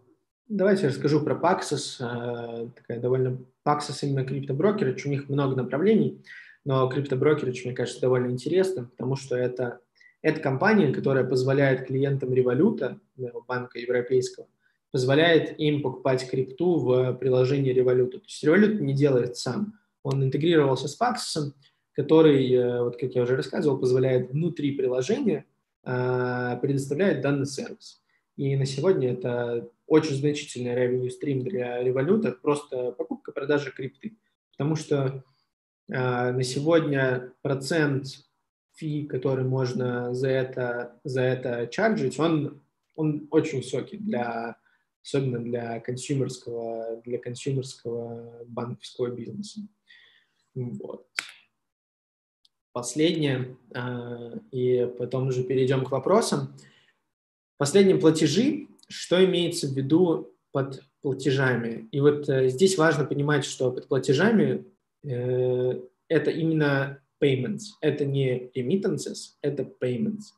давайте 0.48 0.88
расскажу 0.88 1.24
про 1.24 1.36
Paxos. 1.36 1.98
Э, 2.00 2.70
такая 2.76 3.00
довольно 3.00 3.38
Paxos 3.68 3.99
именно 4.01 4.24
криптоброкер, 4.24 4.95
у 5.05 5.09
них 5.09 5.28
много 5.28 5.55
направлений. 5.55 6.24
Но 6.63 6.88
криптоброкеридж, 6.89 7.65
мне 7.65 7.74
кажется, 7.74 8.01
довольно 8.01 8.32
интересным, 8.32 8.88
потому 8.88 9.15
что 9.15 9.36
это, 9.36 9.80
это 10.22 10.39
компания, 10.39 10.93
которая 10.93 11.26
позволяет 11.26 11.88
клиентам 11.88 12.34
Революта, 12.34 12.99
банка 13.47 13.80
европейского, 13.80 14.47
позволяет 14.91 15.59
им 15.59 15.82
покупать 15.82 16.30
крипту 16.30 16.80
в 16.80 17.13
приложении 17.15 17.74
Революта. 17.74 18.20
То 18.20 18.26
есть 18.26 18.43
Револют 18.43 18.80
не 18.80 18.93
делает 18.93 19.38
сам. 19.38 19.74
Он 20.03 20.24
интегрировался 20.24 20.88
с 20.88 20.99
Paxos, 20.99 21.51
который, 21.93 22.51
э, 22.53 22.84
вот 22.84 22.97
как 22.97 23.15
я 23.15 23.24
уже 23.24 23.36
рассказывал, 23.36 23.80
позволяет 23.80 24.32
внутри 24.32 24.72
приложения 24.74 25.45
э, 25.84 26.57
предоставлять 26.61 27.22
данный 27.22 27.45
сервис. 27.45 28.01
И 28.38 28.55
на 28.55 28.65
сегодня 28.65 29.13
это 29.13 29.70
очень 29.88 30.16
значительный 30.16 30.76
revenue 30.76 31.10
стрим 31.10 31.42
для 31.42 31.82
Революта, 31.82 32.34
просто 32.34 32.92
покупка, 32.92 33.32
продажа 33.32 33.72
крипты. 33.72 34.18
Потому 34.52 34.76
что 34.76 35.24
а, 35.92 36.32
на 36.34 36.44
сегодня 36.44 37.34
процент 37.42 38.08
фи, 38.76 39.08
который 39.08 39.46
можно 39.46 40.14
за 40.14 40.30
это, 40.30 41.00
за 41.04 41.22
это 41.22 41.68
чарджить, 41.68 42.20
он, 42.20 42.62
он 42.96 43.28
очень 43.32 43.60
высокий, 43.60 43.98
для, 43.98 44.58
особенно 45.04 45.40
для 45.40 45.80
консюмерского, 45.80 47.02
для 47.06 47.18
консюмерского 47.18 48.44
банковского 48.46 49.08
бизнеса. 49.08 49.62
Вот. 50.54 51.08
Последнее, 52.74 53.58
а, 53.74 54.34
и 54.52 54.92
потом 54.98 55.28
уже 55.28 55.44
перейдем 55.44 55.86
к 55.86 55.92
вопросам. 55.92 56.54
Последние 57.58 57.98
платежи, 57.98 58.68
что 58.88 59.24
имеется 59.24 59.68
в 59.68 59.76
виду 59.76 60.34
под 60.52 60.84
платежами? 61.02 61.88
И 61.92 62.00
вот 62.00 62.28
э, 62.30 62.50
здесь 62.50 62.78
важно 62.78 63.06
понимать, 63.06 63.46
что 63.46 63.72
под 63.72 63.88
платежами 63.88 64.66
Э, 65.08 65.80
это 66.08 66.32
именно 66.32 67.02
payments. 67.22 67.76
Это 67.82 68.06
не 68.06 68.52
remittances, 68.56 69.36
это 69.42 69.64
payments. 69.64 70.34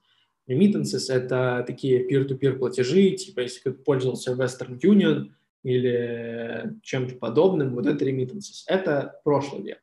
Remittances— 0.48 1.10
это 1.10 1.64
такие 1.66 2.08
peer-to-peer 2.08 2.58
платежи, 2.58 3.12
типа 3.12 3.42
если 3.42 3.62
ты 3.62 3.72
пользовался 3.72 4.34
Western 4.34 4.80
Union 4.80 5.30
или 5.64 6.76
чем-то 6.82 7.16
подобным, 7.16 7.76
вот 7.76 7.86
это 7.86 8.06
remittances. 8.06 8.64
Это 8.66 9.20
прошлый 9.24 9.62
век. 9.64 9.82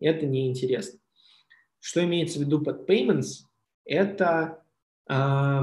Это 0.00 0.26
неинтересно. 0.26 0.98
Что 1.80 2.02
имеется 2.04 2.38
в 2.38 2.42
виду 2.42 2.60
под 2.60 2.88
payments? 2.88 3.44
Это... 3.84 4.62
Э, 5.08 5.62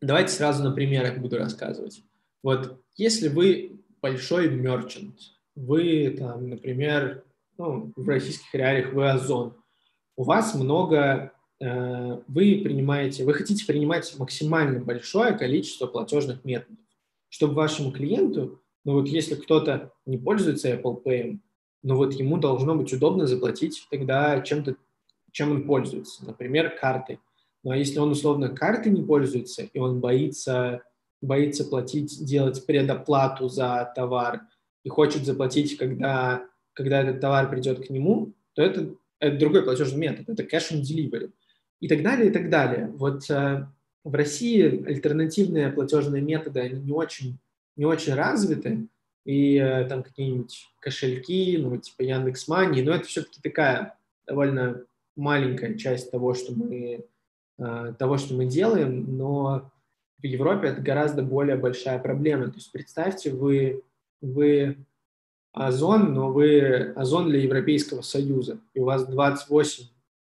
давайте 0.00 0.32
сразу 0.32 0.62
на 0.62 0.72
примерах 0.72 1.18
буду 1.18 1.38
рассказывать. 1.38 2.02
Вот 2.42 2.80
если 2.96 3.28
вы 3.28 3.80
большой 4.00 4.48
мерчант, 4.48 5.18
вы 5.54 6.14
там, 6.18 6.48
например, 6.48 7.24
ну, 7.56 7.92
в 7.96 8.08
российских 8.08 8.54
реалиях 8.54 8.92
вы 8.92 9.10
Озон. 9.10 9.54
У 10.16 10.22
вас 10.22 10.54
много, 10.54 11.32
э, 11.60 12.20
вы 12.28 12.60
принимаете, 12.64 13.24
вы 13.24 13.34
хотите 13.34 13.66
принимать 13.66 14.16
максимально 14.18 14.80
большое 14.80 15.36
количество 15.36 15.86
платежных 15.86 16.44
методов, 16.44 16.78
чтобы 17.28 17.54
вашему 17.54 17.92
клиенту, 17.92 18.62
ну 18.84 18.94
вот 18.94 19.08
если 19.08 19.34
кто-то 19.34 19.92
не 20.06 20.18
пользуется 20.18 20.72
Apple 20.72 21.02
Pay, 21.02 21.38
но 21.82 21.96
вот 21.96 22.14
ему 22.14 22.38
должно 22.38 22.74
быть 22.74 22.92
удобно 22.92 23.26
заплатить 23.26 23.86
тогда 23.90 24.40
чем-то, 24.40 24.76
чем 25.32 25.52
он 25.52 25.66
пользуется, 25.66 26.24
например, 26.24 26.76
картой. 26.78 27.20
Ну 27.68 27.74
а 27.74 27.76
если 27.76 27.98
он 27.98 28.12
условно 28.12 28.48
картой 28.48 28.90
не 28.90 29.02
пользуется, 29.02 29.62
и 29.62 29.78
он 29.78 30.00
боится, 30.00 30.80
боится 31.20 31.66
платить, 31.66 32.24
делать 32.24 32.64
предоплату 32.64 33.50
за 33.50 33.92
товар 33.94 34.40
и 34.84 34.88
хочет 34.88 35.26
заплатить, 35.26 35.76
когда 35.76 36.48
когда 36.72 37.02
этот 37.02 37.20
товар 37.20 37.50
придет 37.50 37.86
к 37.86 37.90
нему, 37.90 38.32
то 38.54 38.62
это, 38.62 38.94
это 39.20 39.36
другой 39.36 39.64
платежный 39.64 39.98
метод, 39.98 40.30
это 40.30 40.44
cash 40.44 40.72
on 40.72 40.80
delivery. 40.80 41.30
И 41.80 41.88
так 41.88 42.02
далее, 42.02 42.30
и 42.30 42.32
так 42.32 42.48
далее. 42.48 42.90
Вот 42.94 43.28
э, 43.28 43.66
в 44.02 44.14
России 44.14 44.86
альтернативные 44.86 45.70
платежные 45.70 46.22
методы, 46.22 46.60
они 46.60 46.80
не 46.80 46.92
очень, 46.92 47.36
не 47.76 47.84
очень 47.84 48.14
развиты, 48.14 48.86
и 49.26 49.56
э, 49.56 49.84
там 49.84 50.02
какие-нибудь 50.02 50.68
кошельки, 50.80 51.58
ну, 51.58 51.76
типа 51.76 52.00
Яндекс 52.00 52.48
Мани, 52.48 52.80
но 52.80 52.92
это 52.92 53.04
все-таки 53.04 53.42
такая 53.42 53.98
довольно 54.26 54.86
маленькая 55.16 55.74
часть 55.74 56.10
того, 56.10 56.32
что 56.32 56.54
мы, 56.54 57.04
того, 57.58 58.18
что 58.18 58.34
мы 58.34 58.46
делаем, 58.46 59.16
но 59.18 59.70
в 60.18 60.24
Европе 60.24 60.68
это 60.68 60.80
гораздо 60.80 61.22
более 61.22 61.56
большая 61.56 61.98
проблема. 61.98 62.48
То 62.48 62.56
есть 62.56 62.72
представьте, 62.72 63.30
вы, 63.30 63.82
вы 64.20 64.76
Озон, 65.52 66.14
но 66.14 66.30
вы 66.30 66.92
Озон 66.96 67.28
для 67.28 67.40
Европейского 67.40 68.02
Союза, 68.02 68.58
и 68.74 68.80
у 68.80 68.84
вас 68.84 69.06
28, 69.06 69.86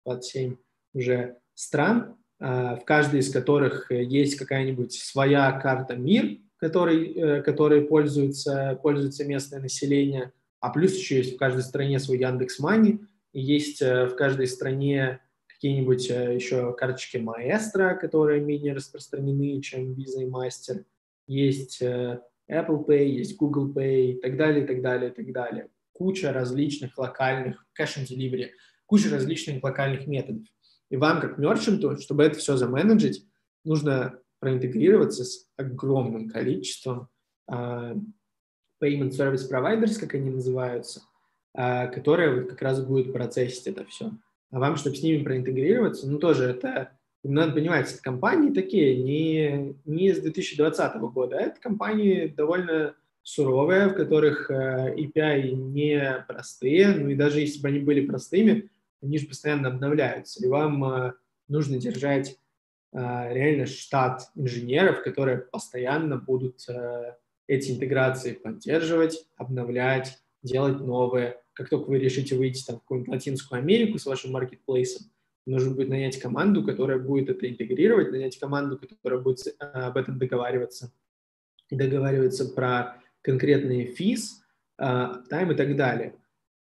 27 0.05 0.57
уже 0.95 1.37
стран, 1.55 2.17
а, 2.41 2.77
в 2.77 2.85
каждой 2.85 3.21
из 3.21 3.33
которых 3.33 3.91
есть 3.91 4.37
какая-нибудь 4.37 4.93
своя 4.93 5.53
карта 5.61 5.95
МИР, 5.95 6.39
которой, 6.57 7.13
э, 7.13 7.43
которой 7.43 7.83
пользуется, 7.83 8.79
пользуется 8.83 9.25
местное 9.25 9.59
население, 9.59 10.33
а 10.61 10.71
плюс 10.71 10.95
еще 10.95 11.17
есть 11.17 11.35
в 11.35 11.37
каждой 11.37 11.63
стране 11.63 11.99
свой 11.99 12.19
Яндекс 12.19 12.61
Мани, 12.61 13.01
и 13.33 13.41
есть 13.41 13.83
э, 13.83 14.07
в 14.07 14.15
каждой 14.15 14.47
стране 14.47 15.19
какие-нибудь 15.63 16.11
э, 16.11 16.35
еще 16.35 16.75
карточки 16.75 17.19
Маэстро, 17.19 17.95
которые 17.95 18.41
менее 18.41 18.75
распространены, 18.75 19.61
чем 19.61 19.93
Visa 19.93 20.21
и 20.21 20.29
Master. 20.29 20.85
Есть 21.29 21.81
Apple 21.81 22.85
Pay, 22.85 23.05
есть 23.05 23.37
Google 23.37 23.73
Pay 23.73 24.15
и 24.15 24.21
так 24.21 24.37
далее, 24.37 24.65
и 24.65 24.67
так 24.67 24.83
далее, 24.83 25.11
и 25.13 25.15
так 25.15 25.33
далее. 25.33 25.69
Куча 25.93 26.33
различных 26.33 26.99
локальных, 26.99 27.65
cash 27.79 27.97
and 27.97 28.09
delivery, 28.09 28.49
куча 28.87 29.09
различных 29.09 29.63
локальных 29.63 30.09
методов. 30.09 30.49
И 30.91 30.97
вам, 30.97 31.21
как 31.21 31.39
мерчанту, 31.39 31.97
чтобы 31.97 32.25
это 32.25 32.41
все 32.41 32.57
заменеджить, 32.57 33.25
нужно 33.65 34.19
проинтегрироваться 34.41 35.25
с 35.25 35.47
огромным 35.57 36.29
количеством 36.29 37.09
uh, 37.49 37.97
payment 38.83 39.11
service 39.11 39.49
providers, 39.49 39.97
как 40.01 40.15
они 40.15 40.31
называются, 40.31 41.03
uh, 41.57 41.89
которые 41.93 42.41
вот 42.41 42.51
как 42.51 42.63
раз 42.63 42.85
будут 42.85 43.13
процессить 43.13 43.69
это 43.69 43.85
все. 43.85 44.11
А 44.53 44.61
вам, 44.61 44.77
чтобы 44.77 44.95
с 44.95 45.03
ними 45.03 45.25
проинтегрироваться, 45.25 46.09
ну 46.09 46.19
тоже 46.19 46.45
это 46.45 46.93
надо 47.25 47.53
понимать, 47.53 47.91
компании 48.01 48.53
такие 48.53 49.03
не, 49.03 49.77
не 49.85 50.13
с 50.13 50.21
2020 50.21 50.97
года, 51.13 51.39
а 51.39 51.41
это 51.41 51.61
компании 51.61 52.27
довольно, 52.27 52.95
суровые, 53.23 53.89
в 53.89 53.95
которых 53.95 54.51
э, 54.51 54.95
API 54.97 55.53
не 55.53 56.25
простые, 56.27 56.89
ну 56.89 57.09
и 57.09 57.15
даже 57.15 57.41
если 57.41 57.61
бы 57.61 57.69
они 57.69 57.79
были 57.79 58.07
простыми, 58.07 58.71
они 59.01 59.19
же 59.19 59.27
постоянно 59.27 59.69
обновляются, 59.69 60.45
и 60.45 60.49
вам 60.49 60.85
э, 60.85 61.13
нужно 61.49 61.79
держать 61.79 62.37
э, 62.93 62.99
реально 62.99 63.67
штат 63.67 64.23
инженеров, 64.35 65.03
которые 65.03 65.39
постоянно 65.39 66.17
будут 66.17 66.67
эти 67.47 67.73
интеграции 67.73 68.33
поддерживать, 68.33 69.27
обновлять, 69.37 70.19
делать 70.43 70.81
новые. 70.81 71.42
Как 71.55 71.69
только 71.69 71.89
вы 71.89 71.99
решите 71.99 72.35
выйти 72.37 72.65
там, 72.65 72.77
в 72.77 72.81
какую-нибудь 72.81 73.13
Латинскую 73.13 73.59
Америку 73.59 73.99
с 73.99 74.07
вашим 74.07 74.33
маркетплейсом, 74.33 75.07
нужно 75.47 75.75
будет 75.75 75.89
нанять 75.89 76.19
команду, 76.19 76.65
которая 76.65 76.99
будет 76.99 77.29
это 77.29 77.49
интегрировать, 77.49 78.11
нанять 78.11 78.39
команду, 78.39 78.79
которая 78.79 79.21
будет 79.21 79.55
об 79.59 79.97
этом 79.97 80.19
договариваться, 80.19 80.93
договариваться 81.71 82.47
про 82.47 82.97
конкретные 83.23 83.87
физ, 83.87 84.43
тайм 84.77 85.53
и 85.53 85.55
так 85.55 85.77
далее. 85.77 86.15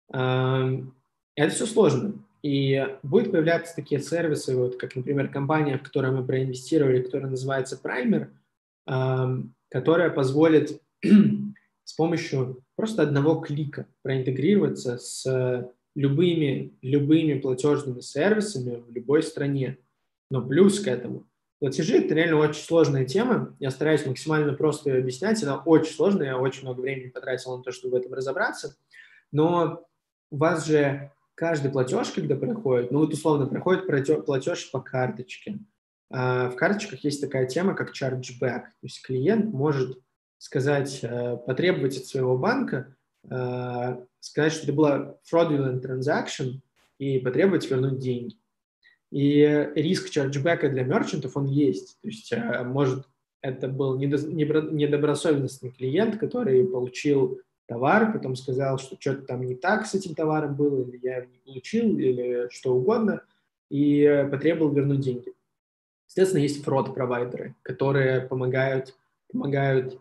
Это 0.09 1.55
все 1.55 1.67
сложно. 1.67 2.15
И 2.43 2.87
будет 3.03 3.33
появляться 3.33 3.77
такие 3.77 4.01
сервисы, 4.01 4.57
вот 4.57 4.77
как, 4.77 4.97
например, 4.97 5.29
компания, 5.29 5.77
в 5.77 5.83
которой 5.83 6.11
мы 6.11 6.25
проинвестировали, 6.25 7.03
которая 7.03 7.31
называется 7.31 7.79
Primer, 7.83 8.29
которая 9.69 10.11
позволит 10.11 10.81
с 11.91 11.93
помощью 11.93 12.63
просто 12.77 13.03
одного 13.03 13.41
клика 13.41 13.87
проинтегрироваться 14.03 14.97
с 14.97 15.73
любыми, 15.97 16.79
любыми 16.83 17.41
платежными 17.41 17.99
сервисами 17.99 18.77
в 18.77 18.93
любой 18.93 19.25
стране. 19.25 19.79
Но 20.31 20.41
плюс 20.47 20.79
к 20.79 20.87
этому 20.87 21.27
Платежи– 21.59 21.99
это 21.99 22.15
реально 22.15 22.39
очень 22.39 22.63
сложная 22.63 23.05
тема. 23.05 23.55
Я 23.59 23.71
стараюсь 23.71 24.07
максимально 24.07 24.55
просто 24.55 24.89
ее 24.89 25.01
объяснять. 25.01 25.43
Она 25.43 25.57
очень 25.59 25.93
сложная, 25.93 26.29
я 26.29 26.39
очень 26.39 26.63
много 26.63 26.81
времени 26.81 27.11
потратил 27.11 27.55
на 27.55 27.63
то, 27.63 27.71
чтобы 27.71 27.99
в 27.99 28.01
этом 28.01 28.15
разобраться. 28.15 28.77
Но 29.31 29.85
у 30.31 30.37
вас 30.39 30.65
же 30.65 31.11
каждый 31.35 31.71
платеж, 31.71 32.13
когда 32.13 32.37
проходит, 32.37 32.91
ну 32.93 33.01
вот 33.01 33.13
условно 33.13 33.47
проходит 33.47 33.85
платеж 34.25 34.71
по 34.71 34.81
карточке. 34.81 35.59
А 36.09 36.49
в 36.49 36.57
карточках 36.57 37.05
есть 37.05 37.21
такая 37.21 37.47
тема, 37.47 37.75
как 37.75 37.93
chargeback. 37.93 38.63
То 38.63 38.85
есть 38.85 39.05
клиент 39.05 39.53
может 39.53 40.01
сказать, 40.41 41.01
э, 41.03 41.37
потребовать 41.47 41.99
от 41.99 42.07
своего 42.07 42.37
банка, 42.39 42.97
э, 43.29 43.97
сказать, 44.21 44.53
что 44.55 44.65
это 44.65 44.73
была 44.73 45.17
fraudulent 45.31 45.83
transaction 45.83 46.63
и 46.99 47.19
потребовать 47.19 47.71
вернуть 47.71 47.99
деньги. 47.99 48.37
И 49.11 49.71
риск 49.75 50.09
чарджбека 50.09 50.71
для 50.71 50.83
мерчантов, 50.83 51.37
он 51.37 51.45
есть. 51.45 51.99
То 52.01 52.09
есть, 52.09 52.33
э, 52.33 52.65
может, 52.65 53.07
это 53.43 53.69
был 53.69 53.99
недобросовестный 53.99 55.73
клиент, 55.73 56.17
который 56.17 56.67
получил 56.67 57.43
товар, 57.67 58.11
потом 58.11 58.35
сказал, 58.35 58.79
что 58.79 58.97
что-то 58.99 59.23
там 59.27 59.43
не 59.43 59.55
так 59.55 59.85
с 59.85 59.95
этим 59.95 60.15
товаром 60.15 60.57
было, 60.57 60.89
или 60.89 61.01
я 61.03 61.19
его 61.19 61.27
не 61.31 61.39
получил, 61.39 61.99
или 61.99 62.49
что 62.51 62.75
угодно, 62.75 63.23
и 63.69 64.27
потребовал 64.31 64.73
вернуть 64.73 65.01
деньги. 65.01 65.35
Естественно, 66.09 66.41
есть 66.41 66.65
фрод-провайдеры, 66.65 67.57
которые 67.63 68.23
помогают, 68.23 68.97
помогают 69.31 70.01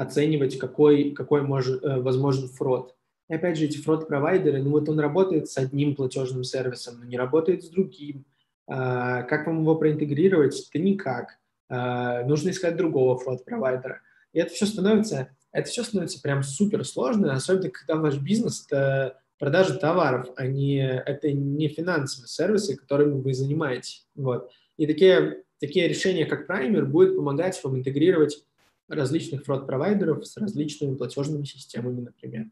оценивать, 0.00 0.58
какой, 0.58 1.10
какой 1.10 1.42
может, 1.42 1.84
э, 1.84 2.00
возможен 2.00 2.48
фрод. 2.48 2.94
И 3.28 3.34
опять 3.34 3.58
же, 3.58 3.66
эти 3.66 3.78
фрод-провайдеры, 3.78 4.62
ну 4.62 4.70
вот 4.70 4.88
он 4.88 4.98
работает 4.98 5.48
с 5.48 5.56
одним 5.56 5.94
платежным 5.94 6.42
сервисом, 6.42 6.98
но 6.98 7.04
не 7.04 7.16
работает 7.16 7.62
с 7.62 7.68
другим. 7.68 8.24
А, 8.66 9.22
как 9.22 9.46
вам 9.46 9.60
его 9.60 9.76
проинтегрировать? 9.76 10.68
Да 10.72 10.80
никак. 10.80 11.38
А, 11.68 12.24
нужно 12.24 12.50
искать 12.50 12.76
другого 12.76 13.18
фрод-провайдера. 13.18 14.00
И 14.32 14.38
это 14.38 14.52
все 14.52 14.66
становится, 14.66 15.30
это 15.52 15.68
все 15.68 15.84
становится 15.84 16.20
прям 16.20 16.42
супер 16.42 16.84
сложно, 16.84 17.34
особенно 17.34 17.70
когда 17.70 17.96
ваш 17.96 18.16
бизнес– 18.16 18.66
это 18.68 19.20
продажа 19.38 19.74
товаров, 19.74 20.28
а 20.36 20.46
не, 20.46 20.78
это 20.78 21.32
не 21.32 21.68
финансовые 21.68 22.28
сервисы, 22.28 22.76
которыми 22.76 23.20
вы 23.20 23.34
занимаетесь. 23.34 24.06
Вот. 24.14 24.50
И 24.76 24.86
такие, 24.86 25.42
такие 25.58 25.88
решения, 25.88 26.26
как 26.26 26.48
Primer, 26.48 26.84
будут 26.84 27.16
помогать 27.16 27.60
вам 27.62 27.76
интегрировать 27.76 28.44
различных 28.90 29.44
фрод-провайдеров 29.44 30.26
с 30.26 30.36
различными 30.36 30.96
платежными 30.96 31.44
системами, 31.44 32.00
например. 32.00 32.50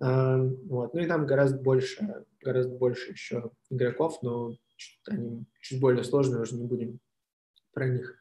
Вот. 0.00 0.94
Ну 0.94 1.00
и 1.00 1.06
там 1.06 1.26
гораздо 1.26 1.60
больше, 1.60 2.24
гораздо 2.40 2.74
больше 2.76 3.12
еще 3.12 3.50
игроков, 3.70 4.22
но 4.22 4.54
они 5.08 5.44
чуть 5.60 5.80
более 5.80 6.04
сложные, 6.04 6.42
уже 6.42 6.54
не 6.56 6.64
будем 6.64 7.00
про 7.72 7.88
них. 7.88 8.16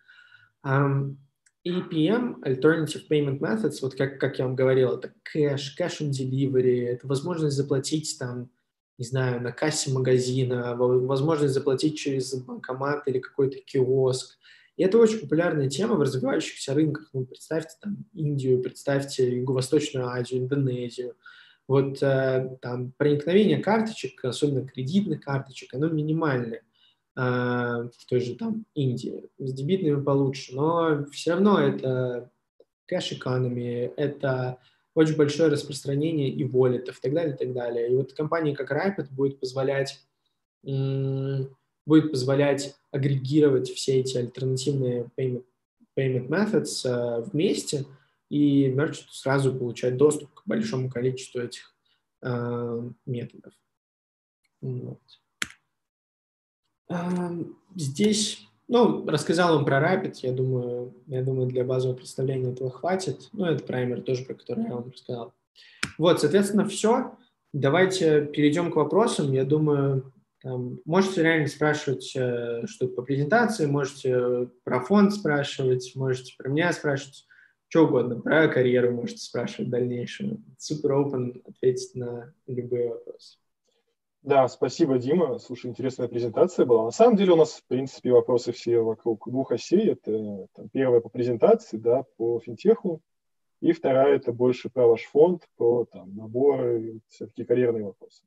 APM, 0.66 2.41
Alternative 2.43 3.08
Payment 3.10 3.39
Methods, 3.39 3.80
вот 3.82 3.95
как, 3.95 4.20
как 4.20 4.39
я 4.39 4.45
вам 4.45 4.56
говорил, 4.56 4.93
это 4.93 5.14
кэш, 5.24 5.72
кэш 5.72 6.02
on 6.02 6.12
delivery, 6.12 6.86
это 6.86 7.08
возможность 7.08 7.56
заплатить 7.56 8.18
там, 8.18 8.50
не 8.98 9.06
знаю, 9.06 9.41
на 9.41 9.52
кассе 9.52 9.91
магазина, 9.91 10.76
возможность 10.76 11.54
заплатить 11.54 11.98
через 11.98 12.34
банкомат 12.34 13.08
или 13.08 13.20
какой-то 13.20 13.58
киоск. 13.60 14.38
И 14.78 14.84
это 14.84 14.97
очень 14.97 15.19
популярная 15.19 15.69
тема 15.69 15.95
в 15.95 16.01
развивающихся 16.01 16.73
рынках. 16.73 17.09
Ну, 17.11 17.25
представьте 17.25 17.75
там 17.82 18.05
Индию, 18.13 18.61
представьте 18.61 19.38
Юго-Восточную 19.38 20.07
Азию, 20.07 20.41
Индонезию– 20.41 21.15
вот 21.67 22.01
э, 22.01 22.57
там 22.61 22.93
проникновение 22.97 23.57
карточек, 23.57 24.23
особенно 24.23 24.65
кредитных 24.65 25.21
карточек, 25.21 25.73
оно 25.73 25.89
минимальное 25.89 26.61
э, 27.15 27.19
в 27.19 28.05
той 28.07 28.21
же 28.21 28.36
там 28.36 28.65
Индии. 28.73 29.30
С 29.38 29.53
дебитными 29.53 30.01
получше, 30.01 30.55
но 30.55 31.05
все 31.11 31.32
равно 31.32 31.59
это 31.59 32.32
кэш-экономи, 32.86 33.91
это 33.97 34.59
очень 34.95 35.17
большое 35.17 35.49
распространение 35.49 36.30
и 36.30 36.43
волетов 36.45 36.99
и 36.99 37.01
так 37.01 37.13
далее, 37.13 37.36
и 37.36 37.38
так 37.38 37.53
далее. 37.53 37.91
И 37.91 37.95
вот 37.95 38.13
компания 38.13 38.55
как 38.55 38.71
Rapid 38.71 39.07
будет 39.11 39.39
позволять 39.39 40.01
будет 41.88 42.11
позволять 42.11 42.75
агрегировать 42.91 43.69
все 43.69 44.01
эти 44.01 44.17
альтернативные 44.17 45.09
payment, 45.17 45.45
payment 45.97 46.27
methods 46.27 46.85
uh, 46.85 47.27
вместе, 47.31 47.85
и 48.29 48.67
мерчант 48.67 49.09
сразу 49.11 49.55
получает 49.55 49.97
доступ 49.97 50.33
к 50.33 50.43
большому 50.45 50.89
количеству 50.89 51.39
этих 51.39 51.73
э, 52.21 52.89
методов. 53.05 53.53
Вот. 54.59 54.99
Э, 56.89 56.95
здесь, 57.75 58.45
ну, 58.67 59.07
рассказал 59.07 59.55
вам 59.55 59.63
про 59.63 59.81
Rapid, 59.81 60.15
я 60.23 60.33
думаю, 60.33 60.93
я 61.07 61.23
думаю, 61.23 61.47
для 61.47 61.63
базового 61.63 61.95
представления 61.95 62.51
этого 62.51 62.69
хватит. 62.69 63.29
Ну, 63.31 63.45
это 63.45 63.63
праймер 63.63 64.01
тоже, 64.01 64.25
про 64.25 64.33
который 64.33 64.65
я 64.65 64.75
вам 64.75 64.91
рассказал. 64.91 65.33
Вот, 65.97 66.19
соответственно, 66.19 66.67
все. 66.67 67.15
Давайте 67.53 68.25
перейдем 68.25 68.71
к 68.71 68.75
вопросам. 68.75 69.31
Я 69.31 69.45
думаю, 69.45 70.11
можете 70.86 71.24
реально 71.24 71.48
спрашивать 71.48 72.16
э, 72.16 72.66
что-то 72.66 72.93
по 72.93 73.02
презентации, 73.02 73.66
можете 73.66 74.50
про 74.64 74.80
фонд 74.82 75.14
спрашивать, 75.14 75.93
можете 75.95 76.36
про 76.38 76.50
меня 76.50 76.72
спрашивать 76.74 77.26
что 77.70 77.86
угодно, 77.86 78.22
про 78.22 78.48
карьеру 78.48 78.93
можете 78.93 79.20
спрашивать 79.20 79.70
дальнейшую. 79.70 80.41
Супер 80.58 80.93
open 80.93 81.41
ответить 81.45 81.95
на 81.95 82.34
любые 82.48 82.89
вопросы. 82.89 83.38
Да, 84.22 84.48
спасибо, 84.48 84.98
Дима. 84.98 85.38
Слушай, 85.39 85.68
интересная 85.68 86.08
презентация 86.08 86.66
была. 86.66 86.86
На 86.86 86.91
самом 86.91 87.16
деле 87.16 87.34
у 87.34 87.38
нас, 87.38 87.54
в 87.54 87.66
принципе, 87.68 88.12
вопросы 88.12 88.52
все 88.52 88.80
вокруг 88.80 89.30
двух 89.30 89.52
осей. 89.52 89.91
Это 89.91 90.48
там, 90.54 90.70
первая 90.70 91.02
по 91.02 91.10
презентации, 91.10 91.78
да, 91.78 92.04
по 92.18 92.39
финтеху, 92.39 93.02
и 93.62 93.72
вторая 93.72 94.16
это 94.16 94.34
больше 94.34 94.70
про 94.70 94.88
ваш 94.88 95.04
фонд, 95.04 95.48
про 95.58 95.86
там, 95.86 96.16
наборы, 96.16 97.00
все-таки 97.08 97.43
карьерные 97.43 97.86
вопросы. 97.86 98.24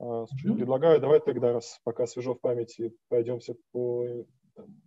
А, 0.00 0.26
слушай, 0.26 0.54
предлагаю, 0.54 1.00
давай 1.00 1.20
тогда, 1.20 1.52
раз 1.52 1.80
пока 1.84 2.06
свежо 2.06 2.34
в 2.34 2.40
памяти, 2.40 2.92
пройдемся 3.08 3.56
по 3.72 4.06
там, 4.54 4.80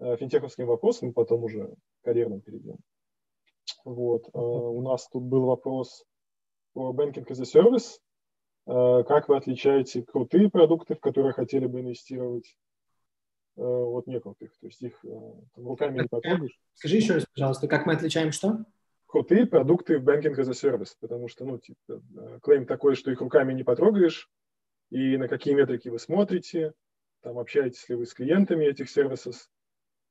Э, 0.00 0.16
финтеховским 0.16 0.66
вопросам, 0.66 1.12
потом 1.12 1.44
уже 1.44 1.74
карьерным 2.02 2.40
перейдем. 2.40 2.78
Вот. 3.84 4.28
Э, 4.32 4.38
у 4.38 4.80
нас 4.80 5.06
тут 5.08 5.24
был 5.24 5.44
вопрос 5.44 6.04
по 6.72 6.92
Banking 6.92 7.26
as 7.26 7.40
a 7.40 7.44
Service. 7.44 7.98
Э, 8.66 9.04
как 9.04 9.28
вы 9.28 9.36
отличаете 9.36 10.02
крутые 10.02 10.50
продукты, 10.50 10.94
в 10.94 11.00
которые 11.00 11.32
хотели 11.32 11.66
бы 11.66 11.80
инвестировать, 11.80 12.56
от 13.56 14.06
некрутых? 14.06 14.56
То 14.58 14.68
есть 14.68 14.80
их 14.80 15.04
руками 15.54 15.98
не 15.98 16.08
потрогаешь. 16.08 16.58
Скажи 16.72 16.96
еще 16.96 17.14
раз, 17.14 17.26
пожалуйста, 17.34 17.68
как 17.68 17.84
мы 17.84 17.92
отличаем 17.92 18.32
что? 18.32 18.64
Крутые 19.10 19.44
продукты 19.44 19.98
в 19.98 20.08
Banking 20.08 20.36
as 20.36 20.48
a 20.48 20.52
Service, 20.52 20.94
потому 21.00 21.26
что, 21.26 21.44
ну, 21.44 21.58
типа, 21.58 22.00
клейм 22.42 22.64
такой, 22.64 22.94
что 22.94 23.10
их 23.10 23.20
руками 23.20 23.52
не 23.52 23.64
потрогаешь, 23.64 24.30
и 24.90 25.16
на 25.16 25.26
какие 25.26 25.54
метрики 25.54 25.88
вы 25.88 25.98
смотрите, 25.98 26.74
там 27.20 27.36
общаетесь 27.36 27.88
ли 27.88 27.96
вы 27.96 28.06
с 28.06 28.14
клиентами 28.14 28.66
этих 28.66 28.88
сервисов, 28.88 29.50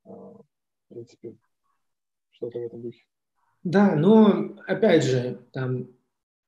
а, 0.03 0.11
в 0.11 0.45
принципе, 0.89 1.37
что-то 2.31 2.59
в 2.59 2.63
этом 2.63 2.81
духе. 2.81 3.05
Да, 3.63 3.95
но 3.95 4.57
опять 4.67 5.05
же, 5.05 5.39
там, 5.53 5.87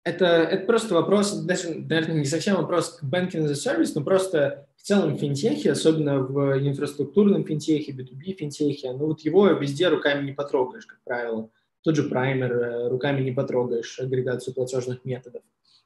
это, 0.04 0.26
это 0.26 0.66
просто 0.66 0.94
вопрос, 0.94 1.32
даже, 1.44 1.70
наверное, 1.70 2.20
не 2.20 2.26
совсем 2.26 2.58
вопрос 2.58 2.98
к 2.98 3.04
banking 3.04 3.46
as 3.46 3.52
a 3.52 3.54
service, 3.54 3.94
но 3.96 4.04
просто 4.04 4.68
в 4.76 4.82
целом 4.82 5.18
финтехе, 5.18 5.72
особенно 5.72 6.20
в 6.20 6.60
инфраструктурном 6.60 7.46
финтехе, 7.46 7.94
B2B 7.94 8.34
финтехе, 8.34 8.92
ну 8.92 9.08
вот 9.08 9.22
его 9.22 9.48
везде 9.52 9.88
руками 9.88 10.26
не 10.26 10.34
потрогаешь, 10.34 10.86
как 10.86 11.00
правило. 11.06 11.50
Тот 11.84 11.96
же 11.96 12.04
праймер, 12.04 12.90
руками 12.90 13.22
не 13.22 13.32
потрогаешь 13.32 14.00
агрегацию 14.00 14.54
платежных 14.54 15.04
методов. 15.06 15.42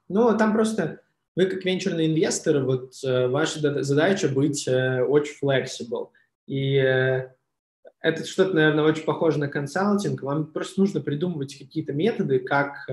Но 0.08 0.38
там 0.38 0.54
просто 0.54 1.02
вы 1.36 1.48
как 1.48 1.66
венчурный 1.66 2.08
инвестор, 2.08 2.64
вот 2.64 2.94
ваша 3.04 3.84
задача 3.84 4.30
быть 4.30 4.68
очень 4.68 5.36
flexible. 5.42 6.10
И 6.48 6.76
это 6.76 8.24
что-то, 8.24 8.54
наверное, 8.54 8.86
очень 8.86 9.04
похоже 9.04 9.40
на 9.40 9.48
консалтинг. 9.48 10.22
Вам 10.22 10.46
просто 10.48 10.80
нужно 10.80 11.02
придумывать 11.02 11.58
какие-то 11.58 11.92
методы, 11.92 12.40
как, 12.40 12.88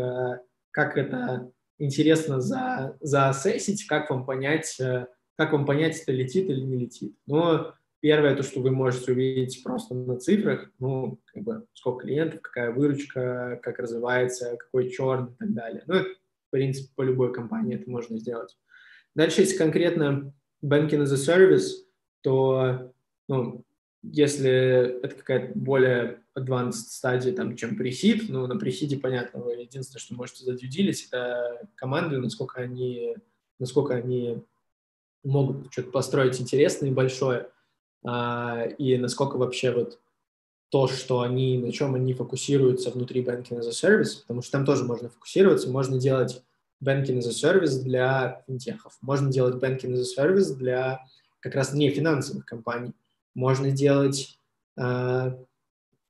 как 0.71 0.97
это 0.97 1.53
интересно 1.79 2.41
за, 2.41 2.97
заассесить, 3.01 3.87
как 3.87 4.11
вам 4.11 4.25
понять, 4.25 4.81
как 5.37 5.53
вам 5.53 5.67
понять, 5.67 6.01
это 6.01 6.13
летит 6.13 6.49
или 6.49 6.61
не 6.61 6.79
летит. 6.79 7.15
Но 7.27 7.75
первое, 8.03 8.35
то, 8.35 8.43
что 8.43 8.61
вы 8.61 8.73
можете 8.73 9.13
увидеть 9.13 9.63
просто 9.63 9.95
на 9.95 10.19
цифрах, 10.19 10.71
ну, 10.81 11.21
как 11.27 11.43
бы, 11.45 11.67
сколько 11.73 12.05
клиентов, 12.05 12.43
какая 12.43 12.73
выручка, 12.73 13.61
как 13.63 13.79
развивается, 13.79 14.57
какой 14.59 14.91
черн 14.91 15.29
и 15.29 15.37
так 15.39 15.55
далее. 15.55 15.85
Ну, 15.87 15.95
это, 15.95 16.09
в 16.09 16.51
принципе, 16.51 16.91
по 16.97 17.03
любой 17.03 17.33
компании 17.33 17.77
это 17.77 17.89
можно 17.89 18.19
сделать. 18.19 18.59
Дальше, 19.15 19.43
если 19.43 19.57
конкретно 19.57 20.35
banking 20.65 21.05
as 21.05 21.13
a 21.13 21.17
service, 21.17 21.69
то, 22.23 22.93
ну, 23.29 23.65
если 24.03 25.01
это 25.01 25.15
какая-то 25.15 25.57
более 25.57 26.19
advanced 26.37 26.89
стадия, 26.91 27.33
там, 27.33 27.55
чем 27.55 27.77
пресид, 27.77 28.29
ну, 28.29 28.49
на 28.49 28.59
пресиде, 28.59 28.97
понятно, 28.97 29.41
вы 29.41 29.53
единственное, 29.53 30.01
что 30.01 30.17
можете 30.17 30.45
задюдилить, 30.45 31.07
это 31.07 31.69
команды, 31.77 32.19
насколько 32.19 32.61
они, 32.61 33.17
насколько 33.61 33.95
они 33.95 34.43
могут 35.23 35.73
что-то 35.73 35.93
построить 35.93 36.41
интересное 36.41 36.89
и 36.89 36.93
большое, 36.93 37.49
и 38.05 38.97
насколько 38.99 39.37
вообще 39.37 39.71
вот 39.73 40.01
то, 40.73 40.89
что 40.89 41.21
они, 41.21 41.59
на 41.59 41.71
чем 41.71 41.95
они 41.95 42.15
фокусируются 42.15 42.91
внутри 42.91 43.23
Banking 43.23 43.61
as 43.61 43.69
a 43.69 43.71
Service, 43.71 44.23
потому 44.23 44.41
что 44.41 44.53
там 44.53 44.65
тоже 44.65 44.85
можно 44.85 45.11
фокусироваться, 45.11 45.69
можно 45.71 45.99
делать 45.99 46.43
Banking 46.83 47.19
as 47.19 47.29
a 47.29 47.31
Service 47.31 47.83
для 47.83 48.43
финтехов, 48.47 48.97
можно 49.03 49.31
делать 49.31 49.63
Banking 49.63 49.93
as 49.93 50.01
a 50.01 50.25
Service 50.25 50.55
для 50.55 51.05
как 51.41 51.55
раз 51.55 51.75
не 51.75 51.91
финансовых 51.91 52.47
компаний, 52.47 52.93
можно 53.35 53.71
делать 53.71 54.39
uh, 54.81 55.39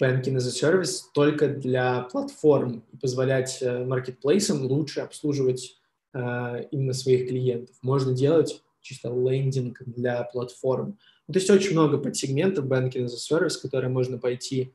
Banking 0.00 0.36
as 0.36 0.46
a 0.46 0.52
Service 0.52 1.00
только 1.12 1.48
для 1.48 2.02
платформ 2.02 2.84
и 2.92 2.96
позволять 2.96 3.60
uh, 3.62 3.84
маркетплейсам 3.84 4.64
лучше 4.64 5.00
обслуживать 5.00 5.76
uh, 6.14 6.66
именно 6.70 6.92
своих 6.92 7.28
клиентов. 7.28 7.74
Можно 7.82 8.12
делать 8.12 8.62
чисто 8.80 9.08
лендинг 9.08 9.82
для 9.86 10.22
платформ. 10.22 10.98
То 11.32 11.38
есть 11.38 11.50
очень 11.50 11.72
много 11.72 11.98
подсегментов 11.98 12.66
Banking 12.66 13.06
as 13.06 13.14
a 13.14 13.38
Service, 13.38 13.60
которые 13.60 13.90
можно 13.90 14.18
пойти. 14.18 14.72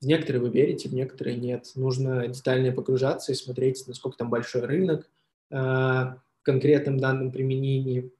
В 0.00 0.06
некоторые 0.06 0.40
вы 0.40 0.48
верите, 0.48 0.88
в 0.88 0.94
некоторые 0.94 1.36
нет. 1.36 1.70
Нужно 1.74 2.26
детально 2.26 2.72
погружаться 2.72 3.32
и 3.32 3.34
смотреть, 3.34 3.86
насколько 3.86 4.16
там 4.16 4.30
большой 4.30 4.62
рынок 4.62 5.08
э, 5.50 5.54
в 5.54 6.16
конкретном 6.42 6.98
данном 6.98 7.30
применении 7.30 8.10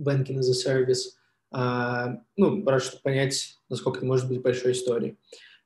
Banking 0.00 0.38
as 0.38 0.50
a 0.50 0.84
Service. 0.84 1.16
Э, 1.52 2.18
ну, 2.36 2.62
просто 2.62 2.90
чтобы 2.90 3.02
понять, 3.02 3.58
насколько 3.68 3.98
это 3.98 4.06
может 4.06 4.28
быть 4.28 4.40
большой 4.40 4.72
историей. 4.72 5.16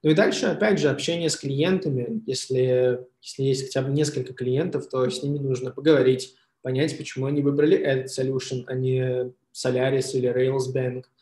Ну 0.02 0.10
и 0.10 0.14
дальше, 0.14 0.46
опять 0.46 0.78
же, 0.78 0.88
общение 0.88 1.30
с 1.30 1.36
клиентами. 1.36 2.22
Если, 2.26 3.00
если 3.22 3.42
есть 3.42 3.66
хотя 3.66 3.82
бы 3.82 3.90
несколько 3.90 4.34
клиентов, 4.34 4.88
то 4.88 5.08
с 5.08 5.22
ними 5.22 5.38
нужно 5.38 5.70
поговорить, 5.70 6.36
понять, 6.62 6.96
почему 6.96 7.26
они 7.26 7.42
выбрали 7.42 7.76
этот 7.76 8.18
solution, 8.18 8.64
а 8.66 8.74
не 8.74 9.32
Solaris 9.54 10.12
или 10.12 10.30
Railsbank 10.30 11.04
и 11.04 11.13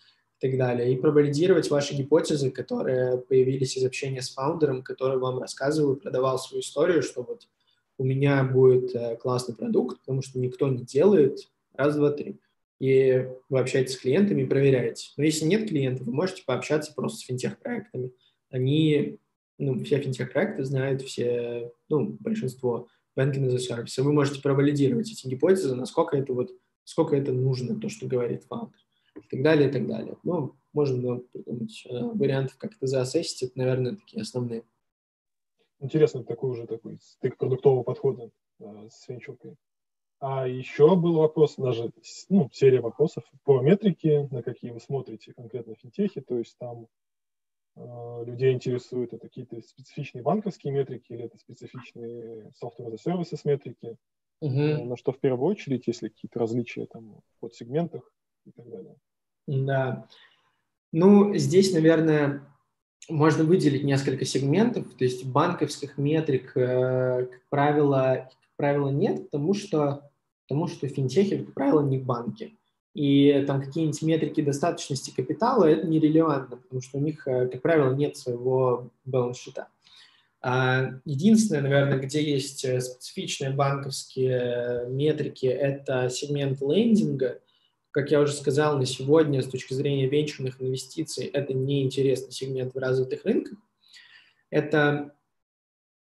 так 0.42 0.58
далее. 0.58 0.92
И 0.92 0.96
провалидировать 0.96 1.70
ваши 1.70 1.94
гипотезы, 1.94 2.50
которые 2.50 3.18
появились 3.18 3.76
из 3.76 3.84
общения 3.84 4.20
с 4.20 4.30
фаундером, 4.30 4.82
который 4.82 5.18
вам 5.18 5.38
рассказывал, 5.38 5.94
продавал 5.94 6.36
свою 6.36 6.62
историю, 6.62 7.02
что 7.02 7.22
вот 7.22 7.46
у 7.96 8.04
меня 8.04 8.42
будет 8.42 8.92
э, 8.96 9.16
классный 9.16 9.54
продукт, 9.54 10.00
потому 10.00 10.20
что 10.20 10.40
никто 10.40 10.68
не 10.68 10.84
делает, 10.84 11.38
раз, 11.74 11.94
два, 11.94 12.10
три. 12.10 12.40
И 12.80 13.28
вы 13.48 13.60
общаетесь 13.60 13.94
с 13.94 13.98
клиентами 13.98 14.42
и 14.42 14.46
проверяете. 14.46 15.10
Но 15.16 15.22
если 15.22 15.44
нет 15.44 15.68
клиентов, 15.68 16.08
вы 16.08 16.12
можете 16.12 16.42
пообщаться 16.44 16.92
просто 16.92 17.20
с 17.20 17.22
финтех-проектами. 17.22 18.10
Они, 18.50 19.18
ну, 19.58 19.84
все 19.84 20.00
финтех-проекты 20.00 20.64
знают, 20.64 21.02
все, 21.02 21.70
ну, 21.88 22.16
большинство 22.18 22.88
banking 23.16 23.46
as 23.46 23.54
a 23.54 23.58
service. 23.58 24.02
Вы 24.02 24.12
можете 24.12 24.42
провалидировать 24.42 25.12
эти 25.12 25.28
гипотезы, 25.28 25.76
насколько 25.76 26.16
это 26.16 26.32
вот, 26.32 26.50
сколько 26.82 27.14
это 27.14 27.30
нужно, 27.30 27.78
то, 27.78 27.88
что 27.88 28.06
говорит 28.06 28.42
фаундер, 28.48 28.80
и 29.16 29.28
так 29.28 29.42
далее, 29.42 29.68
и 29.68 29.72
так 29.72 29.86
далее. 29.86 30.16
Ну, 30.22 30.54
можно 30.72 31.18
придумать 31.18 31.86
э, 31.86 32.00
вариантов, 32.00 32.56
как 32.58 32.76
это 32.76 32.86
заассесить, 32.86 33.42
это, 33.42 33.58
наверное, 33.58 33.96
такие 33.96 34.22
основные. 34.22 34.64
Интересно, 35.80 36.24
такой 36.24 36.50
уже 36.50 36.66
такой 36.66 36.98
стык 37.00 37.36
продуктового 37.36 37.82
подхода 37.82 38.30
э, 38.60 38.88
с 38.90 39.08
венчуркой. 39.08 39.56
А 40.20 40.46
еще 40.46 40.94
был 40.94 41.16
вопрос, 41.16 41.56
даже 41.56 41.90
ну, 42.28 42.48
серия 42.52 42.80
вопросов 42.80 43.24
по 43.44 43.60
метрике, 43.60 44.28
на 44.30 44.42
какие 44.42 44.70
вы 44.70 44.80
смотрите 44.80 45.32
конкретно 45.34 45.74
финтехи, 45.74 46.20
то 46.20 46.38
есть 46.38 46.56
там 46.58 46.86
Э, 47.74 48.24
людей 48.26 48.52
интересуют 48.52 49.12
это 49.12 49.28
какие-то 49.28 49.60
специфичные 49.62 50.22
банковские 50.22 50.72
метрики 50.72 51.12
или 51.12 51.24
это 51.24 51.38
специфичные 51.38 52.52
software 52.62 52.92
as 52.92 52.98
a 53.06 53.12
services 53.12 53.40
метрики, 53.44 53.96
uh-huh. 54.42 54.84
на 54.84 54.96
что 54.96 55.12
в 55.12 55.18
первую 55.18 55.50
очередь, 55.50 55.86
если 55.86 56.08
какие-то 56.08 56.38
различия 56.38 56.86
там 56.86 57.22
в 57.40 57.48
сегментах 57.50 58.02
и 58.46 58.50
так 58.50 58.68
далее. 58.68 58.96
Да. 59.46 60.06
Ну, 60.92 61.34
здесь, 61.34 61.72
наверное, 61.72 62.42
можно 63.08 63.44
выделить 63.44 63.84
несколько 63.84 64.24
сегментов, 64.24 64.92
то 64.94 65.04
есть 65.04 65.24
банковских 65.24 65.98
метрик, 65.98 66.56
э, 66.56 67.26
как 67.26 67.48
правило, 67.48 68.28
как 68.30 68.56
правило, 68.56 68.88
нет, 68.90 69.30
потому 69.30 69.54
что, 69.54 70.10
потому 70.46 70.68
что 70.68 70.86
финтехи, 70.88 71.44
как 71.44 71.54
правило, 71.54 71.82
не 71.82 71.98
банки 71.98 72.56
и 72.94 73.44
там 73.46 73.62
какие-нибудь 73.62 74.02
метрики 74.02 74.42
достаточности 74.42 75.14
капитала, 75.14 75.64
это 75.64 75.86
нерелевантно, 75.86 76.58
потому 76.58 76.82
что 76.82 76.98
у 76.98 77.00
них, 77.00 77.26
э, 77.26 77.48
как 77.48 77.62
правило, 77.62 77.94
нет 77.94 78.16
своего 78.16 78.90
баланс-счета. 79.04 79.68
А, 80.42 80.90
единственное, 81.04 81.62
наверное, 81.62 81.98
где 81.98 82.22
есть 82.22 82.64
э, 82.64 82.80
специфичные 82.80 83.50
банковские 83.50 84.86
метрики, 84.88 85.46
это 85.46 86.10
сегмент 86.10 86.60
лендинга. 86.60 87.40
Как 87.92 88.10
я 88.10 88.20
уже 88.20 88.32
сказал, 88.32 88.78
на 88.78 88.86
сегодня 88.86 89.42
с 89.42 89.48
точки 89.48 89.74
зрения 89.74 90.08
венчурных 90.08 90.60
инвестиций 90.60 91.26
это 91.26 91.52
неинтересный 91.52 92.32
сегмент 92.32 92.74
в 92.74 92.78
развитых 92.78 93.24
рынках. 93.24 93.58
Это 94.50 95.14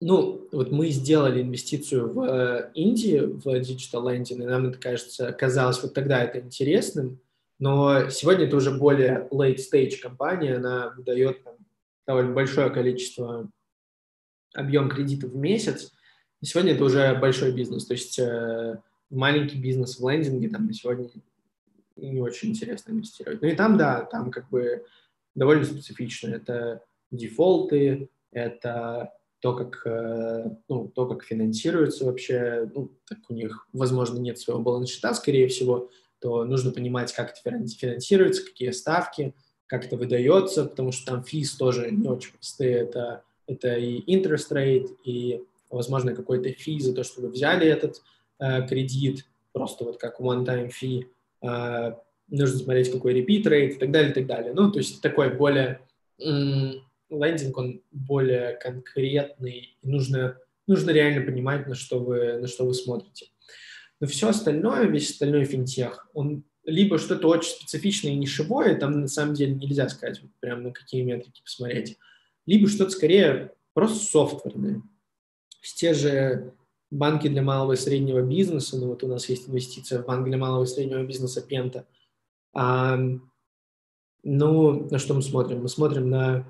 ну, 0.03 0.49
вот 0.51 0.73
мы 0.73 0.89
сделали 0.91 1.43
инвестицию 1.43 2.13
в 2.13 2.23
э, 2.25 2.71
Индии, 2.75 3.21
в 3.21 3.47
Digital 3.47 4.03
Lending, 4.03 4.43
и 4.43 4.47
нам 4.47 4.67
это, 4.67 4.79
кажется, 4.79 5.33
казалось 5.33 5.81
вот 5.83 5.95
тогда 5.95 6.23
это 6.25 6.41
интересным, 6.41 7.21
но 7.61 8.09
сегодня 8.11 8.47
это 8.47 8.57
уже 8.57 8.77
более 8.77 9.29
late 9.31 9.59
stage 9.59 9.99
компания, 9.99 10.57
она 10.57 10.93
выдает 10.97 11.45
там, 11.45 11.55
довольно 12.05 12.33
большое 12.33 12.69
количество 12.71 13.49
объем 14.53 14.89
кредитов 14.91 15.31
в 15.31 15.37
месяц, 15.37 15.93
и 16.41 16.47
сегодня 16.47 16.75
это 16.75 16.85
уже 16.85 17.15
большой 17.15 17.53
бизнес, 17.53 17.87
то 17.87 17.95
есть 17.95 18.19
э, 18.19 18.81
маленький 19.09 19.59
бизнес 19.59 20.01
в 20.01 20.09
лендинге 20.09 20.49
там 20.49 20.67
на 20.67 20.75
сегодня 20.75 21.09
не 22.11 22.21
очень 22.21 22.51
интересно 22.51 22.93
инвестировать. 22.93 23.43
Ну 23.43 23.49
и 23.49 23.55
там, 23.55 23.77
да, 23.77 24.05
там 24.05 24.31
как 24.31 24.49
бы 24.51 24.85
довольно 25.35 25.65
специфично. 25.65 26.29
Это 26.35 26.83
дефолты, 27.11 28.09
это 28.31 29.13
то, 29.41 29.55
как, 29.55 29.83
э, 29.87 30.51
ну, 30.69 30.89
то, 30.89 31.07
как 31.07 31.25
финансируется 31.25 32.05
вообще, 32.05 32.71
ну, 32.75 32.93
так 33.09 33.19
у 33.29 33.35
них, 33.35 33.67
возможно, 33.73 34.19
нет 34.19 34.39
своего 34.39 34.63
баланс-счета, 34.63 35.13
скорее 35.15 35.49
всего, 35.49 35.91
то 36.21 36.45
нужно 36.45 36.71
понимать, 36.71 37.13
как 37.13 37.33
это 37.33 37.41
финансируется, 37.43 38.45
какие 38.45 38.71
ставки, 38.71 39.35
как 39.67 39.85
это 39.85 39.97
выдается, 39.97 40.65
потому 40.67 40.93
что 40.93 41.13
там 41.13 41.25
физ 41.25 41.57
тоже 41.57 41.91
не 41.91 42.07
очень 42.07 42.33
простые. 42.35 42.75
Это, 42.75 43.25
это 43.49 43.75
и 43.77 44.01
interest 44.03 44.53
rate, 44.53 44.97
и, 45.05 45.43
возможно, 45.71 46.15
какой-то 46.15 46.53
фи 46.53 46.79
за 46.79 46.95
то, 46.95 47.03
что 47.03 47.23
вы 47.23 47.29
взяли 47.29 47.67
этот 47.67 48.01
э, 48.39 48.67
кредит, 48.69 49.27
просто 49.53 49.85
вот 49.85 49.99
как 49.99 50.21
one-time 50.21 50.71
fee. 50.71 51.07
Э, 51.43 51.95
нужно 52.29 52.59
смотреть, 52.59 52.91
какой 52.91 53.21
repeat 53.21 53.45
rate 53.45 53.71
и 53.71 53.79
так 53.79 53.91
далее, 53.91 54.11
и 54.11 54.15
так 54.15 54.27
далее. 54.27 54.53
Ну, 54.55 54.71
то 54.71 54.79
есть 54.79 55.01
такой 55.01 55.35
более 55.35 55.81
лендинг, 56.19 57.57
он 57.57 57.83
более 57.91 58.57
конкретный, 58.57 59.77
и 59.83 59.89
нужно, 59.89 60.39
нужно 60.67 60.91
реально 60.91 61.25
понимать, 61.25 61.67
на 61.67 61.75
что 61.75 61.99
вы, 61.99 62.39
на 62.39 62.47
что 62.47 62.65
вы 62.65 62.75
смотрите. 62.75 63.27
Но 64.01 64.07
все 64.07 64.29
остальное, 64.29 64.87
весь 64.87 65.11
остальной 65.11 65.45
финтех, 65.45 66.09
он 66.15 66.45
либо 66.65 66.99
что-то 66.99 67.29
очень 67.29 67.51
специфичное 67.51 68.13
и 68.13 68.17
нишевое, 68.17 68.77
там 68.77 69.01
на 69.01 69.09
самом 69.09 69.35
деле 69.35 69.55
нельзя 69.55 69.89
сказать, 69.89 70.21
вот 70.23 70.31
прям 70.41 70.63
на 70.63 70.73
какие 70.73 71.03
метрики 71.03 71.43
посмотреть, 71.43 71.99
либо 72.47 72.69
что-то 72.69 72.91
скорее 72.91 73.53
просто 73.75 74.05
софтверное. 74.05 74.83
Те 75.61 75.95
же 75.95 76.53
банки 76.93 77.27
для 77.27 77.43
малого 77.43 77.73
и 77.73 77.77
среднего 77.77 78.21
бизнеса, 78.21 78.77
ну 78.77 78.89
вот 78.89 79.03
у 79.03 79.09
нас 79.09 79.29
есть 79.29 79.49
инвестиция 79.49 80.03
в 80.03 80.07
банк 80.07 80.27
для 80.27 80.37
малого 80.37 80.65
и 80.65 80.67
среднего 80.67 81.03
бизнеса 81.03 81.41
Пента. 81.41 81.87
А, 82.55 82.99
ну, 84.23 84.89
на 84.91 84.99
что 84.99 85.15
мы 85.15 85.23
смотрим? 85.23 85.63
Мы 85.63 85.69
смотрим 85.69 86.11
на 86.11 86.47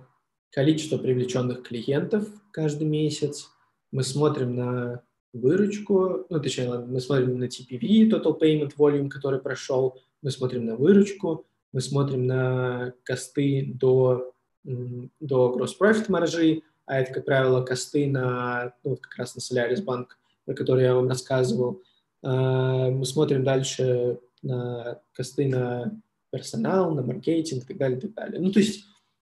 количество 0.51 0.99
привлеченных 0.99 1.63
клиентов 1.63 2.29
каждый 2.51 2.89
месяц, 2.89 3.51
мы 3.93 4.03
смотрим 4.03 4.57
на 4.57 5.03
выручку, 5.33 6.27
ну, 6.29 6.41
точнее, 6.41 6.77
мы 6.77 7.01
смотрим 7.01 7.39
на 7.39 7.45
TPV, 7.45 8.11
Total 8.11 8.39
Payment 8.39 8.73
Volume, 8.77 9.09
который 9.09 9.41
прошел, 9.41 10.01
мы 10.23 10.33
смотрим 10.33 10.67
на 10.67 10.75
выручку, 10.77 11.47
мы 11.73 11.81
смотрим 11.81 12.27
на 12.27 12.95
косты 13.05 13.73
до, 13.75 14.33
до 14.65 15.57
gross 15.57 15.71
profit 15.81 16.07
маржи, 16.09 16.63
а 16.85 16.99
это, 16.99 17.15
как 17.15 17.25
правило, 17.25 17.63
косты 17.65 18.09
на, 18.09 18.75
ну, 18.83 18.97
как 18.97 19.17
раз 19.17 19.37
на 19.37 19.41
Solaris 19.41 19.85
Bank, 19.85 20.09
про 20.53 20.55
который 20.55 20.85
я 20.85 20.95
вам 20.95 21.09
рассказывал. 21.09 21.83
А, 22.23 22.91
мы 22.91 23.05
смотрим 23.05 23.45
дальше 23.45 24.19
на 24.43 25.01
косты 25.15 25.49
на 25.49 26.01
персонал, 26.31 26.95
на 26.95 27.03
маркетинг 27.03 27.65
и 27.65 27.67
так 27.67 27.77
далее, 27.77 27.99
и 27.99 28.01
так 28.01 28.15
далее. 28.15 28.41
Ну, 28.41 28.53
то 28.53 28.61
есть 28.61 28.85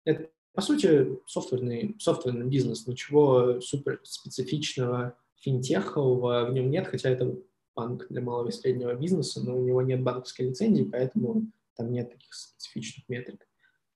это, 0.05 0.29
по 0.53 0.63
сути, 0.63 1.19
софтверный, 1.27 1.97
софтверный 1.99 2.47
бизнес, 2.47 2.87
ничего 2.87 3.61
супер 3.61 4.01
специфичного, 4.03 5.17
финтехового 5.37 6.47
в 6.47 6.53
нем 6.53 6.71
нет, 6.71 6.89
хотя 6.89 7.11
это 7.11 7.37
банк 7.77 8.07
для 8.09 8.21
малого 8.21 8.49
и 8.49 8.53
среднего 8.53 8.95
бизнеса, 8.95 9.41
но 9.45 9.57
у 9.57 9.65
него 9.65 9.83
нет 9.83 10.03
банковской 10.03 10.49
лицензии, 10.49 10.83
поэтому 10.83 11.47
там 11.77 11.93
нет 11.93 12.11
таких 12.11 12.35
специфичных 12.35 13.09
метрик. 13.09 13.47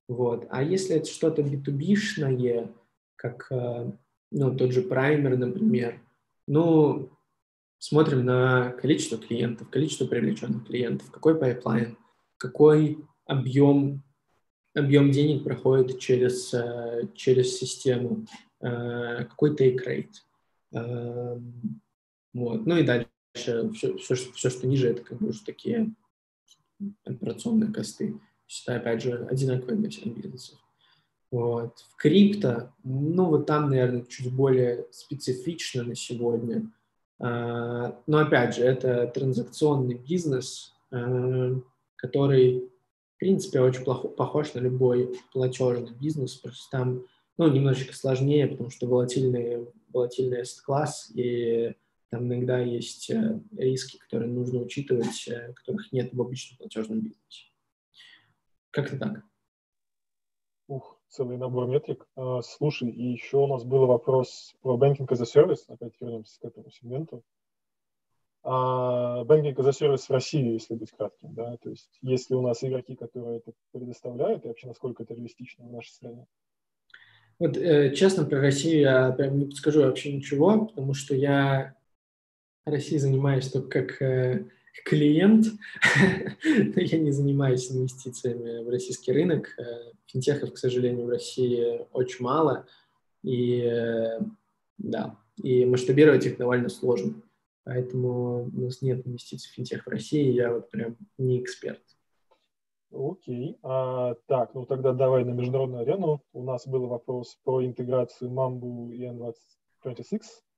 Вот. 0.07 0.47
А 0.49 0.63
если 0.63 0.95
это 0.95 1.09
что-то 1.09 1.41
B2B 1.41 1.80
-шное, 1.80 2.71
как 3.15 3.47
э, 3.51 3.91
ну, 4.31 4.55
тот 4.55 4.71
же 4.71 4.81
праймер, 4.81 5.37
например, 5.37 6.02
ну, 6.47 7.09
смотрим 7.77 8.25
на 8.25 8.71
количество 8.71 9.17
клиентов, 9.17 9.69
количество 9.69 10.05
привлеченных 10.05 10.65
клиентов, 10.65 11.11
какой 11.11 11.37
pipeline, 11.37 11.97
какой 12.37 12.97
объем, 13.25 14.03
объем 14.73 15.11
денег 15.11 15.43
проходит 15.43 15.99
через, 15.99 16.53
э, 16.53 17.07
через 17.15 17.57
систему, 17.57 18.25
э, 18.61 19.25
какой 19.25 19.55
take 19.55 19.79
rate. 19.85 20.13
Вот. 22.33 22.65
Ну 22.65 22.77
и 22.77 22.83
дальше 22.83 23.07
все, 23.35 23.97
все, 23.97 24.15
все, 24.15 24.49
что 24.49 24.67
ниже, 24.67 24.89
это 24.89 25.03
как 25.03 25.19
бы 25.19 25.29
уже 25.29 25.43
такие 25.43 25.93
операционные 27.05 27.71
косты. 27.71 28.19
Считаю, 28.47 28.79
опять 28.79 29.01
же, 29.01 29.25
одинаковые 29.29 29.77
для 29.77 29.89
всех 29.89 30.15
бизнесов. 30.15 30.59
Вот. 31.33 31.79
В 31.89 31.95
крипто, 31.95 32.73
ну, 32.83 33.25
вот 33.25 33.47
там, 33.47 33.71
наверное, 33.71 34.03
чуть 34.03 34.31
более 34.31 34.85
специфично 34.91 35.81
на 35.81 35.95
сегодня. 35.95 36.71
А, 37.17 37.99
но, 38.05 38.19
опять 38.19 38.55
же, 38.55 38.61
это 38.61 39.07
транзакционный 39.07 39.95
бизнес, 39.95 40.75
а, 40.91 41.59
который, 41.95 42.69
в 43.15 43.17
принципе, 43.17 43.61
очень 43.61 43.83
плохо, 43.83 44.09
похож 44.09 44.53
на 44.53 44.59
любой 44.59 45.19
платежный 45.31 45.95
бизнес, 45.99 46.35
просто 46.35 46.69
там, 46.69 47.03
ну, 47.39 47.51
немножечко 47.51 47.95
сложнее, 47.95 48.45
потому 48.45 48.69
что 48.69 48.85
волатильный, 48.85 49.67
волатильный 49.91 50.43
класс 50.63 51.11
и 51.15 51.73
там 52.11 52.31
иногда 52.31 52.59
есть 52.59 53.09
э, 53.09 53.39
риски, 53.57 53.97
которые 53.97 54.31
нужно 54.31 54.59
учитывать, 54.59 55.27
э, 55.27 55.51
которых 55.53 55.91
нет 55.91 56.13
в 56.13 56.21
обычном 56.21 56.59
платежном 56.59 56.99
бизнесе. 56.99 57.47
Как-то 58.69 58.99
так. 58.99 59.23
Целый 61.13 61.37
набор 61.37 61.67
метрик. 61.67 62.07
А, 62.15 62.41
слушай, 62.41 62.89
и 62.89 63.11
еще 63.11 63.37
у 63.37 63.45
нас 63.45 63.63
был 63.63 63.85
вопрос 63.85 64.55
про 64.63 64.79
banking 64.79 65.05
as 65.09 65.21
a 65.21 65.25
service. 65.25 65.59
Опять 65.67 65.93
вернемся 65.99 66.39
к 66.41 66.45
этому 66.45 66.71
сегменту. 66.71 67.23
А, 68.41 69.23
banking 69.23 69.53
as 69.53 69.67
a 69.67 69.69
service 69.69 70.07
в 70.07 70.09
России, 70.09 70.53
если 70.53 70.73
быть 70.73 70.91
кратким, 70.91 71.35
да, 71.35 71.55
то 71.57 71.69
есть 71.69 71.99
есть 72.01 72.31
ли 72.31 72.35
у 72.35 72.41
нас 72.41 72.63
игроки, 72.63 72.95
которые 72.95 73.37
это 73.37 73.51
предоставляют, 73.71 74.43
и 74.43 74.47
вообще 74.47 74.65
насколько 74.65 75.03
это 75.03 75.13
реалистично 75.13 75.67
в 75.67 75.71
нашей 75.71 75.91
стране? 75.91 76.25
Вот, 77.37 77.57
э, 77.57 77.93
честно, 77.93 78.25
про 78.25 78.41
Россию 78.41 78.81
я 78.81 79.11
прям 79.11 79.37
не 79.37 79.45
подскажу 79.45 79.83
вообще 79.83 80.13
ничего, 80.13 80.65
потому 80.65 80.95
что 80.95 81.13
я 81.13 81.75
России 82.65 82.97
занимаюсь 82.97 83.51
только 83.51 83.83
как 83.83 84.01
э, 84.01 84.45
клиент, 84.85 85.45
я 86.43 86.97
не 86.99 87.11
занимаюсь 87.11 87.71
инвестициями 87.71 88.63
в 88.63 88.69
российский 88.69 89.11
рынок. 89.11 89.49
Э, 89.57 89.91
финтехов, 90.05 90.53
к 90.53 90.57
сожалению, 90.57 91.05
в 91.05 91.09
России 91.09 91.85
очень 91.91 92.23
мало, 92.23 92.65
и 93.23 93.61
э, 93.61 94.19
да, 94.77 95.17
и 95.41 95.65
масштабировать 95.65 96.25
их 96.25 96.37
довольно 96.37 96.69
сложно. 96.69 97.21
Поэтому 97.63 98.45
у 98.45 98.61
нас 98.61 98.81
нет 98.81 99.07
инвестиций 99.07 99.49
в 99.49 99.53
финтех 99.53 99.85
в 99.85 99.89
России, 99.89 100.31
я 100.31 100.53
вот 100.53 100.69
прям 100.69 100.97
не 101.17 101.39
эксперт. 101.39 101.81
Окей. 102.91 103.57
А, 103.63 104.15
так, 104.27 104.53
ну 104.53 104.65
тогда 104.65 104.91
давай 104.91 105.23
на 105.23 105.31
международную 105.31 105.81
арену. 105.81 106.21
У 106.33 106.43
нас 106.43 106.67
был 106.67 106.87
вопрос 106.87 107.39
про 107.43 107.65
интеграцию 107.65 108.29
Mambu 108.29 108.93
и 108.93 109.03
N26 109.05 110.21
а, 110.21 110.52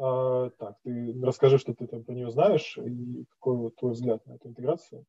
так, 0.00 0.76
ты 0.82 1.14
расскажи, 1.22 1.58
что 1.58 1.74
ты 1.74 1.86
там 1.86 2.04
про 2.04 2.14
нее 2.14 2.30
знаешь, 2.30 2.78
и 2.78 3.26
какой 3.28 3.56
вот 3.56 3.76
твой 3.76 3.92
взгляд 3.92 4.26
на 4.26 4.32
эту 4.32 4.48
интеграцию? 4.48 5.04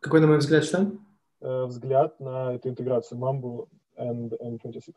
Какой, 0.00 0.20
на 0.20 0.26
мой 0.26 0.38
взгляд, 0.38 0.64
что? 0.64 0.92
Э, 1.40 1.64
взгляд 1.66 2.18
на 2.18 2.54
эту 2.54 2.68
интеграцию 2.68 3.20
Mambo 3.20 3.68
and 3.96 4.32
N26. 4.40 4.94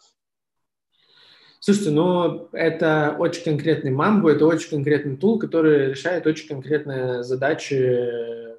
Слушайте, 1.59 1.91
ну, 1.91 2.47
это 2.53 3.15
очень 3.19 3.43
конкретный 3.43 3.91
Mambo, 3.91 4.29
это 4.29 4.45
очень 4.45 4.69
конкретный 4.69 5.17
тул, 5.17 5.37
который 5.37 5.89
решает 5.89 6.25
очень 6.25 6.47
конкретные 6.47 7.23
задачи 7.23 8.57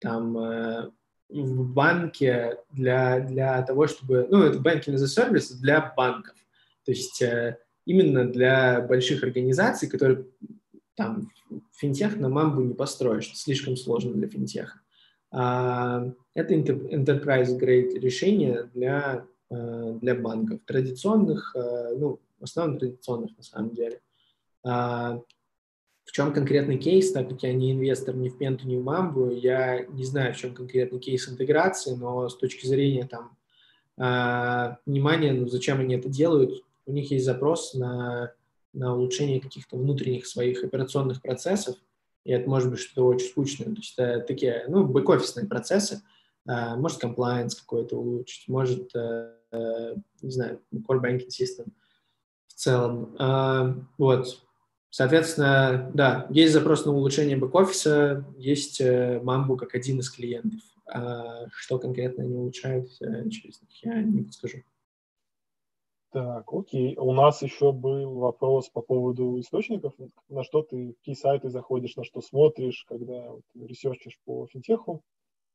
там 0.00 0.38
э, 0.38 0.90
в 1.28 1.72
банке 1.72 2.58
для, 2.70 3.20
для 3.20 3.62
того, 3.62 3.86
чтобы... 3.88 4.26
Ну, 4.30 4.42
это 4.42 4.58
as 4.58 5.02
a 5.02 5.06
service 5.06 5.54
для 5.60 5.92
банков. 5.96 6.36
То 6.84 6.92
есть 6.92 7.20
э, 7.22 7.58
именно 7.86 8.24
для 8.24 8.80
больших 8.80 9.22
организаций, 9.22 9.88
которые 9.88 10.26
там 10.96 11.30
финтех 11.72 12.16
на 12.16 12.28
мамбу 12.28 12.62
не 12.62 12.74
построишь, 12.74 13.32
слишком 13.34 13.76
сложно 13.76 14.12
для 14.12 14.28
финтеха. 14.28 14.80
А, 15.30 16.12
это 16.34 16.54
enterprise 16.54 17.58
grade 17.58 17.98
решение 17.98 18.70
для, 18.74 19.26
э, 19.50 19.98
для 20.00 20.14
банков, 20.14 20.60
традиционных, 20.64 21.54
э, 21.56 21.96
ну, 21.98 22.20
в 22.38 22.44
основном 22.44 22.78
традиционных 22.78 23.36
на 23.36 23.42
самом 23.42 23.74
деле. 23.74 24.00
А, 24.62 25.20
в 26.04 26.12
чем 26.12 26.32
конкретный 26.32 26.78
кейс, 26.78 27.12
так 27.12 27.28
как 27.28 27.42
я 27.42 27.52
не 27.52 27.72
инвестор 27.72 28.14
ни 28.14 28.28
в 28.28 28.38
Пенту, 28.38 28.68
ни 28.68 28.76
в 28.76 28.84
Мамбу, 28.84 29.30
я 29.30 29.84
не 29.86 30.04
знаю, 30.04 30.34
в 30.34 30.36
чем 30.36 30.54
конкретный 30.54 31.00
кейс 31.00 31.28
интеграции, 31.28 31.94
но 31.94 32.28
с 32.28 32.36
точки 32.36 32.66
зрения 32.66 33.06
там 33.06 33.36
а, 33.96 34.78
внимания, 34.86 35.32
ну, 35.32 35.46
зачем 35.46 35.80
они 35.80 35.94
это 35.94 36.08
делают, 36.08 36.63
у 36.86 36.92
них 36.92 37.10
есть 37.10 37.24
запрос 37.24 37.74
на, 37.74 38.32
на 38.72 38.94
улучшение 38.94 39.40
каких-то 39.40 39.76
внутренних 39.76 40.26
своих 40.26 40.64
операционных 40.64 41.22
процессов, 41.22 41.76
и 42.24 42.32
это 42.32 42.48
может 42.48 42.70
быть 42.70 42.80
что-то 42.80 43.06
очень 43.06 43.28
скучное. 43.28 43.68
То 43.68 43.80
есть 43.80 43.94
это 43.96 44.26
такие, 44.26 44.64
ну, 44.68 44.86
бэк-офисные 44.86 45.46
процессы, 45.46 46.02
а, 46.46 46.76
может, 46.76 47.02
compliance 47.02 47.56
какой-то 47.58 47.96
улучшить, 47.96 48.48
может, 48.48 48.90
а, 48.94 49.34
не 50.22 50.30
знаю, 50.30 50.60
core 50.72 51.00
banking 51.00 51.28
system 51.28 51.68
в 52.48 52.54
целом. 52.54 53.14
А, 53.18 53.76
вот. 53.98 54.40
Соответственно, 54.90 55.90
да, 55.92 56.26
есть 56.30 56.52
запрос 56.52 56.86
на 56.86 56.92
улучшение 56.92 57.36
бэк-офиса, 57.36 58.24
есть 58.38 58.80
Mambu 58.80 59.56
как 59.56 59.74
один 59.74 59.98
из 59.98 60.08
клиентов. 60.08 60.60
А 60.86 61.48
что 61.52 61.78
конкретно 61.78 62.24
они 62.24 62.34
улучшают, 62.34 62.90
через 62.90 63.60
них 63.62 63.82
я 63.82 64.02
не 64.02 64.22
подскажу. 64.22 64.58
Так, 66.14 66.44
окей. 66.52 66.96
У 66.96 67.12
нас 67.12 67.42
еще 67.42 67.72
был 67.72 68.14
вопрос 68.14 68.68
по 68.68 68.82
поводу 68.82 69.40
источников. 69.40 69.94
На 70.28 70.44
что 70.44 70.62
ты, 70.62 70.92
какие 70.92 71.16
сайты 71.16 71.50
заходишь, 71.50 71.96
на 71.96 72.04
что 72.04 72.20
смотришь, 72.20 72.84
когда 72.88 73.32
вот, 73.32 73.42
ресерчишь 73.56 74.20
по 74.24 74.46
финтеху. 74.46 75.02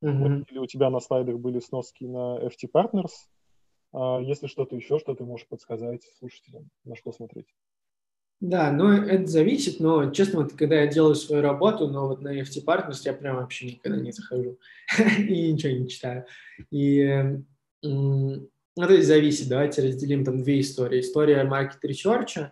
Mm-hmm. 0.04 0.48
Или 0.50 0.58
у 0.58 0.66
тебя 0.66 0.90
на 0.90 1.00
слайдах 1.00 1.40
были 1.40 1.60
сноски 1.60 2.04
на 2.04 2.40
FT 2.44 2.70
Partners. 2.74 3.14
А 3.94 4.20
если 4.20 4.48
что-то 4.48 4.76
еще, 4.76 5.00
что 5.00 5.16
ты 5.16 5.24
можешь 5.24 5.48
подсказать 5.48 6.04
слушателям, 6.20 6.70
на 6.84 6.98
что 6.98 7.14
смотреть? 7.14 7.48
Да, 8.42 8.74
ну 8.74 8.92
это 8.92 9.28
зависит, 9.28 9.80
но 9.80 10.12
честно, 10.12 10.42
вот 10.42 10.52
когда 10.54 10.82
я 10.82 10.88
делаю 10.88 11.16
свою 11.16 11.42
работу, 11.42 11.88
но 11.88 12.10
вот 12.10 12.20
на 12.20 12.38
FT 12.38 12.66
Partners 12.66 13.00
я 13.06 13.14
прям 13.14 13.38
вообще 13.38 13.68
никогда 13.68 13.98
не 13.98 14.12
захожу 14.12 14.60
и 15.20 15.54
ничего 15.54 15.72
не 15.72 15.88
читаю. 15.88 16.26
И 16.70 17.40
ну, 18.80 18.88
то 18.88 18.94
есть 18.94 19.10
зависит. 19.10 19.50
Давайте 19.50 19.82
разделим 19.82 20.24
там 20.24 20.42
две 20.42 20.62
истории. 20.62 21.02
История 21.02 21.44
market 21.44 21.82
research 21.84 22.50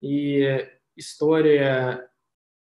и 0.00 0.66
история 0.96 2.10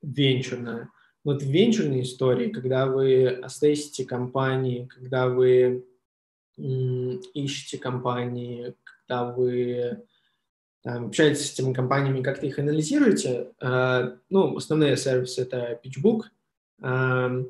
венчурная. 0.03 0.87
Вот 1.23 1.41
в 1.41 1.49
венчурной 1.49 2.03
истории, 2.03 2.51
когда 2.51 2.85
вы 2.85 3.25
ассессите 3.25 4.05
компании, 4.05 4.85
когда 4.85 5.29
вы 5.29 5.83
ищете 6.57 7.79
компании, 7.79 8.75
когда 8.83 9.31
вы 9.31 10.03
там, 10.83 11.07
общаетесь 11.07 11.49
с 11.49 11.53
этими 11.53 11.73
компаниями, 11.73 12.21
как-то 12.21 12.45
их 12.45 12.59
анализируете, 12.59 13.51
э, 13.59 14.15
ну, 14.29 14.57
основные 14.57 14.95
сервисы— 14.95 15.41
это 15.43 15.79
PitchBook, 15.83 16.25
э, 16.83 17.45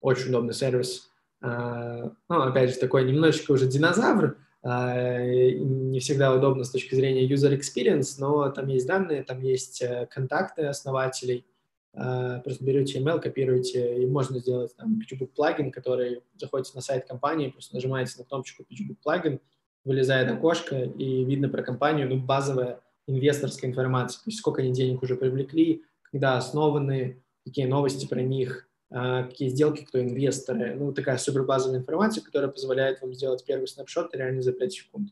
очень 0.00 0.28
удобный 0.28 0.54
сервис. 0.54 1.10
Э, 1.42 2.10
ну, 2.28 2.42
опять 2.42 2.74
же, 2.74 2.78
такой 2.78 3.02
немножечко 3.02 3.50
уже 3.50 3.66
динозавр, 3.66 4.36
не 4.64 6.00
всегда 6.00 6.34
удобно 6.34 6.64
с 6.64 6.70
точки 6.70 6.94
зрения 6.94 7.28
user 7.28 7.56
experience, 7.56 8.16
но 8.18 8.50
там 8.50 8.66
есть 8.68 8.86
данные, 8.86 9.22
там 9.22 9.40
есть 9.40 9.82
контакты 10.10 10.66
основателей, 10.66 11.46
просто 11.92 12.64
берете 12.64 12.98
email, 12.98 13.20
копируете, 13.20 14.02
и 14.02 14.06
можно 14.06 14.40
сделать 14.40 14.74
там 14.76 15.00
PitchBook 15.00 15.28
плагин, 15.28 15.70
который 15.70 16.22
заходите 16.36 16.72
на 16.74 16.80
сайт 16.80 17.06
компании, 17.06 17.50
просто 17.50 17.74
нажимаете 17.74 18.14
на 18.18 18.24
кнопочку 18.24 18.64
PitchBook 18.64 18.96
плагин, 19.02 19.40
вылезает 19.84 20.30
окошко, 20.30 20.76
и 20.76 21.24
видно 21.24 21.48
про 21.48 21.62
компанию, 21.62 22.08
ну, 22.08 22.20
базовая 22.20 22.80
инвесторская 23.06 23.70
информация, 23.70 24.18
то 24.18 24.24
есть 24.26 24.38
сколько 24.38 24.60
они 24.60 24.72
денег 24.72 25.02
уже 25.02 25.16
привлекли, 25.16 25.84
когда 26.02 26.36
основаны, 26.36 27.22
какие 27.44 27.66
новости 27.66 28.06
про 28.06 28.20
них, 28.20 28.64
а, 28.66 28.67
какие 28.90 29.48
сделки, 29.48 29.84
кто 29.84 30.00
инвесторы. 30.00 30.74
Ну, 30.74 30.92
такая 30.92 31.18
супербазовая 31.18 31.78
информация, 31.78 32.24
которая 32.24 32.50
позволяет 32.50 33.02
вам 33.02 33.14
сделать 33.14 33.44
первый 33.44 33.68
снапшот 33.68 34.14
реально 34.14 34.42
за 34.42 34.52
5 34.52 34.72
секунд. 34.72 35.10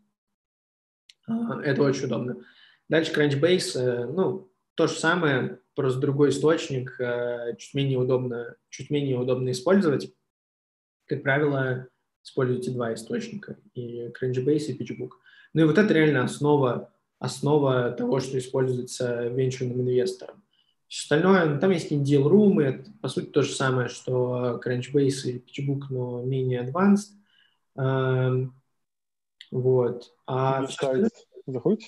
А, 1.29 1.61
это 1.63 1.83
очень 1.83 2.07
удобно. 2.07 2.45
Дальше 2.89 3.13
Crunchbase, 3.13 3.79
э, 3.79 4.07
ну, 4.07 4.51
то 4.77 4.87
же 4.87 4.95
самое, 4.95 5.61
просто 5.75 6.01
другой 6.01 6.31
источник, 6.31 6.99
э, 7.01 7.57
чуть 7.59 7.75
менее 7.75 7.99
удобно, 7.99 8.57
чуть 8.71 8.91
менее 8.91 9.19
удобно 9.19 9.51
использовать. 9.51 10.15
Как 11.07 11.23
правило, 11.23 11.89
используйте 12.23 12.71
два 12.71 12.95
источника, 12.95 13.59
и 13.75 14.09
Crunchbase, 14.09 14.67
и 14.67 14.79
PitchBook. 14.79 15.11
Ну 15.53 15.63
и 15.63 15.65
вот 15.65 15.79
это 15.79 15.93
реально 15.93 16.25
основа 16.25 16.93
основа 17.19 17.93
того, 17.93 18.21
что 18.21 18.39
используется 18.39 19.29
венчурным 19.29 19.81
инвестором. 19.81 20.43
Остальное, 20.89 21.47
ну, 21.47 21.61
там 21.61 21.71
есть 21.71 21.85
какие-нибудь 21.85 22.13
deal 22.13 22.31
room, 22.31 22.63
это, 22.63 22.91
по 23.01 23.09
сути, 23.09 23.27
то 23.27 23.43
же 23.43 23.53
самое, 23.53 23.89
что 23.89 24.61
Crunchbase 24.65 25.31
и 25.31 25.39
PitchBook, 25.39 25.85
но 25.91 26.23
менее 26.23 26.65
advanced. 26.65 27.13
Эм, 27.77 28.55
вот. 29.51 30.15
А 30.27 30.63
CB 30.65 31.11
Insights 31.49 31.83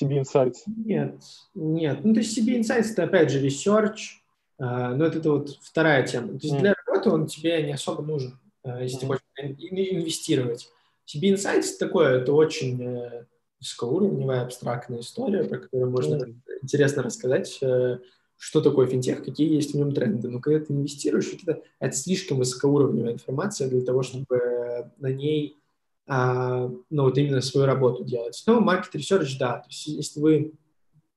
CB 0.00 0.22
Insights? 0.22 0.58
Нет, 0.66 1.22
нет. 1.54 2.04
Ну, 2.04 2.12
то 2.12 2.20
есть 2.20 2.38
CB 2.38 2.60
Insights 2.60 2.92
это, 2.92 3.04
опять 3.04 3.30
же, 3.30 3.44
research, 3.44 4.18
э, 4.58 4.64
но 4.64 5.06
это, 5.06 5.18
это 5.18 5.30
вот 5.30 5.50
вторая 5.62 6.06
тема. 6.06 6.38
То 6.38 6.46
есть 6.46 6.54
mm. 6.54 6.60
для 6.60 6.74
работы 6.86 7.10
он 7.10 7.26
тебе 7.26 7.62
не 7.62 7.72
особо 7.72 8.02
нужен, 8.02 8.38
э, 8.64 8.82
если 8.82 8.98
mm. 8.98 9.00
ты 9.00 9.06
хочешь 9.06 9.22
инвестировать. 9.70 10.68
CB 11.06 11.34
Insights 11.34 11.78
такое, 11.78 12.20
это 12.20 12.32
очень 12.32 12.82
э, 12.82 13.24
высокоуровневая 13.60 14.42
абстрактная 14.42 15.00
история, 15.00 15.44
про 15.44 15.58
которую 15.58 15.90
можно 15.90 16.16
mm. 16.16 16.34
интересно 16.62 17.02
рассказать, 17.02 17.58
э, 17.62 17.98
что 18.38 18.60
такое 18.60 18.86
финтех, 18.86 19.24
какие 19.24 19.52
есть 19.54 19.72
в 19.72 19.76
нем 19.76 19.92
тренды. 19.92 20.28
Но 20.28 20.40
когда 20.40 20.64
ты 20.64 20.72
инвестируешь, 20.72 21.32
это, 21.32 21.62
это 21.80 21.96
слишком 21.96 22.38
высокоуровневая 22.38 23.14
информация 23.14 23.68
для 23.68 23.80
того, 23.80 24.02
чтобы 24.02 24.90
на 24.98 25.08
ней 25.08 25.58
а, 26.06 26.70
ну, 26.90 27.02
вот 27.02 27.18
именно 27.18 27.40
свою 27.40 27.66
работу 27.66 28.04
делать. 28.04 28.42
Но 28.46 28.60
market 28.60 28.92
research, 28.94 29.36
да, 29.38 29.58
то 29.58 29.68
есть 29.68 29.86
если 29.86 30.20
вы, 30.20 30.52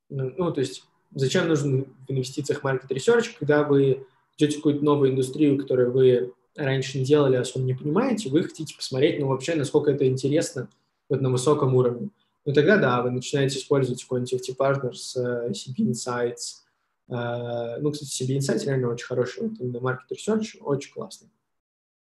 ну, 0.09 0.33
ну, 0.35 0.51
то 0.51 0.61
есть 0.61 0.83
зачем 1.13 1.47
нужен 1.47 1.85
в 2.07 2.11
инвестициях 2.11 2.63
research, 2.63 3.35
когда 3.37 3.63
вы 3.63 4.05
идете 4.37 4.53
в 4.53 4.57
какую-то 4.57 4.83
новую 4.83 5.11
индустрию, 5.11 5.59
которую 5.59 5.91
вы 5.91 6.33
раньше 6.55 6.97
не 6.97 7.05
делали, 7.05 7.35
особо 7.35 7.65
не 7.65 7.75
понимаете, 7.75 8.29
вы 8.29 8.43
хотите 8.43 8.75
посмотреть, 8.75 9.19
ну, 9.19 9.27
вообще, 9.27 9.55
насколько 9.55 9.91
это 9.91 10.07
интересно 10.07 10.69
вот 11.07 11.21
на 11.21 11.29
высоком 11.29 11.75
уровне 11.75 12.09
ну 12.45 12.53
тогда 12.53 12.77
да, 12.77 13.01
вы 13.01 13.11
начинаете 13.11 13.57
использовать 13.57 14.01
какой-нибудь 14.03 14.33
FT 14.33 14.55
Partners, 14.57 15.17
uh, 15.17 15.51
CB 15.51 15.91
Insights. 15.91 16.63
Uh, 17.09 17.79
ну, 17.79 17.91
кстати, 17.91 18.23
CB 18.23 18.37
Insights 18.37 18.65
реально 18.65 18.89
очень 18.89 19.05
хороший, 19.05 19.43
вот 19.43 19.59
именно 19.59 19.77
Market 19.77 20.11
Research 20.11 20.59
очень 20.61 20.93
классный. 20.93 21.29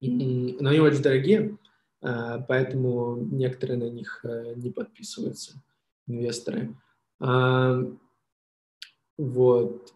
Но 0.00 0.70
они 0.70 0.80
очень 0.80 1.02
дорогие, 1.02 1.58
uh, 2.02 2.44
поэтому 2.46 3.16
некоторые 3.16 3.78
на 3.78 3.90
них 3.90 4.24
не 4.56 4.70
подписываются, 4.70 5.62
инвесторы. 6.06 6.74
Вот. 9.18 9.92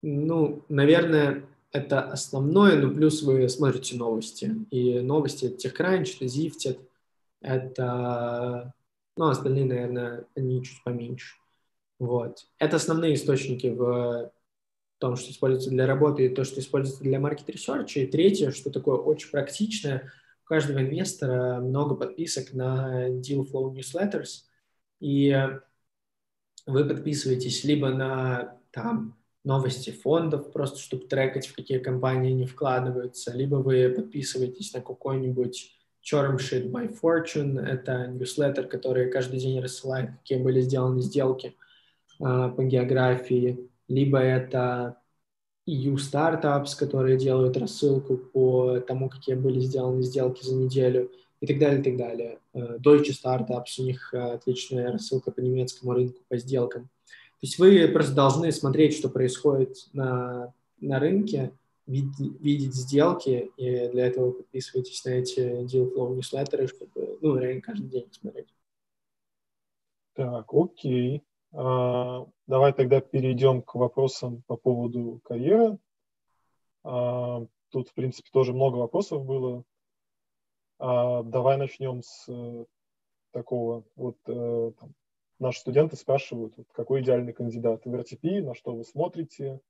Ну, 0.00 0.64
наверное, 0.68 1.44
это 1.72 2.02
основное, 2.02 2.80
но 2.80 2.94
плюс 2.94 3.22
вы 3.22 3.48
смотрите 3.48 3.96
новости. 3.96 4.54
И 4.70 5.00
новости 5.00 5.46
это 5.46 5.68
TechCrunch, 5.68 6.16
это 6.16 6.24
Sifted, 6.26 6.78
это 7.40 8.72
ну, 9.18 9.28
остальные, 9.28 9.64
наверное, 9.64 10.26
они 10.36 10.62
чуть 10.62 10.82
поменьше. 10.84 11.34
Вот. 11.98 12.46
Это 12.58 12.76
основные 12.76 13.14
источники 13.14 13.66
в 13.66 14.30
том, 14.98 15.16
что 15.16 15.32
используется 15.32 15.70
для 15.70 15.86
работы, 15.86 16.26
и 16.26 16.28
то, 16.28 16.44
что 16.44 16.60
используется 16.60 17.02
для 17.02 17.18
market 17.18 17.50
research 17.50 17.90
а. 17.90 18.00
И 18.00 18.06
третье, 18.06 18.52
что 18.52 18.70
такое 18.70 18.96
очень 18.96 19.30
практичное, 19.30 20.12
у 20.44 20.46
каждого 20.46 20.78
инвестора 20.78 21.60
много 21.60 21.96
подписок 21.96 22.52
на 22.52 23.08
Deal 23.08 23.44
Flow 23.50 23.74
Newsletters, 23.74 24.44
и 25.00 25.36
вы 26.66 26.84
подписываетесь 26.84 27.64
либо 27.64 27.88
на 27.90 28.56
там, 28.70 29.18
новости 29.42 29.90
фондов, 29.90 30.52
просто 30.52 30.78
чтобы 30.78 31.06
трекать, 31.06 31.48
в 31.48 31.56
какие 31.56 31.78
компании 31.78 32.32
они 32.32 32.46
вкладываются, 32.46 33.32
либо 33.32 33.56
вы 33.56 33.88
подписываетесь 33.90 34.72
на 34.74 34.80
какой-нибудь 34.80 35.77
Term 36.10 36.36
Sheet 36.38 36.70
by 36.70 36.88
Fortune— 37.00 37.60
это 37.66 38.06
ньюслеттер, 38.06 38.66
который 38.66 39.10
каждый 39.10 39.40
день 39.40 39.60
рассылает, 39.60 40.10
какие 40.18 40.38
были 40.38 40.60
сделаны 40.60 41.00
сделки 41.02 41.56
э, 42.20 42.52
по 42.56 42.64
географии, 42.64 43.68
либо 43.88 44.18
это 44.18 44.96
EU 45.68 45.96
Startups, 45.96 46.78
которые 46.78 47.18
делают 47.18 47.56
рассылку 47.56 48.16
по 48.16 48.80
тому, 48.80 49.10
какие 49.10 49.34
были 49.34 49.60
сделаны 49.60 50.02
сделки 50.02 50.44
за 50.44 50.54
неделю 50.54 51.10
и 51.40 51.46
так 51.46 51.58
далее, 51.58 51.80
и 51.80 51.84
так 51.84 51.96
далее. 51.96 52.38
Э, 52.54 52.78
Deutsche 52.78 53.12
Startups, 53.12 53.78
у 53.78 53.82
них 53.82 54.14
э, 54.14 54.18
отличная 54.18 54.92
рассылка 54.92 55.30
по 55.30 55.40
немецкому 55.40 55.92
рынку, 55.92 56.20
по 56.28 56.38
сделкам. 56.38 56.84
То 57.40 57.46
есть 57.46 57.58
вы 57.58 57.86
просто 57.88 58.14
должны 58.14 58.50
смотреть, 58.50 58.96
что 58.96 59.08
происходит 59.08 59.76
на, 59.92 60.52
на 60.80 60.98
рынке, 60.98 61.52
видеть, 61.88 62.40
видеть 62.40 62.74
сделки, 62.74 63.50
и 63.56 63.88
для 63.88 64.06
этого 64.06 64.32
подписывайтесь 64.32 65.04
на 65.04 65.10
эти 65.10 65.40
deal 65.40 65.92
flow 65.92 66.14
ньюслеттеры, 66.14 66.68
чтобы, 66.68 67.18
ну, 67.20 67.36
реально 67.36 67.62
каждый 67.62 67.88
день 67.88 68.12
смотреть. 68.12 68.54
Так, 70.14 70.52
окей. 70.52 71.24
А, 71.52 72.26
давай 72.46 72.72
тогда 72.72 73.00
перейдем 73.00 73.62
к 73.62 73.74
вопросам 73.74 74.42
по 74.46 74.56
поводу 74.56 75.20
карьеры. 75.24 75.78
А, 76.84 77.46
тут, 77.70 77.88
в 77.88 77.94
принципе, 77.94 78.28
тоже 78.32 78.52
много 78.52 78.76
вопросов 78.76 79.24
было. 79.24 79.64
А, 80.78 81.22
давай 81.22 81.56
начнем 81.56 82.02
с 82.02 82.26
э, 82.28 82.64
такого. 83.32 83.84
Вот 83.96 84.16
э, 84.26 84.72
там, 84.78 84.94
наши 85.38 85.60
студенты 85.60 85.96
спрашивают, 85.96 86.54
вот, 86.56 86.66
какой 86.72 87.02
идеальный 87.02 87.32
кандидат 87.32 87.84
в 87.84 87.94
RTP, 87.94 88.42
на 88.42 88.54
что 88.54 88.74
вы 88.74 88.84
смотрите, 88.84 89.60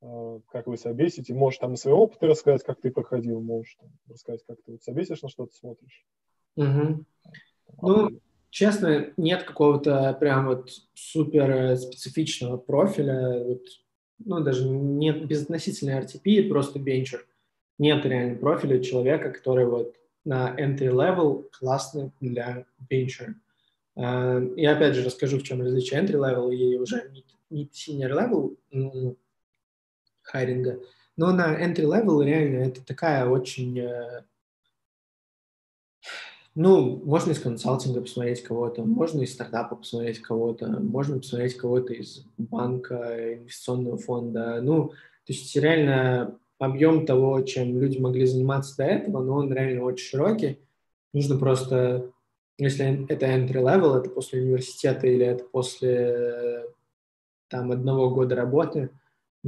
как 0.00 0.66
вы 0.66 0.76
собесите. 0.76 1.34
Можешь 1.34 1.58
там 1.58 1.76
своего 1.76 2.02
опыта 2.02 2.26
рассказать, 2.26 2.62
как 2.64 2.80
ты 2.80 2.90
проходил, 2.90 3.40
можешь 3.40 3.76
там, 3.80 3.90
рассказать, 4.08 4.44
как 4.46 4.58
ты 4.64 4.72
вот 4.72 4.82
собесишь, 4.82 5.22
на 5.22 5.28
что 5.28 5.46
ты 5.46 5.54
смотришь. 5.54 6.04
Угу. 6.56 7.04
Ну, 7.82 8.20
честно, 8.50 9.12
нет 9.16 9.42
какого-то 9.44 10.16
прям 10.18 10.46
вот 10.46 10.70
супер 10.94 11.76
специфичного 11.76 12.56
профиля, 12.56 13.44
вот, 13.44 13.62
ну, 14.24 14.40
даже 14.40 14.68
нет 14.68 15.26
безотносительно 15.26 16.00
RTP, 16.00 16.48
просто 16.48 16.78
бенчер. 16.78 17.26
Нет 17.78 18.04
реально 18.04 18.36
профиля 18.36 18.82
человека, 18.82 19.30
который 19.30 19.66
вот 19.66 19.94
на 20.24 20.54
entry 20.58 20.92
level 20.92 21.48
классный 21.58 22.10
для 22.20 22.66
бенчера. 22.90 23.34
Э, 23.96 24.44
и 24.56 24.64
опять 24.64 24.94
же 24.94 25.04
расскажу, 25.04 25.38
в 25.38 25.42
чем 25.42 25.62
различие 25.62 26.00
entry 26.00 26.16
level 26.16 26.52
и 26.52 26.76
уже 26.76 27.10
mid, 27.10 27.24
mid 27.50 27.70
senior 27.70 28.10
level 28.12 29.16
хайринга. 30.28 30.80
Но 31.16 31.32
на 31.32 31.60
entry 31.60 31.84
level 31.84 32.24
реально 32.24 32.64
это 32.64 32.84
такая 32.84 33.26
очень... 33.26 33.78
Э, 33.80 34.22
ну, 36.54 36.96
можно 37.04 37.32
из 37.32 37.40
консалтинга 37.40 38.00
посмотреть 38.00 38.42
кого-то, 38.42 38.84
можно 38.84 39.22
из 39.22 39.32
стартапа 39.32 39.76
посмотреть 39.76 40.20
кого-то, 40.20 40.66
можно 40.68 41.18
посмотреть 41.18 41.56
кого-то 41.56 41.92
из 41.92 42.24
банка, 42.36 43.34
инвестиционного 43.34 43.96
фонда. 43.96 44.60
Ну, 44.60 44.88
то 44.88 45.32
есть 45.32 45.54
реально 45.56 46.38
объем 46.58 47.06
того, 47.06 47.42
чем 47.42 47.80
люди 47.80 47.98
могли 47.98 48.26
заниматься 48.26 48.76
до 48.76 48.84
этого, 48.84 49.22
но 49.22 49.34
он 49.34 49.52
реально 49.52 49.84
очень 49.84 50.06
широкий. 50.06 50.58
Нужно 51.12 51.38
просто, 51.38 52.10
если 52.58 53.06
это 53.08 53.26
entry 53.26 53.62
level, 53.62 53.98
это 53.98 54.10
после 54.10 54.42
университета 54.42 55.06
или 55.06 55.24
это 55.24 55.44
после 55.44 56.64
там 57.48 57.72
одного 57.72 58.10
года 58.10 58.34
работы, 58.34 58.90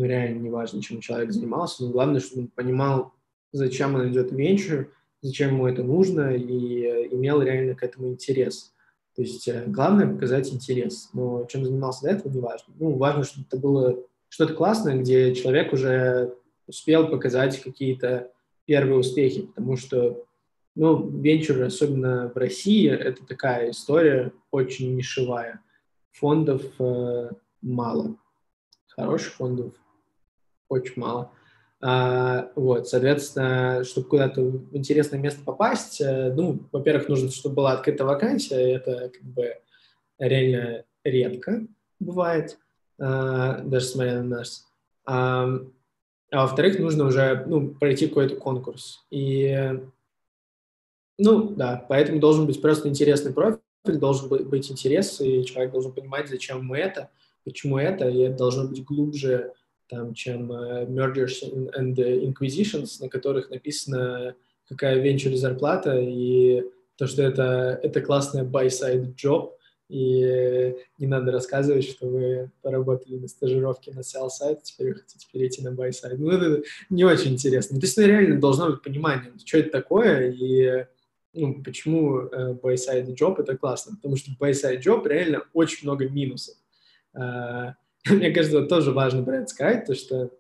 ну, 0.01 0.07
реально 0.07 0.39
не 0.39 0.49
важно, 0.49 0.81
чем 0.81 1.01
человек 1.01 1.31
занимался, 1.31 1.85
но 1.85 1.91
главное, 1.91 2.21
чтобы 2.21 2.43
он 2.43 2.49
понимал, 2.49 3.13
зачем 3.53 3.95
он 3.95 4.09
идет 4.11 4.33
в 4.33 4.35
венчур, 4.35 4.91
зачем 5.21 5.51
ему 5.51 5.67
это 5.67 5.83
нужно, 5.83 6.35
и 6.35 6.83
э, 6.85 7.09
имел 7.13 7.43
реально 7.43 7.75
к 7.75 7.83
этому 7.83 8.09
интерес. 8.09 8.73
То 9.15 9.21
есть 9.21 9.47
э, 9.47 9.65
главное 9.67 10.07
показать 10.07 10.51
интерес, 10.53 11.11
но 11.13 11.45
чем 11.51 11.67
занимался 11.67 12.05
до 12.05 12.13
этого, 12.13 12.33
не 12.33 12.41
важно. 12.41 12.73
Ну, 12.79 12.97
важно, 12.97 13.25
чтобы 13.25 13.47
это 13.47 13.59
было 13.59 13.99
что-то 14.31 14.55
классное, 14.55 14.97
где 14.97 15.35
человек 15.35 15.75
уже 15.75 16.35
успел 16.67 17.09
показать 17.09 17.61
какие-то 17.61 18.31
первые 18.65 19.01
успехи, 19.01 19.43
потому 19.43 19.77
что 19.77 20.25
Ну, 20.77 21.11
венчуры, 21.11 21.67
особенно 21.67 22.31
в 22.35 22.39
России, 22.39 22.89
это 22.89 23.27
такая 23.27 23.71
история 23.71 24.33
очень 24.51 24.95
нишевая. 24.97 25.61
Фондов 26.13 26.63
э, 26.79 27.31
мало. 27.61 28.17
Хороших 28.89 29.35
фондов 29.35 29.75
очень 30.71 30.95
мало. 30.97 31.31
А, 31.83 32.51
вот, 32.57 32.89
соответственно, 32.89 33.85
чтобы 33.85 34.09
куда-то 34.09 34.43
в 34.43 34.77
интересное 34.77 35.19
место 35.19 35.41
попасть, 35.45 36.01
э, 36.01 36.33
ну, 36.35 36.61
во-первых, 36.73 37.09
нужно, 37.09 37.31
чтобы 37.31 37.57
была 37.57 37.73
открыта 37.73 38.05
вакансия, 38.05 38.75
это 38.75 39.11
как 39.11 39.23
бы 39.23 39.55
реально 40.19 40.85
редко 41.05 41.67
бывает, 41.99 42.59
а, 42.99 43.61
даже 43.63 43.87
смотря 43.87 44.17
на 44.17 44.25
нас. 44.25 44.67
А, 45.07 45.49
а 46.31 46.43
во-вторых, 46.43 46.79
нужно 46.79 47.05
уже 47.07 47.45
ну, 47.47 47.71
пройти 47.71 48.07
какой-то 48.07 48.37
конкурс. 48.37 49.05
И, 49.11 49.81
ну, 51.19 51.49
да, 51.49 51.85
поэтому 51.89 52.21
должен 52.21 52.47
быть 52.47 52.61
просто 52.61 52.89
интересный 52.89 53.33
профиль, 53.33 53.61
должен 53.85 54.29
быть 54.29 54.71
интерес, 54.71 55.21
и 55.23 55.47
человек 55.47 55.73
должен 55.73 55.93
понимать, 55.93 56.29
зачем 56.29 56.59
ему 56.59 56.75
это, 56.75 57.11
почему 57.45 57.79
это, 57.79 58.09
и 58.09 58.19
это 58.19 58.37
должно 58.37 58.69
быть 58.69 58.85
глубже, 58.85 59.55
там, 59.91 60.15
чем 60.15 60.53
uh, 60.53 60.87
Mergers 60.87 61.43
and 61.77 61.95
Inquisitions, 61.97 63.01
на 63.01 63.09
которых 63.09 63.51
написано, 63.51 64.35
какая 64.69 65.01
венчур 65.01 65.35
зарплата, 65.35 65.99
и 65.99 66.65
то, 66.97 67.07
что 67.07 67.23
это, 67.23 67.81
это 67.83 68.01
классная 68.01 68.45
buy-side 68.45 69.15
job, 69.17 69.51
и 69.91 70.77
не 70.99 71.07
надо 71.09 71.33
рассказывать, 71.33 71.85
что 71.85 72.07
вы 72.07 72.51
поработали 72.63 73.17
на 73.17 73.27
стажировке 73.27 73.93
на 73.93 74.01
sell 74.01 74.29
side, 74.29 74.61
теперь 74.63 74.91
вы 74.91 74.95
хотите 74.95 75.27
перейти 75.33 75.63
на 75.63 75.71
buy 75.71 75.91
side. 75.91 76.17
Ну, 76.17 76.31
это 76.31 76.63
не 76.91 77.05
очень 77.05 77.33
интересно. 77.33 77.81
То 77.81 77.87
есть, 77.87 77.97
ну, 77.97 78.07
реально 78.07 78.41
должно 78.41 78.71
быть 78.71 78.83
понимание, 78.83 79.33
что 79.45 79.59
это 79.59 79.71
такое, 79.71 80.31
и 80.31 80.87
ну, 81.33 81.61
почему 81.63 82.21
э, 82.21 82.53
buy 82.53 82.75
side 82.75 83.13
job 83.17 83.41
это 83.41 83.57
классно. 83.57 83.97
Потому 83.97 84.17
что 84.17 84.31
buy 84.39 84.53
side 84.53 84.81
job 84.81 85.07
реально 85.09 85.43
очень 85.55 85.89
много 85.89 86.09
минусов. 86.09 86.55
Э, 87.15 87.73
мне 88.11 88.31
кажется, 88.31 88.63
тоже 88.63 88.93
важно 88.93 89.23
про 89.23 89.39
это 89.39 89.47
сказать, 89.49 89.87
то 89.87 89.95
что 89.95 90.31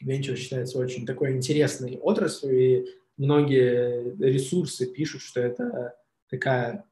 венчур 0.00 0.36
считается 0.36 0.78
очень 0.78 1.06
такой 1.06 1.32
интересной 1.32 1.98
отраслью, 1.98 2.58
и 2.58 2.86
многие 3.16 4.16
ресурсы 4.18 4.86
пишут, 4.86 5.22
что 5.22 5.40
это 5.40 5.96
такая 6.30 6.84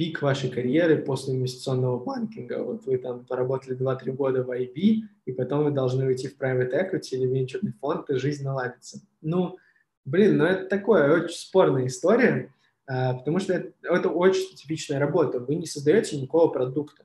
пик 0.00 0.22
вашей 0.22 0.48
карьеры 0.48 0.96
после 0.96 1.34
инвестиционного 1.34 2.02
банкинга. 2.02 2.62
Вот 2.64 2.86
вы 2.86 2.96
там 2.96 3.26
поработали 3.26 3.76
2-3 3.76 4.12
года 4.12 4.42
в 4.42 4.50
IB, 4.50 5.02
и 5.26 5.32
потом 5.32 5.64
вы 5.64 5.72
должны 5.72 6.06
уйти 6.06 6.28
в 6.28 6.38
private 6.38 6.72
equity 6.72 7.10
или 7.12 7.26
венчурный 7.26 7.72
фонд, 7.72 8.08
и 8.08 8.14
жизнь 8.14 8.42
наладится. 8.44 9.00
Ну, 9.20 9.58
блин, 10.06 10.38
ну 10.38 10.44
это 10.46 10.66
такое 10.66 11.22
очень 11.22 11.36
спорная 11.36 11.86
история, 11.86 12.52
а, 12.86 13.14
потому 13.14 13.40
что 13.40 13.52
это, 13.52 13.72
это 13.82 14.08
очень 14.08 14.40
специфичная 14.40 14.98
работа. 14.98 15.38
Вы 15.38 15.56
не 15.56 15.66
создаете 15.66 16.16
никакого 16.16 16.48
продукта. 16.48 17.04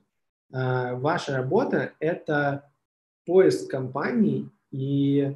А, 0.52 0.94
ваша 0.94 1.36
работа— 1.36 1.92
это 2.00 2.70
поиск 3.24 3.70
компаний, 3.70 4.48
и 4.70 5.34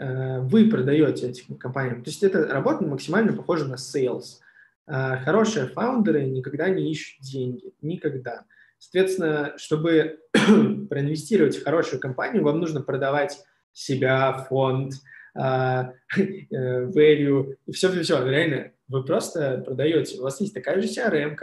а, 0.00 0.40
вы 0.40 0.68
продаете 0.68 1.28
этим 1.28 1.56
компаниям. 1.56 2.02
То 2.02 2.10
есть 2.10 2.22
это 2.22 2.46
работа 2.46 2.84
максимально 2.84 3.32
похожа 3.32 3.66
на 3.66 3.74
sales. 3.74 4.40
А, 4.86 5.18
хорошие 5.18 5.66
фаундеры 5.66 6.24
никогда 6.24 6.68
не 6.68 6.90
ищут 6.90 7.20
деньги. 7.20 7.72
Никогда. 7.80 8.44
Соответственно, 8.78 9.54
чтобы 9.56 10.20
проинвестировать 10.32 11.56
в 11.56 11.64
хорошую 11.64 12.00
компанию, 12.00 12.44
вам 12.44 12.60
нужно 12.60 12.82
продавать 12.82 13.42
себя, 13.72 14.32
фонд, 14.48 14.92
uh, 15.36 15.90
value 16.16 17.56
и 17.66 17.72
все-все-все. 17.72 18.24
Реально, 18.28 18.72
вы 18.88 19.04
просто 19.04 19.62
продаете. 19.64 20.18
У 20.18 20.22
вас 20.22 20.40
есть 20.40 20.54
такая 20.54 20.80
же 20.80 20.88
CRM, 20.88 21.36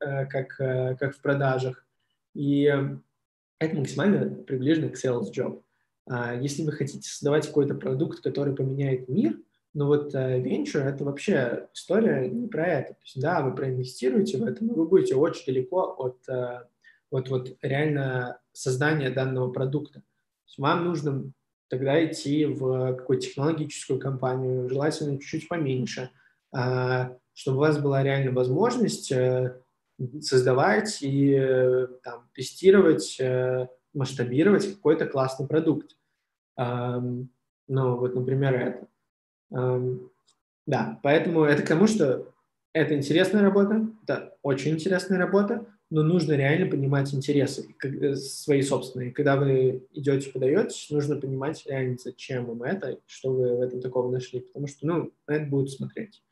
э, 0.00 0.26
как, 0.26 0.60
э, 0.60 0.96
как 0.96 1.14
в 1.14 1.20
продажах. 1.20 1.84
И 2.38 2.62
это 3.58 3.76
максимально 3.76 4.42
приближено 4.44 4.90
к 4.90 4.94
sales 4.94 5.32
job. 5.32 5.62
А 6.06 6.34
если 6.34 6.62
вы 6.62 6.72
хотите 6.72 7.08
создавать 7.08 7.46
какой-то 7.46 7.74
продукт, 7.74 8.20
который 8.20 8.54
поменяет 8.54 9.08
мир– 9.08 9.36
но 9.74 9.86
вот 9.86 10.14
э, 10.14 10.40
венчур 10.40 10.82
это 10.82 11.04
вообще 11.04 11.68
история 11.74 12.28
не 12.28 12.48
про 12.48 12.66
это. 12.66 12.94
То 12.94 13.00
есть, 13.04 13.20
да, 13.20 13.42
вы 13.42 13.54
проинвестируете 13.54 14.38
в 14.38 14.44
это, 14.44 14.64
но 14.64 14.74
вы 14.74 14.86
будете 14.86 15.14
очень 15.14 15.46
далеко 15.46 15.94
от, 15.98 16.28
э, 16.28 16.64
от 17.10 17.28
вот 17.28 17.56
реально 17.62 18.40
создания 18.52 19.10
данного 19.10 19.52
продукта. 19.52 20.02
вам 20.56 20.84
нужно 20.84 21.30
тогда 21.68 22.04
идти 22.04 22.46
в 22.46 22.96
какую-то 22.96 23.26
технологическую 23.26 24.00
компанию, 24.00 24.68
желательно 24.68 25.18
чуть-чуть 25.18 25.48
поменьше, 25.48 26.10
э, 26.56 27.10
чтобы 27.34 27.58
у 27.58 27.60
вас 27.60 27.78
была 27.78 28.02
реально 28.02 28.32
возможность 28.32 29.12
э, 29.12 29.60
создавать 30.20 31.02
и 31.02 31.34
э, 31.34 31.86
там, 32.02 32.28
тестировать, 32.34 33.18
э, 33.20 33.68
масштабировать 33.94 34.74
какой-то 34.74 35.06
классный 35.06 35.46
продукт. 35.46 35.96
Ну, 36.56 37.28
вот, 37.96 38.14
например, 38.14 38.88
это. 39.50 40.00
Да, 40.66 41.00
поэтому 41.02 41.44
это 41.44 41.62
к 41.62 41.68
тому, 41.68 41.86
что 41.86 42.32
это 42.72 42.94
интересная 42.94 43.42
работа, 43.42 43.88
это 44.02 44.36
очень 44.42 44.72
интересная 44.72 45.18
работа, 45.18 45.66
но 45.90 46.02
нужно 46.02 46.34
реально 46.34 46.70
понимать 46.70 47.14
интересы 47.14 47.74
э, 47.82 48.14
свои 48.14 48.62
собственные. 48.62 49.12
Когда 49.12 49.36
вы 49.36 49.86
идете, 49.92 50.30
подаетесь, 50.30 50.88
нужно 50.90 51.16
понимать 51.16 51.64
реально, 51.66 51.96
зачем 51.98 52.44
вам 52.44 52.62
это, 52.62 53.00
что 53.06 53.32
вы 53.32 53.56
в 53.56 53.60
этом 53.62 53.80
такого 53.80 54.12
нашли, 54.12 54.40
потому 54.40 54.66
что, 54.66 54.86
ну, 54.86 55.12
это 55.26 55.46
будут 55.46 55.70
смотреть. 55.70 56.22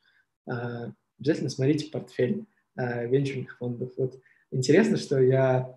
А, 0.47 0.93
обязательно 1.19 1.49
смотрите 1.49 1.91
портфель 1.91 2.45
венчурных 2.77 3.57
фондов. 3.59 3.91
Вот 3.97 4.19
интересно, 4.51 4.97
что 4.97 5.21
я 5.21 5.77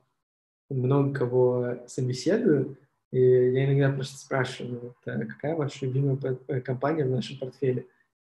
много 0.70 1.14
кого 1.14 1.78
собеседую, 1.88 2.78
и 3.12 3.20
я 3.20 3.66
иногда 3.66 3.92
просто 3.92 4.18
спрашиваю, 4.18 4.80
вот, 4.82 4.96
а 5.06 5.26
какая 5.26 5.56
ваша 5.56 5.86
любимая 5.86 6.18
э, 6.48 6.62
компания 6.62 7.06
в 7.06 7.10
нашем 7.10 7.40
портфеле? 7.40 7.88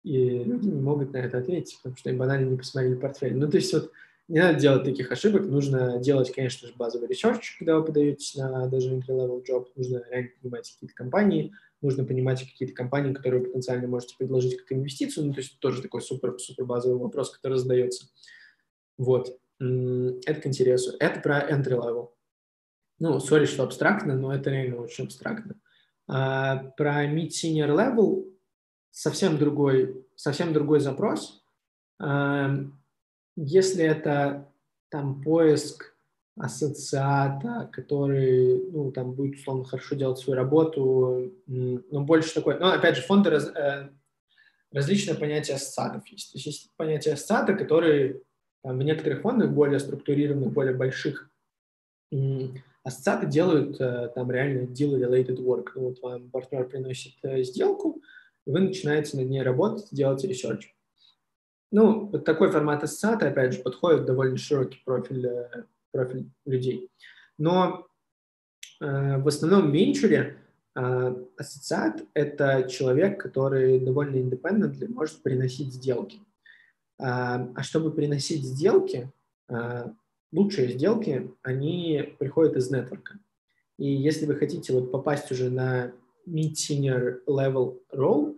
И 0.02 0.42
люди 0.44 0.66
не 0.66 0.80
могут 0.80 1.12
на 1.12 1.18
это 1.18 1.38
ответить, 1.38 1.76
потому 1.76 1.96
что 1.96 2.08
они 2.08 2.18
банально 2.18 2.50
не 2.50 2.56
посмотрели 2.56 2.94
портфель. 2.94 3.36
Ну, 3.36 3.50
то 3.50 3.58
есть 3.58 3.72
вот 3.72 3.92
не 4.28 4.40
надо 4.40 4.58
делать 4.58 4.84
таких 4.84 5.12
ошибок, 5.12 5.42
нужно 5.42 5.98
делать, 5.98 6.32
конечно 6.32 6.66
же, 6.66 6.74
базовый 6.74 7.08
research, 7.08 7.56
когда 7.58 7.78
вы 7.78 7.84
подаетесь 7.84 8.34
на 8.34 8.66
даже 8.66 8.94
entry-level 8.94 9.44
job, 9.46 9.66
нужно 9.76 10.02
реально 10.10 10.30
понимать 10.40 10.72
какие-то 10.72 10.94
компании, 10.94 11.52
нужно 11.82 12.04
понимать 12.04 12.40
какие-то 12.40 12.74
компании, 12.74 13.12
которые 13.12 13.40
вы 13.42 13.48
потенциально 13.48 13.86
можете 13.86 14.16
предложить 14.16 14.56
как 14.56 14.72
инвестицию, 14.72 15.26
ну, 15.26 15.34
то 15.34 15.40
есть 15.40 15.58
тоже 15.58 15.82
такой 15.82 16.00
супер-супер 16.00 16.64
базовый 16.64 16.98
вопрос, 16.98 17.30
который 17.30 17.58
задается. 17.58 18.06
Вот. 18.98 19.38
Это 19.58 20.40
к 20.40 20.46
интересу. 20.46 20.96
Это 20.98 21.20
про 21.20 21.48
entry-level. 21.48 22.10
Ну, 22.98 23.20
сори, 23.20 23.46
что 23.46 23.64
абстрактно, 23.64 24.14
но 24.14 24.34
это 24.34 24.50
реально 24.50 24.76
очень 24.76 25.04
абстрактно. 25.04 25.56
А, 26.08 26.56
про 26.76 27.04
mid-senior 27.06 27.68
level 27.68 28.24
совсем 28.90 29.38
другой, 29.38 30.06
совсем 30.16 30.52
другой 30.52 30.80
запрос. 30.80 31.44
А, 32.00 32.50
если 33.36 33.84
это 33.84 34.52
там 34.88 35.22
поиск 35.22 35.92
ассоциата, 36.36 37.68
который, 37.72 38.70
ну, 38.70 38.90
там 38.90 39.12
будет, 39.12 39.38
условно, 39.38 39.64
хорошо 39.64 39.94
делать 39.94 40.18
свою 40.18 40.38
работу, 40.38 41.32
но 41.46 42.04
больше 42.04 42.34
такой, 42.34 42.58
ну, 42.58 42.68
опять 42.68 42.96
же, 42.96 43.02
фонды 43.02 43.30
раз, 43.30 43.48
э, 43.48 43.90
различные 44.72 45.16
понятия 45.16 45.54
ассоциатов 45.54 46.06
есть. 46.08 46.32
То 46.32 46.38
есть 46.38 46.46
есть 46.46 46.76
понятие 46.76 47.14
ассоциата, 47.14 47.54
которые 47.54 48.22
там, 48.62 48.78
в 48.78 48.82
некоторых 48.82 49.22
фондах 49.22 49.50
более 49.50 49.78
структурированных, 49.78 50.52
более 50.52 50.74
больших, 50.74 51.30
Ассоциаты 52.84 53.26
делают 53.26 53.80
э, 53.80 54.10
там 54.14 54.30
реально 54.30 54.66
deal-related 54.66 55.36
work. 55.36 55.68
Ну, 55.76 55.82
вот 55.88 56.02
вам 56.02 56.30
партнер 56.30 56.68
приносит 56.68 57.14
э, 57.22 57.42
сделку, 57.44 58.02
вы 58.44 58.60
начинаете 58.60 59.16
над 59.16 59.28
ней 59.28 59.42
работать, 59.42 59.86
делать 59.92 60.24
research. 60.24 60.74
Ну, 61.70 62.06
вот 62.06 62.24
такой 62.24 62.50
формат 62.50 62.82
ассоциата, 62.82 63.28
опять 63.28 63.54
же, 63.54 63.62
подходит 63.62 64.04
довольно 64.04 64.36
широкий 64.36 64.82
профиль, 64.84 65.26
э, 65.26 65.64
профиль 65.92 66.28
людей. 66.44 66.90
Но 67.38 67.86
э, 68.80 69.18
в 69.18 69.28
основном 69.28 69.70
в 69.70 69.74
венчуре 69.74 70.38
э, 70.74 71.24
ассоциат– 71.36 72.02
это 72.14 72.68
человек, 72.68 73.22
который 73.22 73.78
довольно 73.78 74.16
independent, 74.16 74.86
может 74.88 75.22
приносить 75.22 75.72
сделки. 75.72 76.18
А, 77.02 77.48
а 77.54 77.62
чтобы 77.62 77.90
приносить 77.92 78.44
сделки, 78.44 79.10
лучшие 80.32 80.72
сделки, 80.72 81.30
они 81.42 82.14
приходят 82.18 82.56
из 82.56 82.70
нетворка. 82.70 83.18
И 83.78 83.92
если 83.92 84.24
вы 84.26 84.36
хотите 84.36 84.72
вот 84.72 84.92
попасть 84.92 85.30
уже 85.32 85.50
на 85.50 85.92
mid-senior 86.28 87.18
level 87.26 87.80
role, 87.92 88.36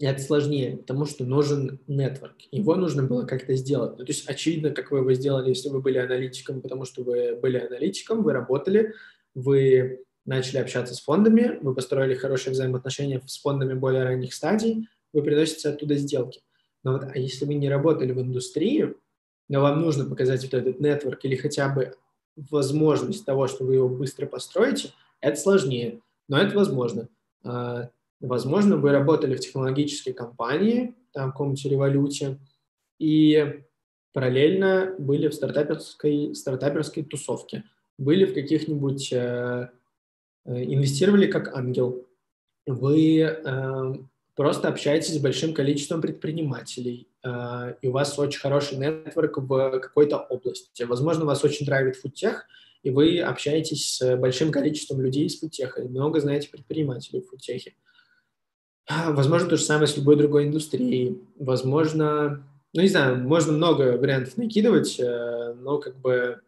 это 0.00 0.22
сложнее, 0.22 0.78
потому 0.78 1.04
что 1.04 1.24
нужен 1.24 1.80
нетворк. 1.86 2.36
Его 2.50 2.76
нужно 2.76 3.02
было 3.02 3.24
как-то 3.24 3.54
сделать. 3.56 3.98
Ну, 3.98 4.04
то 4.04 4.10
есть 4.10 4.28
очевидно, 4.28 4.70
как 4.70 4.90
вы 4.90 4.98
его 4.98 5.12
сделали, 5.12 5.50
если 5.50 5.68
вы 5.68 5.80
были 5.80 5.98
аналитиком, 5.98 6.60
потому 6.60 6.84
что 6.84 7.02
вы 7.02 7.36
были 7.36 7.58
аналитиком, 7.58 8.22
вы 8.22 8.32
работали, 8.32 8.94
вы 9.34 10.04
начали 10.24 10.58
общаться 10.58 10.94
с 10.94 11.00
фондами, 11.00 11.58
вы 11.62 11.74
построили 11.74 12.14
хорошие 12.14 12.52
взаимоотношения 12.52 13.20
с 13.26 13.40
фондами 13.40 13.74
более 13.74 14.04
ранних 14.04 14.34
стадий, 14.34 14.88
вы 15.12 15.22
приносите 15.22 15.68
оттуда 15.68 15.96
сделки. 15.96 16.40
Но 16.84 16.92
вот, 16.92 17.04
а 17.04 17.18
если 17.18 17.44
вы 17.44 17.54
не 17.54 17.68
работали 17.68 18.12
в 18.12 18.20
индустрии, 18.20 18.94
но 19.48 19.60
вам 19.60 19.80
нужно 19.80 20.04
показать 20.04 20.42
вот 20.42 20.54
этот 20.54 20.80
нетворк 20.80 21.24
или 21.24 21.36
хотя 21.36 21.68
бы 21.68 21.94
возможность 22.36 23.24
того, 23.24 23.46
что 23.46 23.64
вы 23.64 23.74
его 23.74 23.88
быстро 23.88 24.26
построите, 24.26 24.90
это 25.20 25.38
сложнее, 25.38 26.00
но 26.28 26.38
это 26.38 26.56
возможно. 26.56 27.08
А, 27.44 27.90
возможно, 28.20 28.76
вы 28.76 28.90
работали 28.90 29.34
в 29.34 29.40
технологической 29.40 30.12
компании, 30.12 30.94
там, 31.12 31.28
в 31.28 31.32
каком-нибудь 31.32 31.64
революте, 31.66 32.38
и 32.98 33.62
параллельно 34.12 34.94
были 34.98 35.28
в 35.28 35.34
стартаперской, 35.34 36.34
стартаперской 36.34 37.02
тусовке, 37.02 37.64
были 37.98 38.24
в 38.24 38.34
каких-нибудь, 38.34 39.12
э, 39.12 39.70
э, 40.46 40.64
инвестировали 40.64 41.26
как 41.26 41.54
ангел, 41.54 42.06
вы 42.66 43.20
э, 43.20 43.94
просто 44.34 44.68
общаетесь 44.68 45.14
с 45.14 45.18
большим 45.18 45.54
количеством 45.54 46.00
предпринимателей, 46.00 47.08
э, 47.24 47.74
и 47.82 47.88
у 47.88 47.92
вас 47.92 48.18
очень 48.18 48.40
хороший 48.40 48.78
нетворк 48.78 49.38
в 49.38 49.80
какой-то 49.80 50.18
области. 50.18 50.82
Возможно, 50.84 51.24
вас 51.24 51.44
очень 51.44 51.66
драйвит 51.66 51.96
фудтех, 51.96 52.46
и 52.82 52.90
вы 52.90 53.20
общаетесь 53.20 53.96
с 53.96 54.16
большим 54.16 54.50
количеством 54.50 55.00
людей 55.00 55.26
из 55.26 55.38
фудтеха, 55.38 55.82
много 55.82 56.20
знаете 56.20 56.48
предпринимателей 56.50 57.20
в 57.20 57.28
фудтехе. 57.28 57.74
Возможно, 58.88 59.48
то 59.48 59.56
же 59.56 59.62
самое 59.62 59.86
с 59.86 59.96
любой 59.96 60.16
другой 60.16 60.46
индустрией. 60.46 61.22
Возможно, 61.38 62.44
ну, 62.72 62.80
не 62.80 62.88
знаю, 62.88 63.18
можно 63.18 63.52
много 63.52 63.96
вариантов 63.96 64.36
накидывать, 64.36 64.98
э, 64.98 65.54
но 65.60 65.78
как 65.78 65.96
бы, 65.98 66.40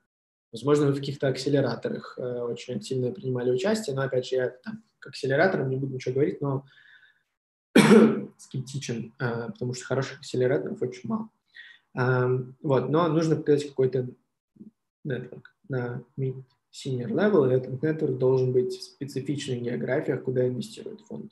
возможно, 0.52 0.86
вы 0.86 0.92
в 0.92 0.98
каких-то 0.98 1.28
акселераторах 1.28 2.18
э, 2.18 2.40
очень 2.40 2.80
сильно 2.82 3.12
принимали 3.12 3.50
участие, 3.50 3.94
но, 3.94 4.02
опять 4.02 4.26
же, 4.26 4.36
я 4.36 4.48
там, 4.48 4.82
к 4.98 5.08
акселераторам 5.08 5.68
не 5.68 5.76
буду 5.76 5.94
ничего 5.94 6.14
говорить, 6.14 6.40
но 6.40 6.64
скептичен, 8.38 9.12
э, 9.18 9.50
потому 9.50 9.74
что 9.74 9.84
хороших 9.84 10.20
акселераторов 10.20 10.80
очень 10.82 11.08
мало. 11.08 11.28
Вот, 11.94 12.88
но 12.88 13.06
нужно 13.06 13.36
показать 13.36 13.68
какой-то 13.68 14.08
нетворк 15.04 15.54
на 15.68 16.02
mid 16.18 16.42
senior 16.72 17.08
level, 17.08 17.48
и 17.48 17.54
этот 17.54 17.80
нетворк 17.82 18.18
должен 18.18 18.52
быть 18.52 18.72
в 18.72 18.82
специфичных 18.82 19.62
географиях, 19.62 20.24
куда 20.24 20.48
инвестирует 20.48 21.02
фонд. 21.02 21.30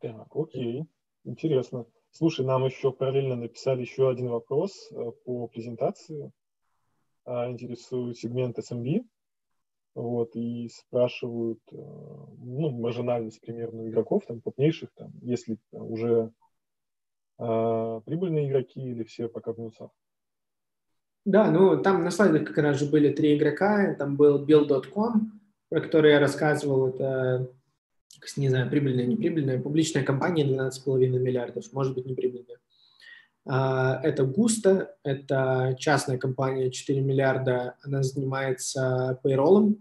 Так, 0.00 0.26
окей, 0.34 0.86
интересно. 1.24 1.86
Слушай, 2.10 2.44
нам 2.44 2.64
еще 2.64 2.92
параллельно 2.92 3.36
написали 3.36 3.80
еще 3.80 4.08
один 4.08 4.28
вопрос 4.28 4.88
э, 4.92 5.12
по 5.24 5.48
презентации. 5.48 6.30
А, 7.24 7.50
интересует 7.50 8.16
сегмент 8.16 8.58
SMB. 8.58 9.04
Вот, 9.94 10.34
и 10.34 10.68
спрашивают, 10.68 11.60
э, 11.70 11.76
ну, 11.76 12.70
маржинальность 12.70 13.40
примерно 13.40 13.88
игроков, 13.88 14.24
там, 14.26 14.40
крупнейших, 14.40 14.90
там, 14.94 15.12
если 15.22 15.56
уже 15.70 16.32
а, 17.38 18.00
прибыльные 18.00 18.48
игроки 18.48 18.80
или 18.80 19.02
все 19.02 19.28
пока 19.28 19.52
в 19.52 19.58
минусах. 19.58 19.90
Да, 21.24 21.50
ну 21.50 21.80
там 21.80 22.04
на 22.04 22.10
слайдах 22.10 22.46
как 22.46 22.58
раз 22.58 22.78
же 22.78 22.86
были 22.86 23.12
три 23.12 23.36
игрока. 23.36 23.94
Там 23.94 24.16
был 24.16 24.44
Bill.com, 24.44 25.40
про 25.68 25.80
который 25.80 26.12
я 26.12 26.20
рассказывал. 26.20 26.88
Это, 26.88 27.50
не 28.36 28.48
знаю, 28.50 28.70
прибыльная, 28.70 29.06
неприбыльная, 29.06 29.60
публичная 29.60 30.04
компания 30.04 30.44
12,5 30.44 31.08
миллиардов, 31.08 31.72
может 31.72 31.94
быть, 31.94 32.06
неприбыльная. 32.06 32.58
А, 33.46 34.00
это 34.02 34.24
Густа, 34.24 34.96
это 35.02 35.76
частная 35.78 36.18
компания 36.18 36.70
4 36.70 37.00
миллиарда, 37.00 37.76
она 37.82 38.02
занимается 38.02 39.20
payroll, 39.22 39.76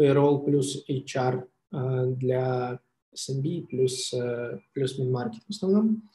payroll 0.00 0.44
плюс 0.44 0.84
HR 0.88 1.44
а, 1.72 2.06
для 2.06 2.80
SMB 3.14 3.66
плюс, 3.66 4.14
э, 4.14 4.58
плюс 4.72 4.98
mid-market 4.98 5.42
в 5.46 5.50
основном. 5.50 6.08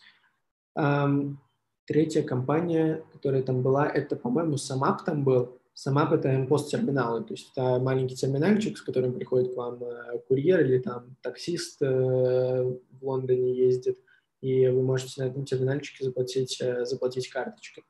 Третья 1.86 2.24
компания, 2.24 3.04
которая 3.14 3.44
там 3.44 3.62
была, 3.62 3.88
это, 3.88 4.16
по-моему, 4.16 4.56
Samap 4.56 4.98
там 5.06 5.24
был. 5.24 5.60
Samap— 5.76 6.12
это 6.16 6.34
импост-терминалы, 6.36 7.24
то 7.24 7.36
есть 7.36 7.52
это 7.52 7.78
маленький 7.78 8.16
терминальчик, 8.16 8.80
с 8.80 8.82
которым 8.82 9.14
приходит 9.14 9.54
к 9.54 9.58
вам 9.58 9.82
э, 9.84 10.18
курьер 10.28 10.62
или 10.62 10.80
там 10.80 11.16
таксист 11.22 11.80
в 11.80 12.80
Лондоне 13.00 13.56
ездит 13.56 14.00
и 14.42 14.68
вы 14.68 14.84
можете 14.84 15.22
на 15.22 15.28
этом 15.28 15.46
терминальчике 15.46 16.06
заплатить, 16.06 16.60
э, 16.62 16.86
заплатить 16.86 17.30
карточкой. 17.30 17.84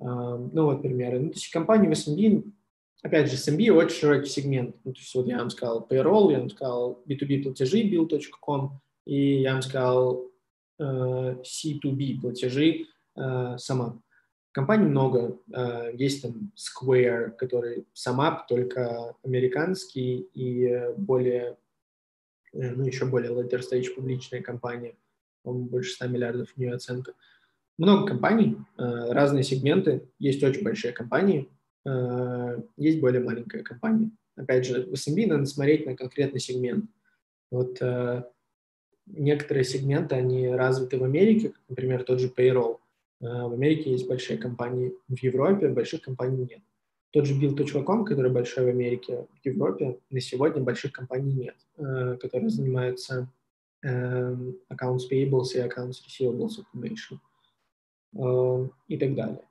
Ну, 0.00 0.64
вот 0.64 0.82
примеры. 0.82 1.20
Ну, 1.20 1.28
то 1.28 1.34
есть 1.34 1.50
компания 1.50 1.88
в 1.88 1.92
SMB, 1.92 2.52
опять 3.02 3.30
же, 3.30 3.36
SMB 3.36 3.70
очень 3.70 3.96
широкий 3.96 4.28
сегмент. 4.28 4.76
Ну, 4.84 4.92
то 4.92 4.98
есть 4.98 5.14
вот 5.14 5.26
я 5.28 5.38
вам 5.38 5.50
сказал 5.50 5.86
payroll, 5.88 6.32
я 6.32 6.40
вам 6.40 6.50
сказал 6.50 7.02
B2B 7.08 7.44
платежи, 7.44 7.88
bill.com, 7.88 8.80
и 9.06 9.40
я 9.40 9.52
вам 9.52 9.62
сказал 9.62 10.26
э, 10.80 10.84
C2B 10.84 12.20
платежи 12.20 12.86
э, 13.16 13.56
сама. 13.56 14.00
Компаний 14.52 14.86
много. 14.86 15.40
Есть 15.94 16.22
там 16.22 16.52
Square, 16.54 17.30
который 17.30 17.86
сама, 17.92 18.44
только 18.48 19.16
американский 19.24 20.28
и 20.32 20.92
более, 20.96 21.56
ну, 22.52 22.84
еще 22.84 23.06
более 23.06 23.32
later 23.32 23.60
stage 23.60 23.94
публичная 23.94 24.42
компания 24.42 24.96
по-моему, 25.44 25.68
больше 25.68 25.92
100 25.92 26.08
миллиардов 26.08 26.48
у 26.56 26.60
нее 26.60 26.74
оценка. 26.74 27.12
Много 27.78 28.06
компаний, 28.06 28.56
э, 28.78 29.12
разные 29.12 29.44
сегменты, 29.44 30.08
есть 30.18 30.42
очень 30.42 30.62
большие 30.62 30.92
компании, 30.92 31.48
э, 31.84 32.60
есть 32.76 33.00
более 33.00 33.22
маленькая 33.22 33.62
компания. 33.62 34.10
Опять 34.36 34.66
же, 34.66 34.86
в 34.86 34.92
SMB 34.92 35.26
надо 35.26 35.46
смотреть 35.46 35.86
на 35.86 35.94
конкретный 35.94 36.40
сегмент. 36.40 36.86
Вот 37.50 37.78
э, 37.80 38.24
некоторые 39.06 39.64
сегменты, 39.64 40.14
они 40.14 40.48
развиты 40.48 40.98
в 40.98 41.04
Америке, 41.04 41.52
например, 41.68 42.04
тот 42.04 42.20
же 42.20 42.28
Payroll. 42.28 42.78
В 43.20 43.52
Америке 43.54 43.92
есть 43.92 44.06
большие 44.06 44.38
компании, 44.38 44.92
в 45.08 45.16
Европе 45.22 45.68
больших 45.68 46.02
компаний 46.02 46.46
нет. 46.50 46.60
Тот 47.10 47.26
же 47.26 47.40
Bill.com, 47.40 48.04
который 48.04 48.30
большой 48.30 48.64
в 48.64 48.68
Америке, 48.68 49.26
в 49.40 49.46
Европе 49.46 49.98
на 50.10 50.20
сегодня 50.20 50.62
больших 50.62 50.92
компаний 50.92 51.32
нет, 51.32 52.18
которые 52.20 52.50
занимаются 52.50 53.30
um, 53.84 54.58
accounts 54.68 55.06
payables 55.08 55.54
и 55.54 55.60
accounts 55.60 56.00
receivables 56.06 56.58
automation 56.58 57.18
uh, 58.14 58.68
и 58.88 58.96
так 58.96 59.14
далее. 59.14 59.46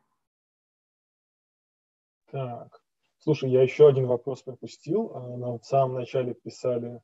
Так, 2.34 2.82
слушай, 3.20 3.52
я 3.52 3.62
еще 3.62 3.88
один 3.88 4.08
вопрос 4.08 4.42
пропустил. 4.42 5.12
А, 5.14 5.38
нам 5.38 5.60
в 5.60 5.66
самом 5.66 5.98
начале 5.98 6.34
писали 6.34 7.00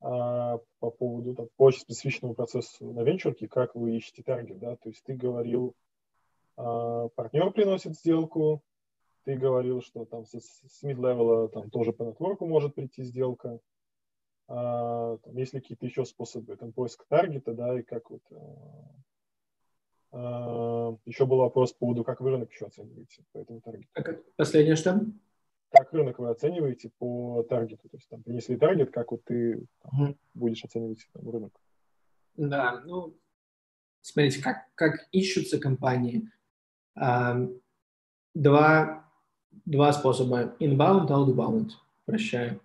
а, 0.00 0.58
по 0.80 0.90
поводу 0.90 1.34
там, 1.34 1.48
по 1.56 1.66
очень 1.66 1.82
специфичному 1.82 2.34
процессу 2.34 2.92
на 2.92 3.02
венчурке, 3.02 3.46
как 3.46 3.76
вы 3.76 3.96
ищете 3.96 4.24
таргет, 4.24 4.58
да, 4.58 4.74
то 4.74 4.88
есть 4.88 5.04
ты 5.04 5.14
говорил, 5.14 5.76
а, 6.56 7.08
партнер 7.10 7.52
приносит 7.52 7.94
сделку, 7.94 8.62
ты 9.22 9.36
говорил, 9.36 9.80
что 9.80 10.04
там 10.04 10.26
с, 10.26 10.32
с 10.40 10.82
mid-level 10.82 11.50
там 11.50 11.70
тоже 11.70 11.92
по 11.92 12.02
нетворку 12.02 12.46
может 12.46 12.74
прийти 12.74 13.04
сделка, 13.04 13.60
там, 14.48 15.36
есть 15.36 15.54
ли 15.54 15.60
какие-то 15.60 15.86
еще 15.86 16.04
способы 16.04 16.56
там, 16.56 16.72
поиска 16.72 17.04
таргета, 17.08 17.52
да, 17.52 17.78
и 17.78 17.82
как 17.82 18.10
вот 18.10 18.22
а, 18.30 18.96
а, 20.12 20.96
еще 21.04 21.26
был 21.26 21.38
вопрос 21.38 21.72
по 21.72 21.80
поводу, 21.80 22.04
как 22.04 22.20
вы 22.20 22.30
рынок 22.30 22.50
еще 22.50 22.66
оцениваете 22.66 23.24
по 23.32 23.38
этому 23.38 23.60
таргету. 23.60 23.90
Последнее 24.36 24.76
что? 24.76 25.00
Как 25.70 25.92
рынок 25.92 26.18
вы 26.18 26.30
оцениваете 26.30 26.90
по 26.98 27.42
таргету? 27.42 27.88
То 27.88 27.96
есть 27.96 28.08
там 28.08 28.22
принесли 28.22 28.56
таргет, 28.56 28.92
как 28.92 29.10
вот 29.10 29.24
ты 29.24 29.66
там, 29.82 30.02
угу. 30.02 30.16
будешь 30.34 30.64
оценивать 30.64 31.06
там, 31.12 31.28
рынок? 31.28 31.52
Да, 32.36 32.80
ну, 32.84 33.16
смотрите, 34.00 34.42
как, 34.42 34.68
как 34.74 35.08
ищутся 35.10 35.58
компании. 35.58 36.30
А, 36.94 37.36
два, 38.34 39.10
два 39.64 39.92
способа. 39.92 40.56
Inbound, 40.60 41.08
outbound. 41.08 41.70
Прощаю. 42.04 42.60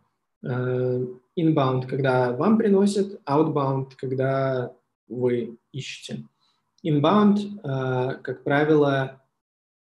А, 0.46 1.06
inbound, 1.38 1.88
когда 1.88 2.32
вам 2.32 2.58
приносят, 2.58 3.22
outbound, 3.26 3.92
когда 3.98 4.74
вы 5.08 5.58
ищете. 5.72 6.24
Inbound, 6.86 7.60
э, 7.64 8.18
как 8.22 8.44
правило, 8.44 9.22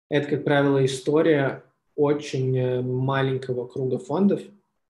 это, 0.08 0.28
как 0.28 0.44
правило, 0.44 0.84
история 0.84 1.64
очень 1.96 2.56
э, 2.56 2.82
маленького 2.82 3.66
круга 3.66 3.98
фондов. 3.98 4.42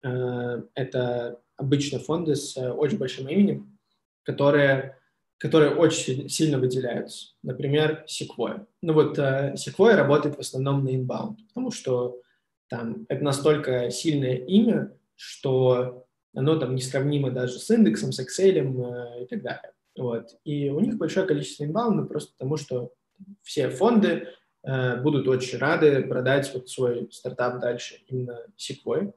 Э, 0.03 0.61
это 0.73 1.39
обычно 1.57 1.99
фонды 1.99 2.35
с 2.35 2.57
очень 2.57 2.97
большим 2.97 3.27
именем, 3.27 3.77
которые, 4.23 4.97
которые 5.37 5.75
очень 5.75 6.29
сильно 6.29 6.57
выделяются. 6.57 7.33
Например, 7.43 8.05
Sequoia. 8.07 8.65
Ну 8.81 8.93
вот 8.93 9.17
Sequoia 9.19 9.95
работает 9.95 10.37
в 10.37 10.39
основном 10.39 10.83
на 10.85 10.89
inbound, 10.89 11.37
потому 11.49 11.71
что 11.71 12.21
там 12.69 13.05
это 13.09 13.23
настолько 13.23 13.91
сильное 13.91 14.35
имя, 14.35 14.93
что 15.15 16.07
оно 16.33 16.57
там 16.57 16.75
несравнимо 16.75 17.31
даже 17.31 17.59
с 17.59 17.69
индексом, 17.69 18.11
с 18.11 18.19
Excel 18.19 18.59
э, 18.59 19.23
и 19.23 19.27
так 19.27 19.41
далее. 19.41 19.71
Вот. 19.97 20.37
И 20.43 20.69
у 20.69 20.79
них 20.79 20.97
большое 20.97 21.25
количество 21.25 21.63
инбаунда 21.63 22.03
просто 22.03 22.33
потому, 22.33 22.57
что 22.57 22.93
все 23.41 23.69
фонды 23.69 24.27
э, 24.63 25.01
будут 25.01 25.27
очень 25.27 25.57
рады 25.57 26.03
продать 26.03 26.51
вот 26.53 26.69
свой 26.69 27.09
стартап 27.11 27.59
дальше 27.59 28.01
именно 28.07 28.39
Sequoia. 28.57 29.13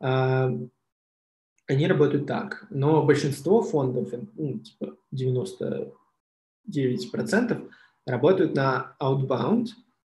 Э, 0.00 0.48
они 1.66 1.86
работают 1.86 2.26
так. 2.26 2.66
Но 2.70 3.02
большинство 3.02 3.62
фондов, 3.62 4.12
ну, 4.34 4.58
типа 4.58 4.96
99%, 5.14 7.70
работают 8.06 8.54
на 8.54 8.96
outbound, 9.00 9.68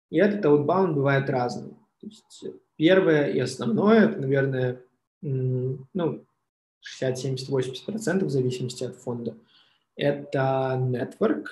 и 0.10 0.18
этот 0.18 0.46
outbound 0.46 0.94
бывает 0.94 1.30
разным. 1.30 1.78
То 2.00 2.08
есть 2.08 2.46
первое 2.76 3.32
и 3.32 3.40
основное, 3.40 4.10
это, 4.10 4.20
наверное, 4.20 4.82
ну, 5.22 6.26
60, 6.82 7.18
70, 7.18 7.50
80% 7.50 8.26
в 8.26 8.30
зависимости 8.30 8.84
от 8.84 8.96
фонда. 8.96 9.36
Это 9.96 10.78
network. 10.80 11.46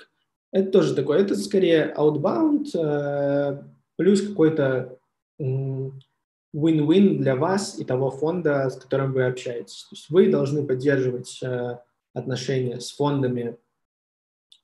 Это 0.50 0.70
тоже 0.70 0.94
такое, 0.94 1.20
это 1.20 1.34
скорее 1.36 1.94
outbound, 1.96 2.68
э, 2.74 3.62
плюс 3.96 4.26
какой-то 4.26 4.98
win-win 5.38 7.18
для 7.18 7.36
вас 7.36 7.78
и 7.78 7.84
того 7.84 8.10
фонда, 8.10 8.70
с 8.70 8.76
которым 8.76 9.12
вы 9.12 9.26
общаетесь. 9.26 9.84
То 9.84 9.94
есть 9.94 10.10
вы 10.10 10.30
должны 10.30 10.66
поддерживать 10.66 11.38
э, 11.42 11.78
отношения 12.14 12.80
с 12.80 12.90
фондами 12.92 13.58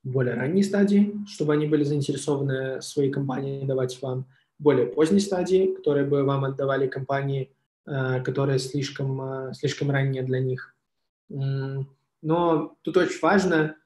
более 0.03 0.35
ранней 0.35 0.63
стадии, 0.63 1.15
чтобы 1.27 1.55
они 1.55 1.67
были 1.67 1.85
заинтересованы 1.85 2.81
своей 2.83 3.11
компанией 3.11 3.67
давать 3.67 4.01
вам 4.03 4.27
более 4.59 4.87
поздней 4.87 5.21
стадии, 5.21 5.75
которые 5.75 6.07
бы 6.07 6.23
вам 6.25 6.45
отдавали 6.45 6.87
компании, 6.87 7.51
э, 7.87 8.23
которые 8.23 8.59
слишком, 8.59 9.21
э, 9.21 9.55
слишком 9.55 9.91
ранние 9.91 10.23
для 10.23 10.41
них. 10.41 10.75
Но 11.29 12.77
тут 12.83 12.97
очень 12.97 13.21
важно 13.21 13.77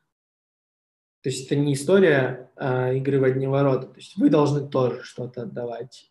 то 1.22 1.30
есть 1.30 1.46
это 1.46 1.56
не 1.56 1.74
история 1.74 2.50
а, 2.56 2.92
игры 2.92 3.18
в 3.18 3.24
одни 3.24 3.46
ворота. 3.46 3.88
То 3.88 3.96
есть 3.96 4.16
вы 4.16 4.30
должны 4.30 4.68
тоже 4.68 5.02
что-то 5.02 5.42
отдавать. 5.42 6.10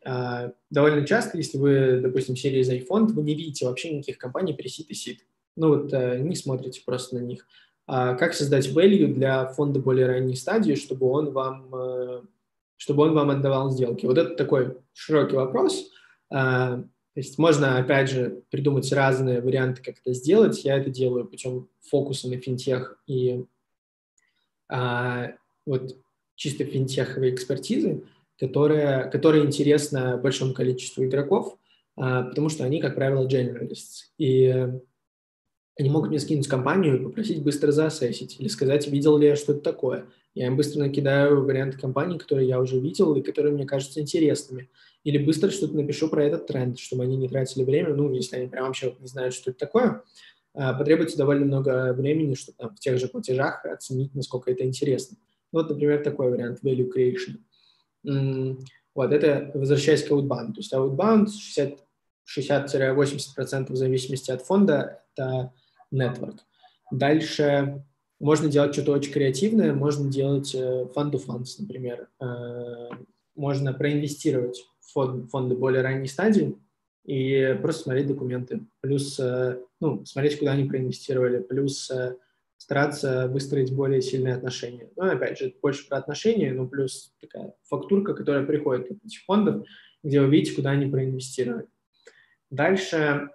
Довольно 0.69 1.07
часто, 1.07 1.37
если 1.37 1.57
вы, 1.57 2.01
допустим, 2.01 2.35
серии 2.35 2.59
из 2.59 2.69
iPhone, 2.69 3.07
вы 3.07 3.23
не 3.23 3.33
видите 3.33 3.65
вообще 3.65 3.95
никаких 3.95 4.17
компаний 4.17 4.53
пресид 4.53 4.89
и 4.89 4.93
сид. 4.93 5.21
Ну 5.55 5.69
вот 5.69 5.93
не 5.93 6.35
смотрите 6.35 6.81
просто 6.85 7.15
на 7.15 7.21
них. 7.21 7.47
А 7.87 8.15
как 8.15 8.33
создать 8.33 8.67
value 8.67 9.07
для 9.07 9.47
фонда 9.47 9.79
более 9.79 10.07
ранней 10.07 10.35
стадии, 10.35 10.75
чтобы 10.75 11.07
он 11.09 11.31
вам, 11.31 12.27
чтобы 12.75 13.03
он 13.03 13.13
вам 13.13 13.29
отдавал 13.29 13.71
сделки? 13.71 14.05
Вот 14.05 14.17
это 14.17 14.35
такой 14.35 14.77
широкий 14.93 15.37
вопрос. 15.37 15.89
То 17.17 17.21
есть 17.21 17.39
можно, 17.39 17.79
опять 17.79 18.11
же, 18.11 18.43
придумать 18.51 18.93
разные 18.93 19.41
варианты, 19.41 19.81
как 19.81 19.95
это 19.97 20.13
сделать. 20.13 20.63
Я 20.63 20.77
это 20.77 20.91
делаю 20.91 21.25
путем 21.25 21.67
фокуса 21.81 22.29
на 22.29 22.37
финтех 22.37 23.01
и 23.07 23.43
а, 24.69 25.31
вот 25.65 25.97
чисто 26.35 26.63
финтеховой 26.63 27.33
экспертизы, 27.33 28.03
которая, 28.37 29.09
которая 29.09 29.43
интересна 29.43 30.17
большому 30.17 30.53
количеству 30.53 31.05
игроков, 31.05 31.57
а, 31.95 32.21
потому 32.21 32.49
что 32.49 32.65
они, 32.65 32.79
как 32.79 32.93
правило, 32.93 33.27
generalists. 33.27 34.11
И 34.19 34.49
они 35.75 35.89
могут 35.89 36.09
мне 36.11 36.19
скинуть 36.19 36.47
компанию 36.47 37.01
и 37.01 37.03
попросить 37.03 37.41
быстро 37.41 37.71
заассесить 37.71 38.39
или 38.39 38.47
сказать, 38.47 38.87
видел 38.87 39.17
ли 39.17 39.25
я 39.25 39.35
что-то 39.35 39.61
такое. 39.61 40.05
Я 40.37 40.45
им 40.47 40.55
быстро 40.55 40.81
накидаю 40.81 41.43
варианты 41.43 41.79
компаний, 41.79 42.19
которые 42.19 42.47
я 42.47 42.59
уже 42.59 42.79
видел 42.79 43.15
и 43.15 43.23
которые 43.23 43.55
мне 43.55 43.65
кажутся 43.65 44.01
интересными. 44.01 44.69
Или 45.03 45.17
быстро 45.17 45.49
что-то 45.49 45.75
напишу 45.75 46.09
про 46.09 46.23
этот 46.23 46.45
тренд, 46.45 46.77
чтобы 46.77 47.05
они 47.05 47.17
не 47.17 47.27
тратили 47.27 47.63
время, 47.63 47.95
ну, 47.95 48.13
если 48.13 48.35
они 48.35 48.47
прям 48.47 48.67
вообще 48.67 48.95
не 48.99 49.07
знают, 49.07 49.33
что 49.33 49.49
это 49.49 49.59
такое, 49.59 50.03
а, 50.53 50.75
потребуется 50.75 51.17
довольно 51.17 51.45
много 51.45 51.91
времени, 51.93 52.35
чтобы 52.35 52.55
там, 52.55 52.75
в 52.75 52.79
тех 52.79 52.99
же 52.99 53.07
платежах 53.07 53.65
оценить, 53.65 54.13
насколько 54.13 54.51
это 54.51 54.63
интересно. 54.63 55.17
Вот, 55.51 55.71
например, 55.71 56.03
такой 56.03 56.29
вариант 56.29 56.59
value 56.63 56.87
creation. 56.95 57.39
Вот, 58.93 59.11
это 59.11 59.49
возвращаясь 59.55 60.03
к 60.03 60.11
outbound. 60.11 60.53
То 60.53 60.59
есть 60.59 60.71
outbound 60.71 61.29
60-80% 62.37 63.71
в 63.71 63.75
зависимости 63.75 64.29
от 64.29 64.43
фонда– 64.43 65.01
это 65.15 65.51
network. 65.91 66.41
Дальше 66.91 67.83
можно 68.19 68.49
делать 68.49 68.73
что-то 68.73 68.93
очень 68.93 69.11
креативное, 69.11 69.73
можно 69.73 70.09
делать 70.09 70.53
fund 70.55 71.11
to 71.11 71.23
funds, 71.25 71.55
например. 71.59 72.09
Э, 72.19 72.89
можно 73.35 73.73
проинвестировать 73.73 74.65
в 74.79 75.27
фонды 75.27 75.55
более 75.55 75.81
ранней 75.81 76.07
стадии, 76.07 76.57
и 77.07 77.57
просто 77.61 77.83
смотреть 77.83 78.07
документы, 78.07 78.65
плюс, 78.81 79.17
э, 79.19 79.61
ну, 79.79 80.05
смотреть, 80.05 80.39
куда 80.39 80.51
они 80.51 80.67
проинвестировали, 80.67 81.41
плюс 81.41 81.89
э, 81.89 82.17
стараться 82.57 83.29
выстроить 83.29 83.73
более 83.73 84.01
сильные 84.01 84.35
отношения. 84.35 84.89
Ну, 84.97 85.05
опять 85.05 85.39
же, 85.39 85.55
больше 85.61 85.87
про 85.87 85.99
отношения, 85.99 86.51
ну, 86.51 86.67
плюс 86.67 87.13
такая 87.21 87.53
фактурка, 87.63 88.13
которая 88.13 88.45
приходит 88.45 88.91
от 88.91 89.05
этих 89.05 89.21
фондов, 89.21 89.65
где 90.03 90.19
вы 90.19 90.27
видите, 90.27 90.53
куда 90.53 90.71
они 90.71 90.91
проинвестировали. 90.91 91.67
Дальше 92.49 93.29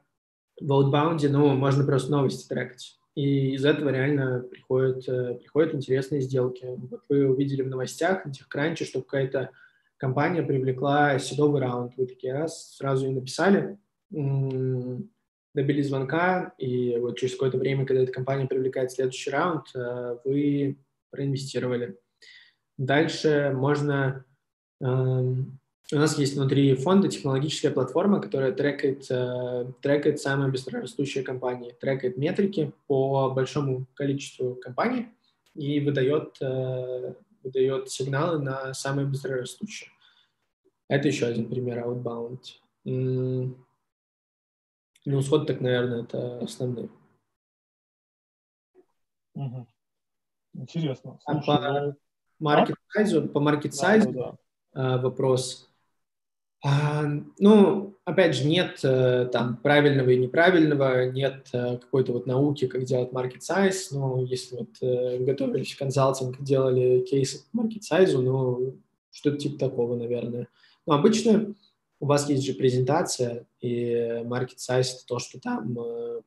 в 0.61 0.71
outbound, 0.71 1.27
ну, 1.29 1.55
можно 1.55 1.85
просто 1.85 2.11
новости 2.11 2.47
трекать. 2.47 2.99
И 3.15 3.55
из 3.55 3.65
этого 3.65 3.91
реально 3.91 4.41
приходят, 4.41 5.07
э, 5.09 5.35
приходят 5.35 5.75
интересные 5.75 6.23
сделки. 6.23 6.65
Вот 6.91 7.03
вы 7.09 7.29
увидели 7.29 7.63
в 7.63 7.69
новостях, 7.69 8.25
на 8.25 8.31
TechCrunch, 8.31 8.85
что 8.85 9.03
какая-то 9.03 9.51
компания 9.99 10.43
привлекла 10.43 11.19
седовый 11.19 11.61
раунд. 11.61 11.93
Вы 11.97 12.07
такие 12.07 12.33
раз, 12.33 12.75
сразу 12.77 13.07
и 13.07 13.11
написали, 13.11 13.79
добились 15.55 15.89
звонка, 15.89 16.55
и 16.59 16.97
вот 16.99 17.19
через 17.19 17.35
какое-то 17.35 17.59
время, 17.59 17.87
когда 17.87 18.03
эта 18.03 18.13
компания 18.13 18.47
привлекает 18.47 18.91
следующий 18.91 19.31
раунд, 19.31 19.67
э, 19.75 20.17
вы 20.25 20.79
проинвестировали. 21.11 21.97
Дальше 22.79 23.53
можно... 23.55 24.25
Эм, 24.81 25.59
у 25.93 25.99
нас 25.99 26.19
есть 26.19 26.37
внутри 26.37 26.75
фонда 26.75 27.09
технологическая 27.09 27.71
платформа, 27.71 28.21
которая 28.21 28.53
трекает, 28.53 29.11
э, 29.11 29.73
трекает 29.81 30.21
самые 30.21 30.51
быстрорастущие 30.51 31.23
компании, 31.23 31.77
трекает 31.81 32.17
метрики 32.17 32.73
по 32.87 33.31
большому 33.31 33.87
количеству 33.95 34.55
компаний 34.55 35.09
и 35.55 35.81
выдает 35.81 36.37
э, 36.41 37.15
выдает 37.43 37.91
сигналы 37.91 38.39
на 38.39 38.73
самые 38.75 39.07
быстрорастущие. 39.07 39.91
Это 40.89 41.09
еще 41.09 41.27
один 41.27 41.49
пример 41.49 41.87
outbound. 41.87 42.41
Ну, 42.85 43.57
сход 45.21 45.47
так, 45.47 45.61
наверное, 45.61 46.03
это 46.05 46.39
основные. 46.39 46.89
Угу. 49.35 49.67
Интересно. 50.55 51.19
А 51.25 51.43
Слушай, 51.43 51.57
по 51.57 51.97
маркет 52.39 52.77
сайзу, 52.89 53.29
по 53.29 53.41
маркет 53.41 53.75
сайзу 53.75 54.13
да, 54.13 54.37
да. 54.75 54.99
вопрос. 54.99 55.72
А, 56.65 57.05
ну, 57.39 57.97
опять 58.05 58.37
же, 58.37 58.47
нет 58.47 58.79
э, 58.85 59.29
там 59.33 59.57
правильного 59.57 60.11
и 60.11 60.17
неправильного, 60.17 61.11
нет 61.11 61.49
э, 61.53 61.79
какой-то 61.79 62.13
вот 62.13 62.27
науки, 62.27 62.69
как 62.69 62.85
делать 62.85 63.11
market 63.11 63.41
size. 63.41 63.89
Ну, 63.91 64.25
если 64.25 64.57
вот 64.57 64.69
э, 64.81 65.19
готовились 65.19 65.73
в 65.73 65.79
консалтинг, 65.79 66.41
делали 66.41 67.01
кейсы 67.01 67.45
по 67.51 67.63
market 67.63 67.81
size, 67.81 68.17
ну, 68.17 68.79
что-то 69.11 69.39
типа 69.39 69.59
такого, 69.59 69.97
наверное. 69.97 70.47
Но 70.87 70.95
обычно 70.95 71.55
у 71.99 72.07
вас 72.07 72.29
есть 72.29 72.45
же 72.45 72.55
презентация, 72.55 73.47
и 73.61 73.93
market 74.25 74.59
size– 74.59 74.81
это 74.95 75.07
то, 75.07 75.19
что 75.19 75.41
там 75.41 75.77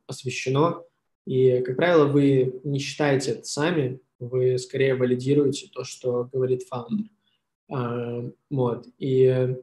освещено. 0.08 0.84
И, 1.26 1.62
как 1.62 1.76
правило, 1.76 2.06
вы 2.06 2.62
не 2.64 2.80
считаете 2.80 3.32
это 3.32 3.44
сами, 3.46 4.00
вы 4.20 4.58
скорее 4.58 4.96
валидируете 4.96 5.70
то, 5.74 5.84
что 5.84 6.30
говорит 6.32 6.64
фаундер. 6.64 7.08
А, 7.70 8.30
вот. 8.50 8.88
И 9.00 9.56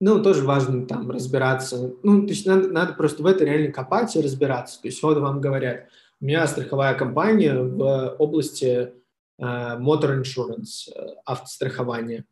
ну, 0.00 0.22
тоже 0.22 0.44
важно 0.44 0.86
там 0.86 1.10
разбираться. 1.10 1.92
Ну, 2.02 2.22
то 2.22 2.28
есть 2.28 2.46
надо, 2.46 2.68
надо 2.68 2.94
просто 2.94 3.22
в 3.22 3.26
это 3.26 3.44
реально 3.44 3.72
копать 3.72 4.14
и 4.16 4.20
разбираться. 4.20 4.80
То 4.80 4.88
есть 4.88 5.02
вот 5.02 5.18
вам 5.18 5.40
говорят, 5.40 5.88
у 6.20 6.24
меня 6.24 6.46
страховая 6.46 6.94
компания 6.94 7.54
в 7.54 8.16
области 8.18 8.66
э, 8.66 8.92
motor 9.38 10.20
insurance, 10.20 10.90
э, 10.94 11.14
автострахования. 11.24 12.24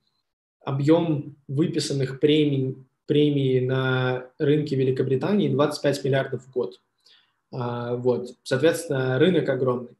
Объем 0.65 1.37
выписанных 1.49 2.21
премий, 2.21 2.77
премий 3.07 3.61
на 3.61 4.27
рынке 4.39 4.77
Великобритании 4.77 5.49
25 5.49 6.05
миллиардов 6.05 6.45
в 6.45 6.51
год. 6.51 6.81
А, 7.53 7.97
вот, 7.97 8.31
соответственно, 8.43 9.19
рынок 9.19 9.49
огромный. 9.49 9.97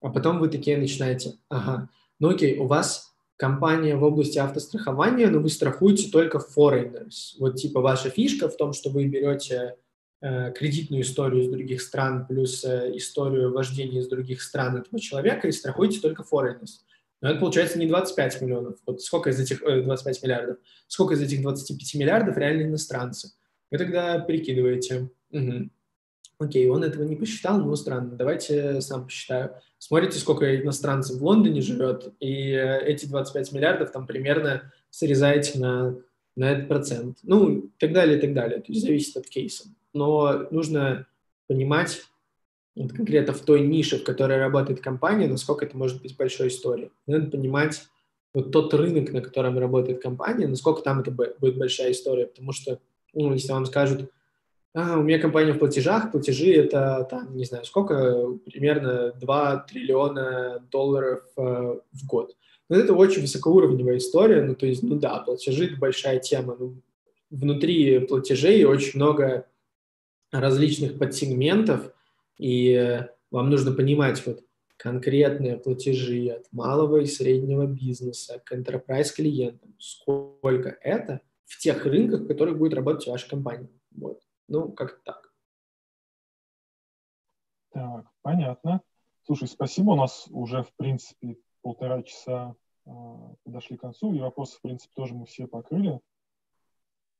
А 0.00 0.10
потом 0.10 0.38
вы 0.38 0.48
такие 0.48 0.76
начинаете, 0.76 1.34
ага, 1.48 1.88
ну 2.18 2.30
окей, 2.30 2.58
у 2.58 2.66
вас 2.66 3.11
компания 3.36 3.96
в 3.96 4.02
области 4.04 4.38
автострахования, 4.38 5.28
но 5.28 5.40
вы 5.40 5.48
страхуете 5.48 6.10
только 6.10 6.38
foreigners. 6.38 7.36
Вот 7.38 7.56
типа 7.56 7.80
ваша 7.80 8.10
фишка 8.10 8.48
в 8.48 8.56
том, 8.56 8.72
что 8.72 8.90
вы 8.90 9.06
берете 9.06 9.76
э, 10.20 10.52
кредитную 10.52 11.02
историю 11.02 11.42
из 11.42 11.48
других 11.48 11.82
стран 11.82 12.26
плюс 12.26 12.64
э, 12.64 12.92
историю 12.96 13.52
вождения 13.52 14.00
из 14.00 14.08
других 14.08 14.42
стран 14.42 14.76
этого 14.76 15.00
человека 15.00 15.48
и 15.48 15.52
страхуете 15.52 16.00
только 16.00 16.22
foreigners. 16.22 16.80
Но 17.20 17.30
это 17.30 17.40
получается 17.40 17.78
не 17.78 17.86
25 17.86 18.42
миллионов. 18.42 18.76
Вот 18.84 19.00
сколько 19.00 19.30
из 19.30 19.40
этих, 19.40 19.62
э, 19.62 19.82
25 19.82 20.22
миллиардов, 20.22 20.56
сколько 20.86 21.14
из 21.14 21.22
этих 21.22 21.40
25 21.42 21.94
миллиардов 21.94 22.36
реально 22.36 22.62
иностранцы. 22.62 23.32
Вы 23.70 23.78
тогда 23.78 24.18
прикидываете, 24.18 25.10
угу. 25.30 25.70
Окей, 26.42 26.68
он 26.68 26.84
этого 26.84 27.04
не 27.04 27.16
посчитал, 27.16 27.58
ну 27.58 27.74
странно, 27.76 28.16
давайте 28.16 28.80
сам 28.80 29.04
посчитаю 29.04 29.54
смотрите, 29.82 30.20
сколько 30.20 30.62
иностранцев 30.62 31.18
в 31.18 31.24
Лондоне 31.24 31.60
живет, 31.60 32.14
и 32.20 32.52
э, 32.52 32.84
эти 32.86 33.06
25 33.06 33.50
миллиардов 33.50 33.90
там 33.90 34.06
примерно 34.06 34.72
срезаете 34.90 35.58
на, 35.58 35.96
на 36.36 36.52
этот 36.52 36.68
процент. 36.68 37.18
Ну, 37.24 37.50
и 37.50 37.70
так 37.80 37.92
далее, 37.92 38.16
и 38.16 38.20
так 38.20 38.32
далее. 38.32 38.60
То 38.60 38.70
есть 38.70 38.86
зависит 38.86 39.16
от 39.16 39.26
кейса. 39.26 39.64
Но 39.92 40.46
нужно 40.52 41.08
понимать 41.48 42.00
вот 42.76 42.92
конкретно 42.92 43.32
в 43.32 43.40
той 43.40 43.66
нише, 43.66 43.98
в 43.98 44.04
которой 44.04 44.38
работает 44.38 44.80
компания, 44.80 45.26
насколько 45.26 45.64
это 45.64 45.76
может 45.76 46.00
быть 46.00 46.16
большой 46.16 46.46
историей. 46.46 46.92
Надо 47.08 47.28
понимать 47.28 47.82
вот 48.34 48.52
тот 48.52 48.72
рынок, 48.74 49.12
на 49.12 49.20
котором 49.20 49.58
работает 49.58 50.00
компания, 50.00 50.46
насколько 50.46 50.82
там 50.82 51.00
это 51.00 51.10
будет 51.10 51.58
большая 51.58 51.90
история, 51.90 52.28
потому 52.28 52.52
что, 52.52 52.78
ну, 53.14 53.32
если 53.32 53.50
вам 53.50 53.66
скажут, 53.66 54.12
а, 54.74 54.98
у 54.98 55.02
меня 55.02 55.18
компания 55.18 55.52
в 55.52 55.58
платежах, 55.58 56.12
платежи 56.12 56.54
это, 56.54 57.06
там, 57.10 57.36
не 57.36 57.44
знаю, 57.44 57.64
сколько, 57.64 58.38
примерно 58.44 59.12
2 59.12 59.66
триллиона 59.68 60.66
долларов 60.70 61.24
э, 61.36 61.42
в 61.92 62.06
год. 62.06 62.34
Но 62.70 62.76
это 62.76 62.94
очень 62.94 63.20
высокоуровневая 63.20 63.98
история, 63.98 64.42
ну, 64.42 64.54
то 64.54 64.64
есть, 64.64 64.82
ну 64.82 64.96
да, 64.96 65.18
платежи– 65.18 65.66
это 65.66 65.76
большая 65.76 66.20
тема, 66.20 66.56
ну, 66.58 66.80
внутри 67.28 67.98
платежей 68.00 68.64
очень 68.64 68.96
много 68.96 69.46
различных 70.30 70.98
подсегментов, 70.98 71.92
и 72.38 73.04
вам 73.30 73.50
нужно 73.50 73.72
понимать 73.72 74.24
вот 74.26 74.40
конкретные 74.78 75.58
платежи 75.58 76.28
от 76.28 76.50
малого 76.50 76.98
и 76.98 77.06
среднего 77.06 77.66
бизнеса 77.66 78.40
к 78.44 78.52
enterprise 78.52 79.14
клиентам, 79.14 79.74
сколько 79.78 80.78
это 80.80 81.20
в 81.44 81.58
тех 81.58 81.84
рынках, 81.84 82.22
в 82.22 82.26
которых 82.26 82.56
будет 82.56 82.74
работать 82.74 83.06
ваша 83.06 83.28
компания. 83.28 83.68
Вот. 83.94 84.20
Ну, 84.48 84.72
как 84.72 85.02
так. 85.02 85.32
Так, 87.70 88.06
понятно. 88.22 88.82
Слушай, 89.24 89.48
спасибо. 89.48 89.92
У 89.92 89.96
нас 89.96 90.28
уже, 90.30 90.62
в 90.62 90.72
принципе, 90.74 91.38
полтора 91.62 92.02
часа 92.02 92.54
э, 92.84 92.90
подошли 93.44 93.76
к 93.76 93.80
концу, 93.80 94.12
и 94.14 94.20
вопросы, 94.20 94.58
в 94.58 94.62
принципе, 94.62 94.92
тоже 94.94 95.14
мы 95.14 95.26
все 95.26 95.46
покрыли. 95.46 96.00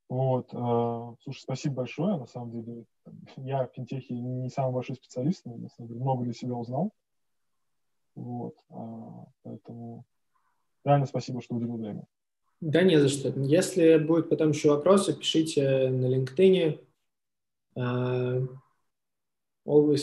Вот. 0.08 0.52
Э, 0.52 1.14
слушай, 1.22 1.40
спасибо 1.40 1.76
большое. 1.76 2.18
На 2.18 2.26
самом 2.26 2.50
деле, 2.50 2.84
я 3.36 3.66
в 3.66 3.72
финтехе 3.72 4.14
не 4.14 4.50
самый 4.50 4.74
большой 4.74 4.96
специалист, 4.96 5.44
но 5.46 5.56
на 5.56 5.68
самом 5.70 5.88
деле 5.88 6.00
много 6.00 6.24
для 6.24 6.34
себя 6.34 6.54
узнал. 6.54 6.92
Вот. 8.14 8.56
Э, 8.68 9.24
поэтому 9.42 10.04
реально 10.84 11.06
спасибо, 11.06 11.40
что 11.40 11.54
уделил 11.54 11.78
время. 11.78 12.04
Да 12.60 12.82
не 12.82 13.00
за 13.00 13.08
что. 13.08 13.28
Если 13.40 13.96
будут 13.98 14.28
потом 14.28 14.50
еще 14.50 14.70
вопросы, 14.70 15.16
пишите 15.18 15.88
на 15.88 16.14
LinkedIn. 16.14 16.84
Uh, 17.76 18.40
always 19.64 20.00